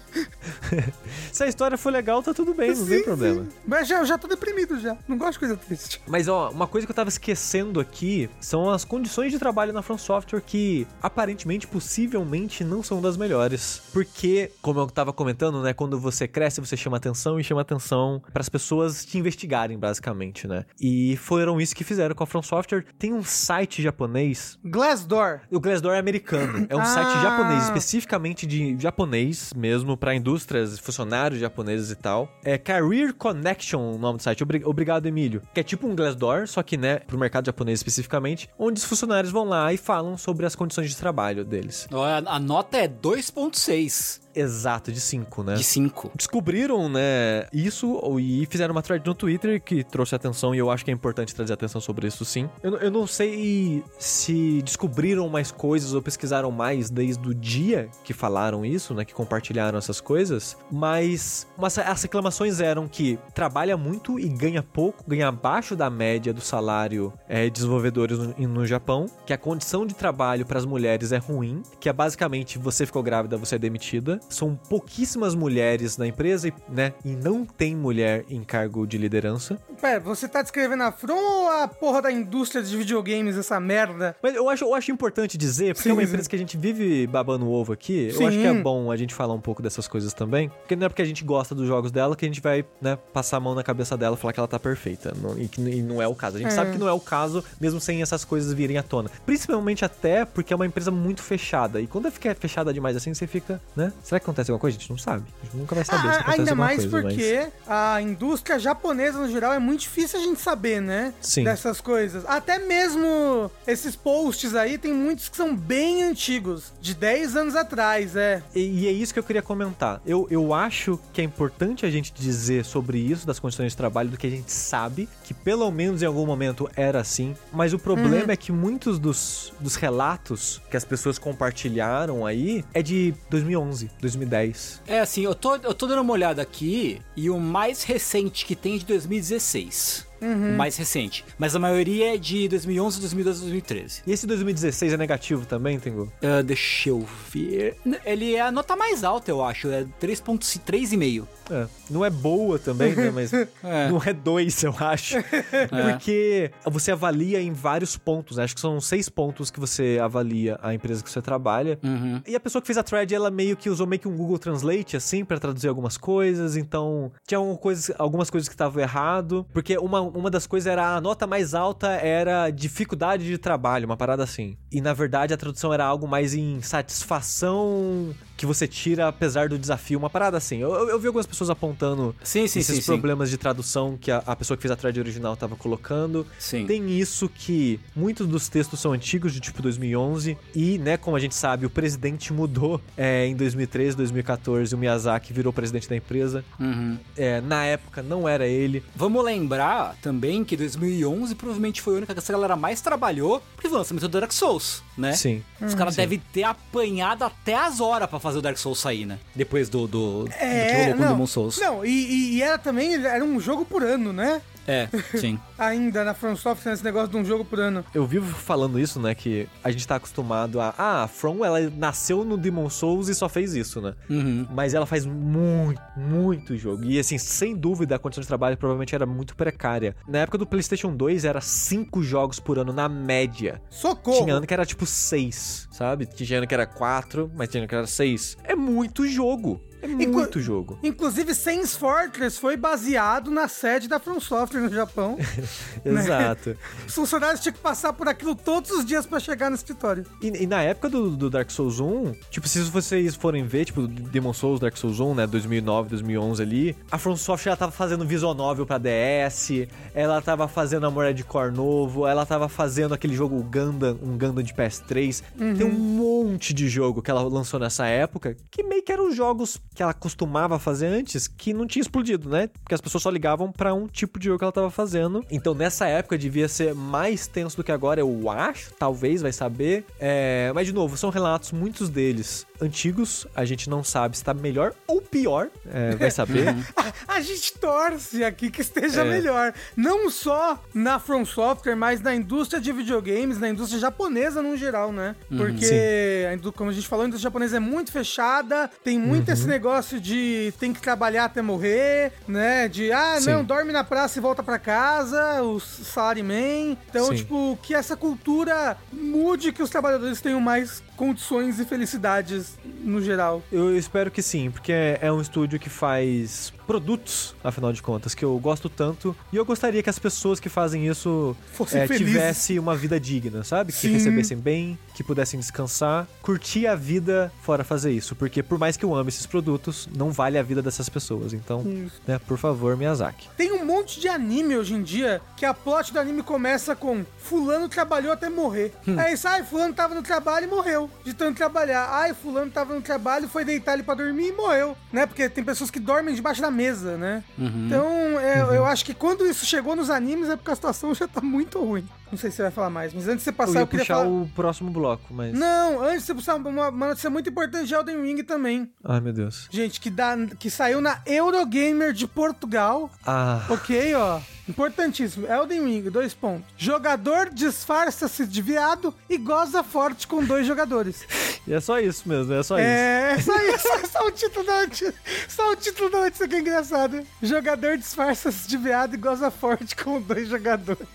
Se 1.31 1.43
a 1.43 1.47
história 1.47 1.77
for 1.77 1.91
legal, 1.91 2.21
tá 2.21 2.33
tudo 2.33 2.53
bem, 2.53 2.75
não 2.75 2.85
tem 2.85 2.97
Sim, 2.99 3.03
problema. 3.03 3.43
sim. 3.43 3.49
Mas 3.65 3.87
já, 3.87 3.99
eu 3.99 4.05
já 4.05 4.17
tô 4.17 4.27
deprimido 4.27 4.79
já. 4.79 4.97
Não 5.07 5.17
gosto 5.17 5.33
de 5.33 5.39
coisa 5.39 5.57
triste. 5.57 6.01
Mas 6.07 6.27
ó, 6.27 6.49
uma 6.49 6.67
coisa 6.67 6.85
que 6.85 6.91
eu 6.91 6.95
tava 6.95 7.09
esquecendo 7.09 7.79
aqui 7.79 8.29
são 8.39 8.69
as 8.69 8.83
condições 8.83 9.31
de 9.31 9.39
trabalho 9.39 9.73
na 9.73 9.81
From 9.81 9.97
Software 9.97 10.41
que 10.41 10.87
aparentemente, 11.01 11.67
possivelmente, 11.67 12.63
não 12.63 12.83
são 12.83 13.01
das 13.01 13.17
melhores. 13.17 13.81
Porque, 13.93 14.51
como 14.61 14.79
eu 14.79 14.87
tava 14.87 15.13
comentando, 15.13 15.61
né, 15.61 15.73
quando 15.73 15.99
você 15.99 16.27
cresce, 16.27 16.59
você 16.59 16.75
chama 16.75 16.97
atenção 16.97 17.39
e 17.39 17.43
chama 17.43 17.61
atenção 17.61 18.21
para 18.33 18.41
as 18.47 18.49
pessoas 18.49 19.05
te 19.05 19.17
investigarem, 19.17 19.77
basicamente, 19.77 20.47
né? 20.47 20.63
E 20.79 21.17
foram 21.17 21.59
isso 21.59 21.75
que 21.75 21.83
fizeram 21.83 22.15
com 22.15 22.23
a 22.23 22.27
From 22.27 22.41
Software. 22.41 22.85
Tem 22.97 23.13
um 23.13 23.21
site 23.23 23.81
japonês 23.81 24.57
Glassdoor. 24.63 25.41
O 25.51 25.59
Glassdoor 25.59 25.95
é 25.95 25.99
americano. 25.99 26.65
É 26.69 26.75
um 26.75 26.79
Ah. 26.79 26.85
site 26.85 27.21
japonês, 27.21 27.63
especificamente 27.65 28.45
de 28.47 28.77
japonês 28.79 29.51
mesmo, 29.53 29.97
pra 29.97 30.15
indústrias, 30.15 30.79
funcionários 30.79 31.41
japoneses 31.41 31.91
e 31.91 31.95
tal. 31.95 32.31
É 32.43 32.57
Career 32.57 33.13
Connection 33.13 33.95
o 33.95 33.97
nome 33.97 34.17
do 34.17 34.23
site. 34.23 34.41
Obri- 34.43 34.63
Obrigado, 34.63 35.05
Emílio. 35.07 35.41
Que 35.53 35.59
é 35.59 35.63
tipo 35.63 35.85
um 35.87 35.95
Glassdoor, 35.95 36.47
só 36.47 36.63
que, 36.63 36.77
né, 36.77 36.99
pro 36.99 37.17
mercado 37.17 37.47
japonês 37.47 37.79
especificamente, 37.79 38.49
onde 38.57 38.79
os 38.79 38.85
funcionários 38.85 39.31
vão 39.31 39.43
lá 39.43 39.73
e 39.73 39.77
falam 39.77 40.17
sobre 40.17 40.45
as 40.45 40.55
condições 40.55 40.89
de 40.89 40.95
trabalho 40.95 41.43
deles. 41.43 41.85
A 42.27 42.39
nota 42.39 42.77
é 42.77 42.87
2.6 42.87 44.21
Exato, 44.35 44.91
de 44.91 45.01
5, 45.01 45.41
né? 45.43 45.55
de 45.55 45.63
5. 45.63 46.11
descobriram, 46.15 46.87
né, 46.87 47.47
isso 47.51 47.99
e 48.19 48.36
fizeram 48.45 48.71
uma 48.73 48.81
thread 48.81 49.05
no 49.05 49.13
Twitter 49.15 49.61
que 49.61 49.83
trouxe 49.83 50.15
atenção 50.15 50.53
e 50.53 50.57
eu 50.57 50.69
acho 50.69 50.83
que 50.85 50.91
é 50.91 50.93
importante 50.93 51.33
trazer 51.33 51.53
atenção 51.53 51.79
sobre 51.81 52.07
isso 52.07 52.23
sim. 52.25 52.49
Eu, 52.61 52.71
não- 52.71 52.77
eu 52.79 52.91
não 52.91 53.07
sei 53.07 53.83
se 53.97 54.61
descobriram 54.61 55.27
mais 55.29 55.51
coisas 55.51 55.93
ou 55.93 56.01
pesquisaram 56.01 56.51
mais 56.51 56.89
desde 56.89 57.27
o 57.27 57.33
dia 57.33 57.89
que 58.03 58.13
falaram 58.13 58.65
isso, 58.65 58.93
né, 58.93 59.03
que 59.05 59.13
compartilharam 59.13 59.77
essas 59.77 59.99
coisas, 60.01 60.57
mas 60.71 61.47
mas 61.57 61.77
as 61.77 62.01
reclamações 62.03 62.59
eram 62.59 62.87
que 62.87 63.17
trabalha 63.33 63.75
muito 63.77 64.19
e 64.19 64.27
ganha 64.29 64.61
pouco, 64.63 65.03
ganha 65.07 65.27
abaixo 65.27 65.75
da 65.75 65.89
média 65.89 66.33
do 66.33 66.41
salário 66.41 67.13
é, 67.27 67.45
de 67.45 67.51
desenvolvedores 67.51 68.17
no, 68.17 68.47
no 68.47 68.65
Japão, 68.65 69.07
que 69.25 69.33
a 69.33 69.37
condição 69.37 69.85
de 69.85 69.93
trabalho 69.95 70.45
para 70.45 70.57
as 70.59 70.65
mulheres 70.65 71.11
é 71.11 71.17
ruim, 71.17 71.61
que 71.79 71.89
é 71.89 71.93
basicamente 71.93 72.57
você 72.57 72.85
ficou 72.85 73.01
grávida, 73.03 73.37
você 73.37 73.55
é 73.55 73.59
demitida. 73.59 74.19
São 74.29 74.55
pouquíssimas 74.55 75.33
mulheres 75.35 75.97
na 75.97 76.05
empresa, 76.07 76.47
e, 76.47 76.53
né? 76.69 76.93
E 77.03 77.09
não 77.15 77.45
tem 77.45 77.75
mulher 77.75 78.25
em 78.29 78.43
cargo 78.43 78.85
de 78.85 78.97
liderança. 78.97 79.57
Pera, 79.79 79.99
você 79.99 80.27
tá 80.27 80.41
descrevendo 80.41 80.83
a 80.83 80.91
From 80.91 81.15
ou 81.15 81.49
a 81.49 81.67
porra 81.67 82.01
da 82.01 82.11
indústria 82.11 82.61
de 82.63 82.75
videogames, 82.75 83.37
essa 83.37 83.59
merda? 83.59 84.15
Mas 84.21 84.35
eu 84.35 84.49
acho, 84.49 84.65
eu 84.65 84.73
acho 84.73 84.91
importante 84.91 85.37
dizer, 85.37 85.73
porque 85.73 85.83
Sim, 85.83 85.89
é 85.89 85.93
uma 85.93 86.01
sim. 86.01 86.07
empresa 86.09 86.29
que 86.29 86.35
a 86.35 86.39
gente 86.39 86.57
vive 86.57 87.05
babando 87.07 87.49
ovo 87.49 87.73
aqui. 87.73 88.11
Sim. 88.11 88.23
Eu 88.23 88.27
acho 88.29 88.37
que 88.37 88.45
é 88.47 88.53
bom 88.53 88.91
a 88.91 88.97
gente 88.97 89.13
falar 89.13 89.33
um 89.33 89.39
pouco 89.41 89.61
dessas 89.61 89.87
coisas 89.87 90.13
também. 90.13 90.49
Porque 90.49 90.75
não 90.75 90.85
é 90.85 90.89
porque 90.89 91.01
a 91.01 91.05
gente 91.05 91.23
gosta 91.23 91.53
dos 91.53 91.67
jogos 91.67 91.91
dela 91.91 92.15
que 92.15 92.25
a 92.25 92.27
gente 92.27 92.41
vai, 92.41 92.65
né, 92.81 92.97
passar 93.13 93.37
a 93.37 93.39
mão 93.39 93.53
na 93.55 93.63
cabeça 93.63 93.95
dela 93.97 94.15
e 94.15 94.19
falar 94.19 94.33
que 94.33 94.39
ela 94.39 94.47
tá 94.47 94.59
perfeita. 94.59 95.13
Não- 95.21 95.37
e 95.37 95.47
que 95.47 95.61
e 95.61 95.81
não 95.81 96.01
é 96.01 96.07
o 96.07 96.15
caso. 96.15 96.37
A 96.37 96.39
gente 96.39 96.49
É. 96.51 96.55
sabe 96.55 96.71
que 96.71 96.77
não 96.77 96.87
é 96.87 96.93
o 96.93 96.99
caso, 96.99 97.43
mesmo 97.61 97.79
sem 97.79 98.01
essas 98.01 98.25
coisas 98.25 98.51
virem 98.53 98.77
à 98.77 98.83
tona. 98.83 99.09
Principalmente 99.25 99.85
até 99.85 100.25
porque 100.25 100.51
é 100.51 100.55
uma 100.55 100.65
empresa 100.65 100.89
muito 100.91 101.21
fechada. 101.21 101.79
E 101.79 101.87
quando 101.87 102.09
fica 102.11 102.33
fechada 102.35 102.73
demais 102.73 102.95
assim, 102.97 103.13
você 103.13 103.27
fica, 103.27 103.61
né? 103.75 103.93
Será 104.03 104.19
que 104.19 104.25
acontece 104.25 104.49
alguma 104.51 104.59
coisa? 104.59 104.77
A 104.77 104.79
gente 104.79 104.89
não 104.89 104.97
sabe. 104.97 105.23
A 105.41 105.45
gente 105.45 105.57
nunca 105.57 105.75
vai 105.75 105.85
saber 105.85 106.01
se 106.01 106.07
Ah, 106.07 106.11
acontece 106.21 106.39
ainda 106.39 106.51
alguma 106.51 106.65
mais 106.65 106.79
coisa. 106.79 107.01
mas- 107.03 107.13
porque 107.13 107.47
a 107.67 108.01
indústria 108.17 108.57
japonesa 108.57 109.19
no 109.19 109.29
geral 109.29 109.53
é 109.53 109.59
muito 109.59 109.81
difícil 109.81 110.19
a 110.19 110.23
gente 110.23 110.41
saber, 110.41 110.81
né? 110.81 111.13
Sim. 111.21 111.43
Dessas 111.43 111.79
coisas. 111.79 112.25
Até 112.25 112.57
mesmo 112.57 113.51
esses 113.67 113.95
posts 113.95 114.55
aí, 114.55 114.77
tem 114.77 114.91
muitos 114.91 115.29
que 115.29 115.37
são 115.37 115.55
bem 115.55 116.03
antigos, 116.03 116.73
de 116.81 116.95
10 116.95 117.35
anos 117.35 117.55
atrás, 117.55 118.15
é. 118.15 118.41
E, 118.55 118.59
e 118.59 118.87
é 118.87 118.91
isso 118.91 119.13
que 119.13 119.19
eu 119.19 119.23
queria 119.23 119.41
comentar. 119.41 120.01
Eu, 120.05 120.27
eu 120.31 120.53
acho 120.53 120.99
que 121.13 121.21
é 121.21 121.23
importante 121.23 121.85
a 121.85 121.91
gente 121.91 122.11
dizer 122.11 122.65
sobre 122.65 122.97
isso, 122.97 123.27
das 123.27 123.39
condições 123.39 123.73
de 123.73 123.77
trabalho, 123.77 124.09
do 124.09 124.17
que 124.17 124.25
a 124.25 124.31
gente 124.31 124.51
sabe, 124.51 125.07
que 125.27 125.33
pelo 125.33 125.69
menos 125.69 126.01
em 126.01 126.05
algum 126.05 126.25
momento 126.25 126.69
era 126.73 127.01
assim. 127.01 127.35
Mas 127.51 127.73
o 127.73 127.79
problema 127.79 128.31
é 128.31 128.37
que 128.37 128.49
muitos 128.49 128.97
dos, 128.97 129.51
dos 129.59 129.75
relatos 129.75 130.61
que 130.71 130.77
as 130.77 130.85
pessoas 130.85 131.19
compartilharam 131.19 132.25
aí 132.25 132.63
é 132.73 132.81
de 132.81 133.13
2011, 133.29 133.91
2010. 133.99 134.83
É 134.87 135.01
assim, 135.01 135.25
eu 135.25 135.35
tô, 135.35 135.57
eu 135.57 135.73
tô 135.73 135.85
dando 135.85 136.01
uma 136.01 136.13
olhada 136.13 136.41
aqui 136.41 137.01
e 137.13 137.29
o 137.29 137.37
mais 137.37 137.83
recente 137.83 138.45
que 138.45 138.55
tem 138.55 138.75
é 138.75 138.77
de 138.77 138.85
2016. 138.85 140.07
O 140.21 140.57
mais 140.57 140.77
recente. 140.77 141.25
Mas 141.37 141.55
a 141.55 141.59
maioria 141.59 142.15
é 142.15 142.17
de 142.17 142.47
2011, 142.47 142.99
2012 142.99 143.41
2013. 143.41 144.01
E 144.05 144.11
esse 144.11 144.27
2016 144.27 144.93
é 144.93 144.97
negativo 144.97 145.45
também, 145.45 145.79
Tengu? 145.79 146.11
Ah, 146.21 146.41
deixa 146.41 146.89
eu 146.89 147.05
ver. 147.31 147.77
Ele 148.05 148.35
é 148.35 148.41
a 148.41 148.51
nota 148.51 148.75
mais 148.75 149.03
alta, 149.03 149.31
eu 149.31 149.43
acho. 149.43 149.69
É 149.69 149.85
3.3,5. 150.01 151.25
É, 151.49 151.67
não 151.89 152.03
é 152.03 152.09
boa 152.09 152.59
também, 152.59 152.93
né? 152.95 153.11
Mas 153.11 153.31
não 153.89 154.01
é 154.05 154.13
dois, 154.13 154.61
eu 154.63 154.75
acho. 154.79 155.17
Porque 155.69 156.51
você 156.65 156.91
avalia 156.91 157.41
em 157.41 157.53
vários 157.53 157.97
pontos, 157.97 158.37
né? 158.37 158.43
Acho 158.43 158.55
que 158.55 158.61
são 158.61 158.79
seis 158.81 159.09
pontos 159.09 159.49
que 159.49 159.59
você 159.59 159.97
avalia 160.01 160.59
a 160.61 160.73
empresa 160.73 161.03
que 161.03 161.09
você 161.09 161.21
trabalha. 161.21 161.79
Uhum. 161.83 162.21
E 162.27 162.35
a 162.35 162.39
pessoa 162.39 162.61
que 162.61 162.67
fez 162.67 162.77
a 162.77 162.83
thread, 162.83 163.13
ela 163.13 163.31
meio 163.31 163.55
que 163.55 163.69
usou 163.69 163.87
meio 163.87 163.99
que 163.99 164.07
um 164.07 164.15
Google 164.15 164.37
Translate, 164.37 164.97
assim, 164.97 165.23
pra 165.23 165.39
traduzir 165.39 165.67
algumas 165.67 165.97
coisas. 165.97 166.55
Então, 166.55 167.11
tinha 167.25 167.37
algumas 167.37 167.59
coisas, 167.59 167.95
algumas 167.97 168.29
coisas 168.29 168.47
que 168.47 168.53
estavam 168.55 168.81
errado. 168.81 169.45
Porque 169.53 169.77
uma, 169.77 170.01
uma 170.09 170.29
das 170.29 170.47
coisas 170.47 170.67
era 170.67 170.95
a 170.95 171.01
nota 171.01 171.25
mais 171.27 171.53
alta 171.53 171.87
era 171.89 172.49
dificuldade 172.49 173.25
de 173.25 173.37
trabalho, 173.37 173.85
uma 173.85 173.97
parada 173.97 174.23
assim. 174.23 174.57
E 174.71 174.81
na 174.81 174.93
verdade 174.93 175.33
a 175.33 175.37
tradução 175.37 175.73
era 175.73 175.85
algo 175.85 176.07
mais 176.07 176.33
em 176.33 176.61
satisfação 176.61 178.13
que 178.37 178.45
você 178.45 178.67
tira 178.67 179.07
apesar 179.07 179.49
do 179.49 179.57
desafio, 179.57 179.97
uma 179.97 180.09
parada 180.09 180.37
assim. 180.37 180.59
Eu, 180.59 180.89
eu, 180.89 180.99
vi 180.99 181.07
algumas 181.07 181.25
pessoas 181.25 181.49
apontando 181.49 182.15
Sim, 182.23 182.47
sim, 182.47 182.59
esses 182.59 182.77
sim, 182.77 182.85
problemas 182.85 183.29
de 183.29 183.37
tradução 183.37 183.97
que 183.99 184.11
a, 184.11 184.19
a 184.25 184.35
pessoa 184.35 184.55
que 184.55 184.61
fez 184.61 184.71
a 184.71 184.75
thread 184.75 184.99
original 184.99 185.35
tava 185.35 185.55
colocando. 185.55 186.25
Sim. 186.37 186.65
Tem 186.65 186.89
isso 186.89 187.27
que 187.27 187.79
muitos 187.95 188.27
dos 188.27 188.47
textos 188.47 188.79
são 188.79 188.93
antigos, 188.93 189.33
de 189.33 189.39
tipo 189.39 189.61
2011, 189.61 190.37
e, 190.55 190.77
né, 190.77 190.97
como 190.97 191.17
a 191.17 191.19
gente 191.19 191.33
sabe, 191.33 191.65
o 191.65 191.69
presidente 191.69 192.31
mudou 192.31 192.79
é, 192.95 193.25
em 193.25 193.35
2013, 193.35 193.97
2014, 193.97 194.75
o 194.75 194.77
Miyazaki 194.77 195.33
virou 195.33 195.51
presidente 195.51 195.89
da 195.89 195.95
empresa. 195.95 196.45
Uhum. 196.59 196.97
É, 197.15 197.41
na 197.41 197.65
época 197.65 198.03
não 198.03 198.29
era 198.29 198.45
ele. 198.45 198.83
Vamos 198.95 199.23
lembrar 199.25 199.95
também 200.01 200.43
que 200.43 200.55
2011 200.55 201.33
provavelmente 201.35 201.81
foi 201.81 201.95
o 201.95 201.97
ano 201.97 202.05
que 202.05 202.11
essa 202.11 202.33
galera 202.33 202.55
mais 202.55 202.81
trabalhou, 202.81 203.41
porque 203.55 203.67
foi 203.67 203.77
o 203.77 203.79
lançamento 203.79 204.07
do 204.07 204.19
Dark 204.19 204.31
Souls, 204.31 204.83
né? 204.97 205.13
Sim. 205.13 205.43
Os 205.61 205.75
caras 205.75 205.95
devem 205.95 206.21
ter 206.33 206.43
apanhado 206.43 207.23
até 207.23 207.53
as 207.55 207.79
horas 207.79 208.09
pra 208.09 208.19
fazer 208.19 208.39
o 208.39 208.41
Dark 208.41 208.57
Souls 208.57 208.79
sair, 208.79 209.05
né? 209.05 209.19
Depois 209.35 209.69
do, 209.69 209.87
do, 209.87 210.23
do 210.25 210.29
que 210.31 210.35
rolou 210.45 210.95
com 210.97 211.03
o 211.03 211.07
Demon 211.07 211.27
Souls. 211.27 211.61
É, 211.61 211.65
Não, 211.65 211.85
e- 211.85 212.35
e 212.37 212.41
era 212.41 212.57
também, 212.57 212.93
era 212.95 213.23
um 213.23 213.39
jogo 213.39 213.63
por 213.65 213.83
ano, 213.83 214.11
né? 214.11 214.41
É, 214.67 214.87
sim. 215.17 215.39
Ainda 215.57 216.03
na 216.03 216.13
From 216.13 216.35
Software, 216.35 216.73
esse 216.73 216.83
negócio 216.83 217.09
de 217.09 217.17
um 217.17 217.25
jogo 217.25 217.45
por 217.45 217.59
ano. 217.59 217.85
Eu 217.93 218.05
vivo 218.05 218.27
falando 218.35 218.79
isso, 218.79 218.99
né, 218.99 219.15
que 219.15 219.47
a 219.63 219.71
gente 219.71 219.87
tá 219.87 219.95
acostumado 219.95 220.59
a... 220.59 220.75
Ah, 220.77 221.03
a 221.03 221.07
From, 221.07 221.43
ela 221.43 221.59
nasceu 221.75 222.23
no 222.23 222.37
Demon 222.37 222.69
Souls 222.69 223.07
e 223.07 223.15
só 223.15 223.29
fez 223.29 223.53
isso, 223.55 223.79
né? 223.81 223.93
Uhum. 224.09 224.45
Mas 224.51 224.73
ela 224.73 224.85
faz 224.85 225.05
muito, 225.05 225.81
muito 225.95 226.57
jogo. 226.57 226.83
E 226.83 226.99
assim, 226.99 227.17
sem 227.17 227.55
dúvida, 227.55 227.95
a 227.95 227.99
condição 227.99 228.21
de 228.21 228.27
trabalho 228.27 228.57
provavelmente 228.57 228.93
era 228.93 229.05
muito 229.05 229.35
precária. 229.35 229.95
Na 230.07 230.19
época 230.19 230.37
do 230.37 230.45
PlayStation 230.45 230.95
2 230.95 231.25
era 231.25 231.39
cinco 231.41 232.03
jogos 232.03 232.39
por 232.39 232.59
ano 232.59 232.73
na 232.73 232.89
média. 232.89 233.61
Socorro! 233.69 234.23
Tinha 234.23 234.35
ano 234.35 234.45
que 234.45 234.53
era 234.53 234.65
tipo 234.65 234.85
seis, 234.85 235.67
sabe? 235.71 236.05
Tinha 236.05 236.39
ano 236.39 236.47
que 236.47 236.53
era 236.53 236.65
quatro, 236.65 237.31
mas 237.35 237.49
tinha 237.49 237.61
ano 237.61 237.67
que 237.67 237.75
era 237.75 237.87
seis. 237.87 238.37
É 238.43 238.55
muito 238.55 239.07
jogo. 239.07 239.61
É 239.81 239.87
Inclu- 239.87 240.13
muito 240.13 240.39
jogo. 240.41 240.79
Inclusive, 240.83 241.33
Sans 241.35 241.75
Fortress 241.75 242.39
foi 242.39 242.57
baseado 242.57 243.29
na 243.31 243.47
sede 243.47 243.87
da 243.87 243.99
From 243.99 244.19
Software 244.19 244.61
no 244.61 244.69
Japão. 244.73 245.17
Exato. 245.85 246.57
Os 246.87 246.93
funcionários 246.93 247.41
tinham 247.41 247.53
que 247.53 247.59
passar 247.59 247.93
por 247.93 248.07
aquilo 248.07 248.35
todos 248.35 248.71
os 248.71 248.85
dias 248.85 249.05
pra 249.05 249.19
chegar 249.19 249.49
no 249.49 249.55
escritório. 249.55 250.05
E, 250.21 250.27
e 250.43 250.47
na 250.47 250.61
época 250.61 250.89
do, 250.89 251.11
do 251.15 251.29
Dark 251.29 251.49
Souls 251.51 251.79
1, 251.79 252.13
tipo, 252.29 252.47
se 252.47 252.59
vocês 252.61 253.15
forem 253.15 253.45
ver, 253.45 253.65
tipo, 253.65 253.87
Demon 253.87 254.33
Souls, 254.33 254.59
Dark 254.59 254.75
Souls 254.77 254.99
1, 254.99 255.15
né, 255.15 255.27
2009, 255.27 255.89
2011 255.89 256.41
ali, 256.41 256.75
a 256.91 256.97
From 256.97 257.15
Software 257.15 257.51
ela 257.51 257.57
tava 257.57 257.71
fazendo 257.71 258.05
visual 258.05 258.33
novel 258.33 258.65
pra 258.65 258.77
DS, 258.77 259.67
ela 259.93 260.21
tava 260.21 260.47
fazendo 260.47 260.85
Armored 260.85 261.23
Core 261.23 261.51
novo, 261.55 262.05
ela 262.07 262.25
tava 262.25 262.49
fazendo 262.49 262.93
aquele 262.93 263.15
jogo 263.15 263.41
Gundam, 263.43 263.97
um 264.01 264.17
Gundam 264.17 264.43
de 264.43 264.53
PS3. 264.53 265.23
Tem 265.37 265.65
um 265.65 265.71
monte 265.71 266.53
de 266.53 266.67
jogo 266.67 267.01
que 267.01 267.11
ela 267.11 267.21
lançou 267.23 267.59
nessa 267.59 267.85
época, 267.87 268.35
que 268.51 268.63
meio 268.63 268.83
que 268.83 268.91
eram 268.91 269.09
os 269.09 269.15
jogos 269.15 269.59
que 269.77 269.83
ela 269.83 269.93
costumava 269.93 270.57
fazer 270.57 270.87
antes, 270.87 271.27
que 271.27 271.53
não 271.53 271.67
tinha 271.67 271.81
explodido, 271.81 272.27
né? 272.27 272.47
Porque 272.47 272.73
as 272.73 272.81
pessoas 272.81 273.03
só 273.03 273.11
ligavam 273.11 273.51
pra 273.51 273.75
um 273.75 273.87
tipo 273.87 274.17
de 274.17 274.25
jogo 274.25 274.39
que 274.39 274.43
ela 274.43 274.51
tava 274.51 274.71
fazendo. 274.71 275.23
Então, 275.29 275.53
nessa 275.53 275.87
época, 275.87 276.17
devia 276.17 276.47
ser 276.47 276.73
mais 276.73 277.27
tenso 277.27 277.55
do 277.55 277.63
que 277.63 277.71
agora, 277.71 278.01
eu 278.01 278.29
acho. 278.29 278.73
Talvez, 278.73 279.21
vai 279.21 279.31
saber. 279.31 279.85
É, 279.99 280.51
Mas, 280.55 280.65
de 280.65 280.73
novo, 280.73 280.97
são 280.97 281.11
relatos, 281.11 281.51
muitos 281.51 281.89
deles 281.89 282.45
antigos. 282.61 283.27
A 283.35 283.45
gente 283.45 283.69
não 283.69 283.83
sabe 283.83 284.17
se 284.17 284.23
tá 284.23 284.33
melhor 284.33 284.73
ou 284.87 285.01
pior. 285.01 285.49
É, 285.71 285.95
vai 285.95 286.11
saber. 286.11 286.47
A, 287.07 287.15
a 287.15 287.21
gente 287.21 287.53
torce 287.53 288.23
aqui 288.23 288.49
que 288.49 288.61
esteja 288.61 289.01
É. 289.01 289.03
melhor. 289.05 289.53
Não 289.75 290.09
só 290.09 290.61
na 290.73 290.99
From 290.99 291.25
Software, 291.25 291.75
mas 291.75 292.01
na 292.01 292.13
indústria 292.15 292.61
de 292.61 292.71
videogames, 292.71 293.39
na 293.39 293.49
indústria 293.49 293.79
japonesa 293.79 294.41
no 294.41 294.55
geral, 294.57 294.91
né? 294.91 295.15
Porque, 295.35 296.25
a 296.31 296.51
como 296.51 296.69
a 296.69 296.73
gente 296.73 296.87
falou, 296.87 297.03
a 297.05 297.07
indústria 297.07 297.29
japonesa 297.29 297.57
é 297.57 297.59
muito 297.59 297.91
fechada, 297.91 298.69
tem 298.83 298.97
muito 298.99 299.29
esse 299.31 299.47
negócio 299.47 299.99
de 299.99 300.53
tem 300.59 300.73
que 300.73 300.81
trabalhar 300.81 301.25
até 301.25 301.41
morrer, 301.41 302.11
né? 302.27 302.67
De, 302.67 302.91
ah, 302.91 303.19
Sim. 303.19 303.31
não, 303.31 303.43
dorme 303.43 303.71
na 303.71 303.83
praça 303.83 304.17
e 304.19 304.21
volta 304.21 304.41
pra 304.43 304.59
casa, 304.59 305.41
o 305.43 305.59
salaryman. 305.59 306.77
Então, 306.89 307.07
Sim. 307.07 307.15
tipo, 307.15 307.57
que 307.61 307.73
essa 307.73 307.95
cultura 307.95 308.77
mude, 308.91 309.51
que 309.51 309.61
os 309.63 309.69
trabalhadores 309.69 310.21
tenham 310.21 310.39
mais 310.39 310.81
condições 310.97 311.59
e 311.59 311.65
felicidades 311.65 312.57
no 312.83 313.01
geral. 313.01 313.41
Eu 313.51 313.77
espero 313.77 314.11
que 314.11 314.21
sim, 314.21 314.51
porque 314.51 314.73
é 314.73 314.97
é 315.01 315.11
um 315.11 315.21
estúdio 315.21 315.59
que 315.59 315.69
faz 315.69 316.51
produtos, 316.67 317.33
afinal 317.43 317.71
de 317.71 317.81
contas, 317.81 318.13
que 318.13 318.23
eu 318.23 318.37
gosto 318.37 318.67
tanto. 318.69 319.15
E 319.31 319.37
eu 319.37 319.45
gostaria 319.45 319.81
que 319.81 319.89
as 319.89 319.97
pessoas 319.97 320.39
que 320.39 320.49
fazem 320.49 320.85
isso 320.85 321.35
Fossem 321.53 321.81
é, 321.81 321.87
tivessem 321.87 322.59
uma 322.59 322.75
vida 322.75 322.99
digna, 322.99 323.43
sabe? 323.43 323.71
Que 323.71 323.79
Sim. 323.79 323.93
recebessem 323.93 324.37
bem, 324.37 324.77
que 324.93 325.03
pudessem 325.03 325.39
descansar, 325.39 326.05
curtir 326.21 326.67
a 326.67 326.75
vida 326.75 327.31
fora 327.41 327.63
fazer 327.63 327.91
isso. 327.91 328.15
Porque 328.15 328.43
por 328.43 328.59
mais 328.59 328.75
que 328.75 328.83
eu 328.83 328.93
ame 328.93 329.09
esses 329.09 329.25
produtos, 329.25 329.87
não 329.95 330.11
vale 330.11 330.37
a 330.37 330.43
vida 330.43 330.61
dessas 330.61 330.89
pessoas. 330.89 331.33
Então, 331.33 331.63
né, 332.05 332.19
por 332.27 332.37
favor, 332.37 332.75
Miyazaki. 332.75 333.29
Tem 333.37 333.51
um 333.53 333.65
monte 333.65 333.99
de 333.99 334.09
anime 334.09 334.57
hoje 334.57 334.73
em 334.73 334.83
dia 334.83 335.21
que 335.37 335.45
a 335.45 335.53
plot 335.53 335.93
do 335.93 335.99
anime 335.99 336.21
começa 336.21 336.75
com 336.75 337.05
fulano 337.17 337.69
trabalhou 337.69 338.11
até 338.11 338.29
morrer. 338.29 338.73
É 338.97 339.13
isso, 339.13 339.27
ai, 339.27 339.43
fulano 339.43 339.73
tava 339.73 339.95
no 339.95 340.01
trabalho 340.01 340.45
e 340.45 340.49
morreu 340.49 340.89
de 341.05 341.13
tanto 341.13 341.37
trabalhar. 341.37 341.87
Ai, 341.91 342.13
fulano 342.13 342.51
tava 342.51 342.73
no 342.73 342.81
trabalho, 342.81 343.27
foi 343.29 343.45
deitar 343.45 343.73
ele 343.73 343.83
pra 343.83 343.93
dormir 343.93 344.29
e 344.29 344.31
morreu, 344.31 344.75
né? 344.91 345.05
Porque 345.05 345.29
tem 345.29 345.43
pessoas 345.43 345.71
que 345.71 345.79
dormem 345.79 346.13
debaixo 346.15 346.41
da 346.41 346.49
mesa, 346.57 346.97
né? 346.97 347.23
Então, 347.67 347.85
é, 348.19 348.41
eu 348.57 348.65
acho 348.65 348.83
que 348.83 348.93
quando 348.93 349.25
isso 349.25 349.45
chegou 349.45 349.75
nos 349.75 349.89
animes 349.89 350.27
é 350.29 350.35
porque 350.35 350.51
a 350.51 350.55
situação 350.55 350.93
já 350.95 351.07
tá 351.07 351.21
muito 351.21 351.59
ruim. 351.63 351.87
Não 352.11 352.17
sei 352.17 352.31
se 352.31 352.37
você 352.37 352.43
vai 352.43 352.51
falar 352.51 352.69
mais, 352.69 352.93
mas 352.93 353.07
antes 353.07 353.19
de 353.19 353.23
você 353.23 353.29
Eu 353.29 353.33
passar, 353.33 353.53
ia 353.53 353.59
eu, 353.61 353.67
queria 353.67 353.85
puxar 353.85 353.95
falar... 353.97 354.07
o 354.07 354.29
próximo 354.35 354.71
bloco, 354.71 355.13
mas. 355.13 355.33
Não, 355.33 355.83
antes 355.83 356.01
de 356.01 356.07
você 356.07 356.13
puxar 356.15 356.35
uma, 356.35 356.69
uma 356.69 356.87
notícia 356.87 357.09
muito 357.09 357.29
importante 357.29 357.67
de 357.67 357.73
Elden 357.73 358.01
Ring 358.01 358.23
também. 358.23 358.71
Ai, 358.83 358.99
meu 358.99 359.13
Deus. 359.13 359.47
Gente, 359.51 359.79
que, 359.81 359.89
dá, 359.89 360.15
que 360.39 360.49
saiu 360.49 360.79
na 360.81 361.01
Eurogamer 361.05 361.93
de 361.93 362.07
Portugal. 362.07 362.89
Ah. 363.05 363.45
Ok, 363.49 363.93
ó. 363.95 364.19
Importantíssimo. 364.47 365.27
Elden 365.27 365.65
Ring, 365.65 365.81
dois 365.89 366.13
pontos. 366.13 366.45
Jogador 366.57 367.29
disfarça-se 367.29 368.25
de 368.25 368.41
viado 368.41 368.93
e 369.09 369.17
goza 369.17 369.61
forte 369.61 370.07
com 370.07 370.23
dois 370.23 370.47
jogadores. 370.47 371.05
E 371.45 371.53
é 371.53 371.59
só 371.59 371.79
isso 371.79 372.07
mesmo, 372.07 372.33
é 372.33 372.43
só 372.43 372.57
isso. 372.57 372.67
É, 372.67 373.17
só 373.19 373.35
isso, 373.41 373.67
só, 373.67 373.99
só 373.99 374.07
o 374.07 374.11
título 374.11 374.45
da 374.45 374.61
notícia. 374.61 374.93
Só 375.27 375.51
o 375.51 375.55
título 375.55 375.89
da 375.89 375.99
notícia 376.01 376.27
que 376.27 376.35
é 376.35 376.39
engraçado. 376.39 377.01
Jogador 377.21 377.77
disfarça-se 377.77 378.47
de 378.47 378.57
viado 378.57 378.93
e 378.93 378.97
goza 378.97 379.29
forte 379.29 379.75
com 379.75 379.99
dois 379.99 380.29
jogadores. 380.29 380.87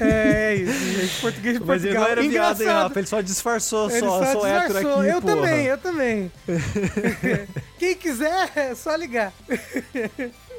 É 0.00 0.51
isso, 0.54 1.00
gente. 1.00 1.20
Português 1.20 1.58
de 1.58 1.64
Mas 1.64 1.84
ele 1.84 1.94
Portugal. 1.94 2.02
não 2.04 2.10
era 2.10 2.20
viado, 2.22 2.24
hein, 2.24 2.28
Engraçado. 2.62 2.82
Rafa? 2.88 2.98
Ele 3.00 3.06
só 3.06 3.20
disfarçou, 3.20 3.90
Ele 3.90 4.00
só, 4.00 4.24
só 4.24 4.32
sou 4.32 4.46
hétero 4.46 4.78
aqui, 4.78 5.08
Eu 5.08 5.20
porra. 5.22 5.34
também, 5.36 5.66
eu 5.66 5.78
também. 5.78 6.32
Quem 7.78 7.94
quiser, 7.96 8.50
é 8.54 8.74
só 8.74 8.94
ligar. 8.94 9.32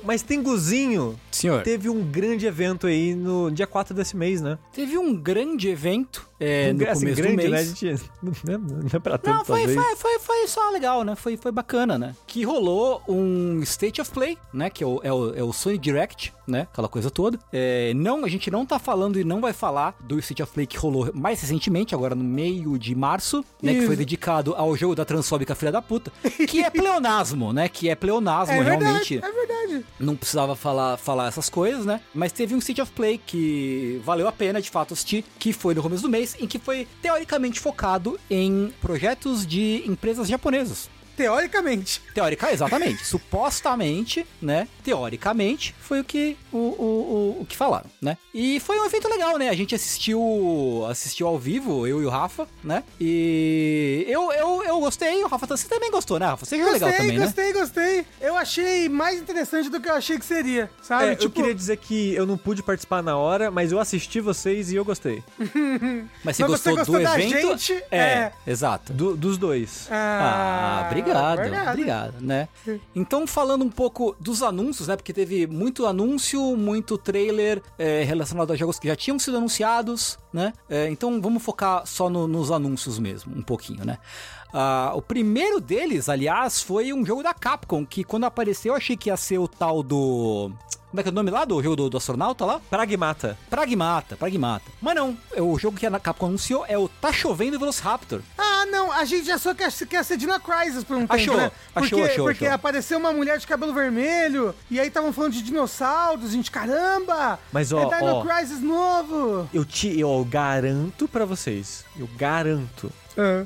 Mas 0.04 0.22
Tenguzinho 0.22 1.18
Senhor, 1.32 1.64
teve 1.64 1.90
um 1.90 2.04
grande 2.04 2.46
evento 2.46 2.88
aí 2.88 3.16
no 3.16 3.50
dia 3.50 3.66
4 3.66 3.94
desse 3.96 4.18
mês, 4.18 4.42
né? 4.42 4.58
teve 4.74 4.98
um 4.98 5.16
grande 5.16 5.70
evento 5.70 6.28
é, 6.44 6.72
Um 6.72 6.78
no 6.78 6.90
assim, 6.90 7.00
começo 7.02 7.22
grande, 7.22 7.36
do 7.36 7.42
né? 7.42 7.46
A 7.46 7.50
mês. 7.50 7.78
gente, 7.80 8.02
não, 8.22 8.54
é, 8.54 8.58
não 8.58 8.90
é 8.94 9.00
pra 9.00 9.18
tanto, 9.18 9.36
Não, 9.38 9.46
foi, 9.46 9.68
foi, 9.68 9.96
foi, 9.96 10.20
foi 10.20 10.48
só 10.48 10.70
legal, 10.72 11.04
né? 11.04 11.16
Foi, 11.16 11.38
foi 11.38 11.52
bacana, 11.52 11.98
né? 11.98 12.16
Que 12.28 12.44
rolou 12.44 13.02
um 13.08 13.62
State 13.64 14.02
of 14.02 14.12
Play, 14.12 14.38
né? 14.54 14.70
Que 14.70 14.84
é 14.84 14.88
o, 14.88 15.00
é 15.04 15.12
o, 15.14 15.36
é 15.36 15.44
o 15.44 15.54
Sony 15.54 15.78
Direct, 15.78 16.34
né? 16.48 16.68
Aquela 16.72 16.88
coisa 16.90 17.10
toda. 17.10 17.40
É, 17.52 17.94
não, 17.96 18.26
a 18.26 18.30
gente 18.30 18.50
não 18.52 18.66
tá 18.66 18.78
falando 18.80 19.20
e 19.20 19.24
não 19.24 19.40
vai 19.42 19.54
falar 19.54 19.96
do 20.02 20.20
State 20.20 20.44
of 20.44 20.52
Play 20.54 20.68
que 20.68 20.78
rolou 20.78 21.10
mais 21.14 21.42
recentemente, 21.42 21.94
agora 21.96 22.16
no 22.16 22.24
meio 22.24 22.78
de 22.78 22.94
março, 22.96 23.44
né? 23.62 23.74
Que 23.74 23.82
foi 23.82 23.90
Isso. 23.90 23.98
dedicado 23.98 24.54
ao 24.56 24.76
jogo 24.76 24.96
da 24.96 25.06
transfóbica 25.06 25.56
filha 25.56 25.72
da 25.72 25.82
puta. 25.82 26.12
Que 26.48 26.64
é 26.64 26.70
pleonasmo, 26.70 27.54
né? 27.54 27.68
Que 27.70 27.90
é 27.90 27.96
pleonasmo, 27.96 28.54
É 28.60 28.62
realmente. 28.64 29.20
verdade, 29.20 29.36
é 29.38 29.46
verdade. 29.48 29.86
não 30.00 30.16
precisava 30.16 30.56
falar, 30.56 30.98
falar 30.98 31.28
essas 31.28 31.50
coisas, 31.50 31.86
né? 31.86 32.02
Mas 32.14 32.32
teve 32.32 32.54
um 32.56 32.58
State 32.60 32.82
of 32.82 32.92
Play 32.92 33.18
que 33.18 34.02
valeu 34.04 34.28
a 34.28 34.32
pena, 34.32 34.62
de 34.62 34.70
fato, 34.70 34.94
assistir, 34.94 35.24
que 35.40 35.54
foi 35.54 35.74
no 35.74 35.82
começo 35.82 36.04
do 36.04 36.10
mês, 36.10 36.33
em 36.40 36.48
que 36.48 36.60
foi 36.60 36.88
teoricamente 37.02 37.60
focado 37.60 38.20
em 38.30 38.74
projetos 38.82 39.46
de 39.46 39.84
empresas 39.86 40.28
japonesas. 40.28 40.90
Teoricamente. 41.16 42.02
Teórica, 42.14 42.52
exatamente. 42.52 43.06
Supostamente, 43.06 44.26
né? 44.42 44.68
Teoricamente, 44.84 45.76
foi 45.84 46.00
o 46.00 46.04
que 46.04 46.38
o, 46.52 46.58
o, 46.58 46.62
o, 47.38 47.42
o 47.42 47.46
que 47.46 47.56
falaram, 47.58 47.90
né? 48.02 48.18
E 48.34 48.60
foi 48.60 48.80
um 48.80 48.86
evento 48.86 49.08
legal, 49.10 49.38
né? 49.38 49.50
A 49.50 49.54
gente 49.54 49.76
assistiu 49.76 50.86
assistiu 50.90 51.28
ao 51.28 51.38
vivo, 51.38 51.86
eu 51.86 52.02
e 52.02 52.06
o 52.06 52.10
Rafa, 52.10 52.48
né? 52.64 52.84
E 53.00 54.06
eu, 54.08 54.32
eu, 54.32 54.64
eu 54.64 54.80
gostei, 54.80 55.24
o 55.24 55.28
Rafa 55.28 55.46
você 55.46 55.68
também 55.68 55.92
gostou, 55.92 56.18
né, 56.20 56.26
Rafa? 56.26 56.46
Você 56.46 56.58
viu 56.58 56.66
Gostei, 56.66 56.88
legal 56.88 57.00
também, 57.00 57.18
né? 57.18 57.26
gostei, 57.26 57.54
gostei. 57.54 58.06
Eu 58.22 58.36
achei 58.38 58.90
mais 58.90 59.20
interessante 59.20 59.70
do 59.70 59.80
que 59.80 59.90
eu 59.90 59.94
achei 59.94 60.18
que 60.18 60.26
seria, 60.26 60.70
sabe? 60.82 61.06
É, 61.06 61.18
eu 61.20 61.30
queria 61.30 61.54
dizer 61.54 61.78
que 61.78 62.14
eu 62.16 62.26
não 62.26 62.38
pude 62.38 62.64
participar 62.64 63.04
na 63.04 63.18
hora, 63.18 63.52
mas 63.52 63.72
eu 63.72 63.80
assisti 63.80 64.20
vocês 64.20 64.72
e 64.72 64.76
eu 64.76 64.86
gostei. 64.86 65.24
Mas 66.24 66.38
você 66.38 66.44
Mas 66.44 66.52
gostou, 66.52 66.58
você 66.74 66.80
gostou 66.80 66.96
do 66.98 67.04
da 67.04 67.20
evento? 67.20 67.58
gente, 67.58 67.84
é, 67.92 67.98
é. 67.98 68.32
exato. 68.48 68.94
Do- 68.94 69.16
dos 69.16 69.38
dois. 69.38 69.88
Ah, 69.92 70.86
obrigado, 70.88 71.40
obrigado. 71.40 71.70
obrigado, 71.70 72.22
né? 72.22 72.48
Então, 72.96 73.26
falando 73.28 73.64
um 73.64 73.70
pouco 73.70 74.16
dos 74.20 74.42
anúncios, 74.44 74.88
né? 74.88 74.96
Porque 74.96 75.12
teve 75.14 75.48
muito 75.48 75.83
anúncio, 75.88 76.56
muito 76.56 76.98
trailer 76.98 77.62
é, 77.78 78.04
relacionado 78.04 78.52
a 78.52 78.56
jogos 78.56 78.80
que 78.80 78.88
já 78.88 78.96
tinham 78.96 79.18
sido 79.20 79.38
anunciados, 79.38 80.18
né? 80.32 80.54
É, 80.70 80.90
então, 80.90 81.22
vamos 81.22 81.44
focar 81.44 81.86
só 81.86 82.10
no- 82.10 82.28
nos 82.28 82.52
anúncios 82.52 83.00
mesmo, 83.00 83.36
um 83.38 83.42
pouquinho, 83.42 83.86
né? 83.86 83.98
Ah, 84.54 84.92
o 84.94 85.02
primeiro 85.02 85.60
deles, 85.60 86.08
aliás, 86.10 86.62
foi 86.62 86.94
um 86.94 87.06
jogo 87.06 87.24
da 87.24 87.34
Capcom, 87.34 87.86
que 87.86 88.04
quando 88.04 88.26
apareceu 88.26 88.74
eu 88.74 88.78
achei 88.78 88.96
que 88.96 89.10
ia 89.10 89.18
ser 89.18 89.40
o 89.40 89.48
tal 89.48 89.82
do... 89.82 90.52
Como 90.92 91.00
é 91.00 91.04
que 91.04 91.10
é 91.10 91.12
o 91.12 91.16
nome 91.16 91.32
lá 91.32 91.44
do 91.44 91.60
jogo 91.64 91.76
do, 91.76 91.90
do 91.90 91.98
astronauta 91.98 92.46
lá? 92.46 92.62
Pragmata. 92.70 93.36
Pragmata, 93.50 94.16
Pragmata. 94.16 94.72
Mas 94.80 94.94
não, 94.94 95.18
é 95.32 95.42
o 95.42 95.58
jogo 95.58 95.76
que 95.76 95.88
a 95.88 96.00
Capcom 96.00 96.28
anunciou 96.28 96.64
é 96.68 96.78
o 96.78 96.88
Tá 96.88 97.12
Chovendo 97.12 97.58
Velociraptor. 97.58 98.22
Ah, 98.38 98.68
não, 98.68 98.92
a 98.92 99.04
gente 99.04 99.26
já 99.26 99.40
só 99.40 99.56
quer, 99.56 99.72
quer 99.72 100.04
ser 100.06 100.18
Dino 100.18 100.40
Crisis 100.40 100.84
por 100.84 100.96
um 100.96 101.00
tempo, 101.08 101.14
Achou, 101.16 101.36
né? 101.36 101.52
achou, 101.74 101.90
Porque, 101.98 102.12
achou, 102.12 102.26
porque 102.26 102.46
achou. 102.46 102.56
apareceu 102.56 103.00
uma 103.00 103.12
mulher 103.12 103.40
de 103.40 103.48
cabelo 103.48 103.74
vermelho, 103.74 104.54
e 104.70 104.80
aí 104.80 104.88
estavam 104.88 105.12
falando 105.12 105.32
de 105.34 105.42
dinossauros, 105.42 106.30
gente, 106.30 106.52
caramba! 106.52 107.40
Mas, 107.52 107.72
ó, 107.72 107.92
É 107.92 108.00
Dino 108.00 108.14
ó. 108.18 108.24
Crisis 108.24 108.62
novo! 108.62 109.50
Eu 109.52 109.66
te 109.66 110.00
eu 110.00 110.24
garanto 110.30 111.08
pra 111.08 111.26
vocês. 111.26 111.86
Eu 111.98 112.08
garanto. 112.16 112.92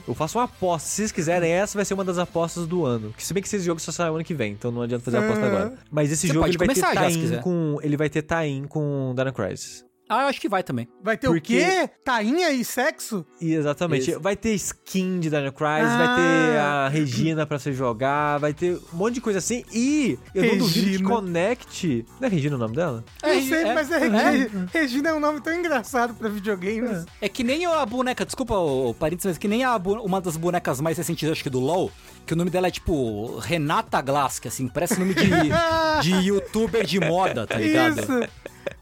Eu 0.08 0.14
faço 0.14 0.38
uma 0.38 0.46
aposta. 0.46 0.88
Se 0.88 0.96
vocês 0.96 1.12
quiserem, 1.12 1.52
essa 1.52 1.78
vai 1.78 1.86
ser 1.86 1.94
uma 1.94 2.04
das 2.04 2.18
apostas 2.18 2.68
do 2.68 2.86
ano. 2.86 3.14
Que 3.16 3.24
se 3.26 3.34
bem 3.34 3.42
que 3.42 3.48
esse 3.48 3.60
jogo 3.60 3.80
só 3.80 3.92
sai 3.92 4.10
ano 4.10 4.24
que 4.24 4.34
vem, 4.34 4.54
então 4.54 4.72
não 4.72 4.82
adianta 4.82 5.04
fazer 5.04 5.18
a 5.18 5.26
aposta 5.26 5.46
agora. 5.46 5.74
Mas 5.92 6.12
esse 6.12 6.28
Você 6.28 6.34
jogo 6.34 6.48
ele 6.48 6.58
vai 6.58 6.76
já, 6.76 7.42
com. 7.42 7.80
Ele 7.82 7.98
vai 7.98 8.10
ter 8.10 8.22
tie-in 8.22 8.66
com 8.66 9.14
Dino 9.16 9.34
Crisis. 9.34 9.87
Ah, 10.10 10.24
eu 10.24 10.28
acho 10.28 10.40
que 10.40 10.48
vai 10.48 10.64
também. 10.64 10.88
Vai 11.04 11.18
ter 11.18 11.28
Porque- 11.28 11.58
o 11.58 11.60
quê? 11.66 11.90
Tainha 12.04 12.50
e 12.52 12.64
sexo? 12.64 13.26
E 13.42 13.54
exatamente. 13.54 14.12
Isso. 14.12 14.20
Vai 14.22 14.36
ter 14.36 14.54
skin 14.54 15.20
de 15.20 15.30
Dino 15.30 15.52
Crisis, 15.52 15.92
Ah. 15.92 15.98
vai 15.98 16.16
ter 16.16 16.60
a 16.60 16.88
Regina 16.88 17.46
pra 17.46 17.60
você 17.60 17.74
jogar, 17.74 18.38
vai 18.38 18.54
ter 18.54 18.80
um 18.94 18.98
monte 18.98 19.16
de 19.16 19.22
coisa 19.22 19.40
assim. 19.40 19.64
E 19.74 20.18
eu 20.34 20.44
não 20.46 20.58
duvido 20.60 20.86
que 20.86 20.92
Regina. 20.92 21.10
conecte. 21.10 22.06
Não 22.22 22.28
é 22.28 22.32
Regina 22.32 22.56
o 22.56 22.60
nome 22.60 22.76
dela? 22.76 23.04
não 23.22 23.42
sei, 23.42 23.64
é, 23.64 23.74
mas 23.74 23.92
é, 23.92 23.98
Regi- 23.98 24.52
Regina 24.74 25.10
é 25.10 25.14
um 25.14 25.20
nome 25.20 25.42
tão 25.42 25.54
engraçado 25.54 26.14
pra 26.14 26.30
videogames. 26.30 27.06
É 27.22 27.28
que 27.28 27.44
nem 27.44 27.66
a 27.66 27.86
boneca, 27.86 28.26
desculpa 28.26 28.56
o 28.58 28.94
parênteses, 28.94 29.32
mas 29.32 29.38
que 29.38 29.48
nem 29.48 29.64
a, 29.64 29.76
uma 29.76 30.22
das 30.22 30.38
bonecas 30.38 30.80
mais 30.80 30.98
recentes, 30.98 31.30
acho 31.30 31.44
que 31.44 31.50
do 31.50 31.60
LoL, 31.60 31.92
que 32.26 32.34
o 32.34 32.36
nome 32.38 32.50
dela 32.50 32.68
é 32.68 32.72
tipo 32.72 33.38
Renata 33.40 34.02
Glass, 34.02 34.40
que 34.40 34.48
assim, 34.48 34.68
parece 34.68 34.98
nome 35.00 35.14
de, 35.14 35.28
de 36.02 36.12
youtuber 36.28 36.86
de 36.86 37.00
moda, 37.00 37.46
tá 37.46 37.58
ligado? 37.58 38.00
Isso. 38.00 38.30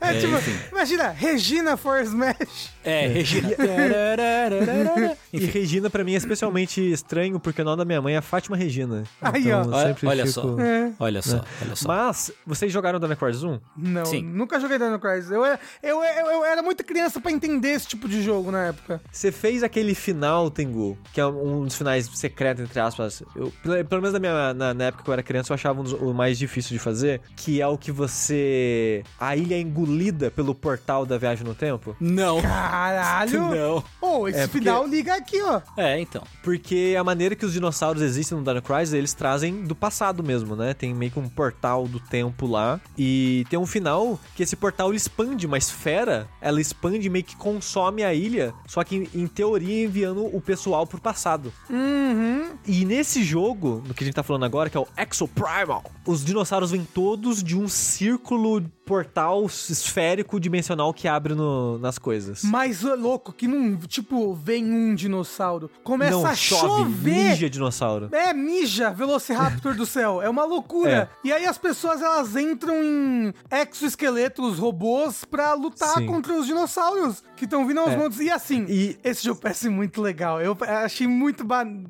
É, 0.01 0.15
É, 0.15 0.19
tipo, 0.19 0.33
enfim. 0.36 0.55
imagina, 0.71 1.09
Regina 1.09 1.77
for 1.77 1.99
Smash. 2.01 2.71
É, 2.83 3.07
Regina. 3.07 3.49
E. 5.33 5.38
Regina 5.45 5.89
pra 5.89 6.03
mim 6.03 6.13
é 6.13 6.17
especialmente 6.17 6.81
estranho, 6.91 7.39
porque 7.39 7.61
o 7.61 7.65
nome 7.65 7.77
da 7.77 7.86
minha 7.86 8.01
mãe 8.01 8.15
é 8.15 8.21
Fátima 8.21 8.55
Regina. 8.55 9.03
Aí, 9.21 9.43
então, 9.43 9.69
ó. 9.71 9.75
Olha, 9.75 9.95
olha 10.03 10.25
fico- 10.25 10.41
só. 10.41 10.59
É. 10.61 10.91
Olha 10.99 11.21
só, 11.21 11.43
olha 11.61 11.75
só. 11.75 11.88
Mas, 11.88 12.31
vocês 12.45 12.71
jogaram 12.71 12.99
Dino 12.99 13.15
Crisis 13.15 13.43
1? 13.43 13.59
Não, 13.77 14.05
Sim. 14.05 14.23
nunca 14.23 14.59
joguei 14.59 14.77
Dino 14.77 14.99
Crisis. 14.99 15.31
Eu, 15.31 15.43
era- 15.43 15.59
eu, 15.83 16.03
eu, 16.03 16.25
eu 16.27 16.45
era 16.45 16.61
muito 16.61 16.83
criança 16.83 17.19
pra 17.19 17.31
entender 17.31 17.69
esse 17.69 17.88
tipo 17.88 18.07
de 18.07 18.21
jogo 18.21 18.51
na 18.51 18.67
época. 18.67 19.01
Você 19.11 19.31
fez 19.31 19.63
aquele 19.63 19.95
final, 19.95 20.49
Tengu, 20.49 20.97
que 21.13 21.19
é 21.19 21.25
um 21.25 21.63
dos 21.65 21.75
finais 21.75 22.09
secretos, 22.13 22.63
entre 22.63 22.79
aspas. 22.79 23.23
Eu, 23.36 23.51
pelo, 23.63 23.86
pelo 23.86 24.01
menos 24.01 24.13
na, 24.13 24.19
minha, 24.19 24.53
na, 24.53 24.73
na 24.73 24.83
época 24.86 25.03
que 25.03 25.09
eu 25.09 25.13
era 25.13 25.23
criança, 25.23 25.51
eu 25.51 25.55
achava 25.55 25.79
um 25.79 25.83
dos, 25.83 25.93
o 25.93 26.13
mais 26.13 26.38
difícil 26.38 26.71
de 26.73 26.79
fazer, 26.79 27.21
que 27.36 27.61
é 27.61 27.67
o 27.67 27.77
que 27.77 27.91
você... 27.91 29.03
A 29.19 29.36
ilha 29.36 29.55
é 29.55 29.59
engolida 29.76 30.32
pelo 30.32 30.55
portal 30.55 31.05
da 31.05 31.17
viagem 31.17 31.45
no 31.45 31.53
tempo. 31.53 31.95
Não. 31.99 32.41
Caralho! 32.41 33.41
Não. 33.55 33.84
Pô, 33.99 34.28
esse 34.28 34.39
É, 34.39 34.47
porque- 34.47 34.59
final 34.59 34.88
liga 34.88 35.15
aqui, 35.15 35.41
ó. 35.41 35.61
É, 35.78 35.99
então. 35.99 36.23
Porque 36.43 36.95
a 36.97 37.03
maneira 37.03 37.36
que 37.36 37.45
os 37.45 37.53
dinossauros 37.53 38.01
existem 38.01 38.38
no 38.38 38.43
Dino 38.43 38.61
Crisis, 38.61 38.93
eles 38.93 39.13
trazem 39.13 39.63
do 39.63 39.76
passado 39.76 40.23
mesmo, 40.23 40.55
né? 40.55 40.73
Tem 40.73 40.93
meio 40.93 41.11
que 41.11 41.19
um 41.19 41.28
portal 41.28 41.88
do 41.88 41.99
tempo 41.99 42.47
lá. 42.47 42.80
E 42.97 43.45
tem 43.49 43.59
um 43.59 43.65
final 43.65 44.19
que 44.36 44.43
esse 44.43 44.55
portal 44.55 44.89
ele 44.89 44.97
expande 44.97 45.45
uma 45.45 45.57
esfera, 45.57 46.28
ela 46.41 46.61
expande 46.61 47.07
e 47.07 47.09
meio 47.09 47.26
que 47.26 47.36
consome 47.36 48.03
a 48.03 48.13
ilha, 48.13 48.53
só 48.67 48.84
que 48.84 49.09
em 49.13 49.28
teoria 49.28 49.84
enviando 49.86 50.26
o 50.26 50.39
pessoal 50.39 50.88
pro 50.88 50.99
passado. 50.99 51.51
Uhum. 51.69 52.51
E 52.65 52.86
nesse 52.86 53.23
jogo, 53.23 53.84
no 53.86 53.93
que 53.93 54.03
a 54.03 54.05
gente 54.05 54.15
tá 54.15 54.23
falando 54.23 54.45
agora, 54.45 54.69
que 54.69 54.78
é 54.78 54.80
o 54.80 54.88
Exoprimal, 54.97 55.84
os 56.05 56.23
dinossauros 56.23 56.71
vêm 56.71 56.84
todos 56.86 57.43
de 57.43 57.57
um 57.57 57.67
círculo 57.67 58.61
portal 58.86 59.47
esférico 59.69 60.39
dimensional 60.39 60.93
que 60.93 61.07
abre 61.07 61.33
no- 61.33 61.77
nas 61.79 61.97
coisas. 61.97 62.43
Mas, 62.43 62.83
ô, 62.83 62.95
louco, 62.95 63.31
que 63.33 63.47
não, 63.47 63.75
tipo, 63.77 64.33
vem 64.35 64.63
um 64.65 64.93
dinossauro. 64.95 65.69
Começa 65.83 66.11
Não 66.11 66.25
a 66.25 66.35
chove, 66.35 66.67
chover. 66.93 67.29
mija 67.29 67.49
dinossauro. 67.49 68.09
É, 68.11 68.33
mija, 68.33 68.91
Velociraptor 68.91 69.75
do 69.75 69.85
céu. 69.85 70.21
É 70.21 70.29
uma 70.29 70.45
loucura. 70.45 71.09
E 71.23 71.31
aí 71.33 71.45
as 71.45 71.57
pessoas, 71.57 72.01
elas 72.01 72.35
entram 72.35 72.83
em 72.83 73.33
exoesqueletos 73.79 74.57
robôs 74.59 75.25
pra 75.25 75.53
lutar 75.53 75.95
Sim. 75.97 76.05
contra 76.05 76.33
os 76.33 76.45
dinossauros 76.45 77.23
que 77.35 77.45
estão 77.45 77.65
vindo 77.67 77.79
aos 77.79 77.91
É. 77.91 77.97
montes. 77.97 78.19
E 78.19 78.29
assim, 78.29 78.65
E- 78.69 78.97
esse 79.03 79.23
jogo 79.23 79.41
parece 79.41 79.67
muito 79.69 80.01
legal. 80.01 80.41
Eu 80.41 80.55
achei 80.83 81.07
muito 81.07 81.43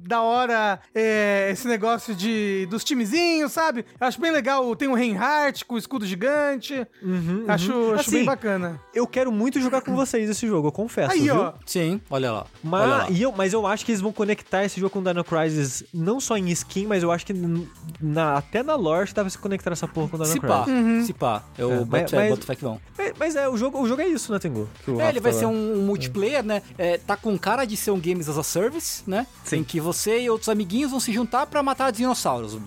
da 0.07 0.21
hora 0.21 0.79
é, 0.93 1.49
esse 1.51 1.67
negócio 1.67 2.15
de 2.15 2.65
dos 2.69 2.83
timezinhos, 2.83 3.51
sabe? 3.51 3.85
Eu 3.99 4.07
acho 4.07 4.19
bem 4.19 4.31
legal. 4.31 4.75
Tem 4.75 4.87
o 4.87 4.93
Reinhardt 4.93 5.65
com 5.65 5.75
o 5.75 5.77
escudo 5.77 6.05
gigante. 6.05 6.85
Uhum, 7.03 7.43
Acho, 7.55 7.73
uhum. 7.73 7.91
acho 7.93 8.01
Assim, 8.01 8.11
bem 8.17 8.25
bacana. 8.25 8.79
Eu 8.93 9.05
quero 9.07 9.31
muito 9.31 9.59
jogar 9.59 9.81
com 9.81 9.95
vocês 9.95 10.29
esse 10.29 10.47
jogo, 10.47 10.67
eu 10.67 10.71
confesso, 10.71 11.11
Aí, 11.13 11.21
viu? 11.21 11.35
ó. 11.37 11.53
Sim, 11.65 11.99
olha 12.09 12.31
lá. 12.31 12.45
olha 12.63 12.85
lá. 12.85 12.97
Mas, 13.09 13.17
e 13.17 13.21
eu, 13.21 13.31
mas 13.31 13.53
eu 13.53 13.65
acho 13.67 13.85
que 13.85 13.91
eles 13.91 14.01
vão 14.01 14.11
conectar 14.11 14.63
esse 14.63 14.79
jogo 14.79 14.91
com 14.91 15.03
Dino 15.03 15.23
Crisis 15.23 15.83
não 15.93 16.19
só 16.19 16.37
em 16.37 16.49
skin, 16.49 16.85
mas 16.87 17.03
eu 17.03 17.11
acho 17.11 17.25
que 17.25 17.33
na- 18.01 18.37
até 18.37 18.61
na 18.63 18.75
lore 18.75 19.11
dá 19.13 19.21
pra 19.21 19.29
se 19.29 19.37
conectar 19.37 19.71
essa 19.71 19.87
porra 19.87 20.07
com 20.09 20.17
Dino 20.17 20.27
Se 20.29 20.39
Crisis. 20.39 20.55
pá, 20.57 20.65
se 21.05 21.13
pá. 21.13 21.43
Eu 21.57 21.71
É, 21.71 21.75
boto, 21.77 21.87
mas- 21.91 22.11
fé, 22.11 22.17
mas- 22.17 22.29
boto 22.29 22.45
fé 22.45 22.55
que 22.55 22.63
vão. 22.63 22.79
É, 22.97 23.13
mas 23.19 23.35
é, 23.35 23.47
o 23.49 23.57
jogo, 23.57 23.81
o 23.81 23.87
jogo 23.87 24.01
é 24.01 24.07
isso, 24.07 24.31
né, 24.31 24.39
Tengu? 24.39 24.69
Que 24.83 24.91
o 24.91 25.01
É, 25.01 25.09
ele 25.09 25.19
vai 25.19 25.31
tá 25.31 25.39
ser 25.39 25.45
lá. 25.45 25.51
um 25.51 25.81
multiplayer, 25.85 26.43
né? 26.43 26.61
É, 26.77 26.97
tá 26.97 27.15
com 27.17 27.37
cara 27.37 27.65
de 27.65 27.75
ser 27.77 27.91
um 27.91 27.99
Games 27.99 28.27
as 28.29 28.37
a 28.37 28.43
Service, 28.43 29.03
né? 29.07 29.27
Sim. 29.43 29.57
Em 29.57 29.63
que 29.63 29.79
você 29.79 30.19
e 30.21 30.29
outros 30.29 30.49
amiguinhos 30.49 30.91
vão 30.91 30.99
se 30.99 31.11
juntar 31.13 31.45
pra 31.47 31.61
matar 31.63 31.91
dinossauros, 31.91 32.57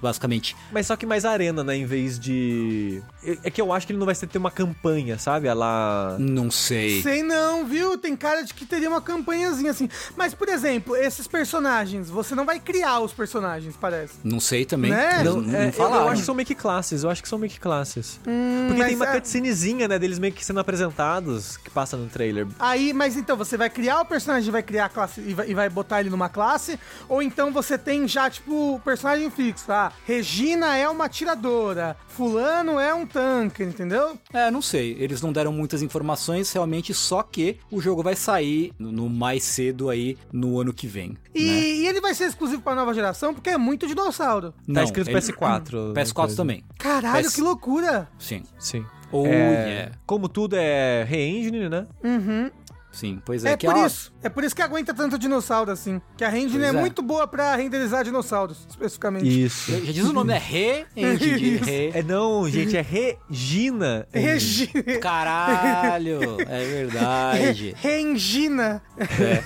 basicamente. 0.00 0.56
Mas 0.72 0.86
só 0.86 0.96
que 0.96 1.06
mais 1.06 1.24
arena, 1.24 1.62
né, 1.64 1.76
em 1.76 1.84
vez 1.86 2.18
de... 2.18 3.02
É 3.24 3.38
é 3.44 3.50
que 3.50 3.60
eu 3.60 3.72
acho 3.72 3.86
que 3.86 3.92
ele 3.92 3.98
não 3.98 4.06
vai 4.06 4.14
ter 4.26 4.38
uma 4.38 4.50
campanha, 4.50 5.18
sabe? 5.18 5.48
A 5.48 5.54
lá... 5.54 6.16
Não 6.18 6.50
sei. 6.50 7.02
Sei 7.02 7.22
não, 7.22 7.64
viu? 7.66 7.96
Tem 7.98 8.16
cara 8.16 8.42
de 8.42 8.52
que 8.54 8.64
teria 8.66 8.88
uma 8.88 9.00
campanhazinha 9.00 9.70
assim. 9.70 9.88
Mas, 10.16 10.34
por 10.34 10.48
exemplo, 10.48 10.96
esses 10.96 11.26
personagens, 11.26 12.08
você 12.10 12.34
não 12.34 12.44
vai 12.44 12.58
criar 12.60 13.00
os 13.00 13.12
personagens, 13.12 13.76
parece. 13.80 14.14
Não 14.24 14.40
sei 14.40 14.64
também. 14.64 14.90
Né? 14.90 15.22
Não, 15.22 15.36
Não, 15.36 15.42
não 15.42 15.58
é, 15.58 15.68
eu, 15.68 15.72
falaram. 15.72 16.02
eu 16.04 16.08
acho 16.10 16.20
que 16.20 16.26
são 16.26 16.34
meio 16.34 16.46
que 16.46 16.54
classes, 16.54 17.02
eu 17.04 17.10
acho 17.10 17.22
que 17.22 17.28
são 17.28 17.38
meio 17.38 17.50
que 17.52 17.60
classes. 17.60 18.18
Porque 18.22 18.30
Hum, 18.30 18.74
mas 18.76 18.86
tem 18.86 18.96
uma 18.96 19.06
é- 19.06 19.12
cutscenezinha, 19.14 19.88
né, 19.88 19.98
deles 19.98 20.18
meio 20.18 20.32
que 20.32 20.44
sendo 20.44 20.60
apresentados, 20.60 21.56
que 21.56 21.70
passa 21.70 21.96
no 21.96 22.08
trailer. 22.08 22.46
Aí, 22.58 22.92
mas 22.92 23.16
então, 23.16 23.36
você 23.36 23.56
vai 23.56 23.68
criar 23.70 24.00
o 24.00 24.04
personagem, 24.04 24.50
vai 24.50 24.62
criar 24.62 24.86
a 24.86 24.88
classe 24.88 25.20
e 25.20 25.34
vai, 25.34 25.48
e 25.50 25.54
vai 25.54 25.68
botar 25.68 26.00
ele 26.00 26.10
numa 26.10 26.28
classe, 26.28 26.78
ou 27.08 27.22
então 27.22 27.52
você 27.52 27.76
tem 27.78 28.06
já, 28.08 28.28
tipo, 28.30 28.74
o 28.76 28.80
personagem 28.80 29.30
fixo, 29.30 29.70
ah, 29.70 29.92
Regina 30.06 30.76
é 30.76 30.88
uma 30.88 31.04
atiradora, 31.06 31.96
fulano 32.08 32.78
é 32.78 32.92
um 32.94 33.06
tanque, 33.06 33.62
entendeu? 33.62 34.09
É, 34.32 34.50
não 34.50 34.62
sei. 34.62 34.96
Eles 34.98 35.20
não 35.22 35.32
deram 35.32 35.52
muitas 35.52 35.82
informações, 35.82 36.52
realmente, 36.52 36.92
só 36.94 37.22
que 37.22 37.56
o 37.70 37.80
jogo 37.80 38.02
vai 38.02 38.14
sair 38.16 38.72
no, 38.78 38.90
no 38.92 39.08
mais 39.08 39.42
cedo 39.44 39.88
aí 39.88 40.16
no 40.32 40.60
ano 40.60 40.72
que 40.72 40.86
vem. 40.86 41.16
E, 41.34 41.44
né? 41.44 41.60
e 41.60 41.86
ele 41.86 42.00
vai 42.00 42.14
ser 42.14 42.24
exclusivo 42.24 42.62
pra 42.62 42.74
nova 42.74 42.92
geração, 42.94 43.32
porque 43.34 43.50
é 43.50 43.58
muito 43.58 43.86
dinossauro. 43.86 44.54
Tá 44.72 44.82
escrito 44.84 45.10
PS4. 45.10 45.92
PS4 45.92 46.12
coisa. 46.12 46.36
também. 46.36 46.64
Caralho, 46.78 47.24
PS- 47.26 47.34
que 47.34 47.40
loucura! 47.40 48.08
Sim. 48.18 48.42
Sim. 48.58 48.84
Oh, 49.12 49.26
É, 49.26 49.68
yeah. 49.68 49.92
Como 50.06 50.28
tudo 50.28 50.54
é 50.56 51.02
re-engine, 51.04 51.68
né? 51.68 51.86
Uhum. 52.04 52.50
Sim, 52.92 53.20
pois 53.24 53.44
é. 53.44 53.52
É, 53.52 53.56
que 53.56 53.66
por 53.66 53.76
a- 53.76 53.86
isso. 53.86 54.12
É 54.22 54.28
por 54.28 54.44
isso 54.44 54.54
que 54.54 54.62
aguenta 54.62 54.92
tanto 54.92 55.18
dinossauro 55.18 55.70
assim. 55.70 56.00
Que 56.16 56.24
a 56.24 56.36
engine 56.36 56.64
é, 56.64 56.68
é. 56.68 56.72
muito 56.72 57.02
boa 57.02 57.26
pra 57.26 57.54
renderizar 57.56 58.04
dinossauros, 58.04 58.66
especificamente. 58.68 59.26
Isso. 59.44 59.70
Já 59.84 59.92
diz 59.92 60.04
o 60.04 60.12
nome, 60.12 60.32
é 60.32 60.86
Isso. 60.96 61.64
Re... 61.64 61.90
É 61.94 62.02
não, 62.02 62.48
gente, 62.48 62.76
é 62.76 62.80
Regina. 62.82 64.06
Regina. 64.12 64.98
Caralho, 65.00 66.20
é 66.40 66.64
verdade. 66.64 67.74
Reengina. 67.80 68.82
É. 68.98 69.42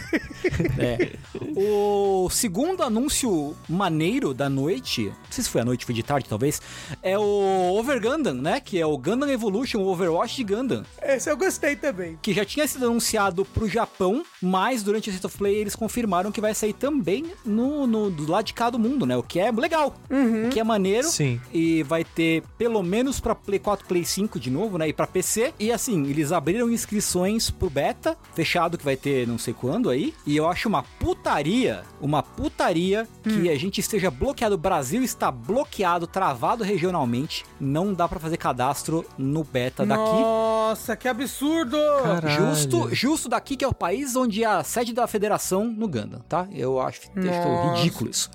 É. 0.83 1.13
O 1.57 2.29
segundo 2.31 2.83
anúncio 2.83 3.57
maneiro 3.69 4.33
da 4.35 4.49
noite, 4.49 5.05
não 5.07 5.15
sei 5.31 5.45
se 5.45 5.51
foi 5.51 5.61
à 5.61 5.65
noite, 5.65 5.85
foi 5.85 5.95
de 5.95 6.03
tarde 6.03 6.29
talvez, 6.29 6.61
é 7.03 7.19
o 7.19 7.23
Over 7.79 8.01
Gundam, 8.01 8.35
né? 8.35 8.61
Que 8.61 8.81
é 8.81 8.87
o 8.87 8.97
Gundam 8.99 9.31
Evolution, 9.31 9.79
o 9.81 9.87
Overwatch 9.89 10.37
de 10.37 10.45
Gundam. 10.45 10.85
Esse 11.03 11.31
eu 11.31 11.37
gostei 11.37 11.77
também. 11.77 12.19
Que 12.21 12.33
já 12.33 12.45
tinha 12.45 12.67
sido 12.67 12.87
anunciado 12.87 13.34
pro 13.43 13.67
Japão, 13.67 14.23
mas 14.43 14.83
durante 14.83 15.09
o 15.09 15.11
State 15.11 15.27
of 15.27 15.39
Play 15.39 15.55
eles 15.55 15.75
confirmaram 15.75 16.31
que 16.31 16.43
vai 16.43 16.55
sair 16.55 16.75
também 16.75 17.25
no, 17.45 17.87
no, 17.87 18.11
do 18.11 18.31
lado 18.31 18.45
de 18.45 18.53
cá 18.53 18.69
do 18.69 18.79
mundo, 18.79 19.07
né? 19.07 19.17
O 19.17 19.23
que 19.23 19.41
é 19.41 19.51
legal. 19.51 19.95
O 20.11 20.51
que 20.51 20.61
é 20.61 20.65
maneiro. 20.65 21.09
Sim. 21.09 21.41
E 21.53 21.83
vai 21.85 22.05
ter 22.05 22.43
pelo 22.59 22.83
menos 22.83 23.21
pra 23.21 23.35
Play 23.35 23.59
4, 23.59 23.87
Play 23.87 24.05
5 24.05 24.39
de 24.39 24.51
novo, 24.51 24.77
né? 24.77 24.89
E 24.89 24.93
pra 24.93 25.07
PC. 25.07 25.55
E 25.59 25.73
assim, 25.73 26.05
eles 26.07 26.33
abriram 26.33 26.71
inscrições 26.71 27.49
pro 27.51 27.71
beta, 27.71 28.17
fechado 28.35 28.77
que 28.77 28.85
vai 28.85 28.97
ter 28.97 29.27
não 29.27 29.39
sei 29.39 29.55
quando 29.55 29.89
aí. 29.89 30.13
E 30.27 30.37
eu 30.37 30.47
acho 30.49 30.69
uma 30.69 30.83
putaria, 30.83 31.83
uma 32.01 32.23
putaria 32.23 33.09
que 33.23 33.49
a 33.49 33.57
gente 33.57 33.81
esteja 33.81 34.11
bloqueado. 34.11 34.57
O 34.57 34.59
Brasil 34.59 35.03
está 35.03 35.31
bloqueado, 35.31 36.07
travado 36.07 36.65
regionalmente. 36.65 37.45
Não 37.59 37.95
dá 37.95 38.07
pra 38.09 38.21
fazer 38.21 38.37
cadastro 38.37 39.05
no 39.17 39.45
beta 39.45 39.87
daqui. 39.87 40.01
Nossa, 40.01 40.97
que 40.97 41.09
absurdo! 41.09 41.79
Caralho. 42.03 42.55
Justo, 42.55 42.95
justo 42.95 43.24
daqui 43.29 43.57
que 43.57 43.65
é 43.65 43.69
o 43.69 43.75
país 43.75 44.17
onde 44.17 44.43
é 44.43 44.47
a 44.47 44.63
sede 44.63 44.93
da 44.93 45.07
federação 45.07 45.65
no 45.65 45.89
Gundam, 45.89 46.21
tá? 46.29 46.47
Eu 46.53 46.81
acho, 46.81 47.03
Nossa. 47.15 47.75
ridículo 47.77 48.11
isso. 48.11 48.31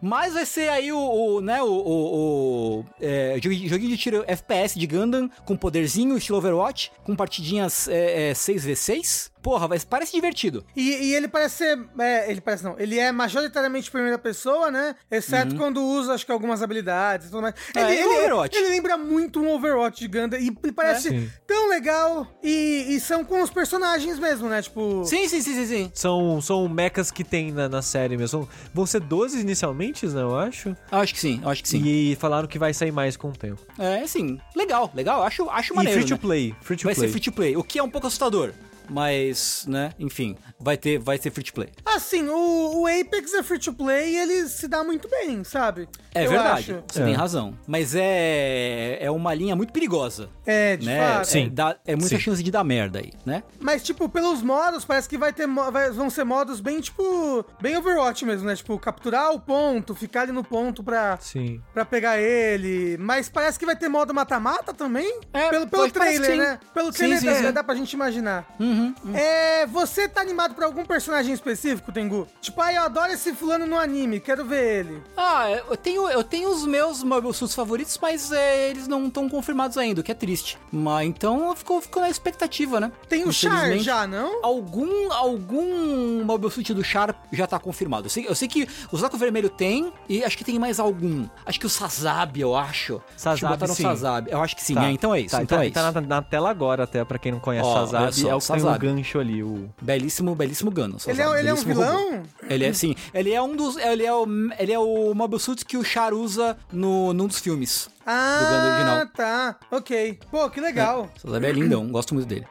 Mas 0.00 0.34
vai 0.34 0.46
ser 0.46 0.68
aí 0.68 0.92
o, 0.92 0.98
o, 0.98 1.40
né, 1.40 1.62
o, 1.62 1.66
o, 1.66 2.80
o, 2.80 2.84
é, 3.00 3.38
joguinho 3.42 3.68
joguinho 3.68 3.90
de 3.90 3.96
tiro 3.96 4.24
FPS 4.26 4.78
de 4.78 4.86
Gundam 4.86 5.30
com 5.44 5.56
poderzinho, 5.56 6.16
estilo 6.16 6.38
Overwatch, 6.38 6.92
com 7.04 7.14
partidinhas 7.14 7.88
é, 7.88 8.30
é, 8.30 8.32
6v6. 8.32 9.30
Porra, 9.42 9.68
mas 9.68 9.84
parece 9.84 10.12
divertido. 10.12 10.64
E, 10.76 10.90
e 11.08 11.14
ele 11.14 11.28
parece 11.28 11.56
ser. 11.58 11.78
é, 11.98 12.30
ele 12.30 12.40
parece 12.40 12.64
não. 12.64 12.78
Ele 12.78 12.98
é 12.98 13.10
majoritariamente 13.12 13.90
primeira 13.90 14.18
pessoa, 14.18 14.70
né? 14.70 14.94
Exceto 15.10 15.54
quando 15.56 15.82
usa, 15.82 16.14
acho 16.14 16.26
que 16.26 16.32
algumas 16.32 16.62
habilidades 16.62 17.28
e 17.28 17.30
tudo 17.30 17.42
mais. 17.42 17.54
Uhum. 17.74 17.82
É, 17.82 17.92
ele, 17.92 18.00
igual 18.00 18.14
ele- 18.14 18.24
Overwatch. 18.24 18.56
ele 18.58 18.68
lembra 18.70 18.96
muito 18.96 19.40
um 19.40 19.48
Overwatch 19.54 20.00
de 20.00 20.08
Gundam. 20.08 20.38
E, 20.40 20.46
e 20.64 20.72
parece 20.72 21.08
Sim. 21.10 21.30
tão 21.46 21.68
legal. 21.68 22.26
E, 22.42 22.86
e 22.90 23.00
são 23.00 23.24
com 23.24 23.40
os 23.42 23.50
personagens 23.50 24.18
mesmo, 24.18 24.48
né? 24.48 24.60
Tipo. 24.62 25.04
Sim, 25.04 25.28
sim, 25.28 25.40
sim, 25.40 25.54
sim, 25.54 25.66
sim. 25.66 25.90
São, 25.94 26.40
são 26.40 26.68
mechas 26.68 27.10
que 27.10 27.22
tem 27.24 27.52
na, 27.52 27.68
na 27.68 27.82
série 27.82 28.16
mesmo. 28.16 28.48
Vão 28.74 28.86
ser 28.86 29.00
12 29.00 29.40
inicialmente, 29.40 30.06
né, 30.06 30.22
eu 30.22 30.36
acho. 30.36 30.76
Acho 30.90 31.14
que 31.14 31.20
sim, 31.20 31.40
acho 31.44 31.62
que 31.62 31.68
sim. 31.68 31.82
E 31.86 32.16
falaram 32.16 32.48
que 32.48 32.58
vai 32.58 32.74
sair 32.74 32.92
mais 32.92 33.16
com 33.16 33.28
o 33.28 33.32
tempo. 33.32 33.60
É, 33.78 34.06
sim. 34.06 34.38
Legal, 34.56 34.90
legal. 34.94 35.22
Acho, 35.22 35.48
acho 35.50 35.72
E 35.72 35.76
maneiro. 35.76 36.00
free 36.00 36.08
to 36.08 36.14
né? 36.14 36.20
play. 36.20 36.54
Free 36.60 36.76
to 36.76 36.84
Vai 36.84 36.94
play. 36.94 37.06
ser 37.08 37.12
free 37.12 37.20
to 37.22 37.32
play, 37.32 37.56
o 37.56 37.62
que 37.62 37.78
é 37.78 37.82
um 37.82 37.88
pouco 37.90 38.06
assustador. 38.06 38.52
Mas, 38.88 39.64
né, 39.68 39.92
enfim, 39.98 40.36
vai 40.58 40.76
ter, 40.76 40.98
vai 40.98 41.18
ser 41.18 41.30
free 41.30 41.44
to 41.44 41.52
play. 41.52 41.68
Assim, 41.84 42.26
o, 42.28 42.82
o 42.82 42.86
Apex 42.86 43.32
é 43.34 43.42
free 43.42 43.58
to 43.58 43.72
play 43.72 44.14
e 44.14 44.16
ele 44.18 44.48
se 44.48 44.66
dá 44.68 44.82
muito 44.84 45.08
bem, 45.08 45.44
sabe? 45.44 45.88
É 46.14 46.24
Eu 46.26 46.30
verdade, 46.30 46.72
acho. 46.72 46.84
você 46.90 47.02
É. 47.02 47.04
tem 47.04 47.14
razão. 47.14 47.56
Mas 47.66 47.94
é, 47.94 48.98
é 49.00 49.10
uma 49.10 49.34
linha 49.34 49.54
muito 49.54 49.72
perigosa. 49.72 50.28
É, 50.46 50.76
de 50.76 50.86
né? 50.86 50.98
fato. 51.14 51.24
Sim. 51.26 51.46
É, 51.46 51.50
dá- 51.50 51.76
é 51.86 51.94
muita 51.94 52.16
Sim. 52.16 52.20
chance 52.20 52.42
de 52.42 52.50
dar 52.50 52.64
merda 52.64 52.98
aí, 53.00 53.12
né? 53.24 53.42
Mas, 53.60 53.82
tipo, 53.82 54.08
pelos 54.08 54.42
modos, 54.42 54.84
parece 54.84 55.08
que 55.08 55.18
vai 55.18 55.32
ter 55.32 55.46
vai- 55.46 55.90
vão 55.90 56.08
ser 56.10 56.24
modos 56.24 56.60
bem, 56.60 56.80
tipo, 56.80 57.44
bem 57.60 57.76
Overwatch 57.76 58.24
mesmo, 58.24 58.46
né? 58.46 58.56
Tipo, 58.56 58.78
capturar 58.78 59.32
o 59.32 59.40
ponto, 59.40 59.94
ficar 59.94 60.22
ali 60.22 60.32
no 60.32 60.42
ponto 60.44 60.82
pra, 60.82 61.18
Sim. 61.20 61.60
pra 61.74 61.84
pegar 61.84 62.18
ele. 62.18 62.96
Mas 62.98 63.28
parece 63.28 63.58
que 63.58 63.66
vai 63.66 63.76
ter 63.76 63.88
modo 63.88 64.12
mata-mata 64.14 64.72
também. 64.72 65.20
É, 65.32 65.48
pelo 65.50 65.66
pelo 65.68 65.90
trailer, 65.90 66.20
que 66.30 66.32
sim. 66.36 66.38
né? 66.38 66.58
Pelo 66.72 66.92
Sim, 66.92 66.98
trailer 66.98 67.18
sim, 67.20 67.26
dá, 67.26 67.34
sim. 67.34 67.52
dá 67.52 67.64
pra 67.64 67.74
gente 67.74 67.92
imaginar. 67.92 68.46
Uhum. 68.58 68.77
É, 69.14 69.66
você 69.66 70.08
tá 70.08 70.20
animado 70.20 70.54
pra 70.54 70.66
algum 70.66 70.84
personagem 70.84 71.32
específico, 71.32 71.90
Tengu? 71.92 72.26
Tipo, 72.40 72.60
ah, 72.60 72.72
eu 72.72 72.82
adoro 72.82 73.12
esse 73.12 73.32
fulano 73.34 73.66
no 73.66 73.78
anime, 73.78 74.20
quero 74.20 74.44
ver 74.44 74.80
ele. 74.80 75.02
Ah, 75.16 75.50
eu 75.50 75.76
tenho, 75.76 76.08
eu 76.08 76.22
tenho 76.24 76.50
os 76.50 76.64
meus 76.66 77.02
Mobile 77.02 77.32
Suits 77.34 77.54
favoritos, 77.54 77.98
mas 78.00 78.30
é, 78.32 78.70
eles 78.70 78.86
não 78.88 79.06
estão 79.06 79.28
confirmados 79.28 79.76
ainda, 79.78 80.00
o 80.00 80.04
que 80.04 80.12
é 80.12 80.14
triste. 80.14 80.58
Mas 80.72 81.06
então 81.08 81.48
eu 81.48 81.56
fico, 81.56 81.80
fico 81.80 82.00
na 82.00 82.08
expectativa, 82.10 82.80
né? 82.80 82.92
Tem 83.08 83.24
o 83.24 83.32
Char 83.32 83.76
já, 83.78 84.06
não? 84.06 84.44
Algum, 84.44 85.12
algum 85.12 86.24
Mobile 86.24 86.50
Suit 86.50 86.72
do 86.74 86.84
Char 86.84 87.14
já 87.32 87.46
tá 87.46 87.58
confirmado. 87.58 88.06
Eu 88.06 88.10
sei, 88.10 88.26
eu 88.28 88.34
sei 88.34 88.48
que 88.48 88.68
o 88.92 88.98
Saco 88.98 89.16
Vermelho 89.16 89.48
tem, 89.50 89.92
e 90.08 90.24
acho 90.24 90.36
que 90.36 90.44
tem 90.44 90.58
mais 90.58 90.78
algum. 90.80 91.26
Acho 91.46 91.58
que 91.60 91.66
o 91.66 91.70
Sazab, 91.70 92.40
eu 92.40 92.54
acho. 92.56 93.00
Sazab, 93.16 93.62
acho 93.64 93.72
o 93.72 93.76
sim. 93.76 93.82
Sazab. 93.82 94.30
Eu 94.30 94.40
acho 94.42 94.54
que 94.56 94.62
sim, 94.64 94.74
Tá. 94.74 94.84
é, 94.86 94.90
então 94.92 95.14
é 95.14 95.20
isso. 95.20 95.34
Tá, 95.36 95.42
então 95.42 95.58
tá, 95.58 95.64
é 95.64 95.66
isso. 95.68 95.74
tá 95.74 95.92
na, 95.92 96.00
na 96.00 96.22
tela 96.22 96.50
agora, 96.50 96.84
até, 96.84 97.04
pra 97.04 97.18
quem 97.18 97.32
não 97.32 97.40
conhece 97.40 97.66
Ó, 97.68 97.86
Sazab. 97.86 98.28
é 98.28 98.34
o 98.34 98.38
que 98.38 98.46
um 98.68 98.78
gancho 98.78 99.18
ali. 99.18 99.42
O... 99.42 99.68
Belíssimo, 99.80 100.34
belíssimo 100.34 100.70
Gano. 100.70 100.96
Ele 101.06 101.22
é, 101.22 101.40
ele 101.40 101.48
é 101.48 101.54
um 101.54 101.56
vilão? 101.56 102.22
Ele 102.48 102.64
é 102.64 102.72
sim. 102.72 102.94
Ele 103.12 103.32
é 103.32 103.42
um 103.42 103.54
dos. 103.56 103.76
Ele 103.76 104.04
é 104.04 104.12
o, 104.12 104.26
ele 104.58 104.72
é 104.72 104.78
o 104.78 105.14
Mobile 105.14 105.40
Suit 105.40 105.64
que 105.64 105.76
o 105.76 105.84
Char 105.84 106.12
usa 106.12 106.56
no, 106.72 107.12
num 107.12 107.26
dos 107.26 107.38
filmes. 107.38 107.88
Ah, 108.06 108.38
Gundam 108.40 108.72
original. 108.72 109.06
tá. 109.14 109.56
Ok. 109.70 110.18
Pô, 110.30 110.48
que 110.50 110.60
legal. 110.60 111.10
Sazab 111.20 111.44
é 111.44 111.52
lindão, 111.52 111.86
gosto 111.88 112.14
muito 112.14 112.26
dele. 112.26 112.46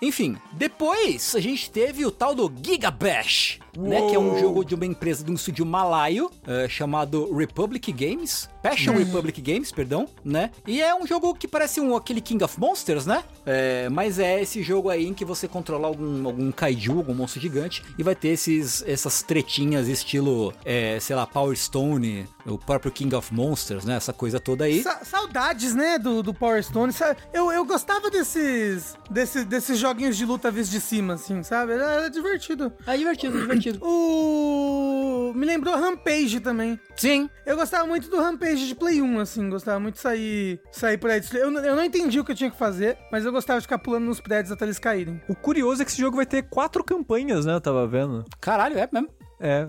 Enfim, 0.00 0.36
depois 0.52 1.34
a 1.34 1.40
gente 1.40 1.70
teve 1.70 2.04
o 2.04 2.10
tal 2.10 2.34
do 2.34 2.52
Giga 2.62 2.90
Bash, 2.90 3.58
né? 3.76 4.02
Que 4.08 4.14
é 4.14 4.18
um 4.18 4.38
jogo 4.38 4.64
de 4.64 4.74
uma 4.74 4.84
empresa 4.84 5.24
de 5.24 5.30
um 5.30 5.34
estúdio 5.34 5.64
malaio 5.64 6.30
eh, 6.46 6.68
chamado 6.68 7.34
Republic 7.34 7.90
Games. 7.92 8.48
Passion 8.64 8.94
Republic 8.96 9.40
Games, 9.42 9.70
perdão, 9.70 10.08
né? 10.24 10.50
E 10.66 10.80
é 10.80 10.94
um 10.94 11.06
jogo 11.06 11.34
que 11.34 11.46
parece 11.46 11.80
um, 11.80 11.94
aquele 11.94 12.20
King 12.20 12.42
of 12.42 12.58
Monsters, 12.58 13.04
né? 13.04 13.22
É, 13.44 13.88
mas 13.90 14.18
é 14.18 14.40
esse 14.40 14.62
jogo 14.62 14.88
aí 14.88 15.06
em 15.06 15.12
que 15.12 15.24
você 15.24 15.46
controla 15.46 15.86
algum, 15.86 16.26
algum 16.26 16.50
kaiju, 16.50 16.96
algum 16.98 17.14
monstro 17.14 17.40
gigante, 17.40 17.82
e 17.98 18.02
vai 18.02 18.14
ter 18.14 18.28
esses, 18.28 18.82
essas 18.86 19.22
tretinhas 19.22 19.86
estilo, 19.86 20.52
eh, 20.64 20.98
sei 21.00 21.14
lá, 21.14 21.26
Power 21.26 21.56
Stone, 21.56 22.26
o 22.46 22.56
próprio 22.58 22.90
King 22.90 23.14
of 23.14 23.32
Monsters, 23.34 23.84
né? 23.84 23.96
Essa 23.96 24.12
coisa 24.12 24.40
toda 24.40 24.64
aí. 24.64 24.82
Sa- 24.82 25.04
saudades, 25.04 25.74
né, 25.74 25.98
do, 25.98 26.22
do 26.22 26.32
Power 26.32 26.62
Stone. 26.64 26.92
Eu, 27.32 27.52
eu 27.52 27.64
gostava 27.64 28.10
desses, 28.10 28.96
desses, 29.10 29.44
desses 29.44 29.78
joguinhos 29.78 30.16
de 30.16 30.24
luta 30.24 30.50
visto 30.50 30.70
de 30.70 30.80
cima, 30.80 31.14
assim, 31.14 31.42
sabe? 31.42 31.72
Era, 31.72 31.92
era 31.92 32.10
divertido. 32.10 32.72
É 32.86 32.96
divertido, 32.96 33.38
divertido. 33.38 33.78
O... 33.82 35.32
Me 35.34 35.46
lembrou 35.46 35.74
Rampage 35.74 36.40
também. 36.40 36.78
Sim, 36.96 37.28
Eu 37.44 37.56
gostava 37.56 37.86
muito 37.86 38.08
do 38.08 38.18
Rampage 38.18 38.53
de 38.60 38.74
Play 38.74 39.00
1, 39.02 39.18
assim. 39.20 39.48
Gostava 39.48 39.78
muito 39.80 39.94
de 39.94 40.00
sair, 40.00 40.60
sair 40.72 40.98
por 40.98 41.10
aí. 41.10 41.20
Eu, 41.34 41.50
não- 41.50 41.60
eu 41.64 41.76
não 41.76 41.84
entendi 41.84 42.18
o 42.20 42.24
que 42.24 42.32
eu 42.32 42.36
tinha 42.36 42.50
que 42.50 42.56
fazer, 42.58 42.96
mas 43.10 43.24
eu 43.24 43.32
gostava 43.32 43.58
de 43.60 43.64
ficar 43.66 43.78
pulando 43.78 44.04
nos 44.04 44.20
prédios 44.20 44.52
até 44.52 44.64
eles 44.64 44.78
caírem. 44.78 45.20
o 45.28 45.34
curioso 45.34 45.82
é 45.82 45.84
que 45.84 45.90
esse 45.90 46.00
jogo 46.00 46.16
vai 46.16 46.26
ter 46.26 46.42
quatro 46.44 46.82
campanhas, 46.84 47.44
né? 47.46 47.54
Eu 47.54 47.60
tava 47.60 47.86
vendo. 47.86 48.24
caralho, 48.40 48.78
é 48.78 48.88
mesmo. 48.92 49.08
É, 49.46 49.68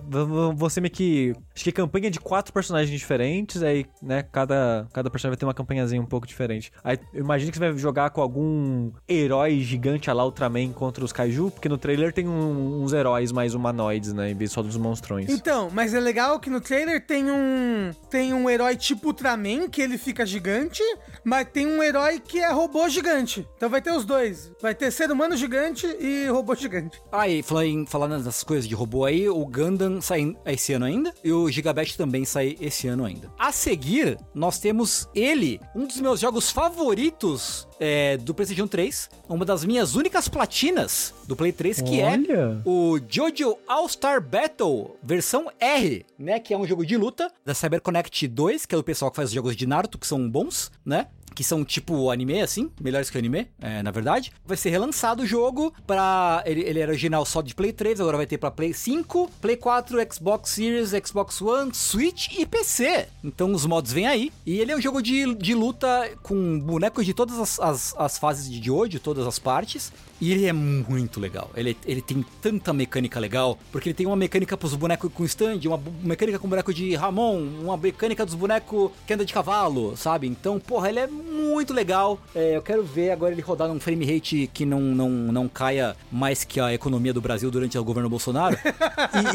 você 0.56 0.80
meio 0.80 0.90
que. 0.92 1.34
Acho 1.54 1.64
que 1.66 1.72
campanha 1.74 2.10
de 2.10 2.18
quatro 2.20 2.54
personagens 2.54 2.90
diferentes, 2.98 3.62
aí, 3.62 3.86
né, 4.02 4.24
cada, 4.24 4.88
cada 4.94 5.10
personagem 5.10 5.32
vai 5.36 5.38
ter 5.38 5.46
uma 5.46 5.54
campanhazinha 5.54 6.02
um 6.02 6.06
pouco 6.06 6.26
diferente. 6.26 6.72
Aí 6.82 6.98
eu 7.14 7.20
imagino 7.20 7.52
que 7.52 7.58
você 7.58 7.70
vai 7.72 7.78
jogar 7.78 8.10
com 8.12 8.22
algum 8.22 8.92
herói 9.08 9.60
gigante 9.60 10.10
a 10.10 10.14
lá 10.14 10.24
Ultraman 10.24 10.72
contra 10.72 11.04
os 11.04 11.12
Kaiju, 11.12 11.52
porque 11.52 11.68
no 11.68 11.78
trailer 11.78 12.14
tem 12.14 12.26
um- 12.28 12.84
uns 12.84 12.94
heróis 12.94 13.34
mais 13.34 13.54
humanoides, 13.54 14.14
né, 14.14 14.32
em 14.32 14.36
vez 14.36 14.52
só 14.52 14.62
dos 14.62 14.78
monstrões. 14.78 15.30
Então, 15.30 15.70
mas 15.70 15.94
é 15.94 16.00
legal 16.00 16.40
que 16.40 16.50
no 16.50 16.62
trailer 16.62 17.06
tem 17.06 17.30
um 17.30 17.92
tem 18.10 18.34
um 18.34 18.50
herói 18.50 18.78
tipo 18.78 19.08
Ultraman, 19.08 19.68
que 19.70 19.82
ele 19.82 19.98
fica 19.98 20.26
gigante, 20.26 20.82
mas 21.24 21.48
tem 21.52 21.68
um 21.68 21.84
herói 21.84 22.20
que 22.20 22.40
é 22.40 22.50
robô 22.52 22.88
gigante. 22.88 23.46
Então 23.58 23.70
vai 23.70 23.82
ter 23.82 23.92
os 23.92 24.06
dois. 24.06 24.52
Vai 24.62 24.74
ter 24.74 24.90
ser 24.92 25.12
humano 25.12 25.36
gigante 25.36 25.86
e 26.00 26.28
robô 26.30 26.56
gigante. 26.56 27.02
Ah, 27.12 27.28
e 27.28 27.44
falando, 27.44 27.88
falando 27.88 28.18
nessas 28.18 28.44
coisas 28.44 28.68
de 28.68 28.74
robô 28.76 29.04
aí, 29.06 29.28
o 29.28 29.46
Gundam 29.66 30.00
sai 30.00 30.36
esse 30.46 30.74
ano 30.74 30.86
ainda 30.86 31.12
e 31.24 31.32
o 31.32 31.50
Gigabet 31.50 31.98
também 31.98 32.24
sai 32.24 32.56
esse 32.62 32.88
ano 32.88 33.04
ainda. 33.04 33.32
A 33.38 33.52
seguir, 33.52 34.18
nós 34.34 34.60
temos 34.60 35.10
ele, 35.16 35.60
um 35.76 35.88
dos 35.88 36.00
meus 36.00 36.20
jogos 36.20 36.52
favoritos 36.52 37.68
é, 37.80 38.18
do 38.18 38.34
PlayStation 38.34 38.68
3, 38.68 39.10
uma 39.28 39.44
das 39.44 39.66
minhas 39.66 39.96
únicas 39.96 40.28
platinas 40.28 41.14
do 41.28 41.36
Play 41.36 41.52
3, 41.52 41.82
que 41.82 42.02
Olha. 42.02 42.34
é 42.34 42.62
o 42.64 43.00
Jojo 43.10 43.58
All-Star 43.68 44.22
Battle 44.22 44.96
versão 45.02 45.52
R, 45.60 46.06
né? 46.18 46.40
Que 46.40 46.54
é 46.54 46.58
um 46.58 46.68
jogo 46.68 46.86
de 46.86 46.96
luta 46.96 47.32
da 47.44 47.54
CyberConnect 47.54 48.28
2, 48.28 48.66
que 48.66 48.76
é 48.76 48.78
o 48.78 48.84
pessoal 48.84 49.10
que 49.10 49.18
faz 49.18 49.30
os 49.30 49.36
jogos 49.36 49.56
de 49.56 49.66
Naruto, 49.66 49.98
que 49.98 50.08
são 50.08 50.30
bons, 50.30 50.72
né? 50.86 51.08
Que 51.36 51.44
são 51.44 51.66
tipo 51.66 52.10
anime, 52.10 52.42
assim, 52.42 52.72
melhores 52.82 53.10
que 53.10 53.18
anime, 53.18 53.48
é, 53.62 53.84
na 53.84 53.92
verdade. 53.92 54.32
Vai 54.46 54.58
ser 54.58 54.70
relançado 54.70 55.24
o 55.24 55.26
jogo 55.26 55.74
pra. 55.86 56.42
Ele, 56.46 56.62
ele 56.62 56.80
era 56.80 56.92
original 56.92 57.26
só 57.26 57.42
de 57.42 57.54
Play 57.54 57.74
3, 57.74 58.00
agora 58.00 58.18
vai 58.18 58.26
ter 58.26 58.38
pra 58.38 58.50
Play 58.50 58.74
5, 58.74 59.30
Play 59.42 59.58
4, 59.58 59.98
Xbox 60.14 60.50
Series, 60.50 60.92
Xbox 61.06 61.42
One, 61.42 61.74
Switch 61.74 62.38
e 62.38 62.46
PC. 62.46 63.08
Então 63.24 63.52
os 63.52 63.66
mods 63.66 63.92
vêm 63.92 64.08
aí. 64.08 64.32
E 64.46 64.60
ele 64.60 64.72
é 64.72 64.78
um 64.78 64.82
jogo 64.82 65.02
de, 65.02 65.36
de 65.36 65.54
luta 65.54 66.10
com 66.24 66.60
bonecos 66.60 67.06
de 67.06 67.14
todas 67.14 67.38
as, 67.38 67.60
as, 67.60 67.96
as 67.98 68.18
fases 68.18 68.50
de 68.50 68.64
Jojo, 68.66 69.00
todas 69.00 69.28
as 69.28 69.38
partes. 69.38 69.92
E 70.20 70.32
ele 70.32 70.46
é 70.46 70.54
muito 70.54 71.20
legal. 71.20 71.52
Ele, 71.56 71.76
ele 71.86 72.02
tem 72.02 72.26
tanta 72.42 72.72
mecânica 72.72 73.20
legal, 73.20 73.60
porque 73.72 73.90
ele 73.90 73.94
tem 73.94 74.06
uma 74.06 74.16
mecânica 74.16 74.56
pros 74.56 74.74
bonecos 74.74 75.12
com 75.14 75.26
stand, 75.26 75.60
uma 75.66 75.82
mecânica 76.02 76.40
com 76.40 76.48
boneco 76.48 76.74
de 76.74 76.96
Ramon, 76.96 77.38
uma 77.62 77.76
mecânica 77.76 78.26
dos 78.26 78.34
bonecos 78.34 78.92
que 79.06 79.14
anda 79.14 79.26
de 79.26 79.34
cavalo, 79.34 79.98
sabe? 79.98 80.28
Então, 80.28 80.60
porra, 80.60 80.90
ele 80.90 81.00
é 81.00 81.10
muito 81.26 81.74
legal. 81.74 82.20
É, 82.34 82.56
eu 82.56 82.62
quero 82.62 82.84
ver 82.84 83.12
agora 83.12 83.32
ele 83.34 83.42
rodar 83.42 83.68
num 83.68 83.80
frame 83.80 84.06
rate 84.06 84.50
que 84.54 84.66
não, 84.66 84.80
não, 84.82 85.10
não 85.10 85.48
caia 85.48 85.96
mais 86.12 86.44
que 86.44 86.60
a 86.60 86.74
economia 86.74 87.14
do 87.14 87.22
Brasil 87.22 87.50
durante 87.52 87.78
o 87.78 87.84
governo 87.84 88.10
Bolsonaro. 88.10 88.58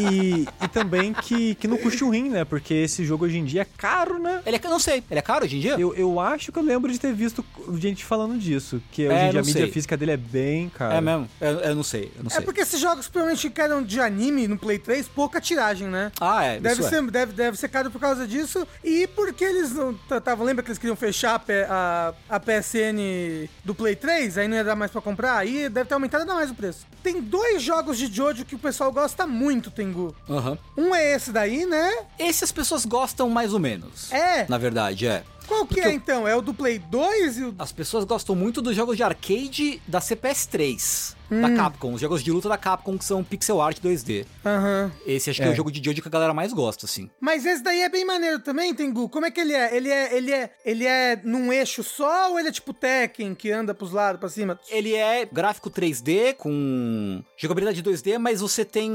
E, 0.00 0.40
e- 0.42 0.48
e 0.64 0.68
também 0.68 1.12
que, 1.12 1.54
que 1.54 1.66
não 1.68 1.76
custe 1.78 2.04
um 2.04 2.10
rim, 2.10 2.28
né? 2.28 2.44
Porque 2.44 2.74
esse 2.74 3.04
jogo 3.04 3.24
hoje 3.24 3.38
em 3.38 3.44
dia 3.44 3.62
é 3.62 3.66
caro, 3.76 4.18
né? 4.18 4.42
ele 4.44 4.56
é, 4.56 4.60
não 4.68 4.78
sei, 4.78 5.02
ele 5.10 5.18
é 5.18 5.22
caro 5.22 5.44
hoje 5.44 5.56
em 5.56 5.60
dia? 5.60 5.78
Eu, 5.78 5.94
eu 5.94 6.20
acho 6.20 6.52
que 6.52 6.58
eu 6.58 6.62
lembro 6.62 6.92
de 6.92 6.98
ter 6.98 7.12
visto 7.12 7.44
gente 7.74 8.04
falando 8.04 8.38
disso. 8.38 8.80
Que 8.92 9.06
hoje 9.06 9.14
É, 9.16 9.26
em 9.26 9.30
dia 9.30 9.40
a 9.40 9.42
mídia 9.42 9.62
sei. 9.62 9.70
física 9.72 9.96
dele 9.96 10.12
é 10.12 10.16
bem 10.16 10.68
cara. 10.68 10.94
É 10.94 11.00
mesmo? 11.00 11.28
Eu, 11.40 11.50
eu 11.60 11.74
não 11.74 11.82
sei, 11.82 12.12
eu 12.16 12.22
não 12.24 12.30
É 12.30 12.34
sei. 12.34 12.44
porque 12.44 12.60
esses 12.60 12.80
jogos 12.80 13.08
provavelmente 13.08 13.48
que 13.50 13.60
eram 13.60 13.82
de 13.82 14.00
anime 14.00 14.46
no 14.48 14.58
Play 14.58 14.78
3, 14.78 15.08
pouca 15.08 15.40
tiragem, 15.40 15.88
né? 15.88 16.12
Ah, 16.20 16.44
é, 16.44 16.60
Deve 16.60 16.80
isso 16.80 16.86
é. 16.86 16.90
ser, 16.90 17.10
deve, 17.10 17.32
deve 17.32 17.56
ser 17.58 17.68
caro 17.68 17.90
por 17.90 18.00
causa 18.00 18.26
disso. 18.26 18.66
E 18.84 19.06
porque 19.08 19.44
eles 19.44 19.72
não 19.72 19.96
estavam. 20.10 20.44
Lembra 20.44 20.62
que 20.62 20.68
eles 20.70 20.78
queriam 20.78 20.96
fechar 20.96 21.36
a, 21.36 21.40
a, 21.80 22.14
a 22.36 22.40
PSN 22.40 23.48
do 23.64 23.74
Play 23.74 23.96
3? 23.96 24.38
Aí 24.38 24.48
não 24.48 24.56
ia 24.56 24.64
dar 24.64 24.76
mais 24.76 24.90
pra 24.90 25.00
comprar? 25.00 25.36
Aí 25.36 25.68
deve 25.68 25.88
ter 25.88 25.94
aumentado 25.94 26.22
ainda 26.22 26.34
mais 26.34 26.50
o 26.50 26.54
preço. 26.54 26.86
Tem 27.02 27.20
dois 27.20 27.62
jogos 27.62 27.96
de 27.98 28.06
Jojo 28.12 28.44
que 28.44 28.54
o 28.54 28.58
pessoal 28.58 28.92
gosta 28.92 29.26
muito, 29.26 29.70
Tengu. 29.70 30.14
Aham. 30.28 30.58
Um 30.76 30.94
é 30.94 31.14
esse 31.14 31.32
daí, 31.32 31.64
né? 31.66 31.90
Esse 32.18 32.44
as 32.44 32.52
pessoas 32.52 32.84
gostam 32.84 33.28
mais 33.30 33.52
ou 33.52 33.58
menos. 33.58 34.12
É. 34.12 34.46
Na 34.48 34.58
verdade, 34.58 35.06
é. 35.06 35.22
Qual 35.46 35.66
que 35.66 35.74
Porque 35.74 35.88
é 35.88 35.92
então? 35.92 36.28
É 36.28 36.36
o 36.36 36.40
do 36.40 36.54
Play 36.54 36.78
2 36.78 37.38
e 37.38 37.44
o. 37.44 37.54
As 37.58 37.72
pessoas 37.72 38.04
gostam 38.04 38.36
muito 38.36 38.62
dos 38.62 38.76
jogos 38.76 38.96
de 38.96 39.02
arcade 39.02 39.82
da 39.86 40.00
CPS 40.00 40.46
3, 40.46 41.16
Hum. 41.30 41.40
da 41.42 41.50
Capcom. 41.54 41.94
Os 41.94 42.00
jogos 42.00 42.22
de 42.22 42.30
luta 42.32 42.48
da 42.48 42.58
Capcom 42.58 42.98
que 42.98 43.04
são 43.04 43.22
pixel 43.22 43.60
art 43.60 43.78
2D. 43.80 44.26
Aham. 44.44 44.90
Esse 45.06 45.30
acho 45.30 45.40
que 45.40 45.46
é 45.46 45.50
É. 45.50 45.52
o 45.52 45.56
jogo 45.56 45.70
de 45.70 45.82
Jojo 45.84 46.02
que 46.02 46.08
a 46.08 46.10
galera 46.10 46.34
mais 46.34 46.52
gosta, 46.52 46.86
assim. 46.86 47.08
Mas 47.20 47.44
esse 47.46 47.62
daí 47.62 47.82
é 47.82 47.88
bem 47.88 48.04
maneiro 48.04 48.38
também, 48.40 48.74
Tengu. 48.74 49.08
Como 49.08 49.26
é 49.26 49.30
que 49.30 49.40
ele 49.40 49.52
é? 49.52 49.76
Ele 49.76 49.88
é, 49.90 50.16
ele 50.16 50.32
é, 50.32 50.50
ele 50.64 50.86
é 50.86 51.20
num 51.24 51.52
eixo 51.52 51.82
só 51.82 52.30
ou 52.32 52.38
ele 52.38 52.48
é 52.48 52.52
tipo 52.52 52.72
Tekken 52.74 53.34
que 53.34 53.50
anda 53.50 53.74
pros 53.74 53.92
lados, 53.92 54.18
pra 54.20 54.28
cima? 54.28 54.58
Ele 54.68 54.94
é 54.94 55.24
gráfico 55.30 55.70
3D 55.70 56.34
com 56.34 57.22
jogabilidade 57.36 57.82
2D, 57.82 58.18
mas 58.18 58.40
você 58.40 58.64
tem 58.64 58.90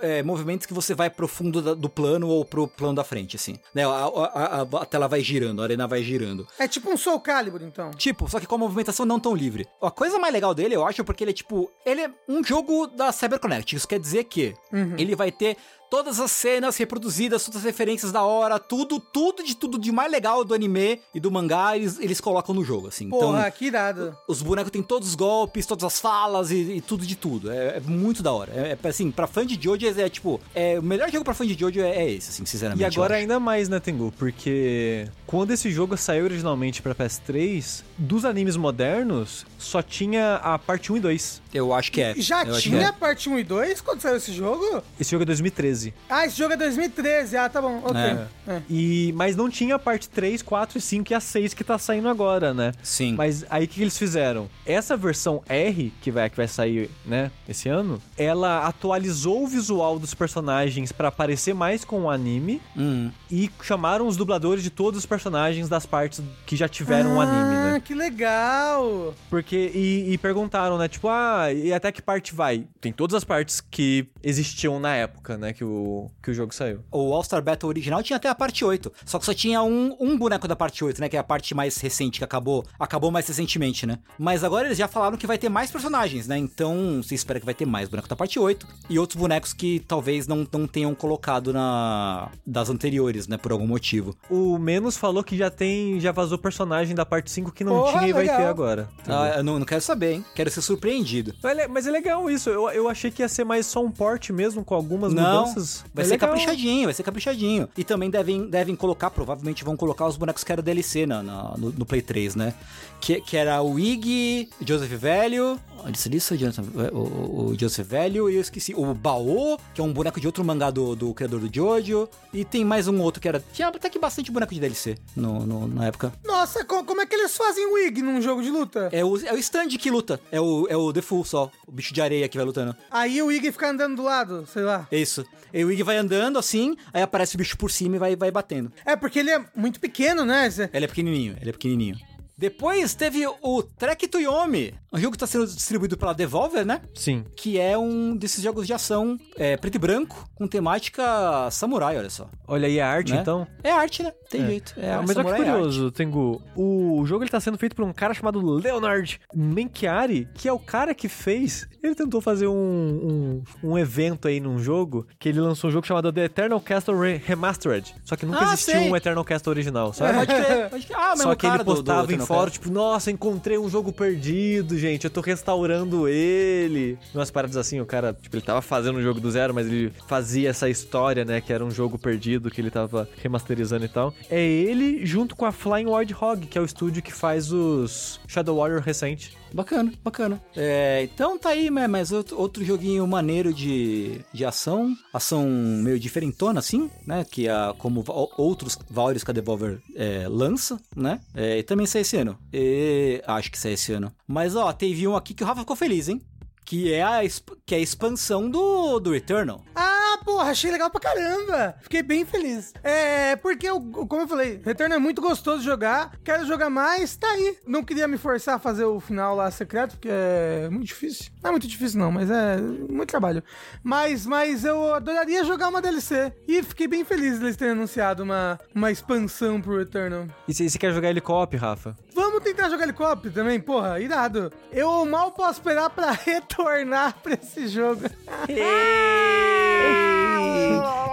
é, 0.00 0.22
movimentos 0.22 0.66
que 0.66 0.74
você 0.74 0.94
vai 0.94 1.10
pro 1.10 1.28
fundo 1.28 1.74
do 1.76 1.88
plano 1.88 2.28
ou 2.28 2.44
pro 2.44 2.66
plano 2.66 2.94
da 2.94 3.04
frente, 3.04 3.36
assim. 3.36 3.58
Né, 3.74 3.84
a, 3.84 3.88
a- 3.88 4.66
a- 4.72 4.82
a 4.82 4.86
tela 4.86 5.06
vai 5.08 5.20
girando, 5.20 5.60
a 5.60 5.64
arena 5.64 5.86
vai 5.86 6.02
girando. 6.02 6.46
É 6.58 6.66
tipo 6.66 6.90
um 6.90 6.96
Soul 6.96 7.20
Calibur, 7.20 7.62
então. 7.62 7.90
Tipo, 7.92 8.28
só 8.28 8.40
que 8.40 8.46
com 8.46 8.54
a 8.54 8.58
movimentação 8.58 9.04
não 9.06 9.20
tão 9.20 9.34
livre. 9.34 9.66
A 9.80 9.90
coisa 9.90 10.18
mais 10.18 10.32
legal 10.32 10.54
dele, 10.54 10.74
eu 10.74 10.84
acho, 10.86 11.00
é 11.00 11.04
porque 11.04 11.22
ele 11.24 11.30
é 11.30 11.34
tipo. 11.34 11.70
Ele 11.84 12.02
é 12.02 12.10
um 12.28 12.42
jogo 12.42 12.86
da 12.86 13.12
CyberConnect. 13.12 13.76
Isso 13.76 13.88
quer 13.88 13.98
dizer 14.00 14.24
que 14.24 14.54
ele 14.98 15.14
vai 15.14 15.30
ter 15.30 15.56
todas 15.90 16.20
as 16.20 16.30
cenas 16.30 16.76
reproduzidas, 16.76 17.44
todas 17.44 17.58
as 17.60 17.64
referências 17.64 18.10
da 18.12 18.22
hora, 18.22 18.58
tudo, 18.58 18.98
tudo 18.98 19.42
de 19.42 19.54
tudo 19.54 19.78
de 19.78 19.92
mais 19.92 20.10
legal 20.10 20.44
do 20.44 20.54
anime 20.54 21.00
e 21.14 21.20
do 21.20 21.30
mangá, 21.30 21.76
eles, 21.76 21.98
eles 22.00 22.20
colocam 22.20 22.54
no 22.54 22.64
jogo, 22.64 22.88
assim. 22.88 23.08
Porra, 23.08 23.40
Então, 23.40 23.50
que 23.52 23.66
irado. 23.66 24.16
os 24.28 24.42
bonecos 24.42 24.70
têm 24.70 24.82
todos 24.82 25.08
os 25.08 25.14
golpes, 25.14 25.66
todas 25.66 25.84
as 25.84 26.00
falas 26.00 26.50
e, 26.50 26.56
e 26.76 26.80
tudo 26.80 27.06
de 27.06 27.16
tudo. 27.16 27.50
É, 27.50 27.76
é 27.76 27.80
muito 27.80 28.22
da 28.22 28.32
hora. 28.32 28.52
É, 28.54 28.76
é, 28.82 28.88
assim, 28.88 29.10
pra 29.10 29.26
fã 29.26 29.46
de 29.46 29.58
Jojo 29.62 29.86
é, 29.86 30.08
tipo. 30.08 30.40
É, 30.54 30.78
o 30.78 30.82
melhor 30.82 31.10
jogo 31.10 31.24
pra 31.24 31.34
fã 31.34 31.46
de 31.46 31.54
Jojo 31.54 31.80
é, 31.80 31.90
é 32.04 32.10
esse, 32.12 32.30
assim, 32.30 32.44
sinceramente. 32.46 32.82
E 32.82 32.84
agora 32.84 33.16
ainda 33.16 33.38
mais, 33.38 33.68
né, 33.68 33.78
Tengu? 33.80 34.12
Porque 34.18 35.08
quando 35.26 35.50
esse 35.52 35.70
jogo 35.70 35.96
saiu 35.96 36.24
originalmente 36.24 36.82
pra 36.82 36.94
PS3, 36.94 37.82
dos 37.96 38.24
animes 38.24 38.56
modernos, 38.56 39.46
só 39.58 39.82
tinha 39.82 40.36
a 40.36 40.58
parte 40.58 40.92
1 40.92 40.96
e 40.96 41.00
2. 41.00 41.42
Eu 41.52 41.72
acho 41.72 41.92
que 41.92 42.00
é. 42.00 42.14
Já 42.16 42.44
Eu 42.44 42.58
tinha 42.58 42.80
é. 42.80 42.84
a 42.86 42.92
parte 42.92 43.28
1 43.28 43.38
e 43.38 43.44
2 43.44 43.80
quando 43.80 44.00
saiu 44.00 44.16
esse 44.16 44.32
jogo? 44.32 44.82
Esse 44.98 45.10
jogo 45.10 45.22
é 45.22 45.26
2013. 45.26 45.73
Ah, 46.08 46.26
esse 46.26 46.36
jogo 46.36 46.54
é 46.54 46.56
2013. 46.56 47.36
Ah, 47.36 47.48
tá 47.48 47.60
bom. 47.60 47.80
Ok. 47.84 48.00
É. 48.00 48.26
É. 48.46 48.62
E, 48.68 49.12
mas 49.16 49.34
não 49.36 49.48
tinha 49.48 49.74
a 49.76 49.78
parte 49.78 50.08
3, 50.08 50.42
4 50.42 50.78
e 50.78 50.80
5 50.80 51.12
e 51.12 51.14
a 51.14 51.20
6 51.20 51.54
que 51.54 51.64
tá 51.64 51.78
saindo 51.78 52.08
agora, 52.08 52.52
né? 52.54 52.72
Sim. 52.82 53.14
Mas 53.16 53.44
aí 53.50 53.64
o 53.64 53.68
que, 53.68 53.74
que 53.76 53.82
eles 53.82 53.96
fizeram? 53.98 54.48
Essa 54.66 54.96
versão 54.96 55.42
R, 55.48 55.92
que 56.00 56.10
vai, 56.10 56.28
que 56.30 56.36
vai 56.36 56.46
sair, 56.48 56.90
né, 57.04 57.30
esse 57.48 57.68
ano, 57.68 58.00
ela 58.16 58.66
atualizou 58.66 59.44
o 59.44 59.46
visual 59.46 59.98
dos 59.98 60.14
personagens 60.14 60.92
pra 60.92 61.10
parecer 61.10 61.54
mais 61.54 61.84
com 61.84 62.02
o 62.02 62.10
anime 62.10 62.60
Hum. 62.76 63.10
e 63.30 63.50
chamaram 63.62 64.06
os 64.06 64.16
dubladores 64.16 64.62
de 64.62 64.70
todos 64.70 64.98
os 65.00 65.06
personagens 65.06 65.68
das 65.68 65.86
partes 65.86 66.22
que 66.46 66.54
já 66.56 66.68
tiveram 66.68 67.16
o 67.16 67.20
anime, 67.20 67.54
Ah, 67.56 67.72
né? 67.72 67.80
que 67.84 67.94
legal. 67.94 69.14
Porque, 69.30 69.70
e, 69.74 70.12
e 70.12 70.18
perguntaram, 70.18 70.76
né, 70.78 70.88
tipo, 70.88 71.08
ah, 71.08 71.52
e 71.52 71.72
até 71.72 71.90
que 71.90 72.02
parte 72.02 72.34
vai? 72.34 72.66
Tem 72.80 72.92
todas 72.92 73.14
as 73.14 73.24
partes 73.24 73.60
que 73.60 74.06
existiam 74.22 74.78
na 74.78 74.94
época, 74.94 75.36
né, 75.36 75.52
que 75.52 75.63
o, 75.64 76.10
que 76.22 76.30
o 76.30 76.34
jogo 76.34 76.54
saiu. 76.54 76.80
O 76.92 77.12
All-Star 77.14 77.42
Battle 77.42 77.68
original 77.68 78.02
tinha 78.02 78.16
até 78.16 78.28
a 78.28 78.34
parte 78.34 78.64
8. 78.64 78.92
Só 79.04 79.18
que 79.18 79.24
só 79.26 79.34
tinha 79.34 79.62
um, 79.62 79.96
um 79.98 80.16
boneco 80.18 80.46
da 80.46 80.54
parte 80.56 80.84
8, 80.84 81.00
né? 81.00 81.08
Que 81.08 81.16
é 81.16 81.20
a 81.20 81.24
parte 81.24 81.54
mais 81.54 81.76
recente 81.78 82.18
que 82.18 82.24
acabou. 82.24 82.64
Acabou 82.78 83.10
mais 83.10 83.26
recentemente, 83.26 83.86
né? 83.86 83.98
Mas 84.18 84.44
agora 84.44 84.66
eles 84.68 84.78
já 84.78 84.86
falaram 84.88 85.16
que 85.16 85.26
vai 85.26 85.38
ter 85.38 85.48
mais 85.48 85.70
personagens, 85.70 86.26
né? 86.28 86.36
Então 86.38 87.00
você 87.02 87.14
espera 87.14 87.40
que 87.40 87.46
vai 87.46 87.54
ter 87.54 87.66
mais 87.66 87.88
boneco 87.88 88.08
da 88.08 88.16
parte 88.16 88.38
8. 88.38 88.66
E 88.90 88.98
outros 88.98 89.18
bonecos 89.18 89.52
que 89.52 89.80
talvez 89.80 90.26
não, 90.26 90.46
não 90.52 90.66
tenham 90.66 90.94
colocado 90.94 91.52
na 91.52 92.30
das 92.46 92.68
anteriores, 92.70 93.26
né? 93.26 93.36
Por 93.36 93.52
algum 93.52 93.66
motivo. 93.66 94.14
O 94.30 94.58
Menos 94.58 94.96
falou 94.96 95.22
que 95.24 95.36
já 95.36 95.50
tem, 95.50 95.98
já 96.00 96.12
vazou 96.12 96.36
personagem 96.38 96.94
da 96.94 97.04
parte 97.06 97.30
5 97.30 97.52
que 97.52 97.64
não 97.64 97.80
Porra, 97.80 97.98
tinha 97.98 98.08
e 98.08 98.12
vai 98.12 98.22
legal. 98.22 98.36
ter 98.38 98.44
agora. 98.46 98.88
Ah, 99.08 99.34
eu 99.38 99.44
não, 99.44 99.58
não 99.58 99.66
quero 99.66 99.80
saber, 99.80 100.12
hein? 100.14 100.24
Quero 100.34 100.50
ser 100.50 100.60
surpreendido. 100.62 101.34
Mas 101.42 101.58
é- 101.58 101.68
Mas 101.68 101.86
é 101.86 101.90
legal 101.90 102.30
isso. 102.30 102.50
Eu, 102.50 102.68
eu 102.70 102.88
achei 102.88 103.10
que 103.10 103.22
ia 103.22 103.28
ser 103.28 103.44
mais 103.44 103.66
só 103.66 103.82
um 103.82 103.90
porte 103.90 104.32
mesmo, 104.32 104.64
com 104.64 104.74
algumas 104.74 105.12
Não, 105.12 105.22
mudanças. 105.22 105.53
Vai 105.94 106.04
É 106.04 106.08
ser 106.08 106.14
legal. 106.14 106.28
caprichadinho, 106.30 106.84
vai 106.84 106.94
ser 106.94 107.02
caprichadinho. 107.02 107.68
E 107.76 107.84
também 107.84 108.10
devem, 108.10 108.46
devem 108.48 108.74
colocar, 108.76 109.10
provavelmente 109.10 109.64
vão 109.64 109.76
colocar 109.76 110.06
os 110.06 110.16
bonecos 110.16 110.44
que 110.44 110.52
era 110.52 110.60
DLC 110.62 111.06
na, 111.06 111.22
na- 111.22 111.54
no, 111.56 111.70
no 111.72 111.84
Play 111.86 112.02
3, 112.02 112.34
né? 112.34 112.54
Que, 113.00 113.20
que 113.20 113.36
era 113.36 113.60
o 113.62 113.78
Ig, 113.78 114.48
Joseph 114.66 114.90
Velho. 114.92 115.58
Olha 115.78 115.92
isso, 116.16 116.34
Jonathan, 116.36 116.62
o, 116.92 116.98
o- 116.98 117.46
o 117.50 117.58
Joseph 117.58 117.86
Velho, 117.86 118.30
e 118.30 118.36
eu 118.36 118.40
esqueci. 118.40 118.74
O 118.74 118.94
Baô, 118.94 119.58
que 119.74 119.80
é 119.80 119.84
um 119.84 119.92
boneco 119.92 120.18
de 120.18 120.26
outro 120.26 120.42
mangá 120.42 120.70
do, 120.70 120.96
do 120.96 121.12
criador 121.12 121.40
do 121.40 121.54
Jojo. 121.54 122.08
E 122.32 122.44
tem 122.44 122.64
mais 122.64 122.88
um 122.88 123.00
outro 123.02 123.20
que 123.20 123.28
era. 123.28 123.44
Tinha 123.52 123.68
até 123.68 123.90
que 123.90 123.98
bastante 123.98 124.30
boneco 124.32 124.54
de 124.54 124.60
DLC 124.60 124.96
no, 125.14 125.44
no- 125.44 125.68
na 125.68 125.86
época. 125.86 126.12
Nossa, 126.24 126.64
co- 126.64 126.82
como 126.84 127.02
é 127.02 127.06
que 127.06 127.14
eles 127.14 127.36
fazem 127.36 127.66
wig 127.74 128.00
num 128.00 128.22
jogo 128.22 128.42
de 128.42 128.50
luta? 128.50 128.88
É 128.92 129.04
o, 129.04 129.16
é 129.18 129.32
o 129.34 129.36
stand 129.38 129.68
que 129.68 129.90
luta. 129.90 130.18
É 130.32 130.40
o, 130.40 130.66
é 130.70 130.76
o 130.76 130.90
The 130.92 131.02
Full 131.02 131.24
só. 131.24 131.50
O 131.66 131.72
bicho 131.72 131.92
de 131.92 132.00
areia 132.00 132.28
que 132.28 132.36
vai 132.38 132.46
lutando. 132.46 132.74
Aí 132.90 133.20
o 133.22 133.30
Ig 133.30 133.52
fica 133.52 133.68
andando 133.70 133.96
do 133.96 134.02
lado, 134.02 134.46
sei 134.52 134.62
lá. 134.62 134.86
É 134.90 134.98
isso. 134.98 135.24
E 135.54 135.64
o 135.64 135.70
Ig 135.70 135.84
vai 135.84 135.96
andando 135.96 136.36
assim, 136.36 136.76
aí 136.92 137.00
aparece 137.00 137.36
o 137.36 137.38
bicho 137.38 137.56
por 137.56 137.70
cima 137.70 137.94
e 137.94 137.98
vai, 138.00 138.16
vai 138.16 138.30
batendo. 138.32 138.72
É 138.84 138.96
porque 138.96 139.20
ele 139.20 139.30
é 139.30 139.42
muito 139.54 139.78
pequeno, 139.78 140.24
né? 140.24 140.48
Ele 140.74 140.84
é 140.84 140.88
pequenininho, 140.88 141.36
ele 141.40 141.50
é 141.50 141.52
pequenininho. 141.52 141.96
Depois 142.36 142.94
teve 142.94 143.24
o 143.42 143.62
Trek 143.62 144.08
to 144.08 144.18
Yomi, 144.20 144.74
um 144.92 144.98
jogo 144.98 145.12
que 145.12 145.16
está 145.16 145.26
sendo 145.26 145.46
distribuído 145.46 145.96
pela 145.96 146.12
Devolver, 146.12 146.64
né? 146.66 146.80
Sim. 146.94 147.24
Que 147.36 147.58
é 147.60 147.76
um 147.78 148.16
desses 148.16 148.42
jogos 148.42 148.66
de 148.66 148.72
ação 148.72 149.18
é, 149.36 149.56
preto 149.56 149.76
e 149.76 149.78
branco, 149.78 150.28
com 150.34 150.46
temática 150.46 151.48
samurai, 151.50 151.96
olha 151.96 152.10
só. 152.10 152.28
Olha 152.46 152.66
aí 152.66 152.80
a 152.80 152.88
arte, 152.88 153.12
né? 153.12 153.20
então. 153.20 153.46
É 153.62 153.70
arte, 153.70 154.02
né? 154.02 154.12
Tem 154.28 154.44
jeito. 154.46 154.74
É 154.76 154.90
arte, 154.92 155.06
mas 155.08 155.16
olha 155.16 155.26
que 155.26 155.32
é 155.32 155.36
curioso, 155.36 155.90
Tengu. 155.92 156.42
O 156.56 157.04
jogo 157.06 157.22
ele 157.24 157.30
tá 157.30 157.40
sendo 157.40 157.56
feito 157.56 157.74
por 157.76 157.84
um 157.84 157.92
cara 157.92 158.12
chamado 158.14 158.40
Leonard 158.40 159.20
Menchiari, 159.34 160.28
que 160.34 160.48
é 160.48 160.52
o 160.52 160.58
cara 160.58 160.94
que 160.94 161.08
fez. 161.08 161.68
Ele 161.82 161.94
tentou 161.94 162.20
fazer 162.20 162.46
um, 162.46 163.42
um, 163.62 163.70
um 163.72 163.78
evento 163.78 164.26
aí 164.26 164.40
num 164.40 164.58
jogo, 164.58 165.06
que 165.18 165.28
ele 165.28 165.40
lançou 165.40 165.68
um 165.68 165.72
jogo 165.72 165.86
chamado 165.86 166.12
The 166.12 166.24
Eternal 166.24 166.60
Castle 166.60 166.98
Re- 166.98 167.20
Remastered. 167.24 167.94
Só 168.04 168.16
que 168.16 168.24
nunca 168.26 168.40
Ah, 168.40 168.52
existiu 168.54 168.74
sei. 168.80 168.90
um 168.90 168.96
Eternal 168.96 169.24
Castle 169.24 169.50
original, 169.52 169.92
sabe? 169.92 170.14
Pode 170.14 170.26
crer, 170.44 170.70
pode 170.70 170.86
crer. 170.86 170.98
Ah, 170.98 171.10
mas 171.10 171.20
Só 171.22 171.32
o 171.32 171.36
que 171.36 171.46
ele 171.46 171.52
cara 171.52 171.64
do- 171.64 171.70
do 171.74 171.76
postava 171.76 172.12
em 172.12 172.18
Castle. 172.26 172.50
tipo, 172.50 172.70
nossa, 172.70 173.10
encontrei 173.10 173.58
um 173.58 173.68
jogo 173.68 173.92
perdido, 173.92 174.78
gente. 174.78 175.04
Eu 175.04 175.10
tô 175.10 175.20
restaurando 175.20 176.08
ele. 176.08 176.98
Umas 177.14 177.30
paradas 177.30 177.56
assim, 177.56 177.80
o 177.80 177.86
cara, 177.86 178.16
tipo, 178.20 178.34
ele 178.36 178.42
tava 178.42 178.62
fazendo 178.62 178.98
um 178.98 179.02
jogo 179.02 179.20
do 179.20 179.30
zero, 179.30 179.54
mas 179.54 179.66
ele 179.66 179.92
fazia 180.06 180.50
essa 180.50 180.68
história, 180.68 181.24
né? 181.24 181.40
Que 181.40 181.52
era 181.52 181.64
um 181.64 181.70
jogo 181.70 181.98
perdido 181.98 182.50
que 182.50 182.60
ele 182.60 182.70
tava 182.70 183.08
remasterizando 183.22 183.84
e 183.84 183.88
tal. 183.88 184.14
É 184.30 184.40
ele 184.40 185.04
junto 185.06 185.36
com 185.36 185.44
a 185.44 185.52
Flying 185.52 185.86
Wild 185.86 186.14
Hog, 186.18 186.46
que 186.46 186.58
é 186.58 186.60
o 186.60 186.64
estúdio 186.64 187.02
que 187.02 187.12
faz 187.12 187.52
os 187.52 188.20
Shadow 188.26 188.56
Warrior 188.56 188.80
recente. 188.80 189.36
Bacana, 189.54 189.92
bacana. 190.02 190.42
É, 190.56 191.04
então 191.04 191.38
tá 191.38 191.50
aí, 191.50 191.70
né, 191.70 191.86
mas 191.86 192.10
outro, 192.10 192.36
outro 192.36 192.64
joguinho 192.64 193.06
maneiro 193.06 193.54
de, 193.54 194.20
de 194.32 194.44
ação. 194.44 194.96
Ação 195.12 195.48
meio 195.48 195.98
diferentona, 195.98 196.58
assim, 196.58 196.90
né? 197.06 197.24
Que 197.24 197.48
a, 197.48 197.72
como 197.78 198.04
outros 198.36 198.76
vários 198.90 199.22
que 199.22 199.30
a 199.30 199.34
Devolver 199.34 199.80
é, 199.94 200.26
lança, 200.28 200.80
né? 200.96 201.20
É, 201.32 201.58
e 201.58 201.62
também 201.62 201.86
sai 201.86 202.00
esse 202.00 202.16
ano. 202.16 202.36
E, 202.52 203.22
acho 203.24 203.52
que 203.52 203.58
sai 203.58 203.74
esse 203.74 203.92
ano. 203.92 204.12
Mas 204.26 204.56
ó, 204.56 204.72
teve 204.72 205.06
um 205.06 205.14
aqui 205.14 205.32
que 205.32 205.44
o 205.44 205.46
Rafa 205.46 205.60
ficou 205.60 205.76
feliz, 205.76 206.08
hein? 206.08 206.20
Que 206.64 206.92
é 206.92 207.02
a, 207.02 207.20
que 207.66 207.74
é 207.74 207.78
a 207.78 207.80
expansão 207.80 208.48
do, 208.48 208.98
do 208.98 209.14
Eternal. 209.14 209.62
Ah, 209.74 210.18
porra, 210.24 210.50
achei 210.50 210.70
legal 210.70 210.90
pra 210.90 211.00
caramba. 211.00 211.76
Fiquei 211.82 212.02
bem 212.02 212.24
feliz. 212.24 212.72
É, 212.82 213.36
porque, 213.36 213.68
eu, 213.68 213.80
como 213.80 214.22
eu 214.22 214.28
falei, 214.28 214.60
Return 214.64 214.94
é 214.94 214.98
muito 214.98 215.20
gostoso 215.20 215.58
de 215.58 215.64
jogar. 215.64 216.12
Quero 216.24 216.46
jogar 216.46 216.70
mais, 216.70 217.16
tá 217.16 217.28
aí. 217.28 217.58
Não 217.66 217.84
queria 217.84 218.08
me 218.08 218.16
forçar 218.16 218.56
a 218.56 218.58
fazer 218.58 218.84
o 218.84 219.00
final 219.00 219.36
lá 219.36 219.50
secreto, 219.50 219.92
porque 219.92 220.08
é 220.10 220.68
muito 220.70 220.86
difícil. 220.86 221.30
Não 221.42 221.48
é 221.48 221.52
muito 221.52 221.66
difícil, 221.66 221.98
não, 222.00 222.10
mas 222.10 222.30
é 222.30 222.56
muito 222.58 223.10
trabalho. 223.10 223.42
Mas, 223.82 224.24
mas 224.24 224.64
eu 224.64 224.94
adoraria 224.94 225.44
jogar 225.44 225.68
uma 225.68 225.82
DLC. 225.82 226.32
E 226.48 226.62
fiquei 226.62 226.88
bem 226.88 227.04
feliz 227.04 227.38
deles 227.38 227.56
terem 227.56 227.72
anunciado 227.72 228.22
uma, 228.22 228.58
uma 228.74 228.90
expansão 228.90 229.60
pro 229.60 229.78
Returnal. 229.78 230.26
E 230.48 230.54
você 230.54 230.78
quer 230.78 230.92
jogar 230.92 231.14
co-op, 231.20 231.56
Rafa? 231.56 231.96
Vamos 232.14 232.42
tentar 232.42 232.68
jogar 232.70 232.92
co-op 232.92 233.30
também, 233.30 233.60
porra, 233.60 234.00
irado. 234.00 234.52
Eu 234.72 235.04
mal 235.04 235.32
posso 235.32 235.60
esperar 235.60 235.90
pra 235.90 236.12
retornar 236.56 237.14
pra 237.22 237.34
esse 237.34 237.68
jogo. 237.68 238.02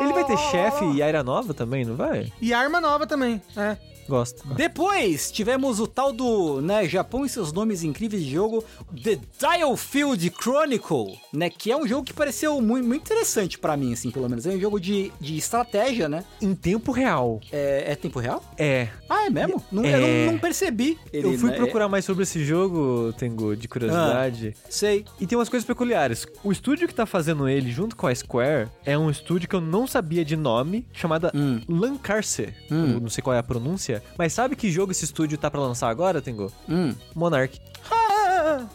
Ele 0.02 0.14
vai 0.14 0.26
ter 0.26 0.38
chefe 0.38 0.86
e 0.86 1.02
área 1.02 1.24
nova 1.24 1.54
também, 1.54 1.86
não 1.86 1.96
vai? 1.96 2.32
E 2.42 2.54
arma 2.54 2.80
nova 2.82 3.06
também, 3.06 3.42
é. 3.56 3.78
Gosto. 4.12 4.46
Depois 4.56 5.32
tivemos 5.32 5.80
o 5.80 5.88
tal 5.88 6.12
do, 6.12 6.60
né, 6.60 6.86
Japão 6.86 7.26
e 7.26 7.30
seus 7.30 7.54
nomes 7.54 7.82
incríveis 7.82 8.22
de 8.26 8.30
jogo, 8.30 8.62
The 9.02 9.18
Dialfield 9.40 10.34
Chronicle, 10.38 11.18
né, 11.32 11.50
que 11.50 11.72
é 11.72 11.78
um 11.78 11.88
jogo 11.88 12.04
que 12.04 12.12
pareceu 12.12 12.60
muito, 12.60 12.86
muito 12.86 13.02
interessante 13.04 13.58
pra 13.58 13.78
mim, 13.78 13.94
assim, 13.94 14.12
pelo 14.12 14.28
menos. 14.30 14.46
É 14.46 14.50
um 14.50 14.60
jogo 14.60 14.82
de, 14.82 15.14
de 15.20 15.38
estratégia, 15.38 16.10
né? 16.10 16.26
Em 16.42 16.54
tempo 16.54 16.92
real. 16.92 17.40
É, 17.54 17.92
é 17.94 17.96
tempo 17.96 18.20
real? 18.20 18.44
É. 18.58 18.90
Ah, 19.10 19.28
é 19.28 19.30
mesmo? 19.30 19.64
Não, 19.72 19.86
É. 19.86 19.96
Eu 19.96 20.26
não, 20.26 20.34
não 20.34 20.40
percebi. 20.40 20.98
ele, 21.14 21.28
Eu 21.28 21.38
fui 21.40 21.52
né? 21.52 21.56
procurar 21.56 21.88
mais 21.88 22.04
sobre 22.04 22.24
esse 22.24 22.44
jogo, 22.44 23.14
Tengu, 23.18 23.56
de 23.56 23.68
curiosidade. 23.70 24.50
É, 24.50 24.54
sei. 24.70 25.06
E 25.22 25.26
tem 25.26 25.38
umas 25.38 25.48
coisas 25.48 25.66
peculiares. 25.66 26.28
O 26.44 26.52
estúdio 26.52 26.86
que 26.88 26.94
tá 26.94 27.06
fazendo 27.06 27.48
ele 27.48 27.72
junto 27.72 27.96
com 27.96 28.08
a 28.08 28.14
Square 28.14 28.68
é 28.86 28.98
um 28.98 29.10
estúdio 29.10 29.48
que 29.48 29.56
eu 29.56 29.62
não 29.62 29.88
sabia 29.88 30.26
de 30.26 30.36
nome, 30.36 30.86
chamada 30.92 31.32
Hum. 31.34 31.62
Lancarce. 31.70 32.54
Hum. 32.70 33.00
Não 33.00 33.10
sei 33.10 33.22
qual 33.24 33.34
é 33.36 33.40
a 33.40 33.44
pronúncia. 33.44 34.01
Mas 34.18 34.34
sabe 34.34 34.56
que 34.56 34.72
jogo 34.72 34.92
esse 34.92 35.06
estúdio 35.06 35.38
tá 35.38 35.50
pra 35.50 35.60
lançar 35.60 35.90
agora, 35.90 36.22
Tengu? 36.22 36.52
Hum. 36.70 36.94
Monarch. 37.16 37.60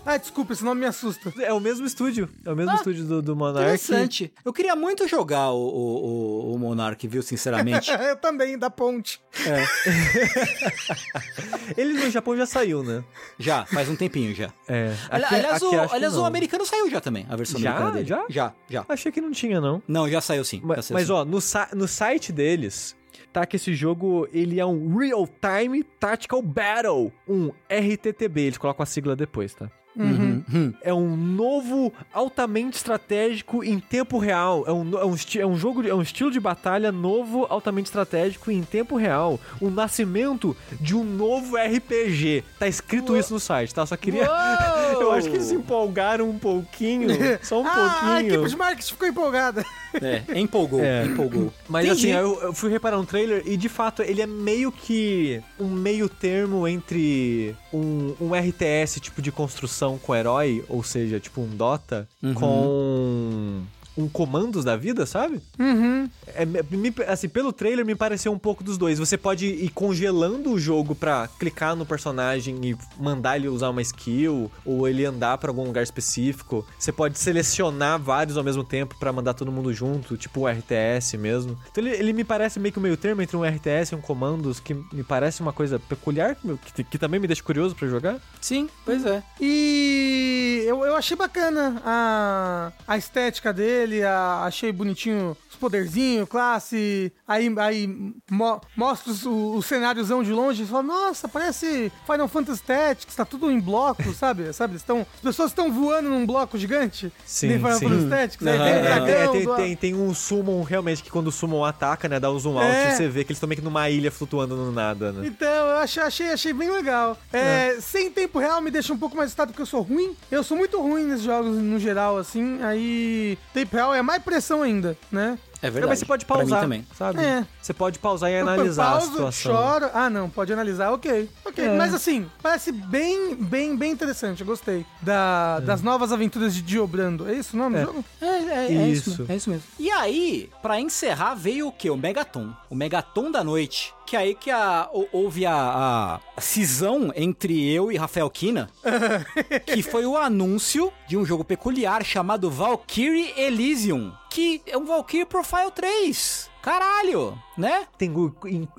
Ah, 0.04 0.16
desculpa, 0.16 0.52
esse 0.52 0.64
nome 0.64 0.80
me 0.82 0.86
assusta. 0.86 1.32
É 1.42 1.52
o 1.52 1.58
mesmo 1.60 1.84
estúdio. 1.86 2.28
É 2.44 2.52
o 2.52 2.56
mesmo 2.56 2.70
Ah, 2.70 2.74
estúdio 2.76 3.04
do, 3.04 3.20
do 3.20 3.34
Monarch. 3.36 3.62
Interessante. 3.64 4.32
Eu 4.44 4.52
queria 4.52 4.76
muito 4.76 5.06
jogar 5.08 5.50
o, 5.50 5.58
o, 5.58 6.54
o, 6.54 6.58
Monark, 6.58 7.06
viu, 7.08 7.22
sinceramente. 7.22 7.90
Eu 8.00 8.16
também, 8.16 8.56
da 8.58 8.70
ponte. 8.70 9.20
Ele 11.76 11.94
no 11.94 12.10
Japão 12.10 12.36
já 12.36 12.46
saiu, 12.46 12.82
né? 12.82 13.02
já, 13.38 13.64
faz 13.66 13.88
um 13.88 13.96
tempinho 13.96 14.34
já. 14.34 14.50
É. 14.68 14.94
Aqui- 15.10 15.34
aliás, 15.34 15.62
aqui 15.62 15.76
o, 15.76 15.92
aliás 15.92 16.16
o 16.16 16.24
americano 16.24 16.64
saiu 16.64 16.88
já 16.90 17.00
também, 17.00 17.26
a 17.28 17.36
versão 17.36 17.60
Já? 17.60 17.70
americana 17.70 17.92
dele. 17.96 18.08
Já? 18.08 18.24
Já, 18.28 18.52
já. 18.68 18.84
Achei 18.88 19.12
que 19.12 19.20
não 19.20 19.30
tinha, 19.32 19.60
não. 19.60 19.82
Não, 19.86 20.08
já 20.08 20.20
saiu 20.20 20.44
sim. 20.44 20.60
Mas, 20.64 20.86
saiu 20.86 20.98
mas, 20.98 21.06
sim. 21.06 21.12
ó, 21.12 21.24
no, 21.24 21.38
no 21.74 21.88
site 21.88 22.32
deles, 22.32 22.96
tá 23.32 23.46
que 23.46 23.56
esse 23.56 23.74
jogo, 23.74 24.28
ele 24.32 24.60
é 24.60 24.66
um 24.66 24.96
Real 24.96 25.26
Time 25.26 25.82
Tactical 25.82 26.42
Battle. 26.42 27.12
Um 27.28 27.50
RTTB, 27.68 28.40
eles 28.42 28.58
colocam 28.58 28.82
a 28.82 28.86
sigla 28.86 29.14
depois, 29.16 29.54
tá? 29.54 29.70
Uhum, 29.96 30.35
uhum. 30.52 30.74
É 30.82 30.92
um 30.92 31.16
novo, 31.16 31.92
altamente 32.12 32.76
estratégico 32.76 33.62
em 33.64 33.78
tempo 33.78 34.18
real. 34.18 34.64
É 34.66 34.72
um, 34.72 34.98
é 34.98 35.04
um, 35.04 35.14
é 35.38 35.46
um 35.46 35.56
jogo, 35.56 35.82
de- 35.82 35.90
é 35.90 35.94
um 35.94 36.02
estilo 36.02 36.30
de 36.30 36.40
batalha 36.40 36.90
novo, 36.92 37.46
altamente 37.48 37.86
estratégico 37.86 38.50
em 38.50 38.62
tempo 38.62 38.96
real. 38.96 39.38
O 39.60 39.70
nascimento 39.70 40.56
de 40.80 40.94
um 40.94 41.04
novo 41.04 41.56
RPG. 41.56 42.44
Tá 42.58 42.66
escrito 42.68 43.16
isso 43.16 43.32
no 43.34 43.40
site, 43.40 43.74
tá? 43.74 43.84
Só 43.86 43.96
queria. 43.96 44.28
Uou! 44.28 45.02
Eu 45.06 45.12
acho 45.12 45.28
que 45.28 45.36
eles 45.36 45.46
se 45.46 45.54
empolgaram 45.54 46.28
um 46.28 46.38
pouquinho. 46.38 47.08
Só 47.42 47.60
um 47.62 47.66
ah, 47.66 47.70
a 48.16 48.20
equipe 48.20 48.30
pouquinho. 48.34 48.48
de 48.48 48.56
marketing 48.56 48.92
ficou 48.92 49.08
empolgada. 49.08 49.64
É, 50.02 50.38
empolgou, 50.38 50.80
É. 50.82 51.04
empolgou. 51.06 51.52
Mas 51.68 51.86
Entendi. 51.86 52.12
assim, 52.12 52.20
eu, 52.20 52.40
eu 52.42 52.52
fui 52.52 52.70
reparar 52.70 52.98
um 52.98 53.04
trailer 53.04 53.42
e 53.46 53.56
de 53.56 53.68
fato 53.68 54.02
ele 54.02 54.20
é 54.20 54.26
meio 54.26 54.70
que 54.70 55.40
um 55.58 55.68
meio 55.68 56.06
termo 56.08 56.68
entre 56.68 57.54
um, 57.72 58.14
um 58.20 58.34
RTS 58.34 59.00
tipo 59.00 59.22
de 59.22 59.32
construção 59.32 59.96
com 59.98 60.14
herói, 60.14 60.25
ou 60.68 60.82
seja, 60.82 61.18
tipo 61.20 61.40
um 61.40 61.48
Dota, 61.56 62.08
Uhum. 62.22 62.34
com 62.34 63.62
um 63.96 64.08
comandos 64.08 64.64
da 64.64 64.76
vida, 64.76 65.06
sabe? 65.06 65.40
Uhum. 65.58 66.08
É, 66.34 66.44
me- 66.44 66.92
assim, 67.08 67.28
pelo 67.28 67.52
trailer 67.52 67.84
me 67.84 67.94
pareceu 67.94 68.32
um 68.32 68.38
pouco 68.38 68.62
dos 68.62 68.76
dois. 68.76 68.98
Você 68.98 69.16
pode 69.16 69.46
ir 69.46 69.70
congelando 69.70 70.50
o 70.52 70.58
jogo 70.58 70.94
pra 70.94 71.28
clicar 71.38 71.74
no 71.76 71.86
personagem 71.86 72.58
e 72.64 72.76
mandar 72.98 73.36
ele 73.36 73.48
usar 73.48 73.70
uma 73.70 73.82
skill, 73.82 74.50
ou 74.64 74.86
ele 74.88 75.04
andar 75.04 75.38
pra 75.38 75.50
algum 75.50 75.64
lugar 75.64 75.82
específico. 75.82 76.66
Você 76.78 76.92
pode 76.92 77.18
selecionar 77.18 77.98
vários 77.98 78.36
ao 78.36 78.44
mesmo 78.44 78.62
tempo 78.64 78.96
pra 78.98 79.12
mandar 79.12 79.34
todo 79.34 79.50
mundo 79.52 79.72
junto, 79.72 80.16
tipo 80.16 80.40
o 80.40 80.48
RTS 80.48 81.16
mesmo. 81.16 81.58
Então 81.70 81.82
ele, 81.84 81.94
ele 81.96 82.12
me 82.12 82.24
parece 82.24 82.58
meio 82.60 82.72
que 82.72 82.78
o 82.78 82.82
meio 82.82 82.96
termo 82.96 83.22
entre 83.22 83.36
um 83.36 83.44
RTS 83.44 83.92
e 83.92 83.94
um 83.96 84.00
comandos, 84.00 84.60
que 84.60 84.74
me 84.74 85.02
parece 85.02 85.40
uma 85.40 85.52
coisa 85.52 85.78
peculiar, 85.78 86.36
que, 86.74 86.84
que 86.84 86.98
também 86.98 87.18
me 87.20 87.26
deixa 87.26 87.42
curioso 87.42 87.74
pra 87.74 87.88
jogar. 87.88 88.18
Sim, 88.40 88.68
pois 88.84 89.04
é. 89.06 89.22
E 89.40 90.64
eu, 90.66 90.84
eu 90.84 90.96
achei 90.96 91.16
bacana 91.16 91.80
a, 91.84 92.72
a 92.86 92.96
estética 92.98 93.52
dele, 93.52 93.85
a- 94.02 94.42
achei 94.44 94.72
bonitinho 94.72 95.36
os 95.50 95.56
poderzinhos, 95.56 96.28
classe. 96.28 97.12
Aí, 97.26 97.52
aí 97.58 97.86
mo- 98.30 98.60
mostra 98.76 99.10
os- 99.12 99.24
o, 99.24 99.54
o 99.56 99.62
cenáriozão 99.62 100.22
de 100.22 100.32
longe 100.32 100.62
e 100.62 100.66
fala, 100.66 100.82
nossa, 100.82 101.28
parece 101.28 101.90
Final 102.06 102.28
Fantasy 102.28 102.62
Tactics, 102.62 103.14
tá 103.16 103.24
tudo 103.24 103.50
em 103.50 103.58
bloco, 103.60 104.02
sabe? 104.14 104.52
sabe? 104.52 104.72
Eles 104.74 104.82
tão, 104.82 105.00
as 105.00 105.20
pessoas 105.20 105.50
estão 105.50 105.72
voando 105.72 106.08
num 106.10 106.26
bloco 106.26 106.58
gigante. 106.58 107.12
Sim, 107.24 107.48
Nem 107.48 107.58
Final 107.58 107.78
sim. 107.78 107.88
Fantasy 107.88 108.08
Tactics. 108.08 108.46
Aí 108.46 108.56
Aham, 108.58 108.64
tem 108.72 108.82
dragão, 108.82 109.06
É, 109.08 109.28
tem, 109.28 109.44
do- 109.44 109.56
tem, 109.56 109.76
tem 109.76 109.94
um 109.94 110.14
summon 110.14 110.62
realmente 110.62 111.02
que 111.02 111.10
quando 111.10 111.28
o 111.28 111.32
summon 111.32 111.64
ataca, 111.64 112.08
né, 112.08 112.20
dá 112.20 112.30
o 112.30 112.38
zoom 112.38 112.58
out 112.58 112.66
É. 112.74 112.88
e 112.92 112.96
você 112.96 113.08
vê 113.08 113.24
que 113.24 113.32
eles 113.32 113.36
estão 113.38 113.48
meio 113.48 113.58
que 113.58 113.64
numa 113.64 113.88
ilha 113.90 114.10
flutuando 114.10 114.56
no 114.56 114.72
nada, 114.72 115.12
né? 115.12 115.26
Então, 115.26 115.48
eu 115.48 115.76
achei, 115.78 116.02
achei, 116.02 116.32
achei 116.32 116.52
bem 116.52 116.70
legal. 116.70 117.16
É, 117.32 117.76
Sem 117.80 118.10
tempo 118.10 118.38
real 118.38 118.60
me 118.60 118.70
deixa 118.70 118.92
um 118.92 118.98
pouco 118.98 119.16
mais 119.16 119.28
assustado 119.28 119.48
porque 119.48 119.62
eu 119.62 119.66
sou 119.66 119.82
ruim. 119.82 120.14
Eu 120.30 120.42
sou 120.42 120.56
muito 120.56 120.80
ruim 120.80 121.04
nesses 121.04 121.24
jogos 121.24 121.56
no 121.56 121.78
geral, 121.78 122.16
assim. 122.18 122.62
Aí, 122.62 123.38
tempo 123.52 123.75
real 123.76 123.94
é 123.94 124.02
mais 124.02 124.22
pressão 124.22 124.62
ainda, 124.62 124.96
né? 125.10 125.38
É 125.62 125.70
verdade. 125.70 125.88
mas 125.88 125.98
você 126.00 126.04
pode 126.04 126.26
Pra 126.26 126.36
mim 126.36 126.40
pausar, 126.42 126.60
também. 126.60 126.86
sabe? 126.94 127.24
É. 127.24 127.44
Você 127.62 127.72
pode 127.72 127.98
pausar 127.98 128.30
e 128.30 128.36
analisar 128.38 128.90
pauso, 128.92 129.06
a 129.06 129.10
situação. 129.32 129.54
choro. 129.56 129.90
Ah, 129.94 130.10
não, 130.10 130.28
pode 130.28 130.52
analisar, 130.52 130.92
ok. 130.92 131.30
Ok, 131.46 131.64
É. 131.64 131.76
mas 131.76 131.94
assim, 131.94 132.30
parece 132.42 132.70
bem, 132.70 133.34
bem, 133.34 133.74
bem 133.74 133.90
interessante. 133.90 134.40
Eu 134.42 134.46
gostei. 134.46 134.84
Da, 135.00 135.58
Das 135.60 135.80
novas 135.82 136.12
aventuras 136.12 136.54
de 136.54 136.60
Diobrando. 136.60 137.26
É 137.28 137.32
isso 137.34 137.56
o 137.56 137.58
nome 137.58 137.76
É. 137.76 137.80
do 137.80 137.86
jogo? 137.86 138.04
É, 138.20 138.26
é, 138.26 138.66
é 138.74 138.88
isso. 138.88 139.10
Isso. 139.10 139.20
mesmo, 139.22 139.32
é 139.32 139.36
isso 139.36 139.50
mesmo. 139.50 139.64
E 139.78 139.90
aí, 139.90 140.50
pra 140.60 140.78
encerrar, 140.78 141.34
veio 141.34 141.68
o 141.68 141.72
quê? 141.72 141.88
O 141.88 141.96
Megaton. 141.96 142.52
O 142.68 142.74
Megaton 142.74 143.30
da 143.30 143.42
noite. 143.42 143.94
Que 144.06 144.16
aí 144.16 144.34
que 144.36 144.50
a, 144.52 144.88
hou- 144.92 145.08
houve 145.12 145.44
a, 145.44 146.20
a 146.36 146.40
cisão 146.40 147.12
entre 147.16 147.68
eu 147.72 147.90
e 147.90 147.96
Rafael 147.96 148.30
Kina, 148.30 148.70
que 149.66 149.82
foi 149.82 150.06
o 150.06 150.16
anúncio 150.16 150.92
de 151.08 151.16
um 151.16 151.24
jogo 151.24 151.44
peculiar 151.44 152.04
chamado 152.04 152.48
Valkyrie 152.48 153.32
Elysium, 153.36 154.12
que 154.30 154.62
é 154.66 154.78
um 154.78 154.84
Valkyrie 154.84 155.24
Profile 155.26 155.72
3. 155.74 156.48
Caralho, 156.66 157.38
né? 157.56 157.86
Tengu, 157.96 158.34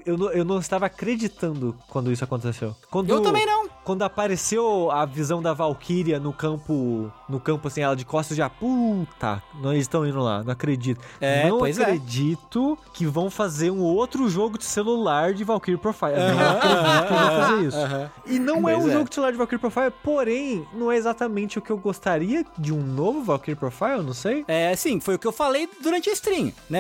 eu 0.06 0.18
não, 0.18 0.30
eu 0.32 0.44
não 0.44 0.60
estava 0.60 0.88
acreditando 0.88 1.74
quando 1.88 2.12
isso 2.12 2.22
aconteceu. 2.22 2.76
Quando, 2.92 3.10
Eu 3.10 3.22
também 3.22 3.46
não. 3.46 3.70
Quando 3.86 4.02
apareceu 4.02 4.92
a 4.92 5.06
visão 5.06 5.42
da 5.42 5.54
Valkyria 5.54 6.20
no 6.20 6.34
campo, 6.34 7.10
no 7.30 7.40
campo 7.40 7.70
assim, 7.70 7.80
ela 7.80 7.96
de 7.96 8.04
costas 8.04 8.36
já, 8.36 8.50
puta, 8.50 9.42
nós 9.62 9.80
estão 9.80 10.06
indo 10.06 10.20
lá, 10.20 10.44
não 10.44 10.52
acredito. 10.52 11.00
É, 11.22 11.48
não 11.48 11.66
é. 11.66 11.72
acredito 11.72 12.78
que 12.94 13.06
vão 13.06 13.30
fazer 13.30 13.72
um 13.72 13.80
outro 13.80 14.28
jogo 14.28 14.58
de 14.58 14.66
celular 14.66 15.34
de 15.34 15.46
Valkyrie 15.46 15.80
Profile. 15.80 16.12
Eu 16.12 16.36
não 16.36 16.50
acredito 16.50 17.08
que 17.08 17.14
vão 17.14 17.42
fazer 17.42 17.68
isso. 17.68 17.78
E 18.26 18.38
não 18.38 18.68
é 18.68 18.74
Pois 18.74 18.86
um 18.86 18.90
é. 18.90 18.92
jogo 18.92 19.08
de 19.08 19.16
celular 19.16 19.32
de 19.32 19.38
Valkyrie 19.38 19.62
Profile, 19.62 19.94
porém, 20.04 20.68
não 20.74 20.92
é 20.92 20.98
exatamente 20.98 21.58
o 21.58 21.62
que 21.62 21.72
eu 21.72 21.78
gostaria 21.78 22.46
de 22.58 22.74
um 22.74 22.82
novo 22.82 23.24
Valkyrie 23.24 23.56
Profile, 23.56 24.04
não 24.04 24.14
sei. 24.14 24.44
É, 24.46 24.76
sim, 24.76 25.00
foi 25.00 25.16
o 25.16 25.20
que 25.20 25.26
eu 25.26 25.32
falei 25.32 25.70
durante 25.82 26.10
a 26.10 26.14
stream, 26.14 26.52
né? 26.70 26.80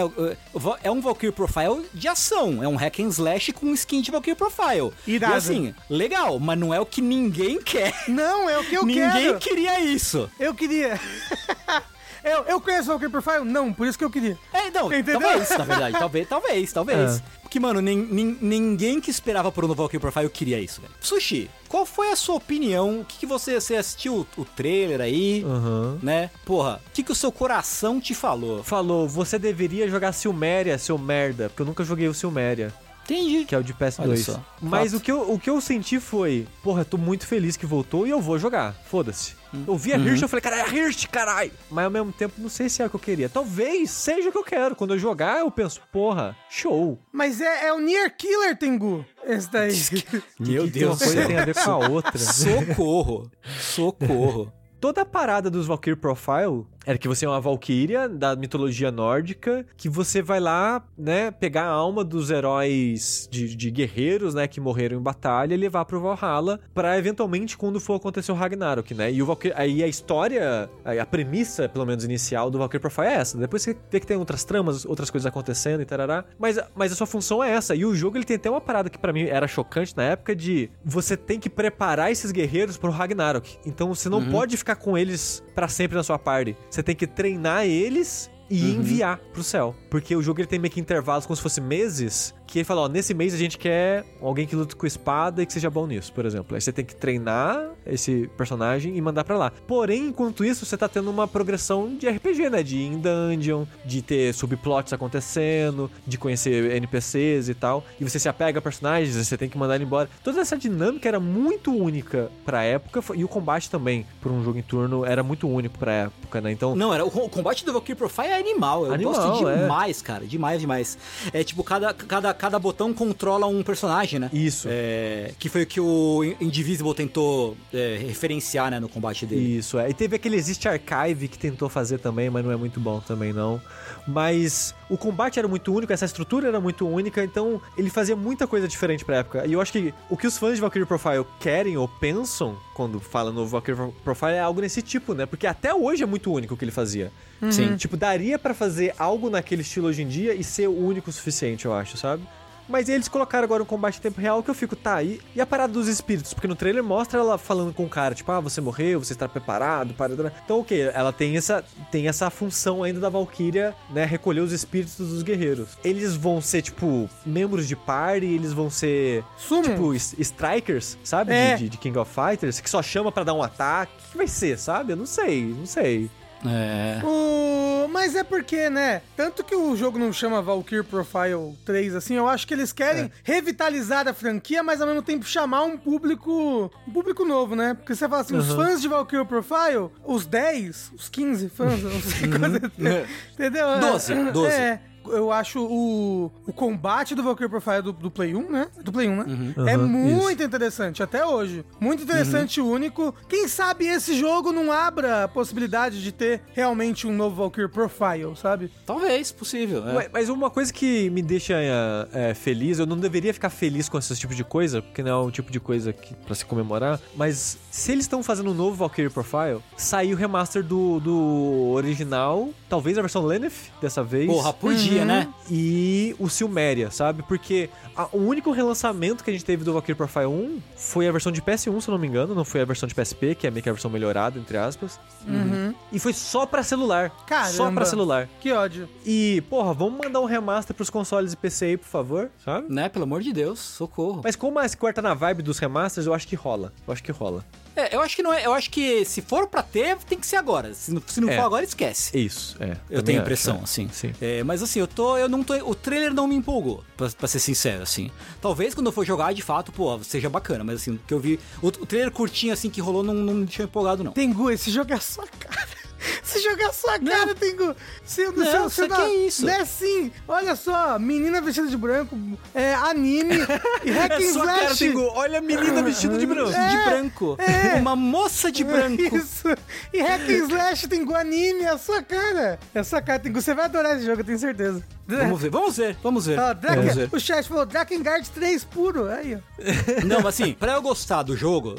É 0.83 0.91
um 0.91 0.96
Valkyrie 1.01 1.31
Profile 1.31 1.85
de 1.93 2.07
ação, 2.07 2.63
é 2.63 2.67
um 2.67 2.75
hack 2.75 2.99
and 2.99 3.09
slash 3.09 3.51
com 3.53 3.73
skin 3.73 4.01
de 4.01 4.11
Valkyrie 4.11 4.35
Profile. 4.35 4.91
Irado. 5.05 5.33
E 5.33 5.37
assim, 5.37 5.75
legal, 5.89 6.39
mas 6.39 6.57
não 6.57 6.73
é 6.73 6.79
o 6.79 6.85
que 6.85 7.01
ninguém 7.01 7.61
quer. 7.61 7.93
Não, 8.07 8.49
é 8.49 8.57
o 8.57 8.63
que 8.63 8.75
eu 8.75 8.85
ninguém 8.85 9.11
quero. 9.11 9.39
queria 9.39 9.79
isso. 9.79 10.29
Eu 10.39 10.53
queria. 10.53 10.99
eu, 12.23 12.43
eu 12.43 12.61
conheço 12.61 12.83
o 12.83 12.97
Valkyrie 12.97 13.11
Profile? 13.11 13.43
Não, 13.45 13.71
por 13.73 13.87
isso 13.87 13.97
que 13.97 14.03
eu 14.03 14.09
queria. 14.09 14.37
É, 14.53 14.69
não, 14.71 14.87
Entendeu? 14.91 15.19
talvez, 15.19 15.49
na 15.49 15.63
verdade, 15.63 15.95
talvez, 15.99 16.27
talvez, 16.29 16.73
talvez. 16.73 17.17
É. 17.17 17.21
Porque, 17.41 17.59
mano, 17.59 17.79
nin- 17.81 18.07
nin- 18.11 18.37
ninguém 18.41 18.99
que 18.99 19.09
esperava 19.09 19.51
por 19.51 19.63
um 19.63 19.67
novo 19.69 19.77
Valkyrie 19.83 20.01
Profile 20.01 20.29
queria 20.29 20.59
isso, 20.59 20.81
velho. 20.81 20.93
Sushi, 20.99 21.49
qual 21.69 21.85
foi 21.85 22.11
a 22.11 22.15
sua 22.15 22.35
opinião? 22.35 22.99
O 23.01 23.05
que, 23.05 23.19
que 23.19 23.25
você, 23.25 23.59
você 23.61 23.75
assistiu 23.77 24.27
o, 24.37 24.41
o 24.41 24.45
trailer 24.45 24.99
aí, 24.99 25.43
Aham. 25.47 25.97
né? 26.03 26.29
Porra, 26.45 26.81
o 26.87 26.91
que, 26.91 27.03
que 27.03 27.11
o 27.11 27.15
seu 27.15 27.31
coração 27.31 28.01
te 28.01 28.13
falou? 28.13 28.63
Falou, 28.63 29.07
você 29.07 29.39
deveria 29.39 29.87
jogar 29.89 30.11
Silméria, 30.11 30.77
seu 30.77 30.97
merda, 30.97 31.47
porque 31.49 31.61
eu 31.61 31.65
nunca 31.65 31.83
joguei 31.85 32.07
o 32.09 32.13
Silméria. 32.13 32.73
Entendi. 33.05 33.45
que 33.45 33.55
é 33.55 33.57
o 33.57 33.63
de 33.63 33.71
Olha 33.79 33.89
PS2. 33.89 34.17
só, 34.17 34.43
Mas 34.61 34.91
fato. 34.91 34.99
o 34.99 35.01
que, 35.01 35.09
eu, 35.09 35.31
o 35.31 35.39
que 35.39 35.49
eu 35.49 35.61
senti 35.61 35.97
foi, 35.97 36.45
porra, 36.61 36.83
tô 36.83 36.97
muito 36.97 37.25
feliz 37.25 37.55
que 37.55 37.65
voltou 37.65 38.05
e 38.05 38.09
eu 38.09 38.19
vou 38.19 38.37
jogar. 38.37 38.75
Foda-se. 38.89 39.33
Eu 39.67 39.77
vi 39.77 39.93
a 39.93 39.97
Uhum. 39.97 40.07
Hirsch, 40.07 40.21
eu 40.21 40.27
falei, 40.27 40.41
cara, 40.41 40.57
é 40.57 40.61
a 40.61 40.67
Hirsch, 40.67 41.05
caralho. 41.07 41.51
Mas 41.69 41.85
ao 41.85 41.91
mesmo 41.91 42.11
tempo, 42.11 42.35
não 42.37 42.49
sei 42.49 42.69
se 42.69 42.81
é 42.81 42.85
o 42.85 42.89
que 42.89 42.95
eu 42.95 42.99
queria. 42.99 43.29
Talvez 43.29 43.89
seja 43.89 44.29
o 44.29 44.31
que 44.31 44.37
eu 44.37 44.43
quero. 44.43 44.75
Quando 44.75 44.93
eu 44.93 44.99
jogar, 44.99 45.39
eu 45.39 45.49
penso, 45.51 45.81
porra, 45.91 46.35
show. 46.49 46.99
Mas 47.11 47.41
é, 47.41 47.67
é 47.67 47.73
o 47.73 47.79
Nier 47.79 48.15
Killer, 48.15 48.57
Tengu. 48.57 49.05
Esse 49.25 49.51
daí. 49.51 49.73
Meu 50.39 50.69
Que 50.69 50.85
uma 50.85 50.97
coisa 50.97 51.25
tem 51.25 51.37
a 51.37 51.45
ver 51.45 51.55
com 51.55 51.71
a 51.71 51.87
outra. 51.89 52.17
Socorro. 52.19 53.31
Socorro. 53.59 54.51
Toda 54.79 55.01
a 55.01 55.05
parada 55.05 55.49
dos 55.49 55.65
Valkyrie 55.65 55.95
Profile 55.99 56.65
era 56.87 56.97
que 56.97 57.07
você 57.07 57.25
é 57.25 57.29
uma 57.29 57.41
valquíria 57.41 58.07
da 58.07 58.33
mitologia 58.33 58.89
nórdica, 58.89 59.65
que 59.75 59.89
você 59.89 60.21
vai 60.21 60.39
lá, 60.39 60.81
né, 60.97 61.31
pegar 61.31 61.65
a 61.65 61.69
alma 61.69 62.01
dos 62.01 62.31
heróis 62.31 63.27
de, 63.29 63.53
de 63.57 63.69
guerreiros, 63.69 64.33
né, 64.33 64.47
que 64.47 64.61
morreram 64.61 64.97
em 64.97 65.01
batalha 65.01 65.53
e 65.53 65.57
levar 65.57 65.83
pro 65.83 65.99
Valhalla 65.99 66.61
pra 66.73 66.97
eventualmente 66.97 67.57
quando 67.57 67.77
for 67.81 67.95
acontecer 67.95 68.31
o 68.31 68.35
Ragnarok, 68.35 68.93
né? 68.93 69.11
E 69.11 69.21
o 69.21 69.25
Valkyrie, 69.25 69.53
aí 69.57 69.83
a 69.83 69.87
história, 69.87 70.69
a 70.85 71.05
premissa, 71.05 71.67
pelo 71.67 71.85
menos 71.85 72.05
inicial 72.05 72.49
do 72.49 72.57
Valkyrie 72.57 72.79
Profile 72.79 73.07
é 73.07 73.13
essa. 73.15 73.37
Depois 73.37 73.61
você 73.61 73.75
vê 73.91 73.99
que 73.99 74.07
tem 74.07 74.15
outras 74.15 74.45
tramas, 74.45 74.85
outras 74.85 75.09
coisas 75.09 75.25
acontecendo 75.25 75.81
e 75.81 75.85
tarará. 75.85 76.23
Mas, 76.39 76.57
mas 76.73 76.93
a 76.93 76.95
sua 76.95 77.07
função 77.07 77.43
é 77.43 77.51
essa. 77.51 77.75
E 77.75 77.83
o 77.85 77.93
jogo 77.93 78.15
ele 78.15 78.23
tem 78.23 78.37
até 78.37 78.49
uma 78.49 78.61
parada 78.61 78.89
que 78.89 78.97
para 78.97 79.11
mim 79.11 79.23
era 79.23 79.45
chocante 79.45 79.95
na 79.97 80.03
época 80.03 80.33
de 80.33 80.69
você 80.85 81.17
tem 81.17 81.37
que 81.37 81.49
preparar 81.49 82.13
esses 82.13 82.31
guerreiros 82.31 82.77
pro 82.77 82.91
Ragnarok. 82.91 83.57
Então 83.65 83.93
você 83.93 84.07
não 84.07 84.19
uhum. 84.19 84.31
pode 84.31 84.55
ficar 84.55 84.77
com 84.77 84.97
eles 84.97 85.43
para 85.53 85.67
sempre 85.67 85.97
na 85.97 86.03
sua 86.03 86.17
party. 86.17 86.55
Você 86.76 86.76
tem 86.83 86.95
que 86.95 87.07
treinar 87.07 87.65
eles 87.65 88.29
e 88.49 88.63
uhum. 88.63 88.69
enviar 88.79 89.19
pro 89.33 89.43
céu. 89.43 89.75
Porque 89.89 90.15
o 90.15 90.21
jogo 90.21 90.39
ele 90.39 90.47
tem 90.47 90.59
meio 90.59 90.73
que 90.73 90.79
intervalos 90.79 91.25
como 91.25 91.35
se 91.35 91.41
fosse 91.41 91.61
meses 91.61 92.33
que 92.47 92.59
ele 92.59 92.65
fala, 92.65 92.81
ó, 92.81 92.87
nesse 92.87 93.13
mês 93.13 93.33
a 93.33 93.37
gente 93.37 93.57
quer 93.57 94.05
alguém 94.21 94.47
que 94.47 94.55
lute 94.55 94.75
com 94.75 94.87
espada 94.87 95.43
e 95.43 95.45
que 95.45 95.51
seja 95.51 95.69
bom 95.69 95.85
nisso, 95.85 96.11
por 96.13 96.25
exemplo. 96.25 96.55
Aí 96.55 96.61
você 96.61 96.71
tem 96.71 96.85
que 96.85 96.95
treinar 96.95 97.71
esse 97.85 98.29
personagem 98.37 98.95
e 98.95 99.01
mandar 99.01 99.25
para 99.25 99.37
lá. 99.37 99.51
Porém, 99.67 100.07
enquanto 100.07 100.45
isso, 100.45 100.65
você 100.65 100.77
tá 100.77 100.87
tendo 100.87 101.11
uma 101.11 101.27
progressão 101.27 101.95
de 101.95 102.07
RPG, 102.07 102.49
né? 102.49 102.63
De 102.63 102.77
ir 102.77 102.87
em 102.87 102.97
dungeon, 102.99 103.65
de 103.83 104.01
ter 104.01 104.33
subplots 104.33 104.93
acontecendo, 104.93 105.91
de 106.05 106.17
conhecer 106.17 106.71
NPCs 106.71 107.49
e 107.49 107.53
tal. 107.53 107.83
E 107.99 108.03
você 108.03 108.17
se 108.17 108.29
apega 108.29 108.59
a 108.59 108.61
personagens, 108.61 109.15
você 109.15 109.37
tem 109.37 109.49
que 109.49 109.57
mandar 109.57 109.75
ele 109.75 109.83
embora. 109.83 110.09
Toda 110.23 110.39
essa 110.39 110.57
dinâmica 110.57 111.07
era 111.07 111.19
muito 111.19 111.75
única 111.75 112.31
pra 112.45 112.63
época 112.63 113.03
e 113.15 113.23
o 113.23 113.27
combate 113.27 113.69
também, 113.69 114.05
por 114.21 114.31
um 114.31 114.43
jogo 114.43 114.57
em 114.57 114.63
turno, 114.63 115.05
era 115.05 115.21
muito 115.21 115.47
único 115.49 115.77
pra 115.77 115.91
época, 115.91 116.39
né? 116.39 116.51
Então... 116.51 116.75
Não, 116.75 116.93
era, 116.93 117.05
o, 117.05 117.29
combate 117.29 117.65
do 117.65 117.73
Valkyrie 117.73 117.95
Profile 117.95 118.27
é 118.27 118.39
animal. 118.39 118.85
Eu 118.85 118.93
animal, 118.93 119.13
gosto 119.13 119.49
é. 119.49 119.57
demais, 119.57 120.01
é. 120.01 120.03
cara. 120.05 120.25
Demais, 120.25 120.61
demais. 120.61 120.97
É 121.33 121.43
tipo, 121.43 121.63
cada, 121.63 121.93
cada 121.93 122.33
cada 122.37 122.57
botão 122.59 122.93
controla 122.93 123.47
um 123.47 123.63
personagem, 123.63 124.19
né? 124.19 124.29
Isso. 124.31 124.67
É, 124.71 125.31
que 125.39 125.49
foi 125.49 125.63
o 125.63 125.65
que 125.65 125.79
o 125.79 126.23
Indivisible 126.39 126.93
tentou 126.93 127.57
é, 127.73 127.97
referenciar, 127.99 128.71
né, 128.71 128.79
no 128.79 128.87
combate 128.87 129.25
dele. 129.25 129.57
Isso, 129.57 129.77
é. 129.77 129.89
E 129.89 129.93
teve 129.93 130.15
aquele 130.15 130.35
Exist 130.35 130.65
Archive 130.65 131.27
que 131.27 131.37
tentou 131.37 131.67
fazer 131.69 131.99
também, 131.99 132.29
mas 132.29 132.43
não 132.45 132.51
é 132.51 132.55
muito 132.55 132.79
bom 132.79 132.99
também, 132.99 133.33
não. 133.33 133.61
Mas 134.07 134.73
o 134.89 134.97
combate 134.97 135.37
era 135.37 135.47
muito 135.47 135.73
único, 135.73 135.91
essa 135.91 136.05
estrutura 136.05 136.47
era 136.47 136.61
muito 136.61 136.87
única, 136.87 137.23
então 137.23 137.61
ele 137.77 137.89
fazia 137.89 138.15
muita 138.15 138.47
coisa 138.47 138.67
diferente 138.67 139.03
pra 139.03 139.17
época. 139.17 139.45
E 139.45 139.53
eu 139.53 139.61
acho 139.61 139.71
que 139.71 139.93
o 140.09 140.15
que 140.15 140.25
os 140.25 140.37
fãs 140.37 140.55
de 140.55 140.61
Valkyrie 140.61 140.85
Profile 140.85 141.25
querem 141.39 141.75
ou 141.77 141.87
pensam 141.87 142.57
quando 142.73 142.99
falam 142.99 143.33
no 143.33 143.45
Valkyrie 143.45 143.91
Profile 144.03 144.31
é 144.31 144.39
algo 144.39 144.61
nesse 144.61 144.81
tipo, 144.81 145.13
né? 145.13 145.25
Porque 145.25 145.45
até 145.45 145.73
hoje 145.73 146.03
é 146.03 146.05
muito 146.05 146.31
único 146.31 146.53
o 146.53 146.57
que 146.57 146.63
ele 146.63 146.71
fazia. 146.71 147.11
Uhum. 147.41 147.51
Sim. 147.51 147.75
Tipo, 147.75 147.97
daria 147.97 148.39
para 148.39 148.53
fazer 148.53 148.93
algo 148.97 149.29
naquele 149.29 149.61
estilo 149.61 149.87
hoje 149.87 150.03
em 150.03 150.07
dia 150.07 150.33
e 150.33 150.43
ser 150.43 150.67
único 150.67 151.09
o 151.09 151.13
suficiente, 151.13 151.65
eu 151.65 151.73
acho, 151.73 151.97
sabe? 151.97 152.23
Mas 152.67 152.89
eles 152.89 153.07
colocaram 153.07 153.45
agora 153.45 153.63
um 153.63 153.65
combate 153.65 153.97
em 153.97 154.01
tempo 154.01 154.19
real 154.19 154.43
que 154.43 154.49
eu 154.49 154.53
fico, 154.53 154.75
tá, 154.75 155.01
e, 155.01 155.21
e 155.35 155.41
a 155.41 155.45
parada 155.45 155.71
dos 155.73 155.87
espíritos? 155.87 156.33
Porque 156.33 156.47
no 156.47 156.55
trailer 156.55 156.83
mostra 156.83 157.19
ela 157.19 157.37
falando 157.37 157.73
com 157.73 157.85
o 157.85 157.89
cara, 157.89 158.13
tipo, 158.13 158.31
ah, 158.31 158.39
você 158.39 158.59
morreu, 158.59 159.03
você 159.03 159.13
está 159.13 159.27
preparado 159.27 159.93
para. 159.93 160.13
Então, 160.13 160.57
o 160.57 160.61
okay, 160.61 160.85
que? 160.85 160.97
Ela 160.97 161.13
tem 161.13 161.37
essa, 161.37 161.63
tem 161.91 162.07
essa 162.07 162.29
função 162.29 162.83
ainda 162.83 162.99
da 162.99 163.09
Valkyria, 163.09 163.73
né? 163.89 164.05
Recolher 164.05 164.41
os 164.41 164.51
espíritos 164.51 164.97
dos 164.97 165.23
guerreiros. 165.23 165.69
Eles 165.83 166.15
vão 166.15 166.41
ser, 166.41 166.61
tipo, 166.61 167.09
membros 167.25 167.67
de 167.67 167.75
party, 167.75 168.25
eles 168.25 168.53
vão 168.53 168.69
ser. 168.69 169.23
Sumo. 169.37 169.63
Tipo, 169.63 169.93
strikers, 169.93 170.97
sabe? 171.03 171.33
É. 171.33 171.55
De, 171.55 171.69
de, 171.69 171.77
King 171.77 171.97
of 171.97 172.11
Fighters, 172.13 172.59
que 172.59 172.69
só 172.69 172.81
chama 172.81 173.11
para 173.11 173.23
dar 173.23 173.33
um 173.33 173.43
ataque. 173.43 173.91
O 174.07 174.11
que 174.11 174.17
vai 174.17 174.27
ser, 174.27 174.57
sabe? 174.57 174.93
Eu 174.93 174.97
não 174.97 175.05
sei, 175.05 175.45
não 175.45 175.65
sei. 175.65 176.09
É. 176.45 177.01
O... 177.03 177.76
Mas 177.87 178.15
é 178.15 178.23
porque, 178.23 178.69
né? 178.69 179.01
Tanto 179.15 179.43
que 179.43 179.55
o 179.55 179.75
jogo 179.75 179.97
não 179.97 180.11
chama 180.11 180.41
Valkyrie 180.41 180.83
Profile 180.83 181.57
3 181.65 181.95
assim, 181.95 182.15
eu 182.15 182.27
acho 182.27 182.45
que 182.47 182.53
eles 182.53 182.71
querem 182.71 183.05
é. 183.05 183.11
revitalizar 183.23 184.07
a 184.07 184.13
franquia, 184.13 184.61
mas 184.63 184.81
ao 184.81 184.87
mesmo 184.87 185.01
tempo 185.01 185.25
chamar 185.25 185.63
um 185.63 185.77
público. 185.77 186.71
Um 186.87 186.91
público 186.91 187.25
novo, 187.25 187.55
né? 187.55 187.73
Porque 187.73 187.95
você 187.95 188.07
fala 188.07 188.21
assim, 188.21 188.33
uhum. 188.33 188.39
os 188.39 188.53
fãs 188.53 188.81
de 188.81 188.87
Valkyrie 188.87 189.25
Profile, 189.25 189.89
os 190.05 190.25
10, 190.25 190.93
os 190.95 191.09
15 191.09 191.49
fãs, 191.49 191.81
não 191.81 192.01
sei 192.01 192.27
uhum. 192.27 192.87
É. 192.87 193.05
Entendeu? 193.33 193.79
12, 193.79 194.13
12. 194.31 194.51
É 194.51 194.79
eu 195.11 195.31
acho 195.31 195.63
o, 195.63 196.31
o 196.45 196.53
combate 196.53 197.15
do 197.15 197.23
Valkyrie 197.23 197.49
Profile 197.49 197.81
do, 197.81 197.91
do 197.91 198.11
Play 198.11 198.35
1, 198.35 198.51
né? 198.51 198.67
Do 198.83 198.91
Play 198.91 199.07
1, 199.07 199.15
né? 199.15 199.25
Uhum. 199.27 199.67
É 199.67 199.77
uhum, 199.77 199.87
muito 199.87 200.39
isso. 200.39 200.43
interessante, 200.43 201.03
até 201.03 201.25
hoje. 201.25 201.65
Muito 201.79 202.03
interessante, 202.03 202.61
uhum. 202.61 202.71
único. 202.71 203.13
Quem 203.27 203.47
sabe 203.47 203.85
esse 203.85 204.17
jogo 204.17 204.51
não 204.51 204.71
abra 204.71 205.23
a 205.23 205.27
possibilidade 205.27 206.01
de 206.01 206.11
ter 206.11 206.41
realmente 206.53 207.07
um 207.07 207.13
novo 207.13 207.35
Valkyrie 207.35 207.69
Profile, 207.69 208.35
sabe? 208.35 208.71
Talvez, 208.85 209.31
possível. 209.31 209.87
É. 209.87 210.09
Mas 210.11 210.29
uma 210.29 210.49
coisa 210.49 210.71
que 210.71 211.09
me 211.09 211.21
deixa 211.21 211.53
é, 211.55 212.07
é, 212.13 212.33
feliz, 212.33 212.79
eu 212.79 212.85
não 212.85 212.97
deveria 212.97 213.33
ficar 213.33 213.49
feliz 213.49 213.89
com 213.89 213.97
esse 213.97 214.15
tipo 214.15 214.33
de 214.33 214.43
coisa, 214.43 214.81
porque 214.81 215.03
não 215.03 215.11
é 215.11 215.25
um 215.25 215.31
tipo 215.31 215.51
de 215.51 215.59
coisa 215.59 215.93
que, 215.93 216.13
pra 216.15 216.35
se 216.35 216.45
comemorar, 216.45 216.99
mas 217.15 217.57
se 217.71 217.91
eles 217.91 218.05
estão 218.05 218.23
fazendo 218.23 218.51
um 218.51 218.53
novo 218.53 218.75
Valkyrie 218.75 219.09
Profile, 219.09 219.59
saiu 219.75 220.15
o 220.15 220.19
remaster 220.19 220.63
do, 220.63 220.99
do 220.99 221.71
original, 221.73 222.49
talvez 222.69 222.97
a 222.97 223.01
versão 223.01 223.25
Lenneth 223.25 223.71
dessa 223.81 224.03
vez. 224.03 224.27
Porra, 224.27 224.53
podia 224.53 224.96
dia, 224.97 225.05
né? 225.05 225.27
E 225.49 226.15
o 226.19 226.29
Silmeria, 226.29 226.91
sabe? 226.91 227.23
Porque 227.23 227.69
a, 227.95 228.07
o 228.11 228.19
único 228.19 228.51
relançamento 228.51 229.23
que 229.23 229.29
a 229.29 229.33
gente 229.33 229.45
teve 229.45 229.63
do 229.63 229.73
Valkyrie 229.73 229.95
Profile 229.95 230.25
1 230.25 230.61
foi 230.75 231.07
a 231.07 231.11
versão 231.11 231.31
de 231.31 231.41
PS1, 231.41 231.81
se 231.81 231.87
eu 231.87 231.91
não 231.91 231.99
me 231.99 232.07
engano, 232.07 232.35
não 232.35 232.45
foi 232.45 232.61
a 232.61 232.65
versão 232.65 232.87
de 232.87 232.93
PSP, 232.93 233.35
que 233.35 233.47
é 233.47 233.51
meio 233.51 233.63
que 233.63 233.69
a 233.69 233.73
versão 233.73 233.89
melhorada, 233.89 234.37
entre 234.39 234.57
aspas. 234.57 234.99
Uhum. 235.27 235.73
E 235.91 235.99
foi 235.99 236.13
só 236.13 236.45
pra 236.45 236.63
celular. 236.63 237.11
Caramba. 237.25 237.51
Só 237.53 237.71
pra 237.71 237.85
celular. 237.85 238.29
Que 238.39 238.51
ódio. 238.51 238.89
E, 239.05 239.41
porra, 239.49 239.73
vamos 239.73 240.03
mandar 240.03 240.19
um 240.19 240.25
remaster 240.25 240.75
pros 240.75 240.89
consoles 240.89 241.33
e 241.33 241.37
PC 241.37 241.65
aí, 241.65 241.77
por 241.77 241.87
favor, 241.87 242.29
sabe? 242.43 242.71
Né, 242.73 242.89
pelo 242.89 243.03
amor 243.03 243.21
de 243.21 243.31
Deus, 243.31 243.59
socorro. 243.59 244.21
Mas 244.23 244.35
como 244.35 244.59
a 244.59 244.67
Square 244.67 244.95
tá 244.95 245.01
na 245.01 245.13
vibe 245.13 245.43
dos 245.43 245.59
remasters, 245.59 246.07
eu 246.07 246.13
acho 246.13 246.27
que 246.27 246.35
rola. 246.35 246.73
Eu 246.85 246.93
acho 246.93 247.03
que 247.03 247.11
rola. 247.11 247.43
É, 247.77 247.95
eu 247.95 248.01
acho 248.01 248.15
que 248.15 248.23
não 248.23 248.33
é. 248.33 248.43
Eu 248.43 248.53
acho 248.53 248.71
que 248.71 249.05
se 249.05 249.21
for 249.21 249.47
pra 249.47 249.61
ter, 249.61 249.95
tem 249.97 250.19
que 250.19 250.25
ser 250.25 250.37
agora. 250.37 250.73
Se 250.73 250.91
não, 250.91 251.01
se 251.05 251.21
não 251.21 251.29
é. 251.29 251.35
for 251.35 251.43
agora, 251.43 251.63
esquece. 251.63 252.17
Isso, 252.17 252.57
é. 252.59 252.75
Eu 252.89 253.03
tenho 253.03 253.19
a 253.19 253.21
impressão, 253.21 253.57
é. 253.57 253.63
assim. 253.63 253.87
Sim. 253.93 254.13
É, 254.19 254.43
mas 254.43 254.63
assim, 254.63 254.79
eu 254.79 254.87
tô. 254.87 255.15
Eu 255.15 255.29
não 255.29 255.43
tô. 255.43 255.53
O 255.53 255.75
trailer 255.75 256.11
não 256.11 256.27
me 256.27 256.33
empolgou, 256.33 256.83
pra, 256.97 257.07
pra, 257.09 257.27
ser 257.27 257.39
sincero, 257.39 257.83
assim. 257.83 258.09
Talvez 258.41 258.73
quando 258.73 258.87
eu 258.87 258.91
for 258.91 259.05
jogar, 259.05 259.31
de 259.31 259.43
fato, 259.43 259.71
pô, 259.71 259.99
seja 260.03 260.27
bacana. 260.27 260.63
Mas 260.63 260.81
assim, 260.81 260.95
o 260.95 260.99
que 261.05 261.13
eu 261.13 261.19
vi. 261.19 261.39
O, 261.61 261.67
o 261.67 261.85
trailer 261.85 262.11
curtinho 262.11 262.51
assim 262.51 262.69
que 262.69 262.81
rolou 262.81 263.03
não, 263.03 263.13
não 263.13 263.33
me 263.35 263.45
deixou 263.45 263.63
empolgado, 263.63 264.03
não. 264.03 264.11
Tengu, 264.11 264.49
esse 264.49 264.71
jogo 264.71 264.91
é 264.91 264.99
sua 264.99 265.27
cara. 265.27 265.67
Você 266.23 266.39
joga 266.41 266.67
a 266.67 266.73
sua 266.73 266.99
cara, 266.99 267.25
não. 267.27 267.35
Tengu. 267.35 267.75
Você, 268.03 268.25
não, 268.31 268.69
você 268.69 268.87
não, 268.87 268.95
que 268.95 269.01
é 269.01 269.15
isso? 269.27 269.49
É 269.49 269.65
sim. 269.65 270.11
Olha 270.27 270.55
só, 270.55 270.97
menina 270.99 271.41
vestida 271.41 271.67
de 271.67 271.77
branco, 271.77 272.17
é, 272.53 272.73
anime 272.73 273.35
e 273.83 273.91
hack 273.91 274.11
é 274.11 274.21
sua 274.31 274.45
cara, 274.45 274.75
Tengu. 274.75 275.01
Olha 275.13 275.39
a 275.39 275.41
menina 275.41 275.81
vestida 275.81 276.17
de 276.17 276.25
branco. 276.25 276.51
É, 276.51 276.69
de 276.69 276.89
branco. 276.89 277.37
É. 277.39 277.75
Uma 277.75 277.95
moça 277.95 278.51
de 278.51 278.63
branco. 278.63 279.01
Isso. 279.15 279.47
E 279.93 280.01
hack 280.01 280.29
and 280.29 280.47
slash, 280.47 280.87
Tengu, 280.87 281.15
anime, 281.15 281.63
é 281.63 281.69
a 281.69 281.77
sua 281.77 282.01
cara. 282.01 282.59
É 282.73 282.79
a 282.79 282.83
sua 282.83 283.01
cara, 283.01 283.19
Tengu. 283.19 283.41
Você 283.41 283.53
vai 283.53 283.65
adorar 283.65 283.95
esse 283.95 284.05
jogo, 284.05 284.21
eu 284.21 284.25
tenho 284.25 284.39
certeza. 284.39 284.83
Vamos 285.07 285.41
ver, 285.41 285.49
vamos 285.49 285.77
ver, 285.77 285.97
vamos 286.03 286.25
ver. 286.25 286.39
Ah, 286.39 286.53
Draken, 286.53 286.81
vamos 286.81 286.95
ver. 286.95 287.09
O 287.13 287.19
chat 287.19 287.47
falou 287.47 287.65
Drakengard 287.65 288.29
3 288.29 288.63
puro. 288.65 289.09
Aí, 289.09 289.35
ó. 289.35 289.39
Não, 290.05 290.17
mas 290.17 290.39
assim, 290.39 290.53
pra 290.53 290.73
eu 290.73 290.81
gostar 290.81 291.23
do 291.23 291.35
jogo, 291.35 291.75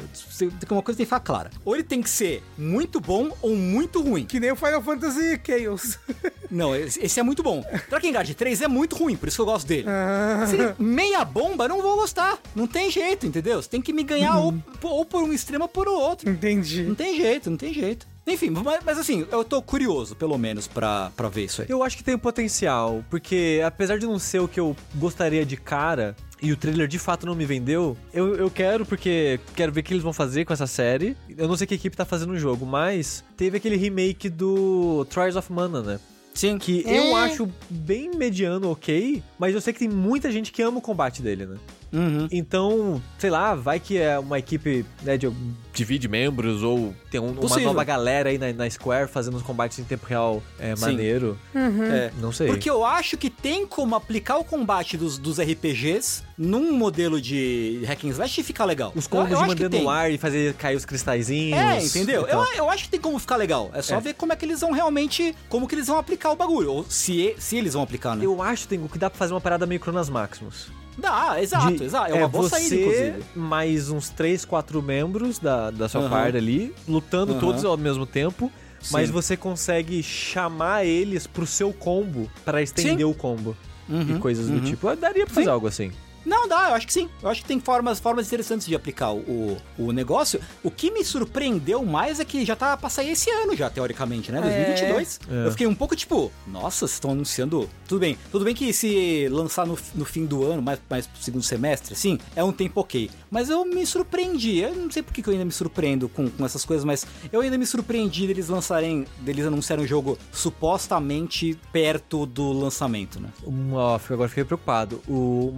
uma 0.69 0.81
coisa 0.81 0.97
tem 0.97 1.05
que 1.05 1.09
ficar 1.09 1.19
clara. 1.19 1.51
Ou 1.63 1.75
ele 1.75 1.83
tem 1.83 2.01
que 2.01 2.09
ser 2.09 2.43
muito 2.57 2.99
bom 2.99 3.29
ou 3.41 3.55
muito 3.55 4.01
ruim. 4.01 4.25
Que 4.25 4.39
nem 4.39 4.51
o 4.51 4.55
Final 4.55 4.81
Fantasy 4.81 5.39
Chaos. 5.45 5.99
Não, 6.49 6.75
esse 6.75 7.19
é 7.19 7.23
muito 7.23 7.43
bom. 7.43 7.63
Drakengard 7.89 8.33
3 8.33 8.63
é 8.63 8.67
muito 8.67 8.95
ruim, 8.95 9.15
por 9.15 9.27
isso 9.27 9.37
que 9.37 9.41
eu 9.41 9.45
gosto 9.45 9.67
dele. 9.67 9.85
Ah. 9.87 10.45
Se 10.47 10.55
ele 10.55 10.73
meia 10.79 11.23
bomba, 11.23 11.65
eu 11.65 11.69
não 11.69 11.81
vou 11.81 11.97
gostar. 11.97 12.39
Não 12.55 12.65
tem 12.65 12.89
jeito, 12.89 13.27
entendeu? 13.27 13.61
Você 13.61 13.69
tem 13.69 13.81
que 13.81 13.93
me 13.93 14.01
ganhar 14.03 14.37
uhum. 14.39 14.59
ou, 14.81 14.91
ou 14.91 15.05
por 15.05 15.21
um 15.21 15.31
extremo 15.31 15.65
ou 15.65 15.69
por 15.69 15.87
outro. 15.87 16.27
Entendi. 16.27 16.83
Não 16.83 16.95
tem 16.95 17.15
jeito, 17.15 17.51
não 17.51 17.57
tem 17.57 17.71
jeito. 17.71 18.07
Enfim, 18.33 18.49
mas, 18.49 18.81
mas, 18.85 18.97
assim, 18.97 19.25
eu 19.31 19.43
tô 19.43 19.61
curioso, 19.61 20.15
pelo 20.15 20.37
menos, 20.37 20.67
pra, 20.67 21.11
pra 21.15 21.29
ver 21.29 21.45
isso 21.45 21.61
aí. 21.61 21.67
Eu 21.69 21.83
acho 21.83 21.97
que 21.97 22.03
tem 22.03 22.17
potencial, 22.17 23.03
porque 23.09 23.61
apesar 23.65 23.97
de 23.97 24.05
não 24.05 24.19
ser 24.19 24.39
o 24.39 24.47
que 24.47 24.59
eu 24.59 24.75
gostaria 24.95 25.45
de 25.45 25.57
cara, 25.57 26.15
e 26.41 26.51
o 26.51 26.57
trailer 26.57 26.87
de 26.87 26.97
fato 26.97 27.25
não 27.25 27.35
me 27.35 27.45
vendeu, 27.45 27.97
eu, 28.13 28.35
eu 28.35 28.49
quero 28.49 28.85
porque 28.85 29.39
quero 29.55 29.71
ver 29.71 29.81
o 29.81 29.83
que 29.83 29.93
eles 29.93 30.03
vão 30.03 30.13
fazer 30.13 30.45
com 30.45 30.53
essa 30.53 30.67
série. 30.67 31.15
Eu 31.37 31.47
não 31.47 31.57
sei 31.57 31.67
que 31.67 31.75
equipe 31.75 31.97
tá 31.97 32.05
fazendo 32.05 32.31
o 32.31 32.39
jogo, 32.39 32.65
mas 32.65 33.23
teve 33.35 33.57
aquele 33.57 33.75
remake 33.75 34.29
do 34.29 35.05
Trials 35.09 35.35
of 35.35 35.51
Mana, 35.51 35.81
né? 35.81 35.99
Sim. 36.33 36.57
Que 36.57 36.83
é. 36.87 36.97
eu 36.97 37.15
acho 37.17 37.49
bem 37.69 38.11
mediano, 38.15 38.71
ok, 38.71 39.21
mas 39.37 39.53
eu 39.53 39.59
sei 39.59 39.73
que 39.73 39.79
tem 39.79 39.89
muita 39.89 40.31
gente 40.31 40.51
que 40.51 40.61
ama 40.61 40.77
o 40.77 40.81
combate 40.81 41.21
dele, 41.21 41.45
né? 41.45 41.57
Uhum. 41.91 42.27
Então, 42.31 43.01
sei 43.17 43.29
lá, 43.29 43.55
vai 43.55 43.79
que 43.79 43.97
é 43.97 44.17
uma 44.19 44.37
equipe 44.39 44.85
né, 45.03 45.17
de 45.17 45.29
divide 45.73 46.07
membros 46.07 46.61
ou 46.63 46.93
tem 47.09 47.19
um- 47.21 47.31
uma 47.39 47.59
nova 47.59 47.83
galera 47.83 48.29
aí 48.29 48.37
na, 48.37 48.51
na 48.51 48.69
Square 48.69 49.07
fazendo 49.09 49.37
os 49.37 49.43
combates 49.43 49.79
em 49.79 49.83
tempo 49.83 50.05
real 50.05 50.43
é, 50.59 50.75
maneiro. 50.75 51.37
É. 51.55 52.11
Não 52.19 52.31
sei. 52.31 52.47
Porque 52.47 52.69
eu 52.69 52.83
acho 52.85 53.17
que 53.17 53.29
tem 53.29 53.65
como 53.65 53.95
aplicar 53.95 54.37
o 54.37 54.43
combate 54.43 54.97
dos, 54.97 55.17
dos 55.17 55.39
RPGs 55.39 56.23
num 56.37 56.73
modelo 56.73 57.21
de 57.21 57.81
hack 57.85 58.03
and 58.05 58.09
slash 58.09 58.41
e 58.41 58.43
ficar 58.43 58.65
legal. 58.65 58.91
Os 58.95 59.07
combos 59.07 59.31
eu 59.31 59.45
manter 59.45 59.69
no 59.69 59.89
ar 59.89 60.11
e 60.11 60.17
fazer 60.17 60.53
cair 60.55 60.75
os 60.75 60.85
cristalzinhos. 60.85 61.57
É, 61.59 61.83
entendeu? 61.83 62.25
Eu, 62.27 62.45
eu 62.55 62.69
acho 62.69 62.83
que 62.85 62.89
tem 62.89 62.99
como 62.99 63.17
ficar 63.19 63.35
legal. 63.35 63.69
É 63.73 63.81
só 63.81 63.95
É. 63.95 63.99
ver 64.01 64.13
como 64.13 64.33
é 64.33 64.35
que 64.35 64.45
eles 64.45 64.61
vão 64.61 64.71
realmente. 64.71 65.35
Como 65.49 65.67
que 65.67 65.75
eles 65.75 65.87
vão 65.87 65.97
aplicar 65.97 66.31
o 66.31 66.35
bagulho. 66.35 66.71
Ou 66.71 66.85
se, 66.89 67.35
se 67.39 67.57
eles 67.57 67.73
vão 67.73 67.83
aplicar, 67.83 68.15
né? 68.15 68.25
Eu 68.25 68.41
acho 68.41 68.67
Tengu, 68.67 68.87
que 68.89 68.97
dá 68.97 69.09
pra 69.09 69.17
fazer 69.17 69.33
uma 69.33 69.41
parada 69.41 69.65
meio 69.65 69.79
Cronas 69.79 70.09
Maximus. 70.09 70.67
Dá, 70.99 71.41
exato, 71.41 71.75
De- 71.75 71.83
exato. 71.83 72.11
É 72.11 72.15
uma 72.15 72.27
boa 72.27 72.43
você 72.49 72.59
saída, 72.59 72.75
inclusive. 72.75 73.23
mais 73.35 73.89
uns 73.89 74.09
3, 74.09 74.45
4 74.45 74.81
membros 74.81 75.39
da, 75.39 75.71
da 75.71 75.87
sua 75.89 76.09
party 76.09 76.37
ali, 76.37 76.75
lutando 76.87 77.31
Aham. 77.33 77.39
todos 77.39 77.65
ao 77.65 77.77
mesmo 77.77 78.05
tempo. 78.05 78.51
Mas 78.91 79.07
Sim. 79.07 79.13
você 79.13 79.35
consegue 79.35 80.01
chamar 80.01 80.85
eles 80.85 81.27
pro 81.27 81.45
seu 81.45 81.73
combo 81.73 82.31
pra 82.45 82.61
estender 82.61 82.97
Sim. 82.99 83.03
o 83.03 83.13
combo. 83.13 83.55
Uhum, 83.89 84.15
e 84.15 84.19
coisas 84.19 84.47
uhum. 84.47 84.59
do 84.59 84.65
tipo. 84.65 84.87
Eu 84.87 84.95
daria 84.95 85.25
pra 85.25 85.33
fazer 85.35 85.47
Sim. 85.47 85.51
algo 85.51 85.67
assim. 85.67 85.91
Não, 86.25 86.47
dá, 86.47 86.69
eu 86.69 86.75
acho 86.75 86.85
que 86.87 86.93
sim. 86.93 87.09
Eu 87.21 87.29
acho 87.29 87.41
que 87.41 87.47
tem 87.47 87.59
formas, 87.59 87.99
formas 87.99 88.27
interessantes 88.27 88.67
de 88.67 88.75
aplicar 88.75 89.11
o, 89.11 89.57
o, 89.77 89.91
negócio. 89.91 90.39
O 90.63 90.69
que 90.71 90.91
me 90.91 91.03
surpreendeu 91.03 91.83
mais 91.85 92.19
é 92.19 92.25
que 92.25 92.45
já 92.45 92.55
tá 92.55 92.75
pra 92.77 92.89
sair 92.89 93.11
esse 93.11 93.29
ano 93.29 93.55
já, 93.55 93.69
teoricamente, 93.69 94.31
né? 94.31 94.41
2022. 94.41 95.19
É. 95.29 95.47
Eu 95.47 95.51
fiquei 95.51 95.67
um 95.67 95.75
pouco 95.75 95.95
tipo, 95.95 96.31
nossa, 96.47 96.79
vocês 96.79 96.93
estão 96.93 97.11
anunciando... 97.11 97.69
Tudo 97.87 97.99
bem, 97.99 98.17
tudo 98.31 98.45
bem 98.45 98.53
que 98.53 98.71
se 98.73 99.27
lançar 99.29 99.65
no, 99.65 99.77
no 99.95 100.05
fim 100.05 100.25
do 100.25 100.45
ano, 100.45 100.61
mais, 100.61 100.79
mais 100.89 101.07
pro 101.07 101.21
segundo 101.21 101.43
semestre, 101.43 101.93
assim, 101.93 102.19
é 102.35 102.43
um 102.43 102.51
tempo 102.51 102.81
ok. 102.81 103.09
Mas 103.31 103.49
eu 103.49 103.65
me 103.65 103.85
surpreendi. 103.85 104.59
Eu 104.59 104.75
não 104.75 104.91
sei 104.91 105.01
por 105.03 105.13
que 105.13 105.21
que 105.21 105.29
eu 105.29 105.33
ainda 105.33 105.45
me 105.45 105.51
surpreendo 105.51 106.07
com, 106.09 106.29
com 106.29 106.45
essas 106.45 106.65
coisas, 106.65 106.83
mas 106.85 107.05
eu 107.31 107.41
ainda 107.41 107.57
me 107.57 107.65
surpreendi 107.65 108.27
deles 108.27 108.49
lançarem, 108.49 109.05
deles 109.19 109.45
anunciarem 109.45 109.85
o 109.85 109.87
jogo 109.87 110.17
supostamente 110.31 111.57
perto 111.71 112.25
do 112.25 112.51
lançamento, 112.51 113.19
né? 113.19 113.29
Um, 113.45 113.73
fico- 113.99 114.13
agora 114.13 114.29
fiquei 114.29 114.43
preocupado. 114.43 115.01
O 115.07 115.51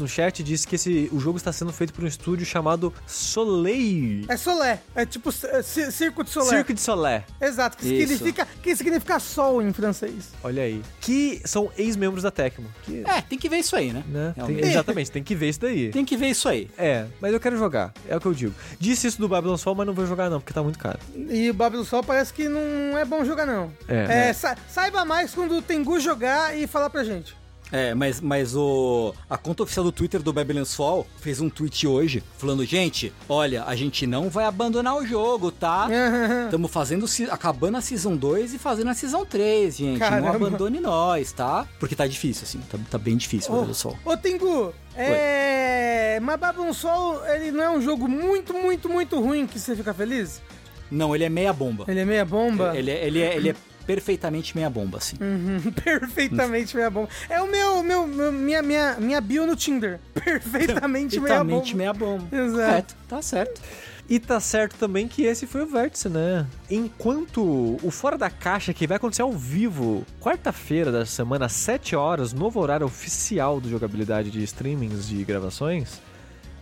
No 0.00 0.08
chat 0.08 0.42
disse 0.42 0.66
que 0.66 0.76
esse, 0.76 1.08
o 1.12 1.18
jogo 1.20 1.36
está 1.36 1.52
sendo 1.52 1.72
feito 1.72 1.92
por 1.92 2.04
um 2.04 2.06
estúdio 2.06 2.44
chamado 2.46 2.92
Soleil. 3.06 4.24
É 4.28 4.36
Solé. 4.36 4.80
É 4.94 5.04
tipo 5.06 5.30
é, 5.30 5.62
ci- 5.62 5.90
Circo 5.90 6.22
de 6.24 6.30
Solé. 6.30 6.48
Cirque 6.50 6.72
de 6.74 6.80
Soleil. 6.80 7.22
Exato, 7.40 7.76
que 7.76 7.86
Isso. 7.86 8.12
significa, 8.12 8.48
que 8.62 8.76
significa 8.76 9.18
sol 9.18 9.60
em 9.62 9.72
francês. 9.72 10.30
Olha 10.42 10.62
aí. 10.62 10.82
Que 11.00 11.40
são 11.44 11.70
ex-membros 11.76 12.22
da 12.22 12.30
Tecmo. 12.30 12.66
Que, 12.84 13.02
É, 13.06 13.20
tem 13.22 13.38
que 13.38 13.48
ver 13.48 13.58
isso 13.58 13.74
aí, 13.76 13.92
né? 13.92 14.02
né? 14.08 14.34
Tem- 14.46 14.58
exatamente, 14.70 15.10
tem 15.10 15.22
que 15.22 15.34
ver 15.34 15.48
isso 15.48 15.60
daí. 15.60 15.90
Tem 15.90 16.04
que 16.04 16.16
ver 16.16 16.28
isso 16.28 16.48
aí. 16.48 16.70
É, 16.78 17.06
mas 17.20 17.32
eu 17.32 17.40
quero 17.40 17.56
jogar. 17.58 17.92
É 18.08 18.16
o 18.16 18.20
que 18.20 18.26
eu 18.26 18.34
digo. 18.34 18.54
Disse 18.78 19.06
isso 19.06 19.18
do 19.18 19.28
Babylon's 19.28 19.62
Fall, 19.62 19.74
mas 19.74 19.86
não 19.86 19.94
vou 19.94 20.06
jogar 20.06 20.30
não, 20.30 20.40
porque 20.40 20.52
tá 20.52 20.62
muito 20.62 20.78
caro. 20.78 20.98
E 21.14 21.50
o 21.50 21.54
Babylon 21.54 21.84
Sol 21.84 22.02
parece 22.02 22.32
que 22.32 22.48
não 22.48 22.96
é 22.96 23.04
bom 23.04 23.24
jogar, 23.24 23.46
não. 23.46 23.72
É. 23.88 24.28
É, 24.28 24.32
sa- 24.32 24.56
saiba 24.70 25.04
mais 25.04 25.34
quando 25.34 25.56
o 25.56 25.62
Tengu 25.62 25.98
jogar 26.00 26.56
e 26.56 26.66
falar 26.66 26.90
pra 26.90 27.02
gente. 27.04 27.34
É, 27.72 27.94
mas, 27.94 28.20
mas 28.20 28.54
o 28.54 29.14
a 29.28 29.38
conta 29.38 29.62
oficial 29.62 29.84
do 29.84 29.90
Twitter 29.90 30.22
do 30.22 30.32
Babylon's 30.32 30.74
Fall 30.74 31.06
fez 31.18 31.40
um 31.40 31.48
tweet 31.48 31.86
hoje 31.86 32.22
falando, 32.36 32.64
gente, 32.66 33.12
olha, 33.28 33.64
a 33.64 33.74
gente 33.74 34.06
não 34.06 34.28
vai 34.28 34.44
abandonar 34.44 34.94
o 34.96 35.06
jogo, 35.06 35.50
tá? 35.50 35.88
Estamos 36.44 36.70
fazendo 36.70 37.06
acabando 37.30 37.78
a 37.78 37.80
Season 37.80 38.14
2 38.14 38.54
e 38.54 38.58
fazendo 38.58 38.90
a 38.90 38.94
Season 38.94 39.24
3, 39.24 39.76
gente. 39.76 39.98
Caramba. 39.98 40.28
Não 40.28 40.34
abandone 40.34 40.80
nós, 40.80 41.32
tá? 41.32 41.66
Porque 41.80 41.96
tá 41.96 42.06
difícil, 42.06 42.44
assim. 42.44 42.60
Tá, 42.70 42.78
tá 42.90 42.98
bem 42.98 43.16
difícil 43.16 43.50
o 43.50 43.54
Babylon's 43.54 43.80
Fall. 43.80 43.98
ô 44.04 44.16
Tengu, 44.16 44.74
é. 44.94 46.20
Mas 46.20 46.38
Babylon 46.38 46.72
Sol, 46.72 47.26
ele 47.26 47.50
não 47.50 47.64
é 47.64 47.70
um 47.70 47.80
jogo 47.80 48.06
muito, 48.06 48.52
muito, 48.52 48.88
muito 48.88 49.18
ruim 49.20 49.46
que 49.46 49.58
você 49.58 49.74
fica 49.74 49.94
feliz? 49.94 50.42
Não, 50.90 51.14
ele 51.14 51.24
é 51.24 51.28
meia 51.28 51.52
bomba. 51.52 51.84
Ele 51.88 52.00
é 52.00 52.04
meia 52.04 52.24
bomba? 52.24 52.76
Ele, 52.76 52.90
é, 52.90 53.06
ele, 53.06 53.20
é, 53.22 53.36
ele 53.36 53.48
é 53.50 53.56
perfeitamente 53.86 54.54
meia 54.56 54.68
bomba, 54.70 54.98
assim. 54.98 55.16
Uhum, 55.20 55.70
perfeitamente 55.84 56.76
meia 56.76 56.90
bomba. 56.90 57.08
É 57.28 57.40
o 57.40 57.50
meu, 57.50 57.82
meu, 57.82 58.06
meu- 58.06 58.32
minha, 58.32 58.62
minha, 58.62 58.96
minha 58.98 59.20
bio 59.20 59.46
no 59.46 59.54
Tinder. 59.56 59.98
Perfeitamente 60.14 61.18
meia 61.20 61.44
bomba. 61.44 61.60
Perfeitamente 61.62 61.76
meia 61.76 61.92
bomba. 61.92 62.24
Exato. 62.36 62.56
Correto, 62.66 62.94
tá 63.08 63.22
certo. 63.22 63.60
E 64.08 64.18
tá 64.18 64.38
certo 64.40 64.76
também 64.76 65.06
que 65.08 65.22
esse 65.24 65.46
foi 65.46 65.62
o 65.62 65.66
vértice, 65.66 66.08
né? 66.08 66.44
Enquanto 66.70 67.78
o 67.82 67.90
Fora 67.90 68.18
da 68.18 68.28
Caixa, 68.28 68.74
que 68.74 68.86
vai 68.86 68.96
acontecer 68.96 69.22
ao 69.22 69.32
vivo, 69.32 70.04
quarta-feira 70.20 70.90
da 70.92 71.06
semana, 71.06 71.46
às 71.46 71.52
7 71.52 71.96
horas, 71.96 72.32
novo 72.32 72.60
horário 72.60 72.84
oficial 72.84 73.60
do 73.60 73.70
jogabilidade 73.70 74.30
de 74.30 74.42
streamings 74.42 75.08
de 75.08 75.22
gravações, 75.24 76.00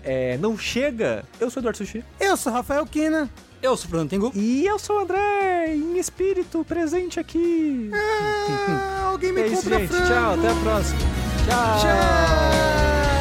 é, 0.04 0.36
não 0.38 0.56
chega. 0.56 1.24
Eu 1.40 1.50
sou 1.50 1.60
o 1.60 1.62
Eduardo 1.62 1.78
Sushi. 1.78 2.04
Eu 2.20 2.36
sou 2.36 2.52
Rafael 2.52 2.86
Kina. 2.86 3.28
Eu 3.62 3.76
sou 3.76 3.86
o 3.86 3.90
Fernando 3.90 4.10
Tengu. 4.10 4.32
E 4.34 4.66
eu 4.66 4.78
sou 4.78 4.96
o 4.96 4.98
André, 5.00 5.74
em 5.74 5.98
espírito, 5.98 6.64
presente 6.64 7.20
aqui. 7.20 7.90
Ah, 7.92 9.08
alguém 9.10 9.32
me 9.32 9.42
é 9.42 9.46
isso, 9.48 9.62
compra 9.64 9.78
gente. 9.80 9.88
frango. 9.90 10.06
Tchau, 10.06 10.32
até 10.34 10.48
a 10.48 10.54
próxima. 10.54 10.98
Tchau. 11.46 11.80
Tchau. 11.80 13.19